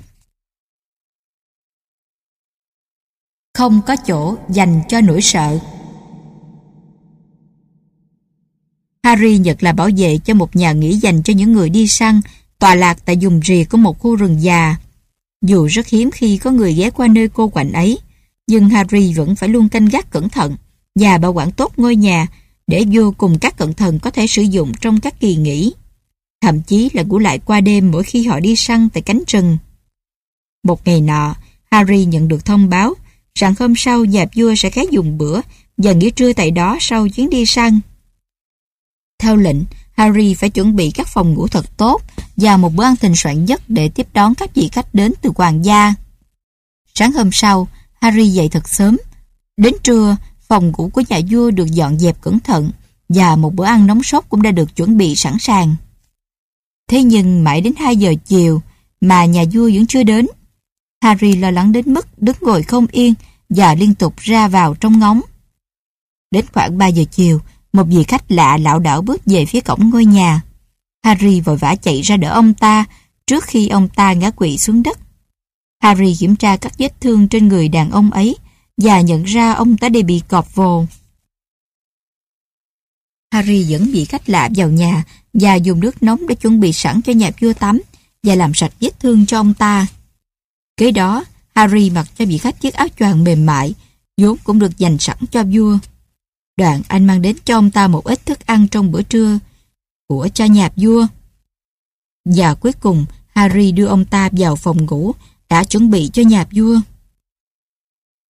Không 3.54 3.80
có 3.86 3.96
chỗ 3.96 4.36
dành 4.48 4.82
cho 4.88 5.00
nỗi 5.00 5.22
sợ. 5.22 5.58
Harry 9.02 9.38
Nhật 9.38 9.62
là 9.62 9.72
bảo 9.72 9.90
vệ 9.96 10.18
cho 10.24 10.34
một 10.34 10.56
nhà 10.56 10.72
nghỉ 10.72 10.92
dành 10.94 11.22
cho 11.22 11.32
những 11.32 11.52
người 11.52 11.70
đi 11.70 11.88
săn 11.88 12.20
tọa 12.58 12.74
lạc 12.74 12.98
tại 13.04 13.18
vùng 13.20 13.40
rìa 13.44 13.64
của 13.64 13.78
một 13.78 13.98
khu 13.98 14.16
rừng 14.16 14.42
già. 14.42 14.76
Dù 15.42 15.66
rất 15.66 15.86
hiếm 15.86 16.10
khi 16.10 16.38
có 16.38 16.50
người 16.50 16.74
ghé 16.74 16.90
qua 16.90 17.06
nơi 17.06 17.28
cô 17.28 17.48
quạnh 17.48 17.72
ấy, 17.72 17.98
nhưng 18.46 18.68
Harry 18.68 19.12
vẫn 19.12 19.36
phải 19.36 19.48
luôn 19.48 19.68
canh 19.68 19.86
gác 19.86 20.10
cẩn 20.10 20.28
thận 20.28 20.56
và 20.94 21.18
bảo 21.18 21.32
quản 21.32 21.52
tốt 21.52 21.72
ngôi 21.76 21.96
nhà 21.96 22.26
để 22.66 22.84
vô 22.92 23.14
cùng 23.18 23.38
các 23.38 23.56
cận 23.56 23.74
thần 23.74 23.98
có 23.98 24.10
thể 24.10 24.26
sử 24.26 24.42
dụng 24.42 24.72
trong 24.80 25.00
các 25.00 25.20
kỳ 25.20 25.36
nghỉ. 25.36 25.74
Thậm 26.44 26.62
chí 26.62 26.90
là 26.92 27.02
ngủ 27.02 27.18
lại 27.18 27.38
qua 27.38 27.60
đêm 27.60 27.90
mỗi 27.90 28.02
khi 28.04 28.26
họ 28.26 28.40
đi 28.40 28.56
săn 28.56 28.88
tại 28.90 29.02
cánh 29.02 29.22
rừng. 29.26 29.58
Một 30.64 30.86
ngày 30.86 31.00
nọ, 31.00 31.34
Harry 31.70 32.04
nhận 32.04 32.28
được 32.28 32.44
thông 32.44 32.68
báo 32.68 32.94
rằng 33.34 33.54
hôm 33.58 33.74
sau 33.76 34.04
nhà 34.04 34.24
vua 34.36 34.54
sẽ 34.54 34.70
khá 34.70 34.82
dùng 34.90 35.18
bữa 35.18 35.40
và 35.76 35.92
nghỉ 35.92 36.10
trưa 36.10 36.32
tại 36.32 36.50
đó 36.50 36.76
sau 36.80 37.08
chuyến 37.08 37.30
đi 37.30 37.46
săn. 37.46 37.80
Theo 39.18 39.36
lệnh, 39.36 39.56
Harry 39.92 40.34
phải 40.34 40.50
chuẩn 40.50 40.76
bị 40.76 40.90
các 40.90 41.08
phòng 41.08 41.34
ngủ 41.34 41.48
thật 41.48 41.76
tốt 41.76 42.02
và 42.36 42.56
một 42.56 42.74
bữa 42.74 42.84
ăn 42.84 42.96
thịnh 42.96 43.16
soạn 43.16 43.44
nhất 43.44 43.62
để 43.68 43.88
tiếp 43.88 44.06
đón 44.12 44.34
các 44.34 44.54
vị 44.54 44.68
khách 44.72 44.94
đến 44.94 45.12
từ 45.22 45.32
hoàng 45.36 45.64
gia. 45.64 45.94
Sáng 46.94 47.12
hôm 47.12 47.30
sau, 47.32 47.68
Harry 48.00 48.28
dậy 48.28 48.48
thật 48.48 48.68
sớm. 48.68 48.96
Đến 49.56 49.74
trưa, 49.82 50.16
phòng 50.48 50.72
ngủ 50.76 50.90
của 50.92 51.02
nhà 51.08 51.20
vua 51.30 51.50
được 51.50 51.70
dọn 51.70 51.98
dẹp 51.98 52.20
cẩn 52.20 52.40
thận 52.40 52.70
và 53.08 53.36
một 53.36 53.54
bữa 53.54 53.64
ăn 53.64 53.86
nóng 53.86 54.02
sốt 54.02 54.24
cũng 54.28 54.42
đã 54.42 54.50
được 54.50 54.76
chuẩn 54.76 54.96
bị 54.96 55.16
sẵn 55.16 55.36
sàng. 55.40 55.76
Thế 56.90 57.02
nhưng 57.02 57.44
mãi 57.44 57.60
đến 57.60 57.72
2 57.78 57.96
giờ 57.96 58.14
chiều 58.26 58.62
mà 59.00 59.24
nhà 59.24 59.44
vua 59.52 59.70
vẫn 59.74 59.86
chưa 59.86 60.02
đến. 60.02 60.26
Harry 61.02 61.36
lo 61.36 61.50
lắng 61.50 61.72
đến 61.72 61.94
mức 61.94 62.06
đứng 62.18 62.36
ngồi 62.40 62.62
không 62.62 62.86
yên 62.86 63.14
và 63.48 63.74
liên 63.74 63.94
tục 63.94 64.16
ra 64.16 64.48
vào 64.48 64.74
trong 64.74 64.98
ngóng. 64.98 65.20
Đến 66.30 66.44
khoảng 66.52 66.78
3 66.78 66.86
giờ 66.86 67.04
chiều, 67.10 67.40
một 67.72 67.84
vị 67.84 68.04
khách 68.04 68.30
lạ 68.32 68.56
lão 68.56 68.78
đảo 68.78 69.02
bước 69.02 69.22
về 69.26 69.44
phía 69.44 69.60
cổng 69.60 69.90
ngôi 69.90 70.04
nhà. 70.04 70.40
Harry 71.04 71.40
vội 71.40 71.56
vã 71.56 71.74
chạy 71.74 72.00
ra 72.00 72.16
đỡ 72.16 72.30
ông 72.30 72.54
ta 72.54 72.84
trước 73.26 73.44
khi 73.44 73.68
ông 73.68 73.88
ta 73.88 74.12
ngã 74.12 74.30
quỵ 74.30 74.58
xuống 74.58 74.82
đất. 74.82 74.98
Harry 75.82 76.16
kiểm 76.18 76.36
tra 76.36 76.56
các 76.56 76.78
vết 76.78 77.00
thương 77.00 77.28
trên 77.28 77.48
người 77.48 77.68
đàn 77.68 77.90
ông 77.90 78.10
ấy 78.10 78.36
và 78.76 79.00
nhận 79.00 79.24
ra 79.24 79.52
ông 79.52 79.76
ta 79.76 79.88
đã 79.88 80.00
bị 80.06 80.22
cọp 80.28 80.54
vồ. 80.54 80.86
Harry 83.34 83.62
dẫn 83.62 83.90
vị 83.92 84.04
khách 84.04 84.28
lạ 84.28 84.48
vào 84.56 84.70
nhà 84.70 85.04
và 85.32 85.54
dùng 85.54 85.80
nước 85.80 86.02
nóng 86.02 86.26
để 86.26 86.34
chuẩn 86.34 86.60
bị 86.60 86.72
sẵn 86.72 87.02
cho 87.02 87.12
nhà 87.12 87.30
vua 87.40 87.52
tắm 87.52 87.82
và 88.22 88.34
làm 88.34 88.54
sạch 88.54 88.72
vết 88.80 89.00
thương 89.00 89.26
cho 89.26 89.40
ông 89.40 89.54
ta. 89.54 89.86
Kế 90.76 90.90
đó, 90.90 91.24
Harry 91.54 91.90
mặc 91.90 92.06
cho 92.18 92.24
vị 92.24 92.38
khách 92.38 92.60
chiếc 92.60 92.74
áo 92.74 92.86
choàng 92.98 93.24
mềm 93.24 93.46
mại, 93.46 93.74
vốn 94.16 94.36
cũng 94.44 94.58
được 94.58 94.78
dành 94.78 94.98
sẵn 94.98 95.16
cho 95.30 95.44
vua. 95.52 95.78
Đoạn 96.56 96.82
anh 96.88 97.04
mang 97.06 97.22
đến 97.22 97.36
cho 97.44 97.58
ông 97.58 97.70
ta 97.70 97.88
một 97.88 98.04
ít 98.04 98.26
thức 98.26 98.46
ăn 98.46 98.68
trong 98.68 98.92
bữa 98.92 99.02
trưa 99.02 99.38
của 100.08 100.28
cha 100.34 100.46
nhà 100.46 100.70
vua. 100.76 101.06
Và 102.24 102.54
cuối 102.54 102.72
cùng, 102.72 103.06
Harry 103.34 103.72
đưa 103.72 103.86
ông 103.86 104.04
ta 104.04 104.28
vào 104.32 104.56
phòng 104.56 104.86
ngủ 104.86 105.12
đã 105.48 105.64
chuẩn 105.64 105.90
bị 105.90 106.10
cho 106.12 106.22
nhà 106.22 106.46
vua. 106.52 106.80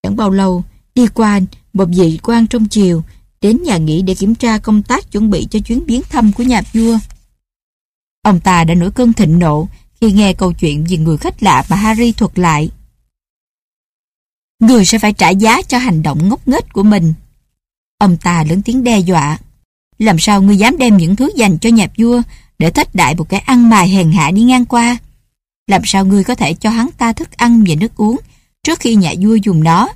Chẳng 0.03 0.17
bao 0.17 0.31
lâu, 0.31 0.65
đi 0.95 1.07
qua 1.07 1.41
một 1.73 1.89
vị 1.97 2.19
quan 2.23 2.47
trong 2.47 2.69
chiều 2.69 3.03
đến 3.45 3.63
nhà 3.63 3.77
nghỉ 3.77 4.03
để 4.03 4.15
kiểm 4.15 4.35
tra 4.35 4.59
công 4.59 4.83
tác 4.83 5.13
chuẩn 5.13 5.31
bị 5.31 5.47
cho 5.51 5.59
chuyến 5.59 5.85
viếng 5.85 6.03
thăm 6.11 6.33
của 6.33 6.43
nhà 6.43 6.63
vua. 6.73 6.99
Ông 8.23 8.41
ta 8.41 8.65
đã 8.65 8.75
nổi 8.75 8.91
cơn 8.91 9.13
thịnh 9.13 9.39
nộ 9.39 9.69
khi 10.01 10.13
nghe 10.13 10.33
câu 10.33 10.53
chuyện 10.53 10.85
về 10.89 10.97
người 10.97 11.17
khách 11.17 11.43
lạ 11.43 11.65
mà 11.69 11.77
Harry 11.77 12.13
thuật 12.13 12.39
lại. 12.39 12.71
Người 14.61 14.85
sẽ 14.85 14.99
phải 14.99 15.13
trả 15.13 15.29
giá 15.29 15.63
cho 15.63 15.79
hành 15.79 16.03
động 16.03 16.29
ngốc 16.29 16.49
nghếch 16.49 16.73
của 16.73 16.83
mình. 16.83 17.15
Ông 17.99 18.17
ta 18.17 18.45
lớn 18.45 18.63
tiếng 18.63 18.85
đe 18.85 18.99
dọa. 18.99 19.39
Làm 19.99 20.19
sao 20.19 20.43
ngươi 20.43 20.57
dám 20.57 20.79
đem 20.79 20.97
những 20.97 21.17
thứ 21.17 21.31
dành 21.37 21.59
cho 21.59 21.71
nhà 21.71 21.87
vua 21.99 22.23
để 22.59 22.71
thách 22.71 22.95
đại 22.95 23.15
một 23.15 23.29
cái 23.29 23.41
ăn 23.41 23.71
mài 23.71 23.89
hèn 23.89 24.13
hạ 24.13 24.31
đi 24.31 24.43
ngang 24.43 24.65
qua? 24.65 24.97
Làm 25.67 25.81
sao 25.85 26.05
ngươi 26.05 26.25
có 26.25 26.35
thể 26.35 26.55
cho 26.55 26.71
hắn 26.71 26.89
ta 26.99 27.13
thức 27.13 27.33
ăn 27.37 27.65
và 27.69 27.75
nước 27.75 27.97
uống 27.97 28.17
trước 28.63 28.81
khi 28.81 28.95
nhà 28.95 29.13
vua 29.21 29.35
dùng 29.35 29.65
nó? 29.65 29.89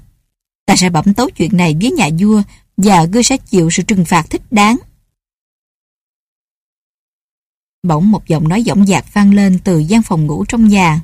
Ta 0.66 0.77
sẽ 0.77 0.91
bẩm 0.91 1.15
tấu 1.15 1.31
chuyện 1.31 1.57
này 1.57 1.77
với 1.81 1.91
nhà 1.91 2.09
vua 2.19 2.43
và 2.79 3.05
ngươi 3.05 3.23
sẽ 3.23 3.37
chịu 3.37 3.71
sự 3.71 3.83
trừng 3.83 4.05
phạt 4.05 4.27
thích 4.31 4.43
đáng. 4.51 4.77
Bỗng 7.83 8.11
một 8.11 8.27
giọng 8.27 8.49
nói 8.49 8.63
dõng 8.67 8.87
dạc 8.87 9.15
vang 9.15 9.35
lên 9.35 9.59
từ 9.65 9.79
gian 9.79 10.03
phòng 10.03 10.27
ngủ 10.27 10.45
trong 10.49 10.69
nhà. 10.69 11.01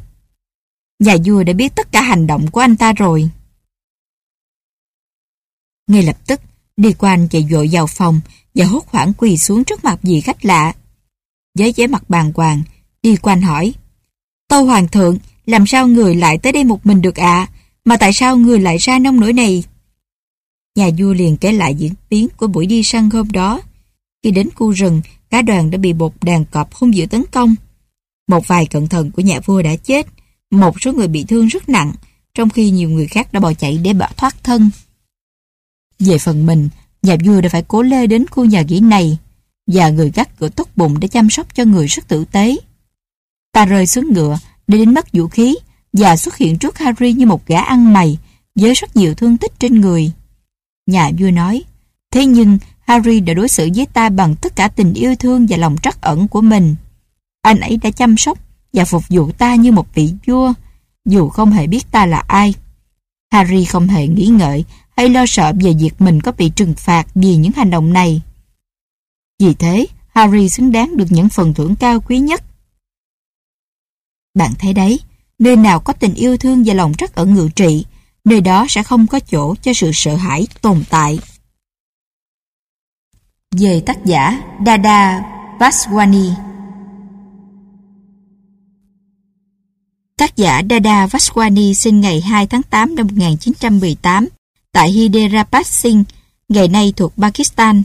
Nhà 0.99 1.17
vua 1.25 1.43
đã 1.43 1.53
biết 1.53 1.73
tất 1.77 1.93
cả 1.93 2.03
hành 2.03 2.27
động 2.27 2.51
của 2.51 2.61
anh 2.61 2.77
ta 2.77 2.93
rồi. 2.93 3.31
Ngay 5.87 6.03
lập 6.03 6.27
tức, 6.27 6.41
đi 6.77 6.93
qua 6.93 7.13
anh 7.13 7.29
chạy 7.29 7.47
vội 7.51 7.69
vào 7.73 7.87
phòng 7.87 8.21
và 8.55 8.65
hốt 8.65 8.89
hoảng 8.89 9.13
quỳ 9.19 9.39
xuống 9.39 9.65
trước 9.65 9.85
mặt 9.85 9.99
vị 10.03 10.21
khách 10.21 10.45
lạ. 10.45 10.73
Với 11.59 11.75
vẻ 11.77 11.87
mặt 11.87 12.11
bàng 12.11 12.33
hoàng, 12.35 12.63
đi 13.03 13.17
qua 13.17 13.33
anh 13.33 13.43
hỏi. 13.43 13.75
Tâu 14.49 14.65
hoàng 14.65 14.89
thượng, 14.89 15.19
làm 15.47 15.67
sao 15.67 15.87
người 15.89 16.15
lại 16.15 16.39
tới 16.39 16.53
đây 16.53 16.65
một 16.65 16.87
mình 16.87 17.03
được 17.03 17.17
ạ? 17.17 17.49
Mà 17.85 17.97
tại 17.97 18.13
sao 18.13 18.37
người 18.37 18.61
lại 18.61 18.77
ra 18.79 18.99
nông 18.99 19.21
nỗi 19.21 19.33
này? 19.33 19.65
Nhà 20.75 20.91
vua 20.99 21.13
liền 21.13 21.37
kể 21.37 21.53
lại 21.53 21.75
diễn 21.75 21.93
biến 22.11 22.29
của 22.37 22.47
buổi 22.47 22.67
đi 22.67 22.83
săn 22.83 23.11
hôm 23.11 23.33
đó. 23.33 23.61
Khi 24.23 24.31
đến 24.31 24.49
khu 24.55 24.71
rừng, 24.71 25.03
cả 25.31 25.43
đoàn 25.43 25.71
đã 25.71 25.79
bị 25.79 25.93
một 25.93 26.25
đàn 26.25 26.45
cọp 26.45 26.75
hung 26.75 26.95
dữ 26.95 27.07
tấn 27.07 27.25
công. 27.31 27.55
Một 28.29 28.49
vài 28.49 28.67
cận 28.67 28.89
thần 28.89 29.11
của 29.11 29.23
nhà 29.23 29.41
vua 29.41 29.63
đã 29.63 29.77
chết, 29.77 30.07
một 30.51 30.81
số 30.81 30.93
người 30.93 31.09
bị 31.09 31.25
thương 31.25 31.47
rất 31.47 31.69
nặng, 31.69 31.93
trong 32.35 32.51
khi 32.51 32.71
nhiều 32.71 32.91
người 32.91 33.07
khác 33.07 33.33
đã 33.33 33.41
bỏ 33.41 33.53
chạy 33.53 33.79
để 33.79 33.93
bỏ 33.93 34.09
thoát 34.17 34.45
thân. 34.45 34.71
Về 35.99 36.19
phần 36.19 36.47
mình, 36.47 36.69
nhà 37.03 37.17
vua 37.25 37.41
đã 37.41 37.49
phải 37.49 37.63
cố 37.69 37.83
lê 37.83 38.07
đến 38.07 38.27
khu 38.31 38.45
nhà 38.45 38.63
nghỉ 38.63 38.81
này, 38.81 39.19
và 39.67 39.91
người 39.91 40.11
gác 40.15 40.39
cửa 40.39 40.49
tốt 40.49 40.69
bụng 40.77 41.01
để 41.01 41.09
chăm 41.09 41.31
sóc 41.31 41.55
cho 41.55 41.65
người 41.65 41.87
rất 41.87 42.09
tử 42.09 42.25
tế. 42.25 42.57
Ta 43.53 43.67
rơi 43.67 43.87
xuống 43.87 44.13
ngựa, 44.13 44.39
để 44.67 44.79
đến 44.79 44.95
mất 44.95 45.13
vũ 45.13 45.29
khí, 45.29 45.55
và 45.93 46.17
xuất 46.17 46.37
hiện 46.37 46.59
trước 46.59 46.79
Harry 46.79 47.13
như 47.13 47.27
một 47.27 47.47
gã 47.47 47.61
ăn 47.61 47.93
mày, 47.93 48.19
với 48.55 48.75
rất 48.75 48.97
nhiều 48.97 49.15
thương 49.15 49.37
tích 49.37 49.53
trên 49.61 49.81
người. 49.81 50.13
Nhà 50.87 51.11
vua 51.19 51.31
nói, 51.31 51.65
thế 52.11 52.27
nhưng 52.27 52.59
Harry 52.87 53.21
đã 53.21 53.35
đối 53.35 53.49
xử 53.49 53.69
với 53.75 53.87
ta 53.87 54.09
bằng 54.09 54.35
tất 54.37 54.57
cả 54.57 54.69
tình 54.69 54.95
yêu 54.95 55.15
thương 55.17 55.47
và 55.49 55.57
lòng 55.57 55.77
trắc 55.83 56.01
ẩn 56.01 56.29
của 56.29 56.41
mình. 56.41 56.77
Anh 57.43 57.61
ấy 57.61 57.77
đã 57.77 57.91
chăm 57.91 58.17
sóc 58.17 58.39
và 58.73 58.85
phục 58.85 59.03
vụ 59.09 59.33
ta 59.33 59.55
như 59.55 59.73
một 59.73 59.95
vị 59.95 60.15
vua, 60.27 60.53
dù 61.05 61.29
không 61.29 61.51
hề 61.51 61.67
biết 61.67 61.93
ta 61.93 62.07
là 62.07 62.19
ai. 62.19 62.55
Harry 63.33 63.65
không 63.65 63.87
hề 63.87 64.07
nghĩ 64.07 64.27
ngợi 64.27 64.65
hay 64.97 65.09
lo 65.09 65.25
sợ 65.27 65.53
về 65.61 65.75
việc 65.79 66.01
mình 66.01 66.21
có 66.21 66.33
bị 66.33 66.49
trừng 66.49 66.75
phạt 66.75 67.07
vì 67.15 67.37
những 67.37 67.53
hành 67.53 67.71
động 67.71 67.93
này. 67.93 68.23
Vì 69.39 69.55
thế, 69.55 69.87
Harry 70.15 70.49
xứng 70.49 70.73
đáng 70.73 70.97
được 70.97 71.07
những 71.11 71.29
phần 71.29 71.55
thưởng 71.55 71.77
cao 71.77 72.01
quý 72.01 72.19
nhất. 72.19 72.45
Bạn 74.35 74.53
thấy 74.59 74.73
đấy, 74.73 75.01
nơi 75.39 75.57
nào 75.57 75.81
có 75.81 75.93
tình 75.93 76.15
yêu 76.15 76.37
thương 76.37 76.63
và 76.67 76.75
lòng 76.75 76.95
trắc 76.95 77.15
ẩn 77.15 77.35
ngự 77.35 77.49
trị, 77.57 77.85
nơi 78.25 78.41
đó 78.41 78.67
sẽ 78.69 78.83
không 78.83 79.07
có 79.07 79.21
chỗ 79.21 79.55
cho 79.63 79.73
sự 79.73 79.91
sợ 79.95 80.17
hãi 80.17 80.47
tồn 80.63 80.85
tại. 80.91 81.19
Về 83.51 83.83
tác 83.87 84.05
giả 84.05 84.43
Dada 84.67 85.23
Vaswani 85.59 86.33
Tác 90.17 90.37
giả 90.37 90.63
Dada 90.71 91.07
Vaswani 91.07 91.73
sinh 91.73 92.01
ngày 92.01 92.21
2 92.21 92.47
tháng 92.47 92.63
8 92.63 92.95
năm 92.95 93.07
1918 93.07 94.29
tại 94.73 94.91
Hyderabad 94.91 95.67
Singh, 95.67 96.05
ngày 96.49 96.69
nay 96.69 96.93
thuộc 96.97 97.13
Pakistan. 97.17 97.83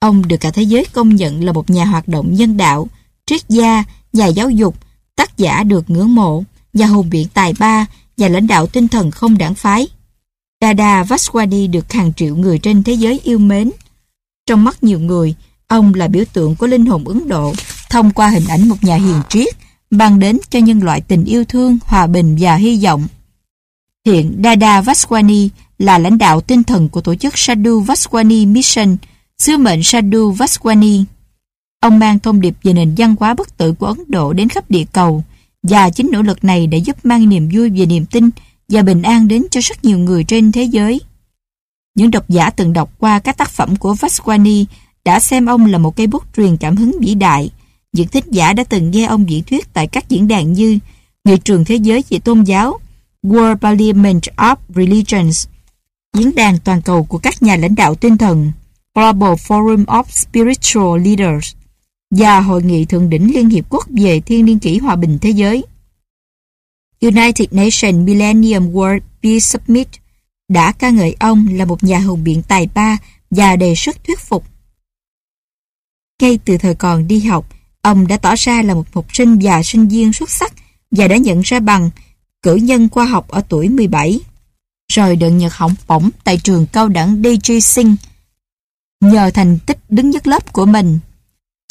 Ông 0.00 0.28
được 0.28 0.36
cả 0.40 0.50
thế 0.50 0.62
giới 0.62 0.86
công 0.92 1.16
nhận 1.16 1.44
là 1.44 1.52
một 1.52 1.70
nhà 1.70 1.84
hoạt 1.84 2.08
động 2.08 2.34
nhân 2.34 2.56
đạo, 2.56 2.88
triết 3.26 3.48
gia, 3.48 3.84
nhà 4.12 4.26
giáo 4.26 4.50
dục, 4.50 4.76
tác 5.16 5.36
giả 5.36 5.62
được 5.62 5.90
ngưỡng 5.90 6.14
mộ, 6.14 6.44
nhà 6.72 6.86
hùng 6.86 7.10
biện 7.10 7.28
tài 7.34 7.54
ba 7.58 7.86
và 8.16 8.28
lãnh 8.28 8.46
đạo 8.46 8.66
tinh 8.66 8.88
thần 8.88 9.10
không 9.10 9.38
đảng 9.38 9.54
phái. 9.54 9.88
Dada 10.60 11.02
Vaswani 11.02 11.70
được 11.70 11.92
hàng 11.92 12.12
triệu 12.12 12.36
người 12.36 12.58
trên 12.58 12.82
thế 12.82 12.92
giới 12.92 13.20
yêu 13.24 13.38
mến. 13.38 13.70
Trong 14.46 14.64
mắt 14.64 14.84
nhiều 14.84 15.00
người, 15.00 15.34
ông 15.66 15.94
là 15.94 16.08
biểu 16.08 16.24
tượng 16.32 16.56
của 16.56 16.66
linh 16.66 16.86
hồn 16.86 17.08
Ấn 17.08 17.28
Độ 17.28 17.52
thông 17.90 18.10
qua 18.10 18.28
hình 18.28 18.46
ảnh 18.48 18.68
một 18.68 18.84
nhà 18.84 18.96
hiền 18.96 19.20
triết 19.28 19.54
mang 19.90 20.18
đến 20.18 20.38
cho 20.50 20.58
nhân 20.58 20.82
loại 20.82 21.00
tình 21.00 21.24
yêu 21.24 21.44
thương, 21.44 21.78
hòa 21.84 22.06
bình 22.06 22.36
và 22.40 22.54
hy 22.54 22.84
vọng. 22.84 23.08
Hiện 24.06 24.40
Dada 24.44 24.80
Vaswani 24.80 25.48
là 25.78 25.98
lãnh 25.98 26.18
đạo 26.18 26.40
tinh 26.40 26.62
thần 26.62 26.88
của 26.88 27.00
tổ 27.00 27.14
chức 27.14 27.38
Sadhu 27.38 27.82
Vaswani 27.82 28.52
Mission, 28.52 28.96
sứ 29.38 29.56
mệnh 29.56 29.82
Sadhu 29.82 30.32
Vaswani. 30.32 31.04
Ông 31.80 31.98
mang 31.98 32.18
thông 32.18 32.40
điệp 32.40 32.54
về 32.62 32.72
nền 32.72 32.94
văn 32.96 33.14
hóa 33.20 33.34
bất 33.34 33.56
tử 33.56 33.72
của 33.72 33.86
Ấn 33.86 33.98
Độ 34.08 34.32
đến 34.32 34.48
khắp 34.48 34.70
địa 34.70 34.84
cầu 34.92 35.24
và 35.62 35.90
chính 35.90 36.10
nỗ 36.12 36.22
lực 36.22 36.44
này 36.44 36.66
đã 36.66 36.78
giúp 36.78 36.96
mang 37.04 37.28
niềm 37.28 37.48
vui 37.52 37.70
về 37.70 37.86
niềm 37.86 38.06
tin 38.06 38.30
và 38.68 38.82
bình 38.82 39.02
an 39.02 39.28
đến 39.28 39.46
cho 39.50 39.60
rất 39.60 39.84
nhiều 39.84 39.98
người 39.98 40.24
trên 40.24 40.52
thế 40.52 40.62
giới. 40.62 41.00
Những 41.94 42.10
độc 42.10 42.28
giả 42.28 42.50
từng 42.50 42.72
đọc 42.72 42.90
qua 42.98 43.18
các 43.18 43.36
tác 43.36 43.50
phẩm 43.50 43.76
của 43.76 43.94
Vasquani 43.94 44.66
đã 45.04 45.20
xem 45.20 45.46
ông 45.46 45.66
là 45.66 45.78
một 45.78 45.96
cây 45.96 46.06
bút 46.06 46.22
truyền 46.36 46.56
cảm 46.56 46.76
hứng 46.76 46.96
vĩ 47.00 47.14
đại. 47.14 47.50
Những 47.92 48.08
thích 48.08 48.24
giả 48.30 48.52
đã 48.52 48.64
từng 48.64 48.90
nghe 48.90 49.04
ông 49.04 49.30
diễn 49.30 49.44
thuyết 49.44 49.72
tại 49.72 49.86
các 49.86 50.08
diễn 50.08 50.28
đàn 50.28 50.52
như 50.52 50.78
Nghị 51.24 51.36
trường 51.36 51.64
Thế 51.64 51.74
giới 51.74 52.04
về 52.10 52.18
tôn 52.18 52.44
giáo, 52.44 52.78
World 53.22 53.56
Parliament 53.56 54.22
of 54.36 54.56
Religions, 54.68 55.46
diễn 56.16 56.34
đàn 56.34 56.58
toàn 56.58 56.82
cầu 56.82 57.04
của 57.04 57.18
các 57.18 57.42
nhà 57.42 57.56
lãnh 57.56 57.74
đạo 57.74 57.94
tinh 57.94 58.18
thần, 58.18 58.52
Global 58.94 59.32
Forum 59.32 59.84
of 59.84 60.04
Spiritual 60.08 61.00
Leaders 61.04 61.54
và 62.16 62.40
Hội 62.40 62.62
nghị 62.62 62.84
Thượng 62.84 63.10
đỉnh 63.10 63.34
Liên 63.34 63.50
Hiệp 63.50 63.64
Quốc 63.68 63.86
về 63.88 64.20
Thiên 64.20 64.46
niên 64.46 64.58
kỷ 64.58 64.78
Hòa 64.78 64.96
bình 64.96 65.18
Thế 65.20 65.30
giới. 65.30 65.64
United 67.00 67.48
Nations 67.50 68.06
Millennium 68.06 68.72
World 68.72 69.00
Peace 69.22 69.40
Summit 69.40 69.88
đã 70.48 70.72
ca 70.72 70.90
ngợi 70.90 71.16
ông 71.20 71.48
là 71.50 71.64
một 71.64 71.84
nhà 71.84 71.98
hùng 71.98 72.24
biện 72.24 72.42
tài 72.42 72.68
ba 72.74 72.98
và 73.30 73.56
đề 73.56 73.74
xuất 73.76 74.04
thuyết 74.04 74.20
phục. 74.20 74.44
Ngay 76.22 76.38
từ 76.44 76.58
thời 76.58 76.74
còn 76.74 77.08
đi 77.08 77.20
học, 77.20 77.46
ông 77.82 78.06
đã 78.06 78.16
tỏ 78.16 78.34
ra 78.38 78.62
là 78.62 78.74
một 78.74 78.94
học 78.94 79.06
sinh 79.12 79.38
và 79.42 79.62
sinh 79.62 79.88
viên 79.88 80.12
xuất 80.12 80.30
sắc 80.30 80.52
và 80.90 81.08
đã 81.08 81.16
nhận 81.16 81.40
ra 81.40 81.60
bằng 81.60 81.90
cử 82.42 82.54
nhân 82.54 82.88
khoa 82.88 83.04
học 83.04 83.28
ở 83.28 83.42
tuổi 83.48 83.68
17. 83.68 84.20
Rồi 84.92 85.16
được 85.16 85.30
nhận 85.30 85.50
học 85.52 85.72
bổng 85.86 86.10
tại 86.24 86.38
trường 86.38 86.66
cao 86.66 86.88
đẳng 86.88 87.22
DJ 87.22 87.60
Singh 87.60 87.94
nhờ 89.00 89.30
thành 89.34 89.58
tích 89.66 89.78
đứng 89.88 90.10
nhất 90.10 90.26
lớp 90.26 90.52
của 90.52 90.66
mình. 90.66 90.98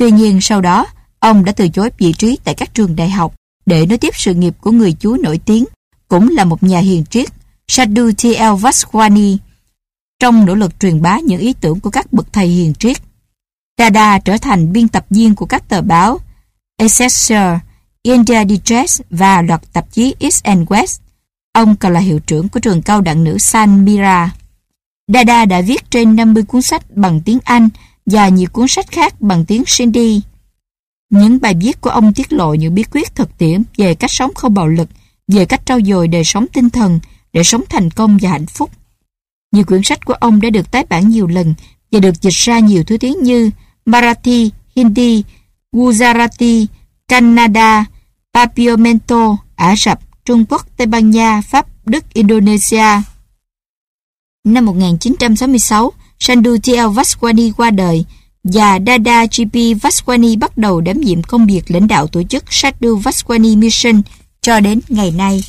Tuy 0.01 0.11
nhiên 0.11 0.41
sau 0.41 0.61
đó, 0.61 0.87
ông 1.19 1.45
đã 1.45 1.51
từ 1.51 1.69
chối 1.69 1.89
vị 1.97 2.13
trí 2.13 2.37
tại 2.43 2.53
các 2.55 2.73
trường 2.73 2.95
đại 2.95 3.09
học 3.09 3.35
để 3.65 3.85
nối 3.85 3.97
tiếp 3.97 4.15
sự 4.15 4.33
nghiệp 4.33 4.53
của 4.61 4.71
người 4.71 4.93
chú 4.93 5.17
nổi 5.17 5.39
tiếng, 5.45 5.65
cũng 6.07 6.29
là 6.29 6.43
một 6.43 6.63
nhà 6.63 6.79
hiền 6.79 7.05
triết, 7.05 7.29
Sadhu 7.67 8.11
T.L. 8.17 8.53
Vaswani, 8.65 9.37
trong 10.19 10.45
nỗ 10.45 10.55
lực 10.55 10.79
truyền 10.79 11.01
bá 11.01 11.19
những 11.19 11.39
ý 11.39 11.53
tưởng 11.53 11.79
của 11.79 11.89
các 11.89 12.13
bậc 12.13 12.33
thầy 12.33 12.47
hiền 12.47 12.73
triết. 12.73 12.97
Dada 13.77 14.19
trở 14.19 14.37
thành 14.37 14.73
biên 14.73 14.87
tập 14.87 15.05
viên 15.09 15.35
của 15.35 15.45
các 15.45 15.69
tờ 15.69 15.81
báo 15.81 16.19
Excelsior, 16.77 17.59
India 18.03 18.45
Digest 18.49 19.01
và 19.09 19.41
loạt 19.41 19.61
tạp 19.73 19.91
chí 19.91 20.15
East 20.19 20.43
and 20.43 20.67
West. 20.67 20.99
Ông 21.53 21.75
còn 21.75 21.93
là 21.93 21.99
hiệu 21.99 22.19
trưởng 22.19 22.49
của 22.49 22.59
trường 22.59 22.81
cao 22.81 23.01
đẳng 23.01 23.23
nữ 23.23 23.37
San 23.37 23.85
Mira. 23.85 24.31
Dada 25.07 25.45
đã 25.45 25.61
viết 25.61 25.91
trên 25.91 26.15
50 26.15 26.43
cuốn 26.43 26.61
sách 26.61 26.83
bằng 26.95 27.21
tiếng 27.21 27.39
Anh 27.43 27.69
và 28.11 28.29
nhiều 28.29 28.47
cuốn 28.51 28.67
sách 28.67 28.87
khác 28.91 29.21
bằng 29.21 29.45
tiếng 29.45 29.63
Sindhi. 29.67 30.21
Những 31.09 31.39
bài 31.41 31.55
viết 31.61 31.81
của 31.81 31.89
ông 31.89 32.13
tiết 32.13 32.33
lộ 32.33 32.53
những 32.53 32.75
bí 32.75 32.83
quyết 32.83 33.15
thực 33.15 33.37
tiễn 33.37 33.63
về 33.77 33.95
cách 33.95 34.11
sống 34.11 34.33
không 34.35 34.53
bạo 34.53 34.67
lực, 34.67 34.89
về 35.27 35.45
cách 35.45 35.61
trau 35.65 35.81
dồi 35.81 36.07
đời 36.07 36.23
sống 36.23 36.45
tinh 36.53 36.69
thần 36.69 36.99
để 37.33 37.43
sống 37.43 37.61
thành 37.69 37.91
công 37.91 38.17
và 38.21 38.29
hạnh 38.29 38.45
phúc. 38.45 38.71
Nhiều 39.51 39.63
quyển 39.63 39.83
sách 39.83 40.05
của 40.05 40.13
ông 40.13 40.41
đã 40.41 40.49
được 40.49 40.71
tái 40.71 40.85
bản 40.89 41.09
nhiều 41.09 41.27
lần 41.27 41.53
và 41.91 41.99
được 41.99 42.21
dịch 42.21 42.33
ra 42.33 42.59
nhiều 42.59 42.83
thứ 42.83 42.97
tiếng 42.97 43.23
như 43.23 43.51
Marathi, 43.85 44.51
Hindi, 44.75 45.23
Gujarati, 45.71 46.65
Canada, 47.07 47.85
Papiamento, 48.33 49.37
Ả 49.55 49.75
Rập, 49.75 49.99
Trung 50.25 50.45
Quốc, 50.49 50.65
Tây 50.77 50.87
Ban 50.87 51.11
Nha, 51.11 51.41
Pháp, 51.41 51.67
Đức, 51.85 52.13
Indonesia. 52.13 53.01
Năm 54.43 54.65
1966, 54.65 55.91
Sandhu 56.21 56.57
Vaswani 56.93 57.51
qua 57.57 57.71
đời 57.71 58.05
và 58.43 58.79
Dada 58.87 59.25
G.P. 59.25 59.55
Vaswani 59.55 60.39
bắt 60.39 60.57
đầu 60.57 60.81
đảm 60.81 61.01
nhiệm 61.01 61.23
công 61.23 61.45
việc 61.45 61.71
lãnh 61.71 61.87
đạo 61.87 62.07
tổ 62.07 62.23
chức 62.23 62.43
Sadhu 62.49 62.99
Vaswani 62.99 63.57
Mission 63.57 64.01
cho 64.41 64.59
đến 64.59 64.79
ngày 64.89 65.11
nay. 65.11 65.43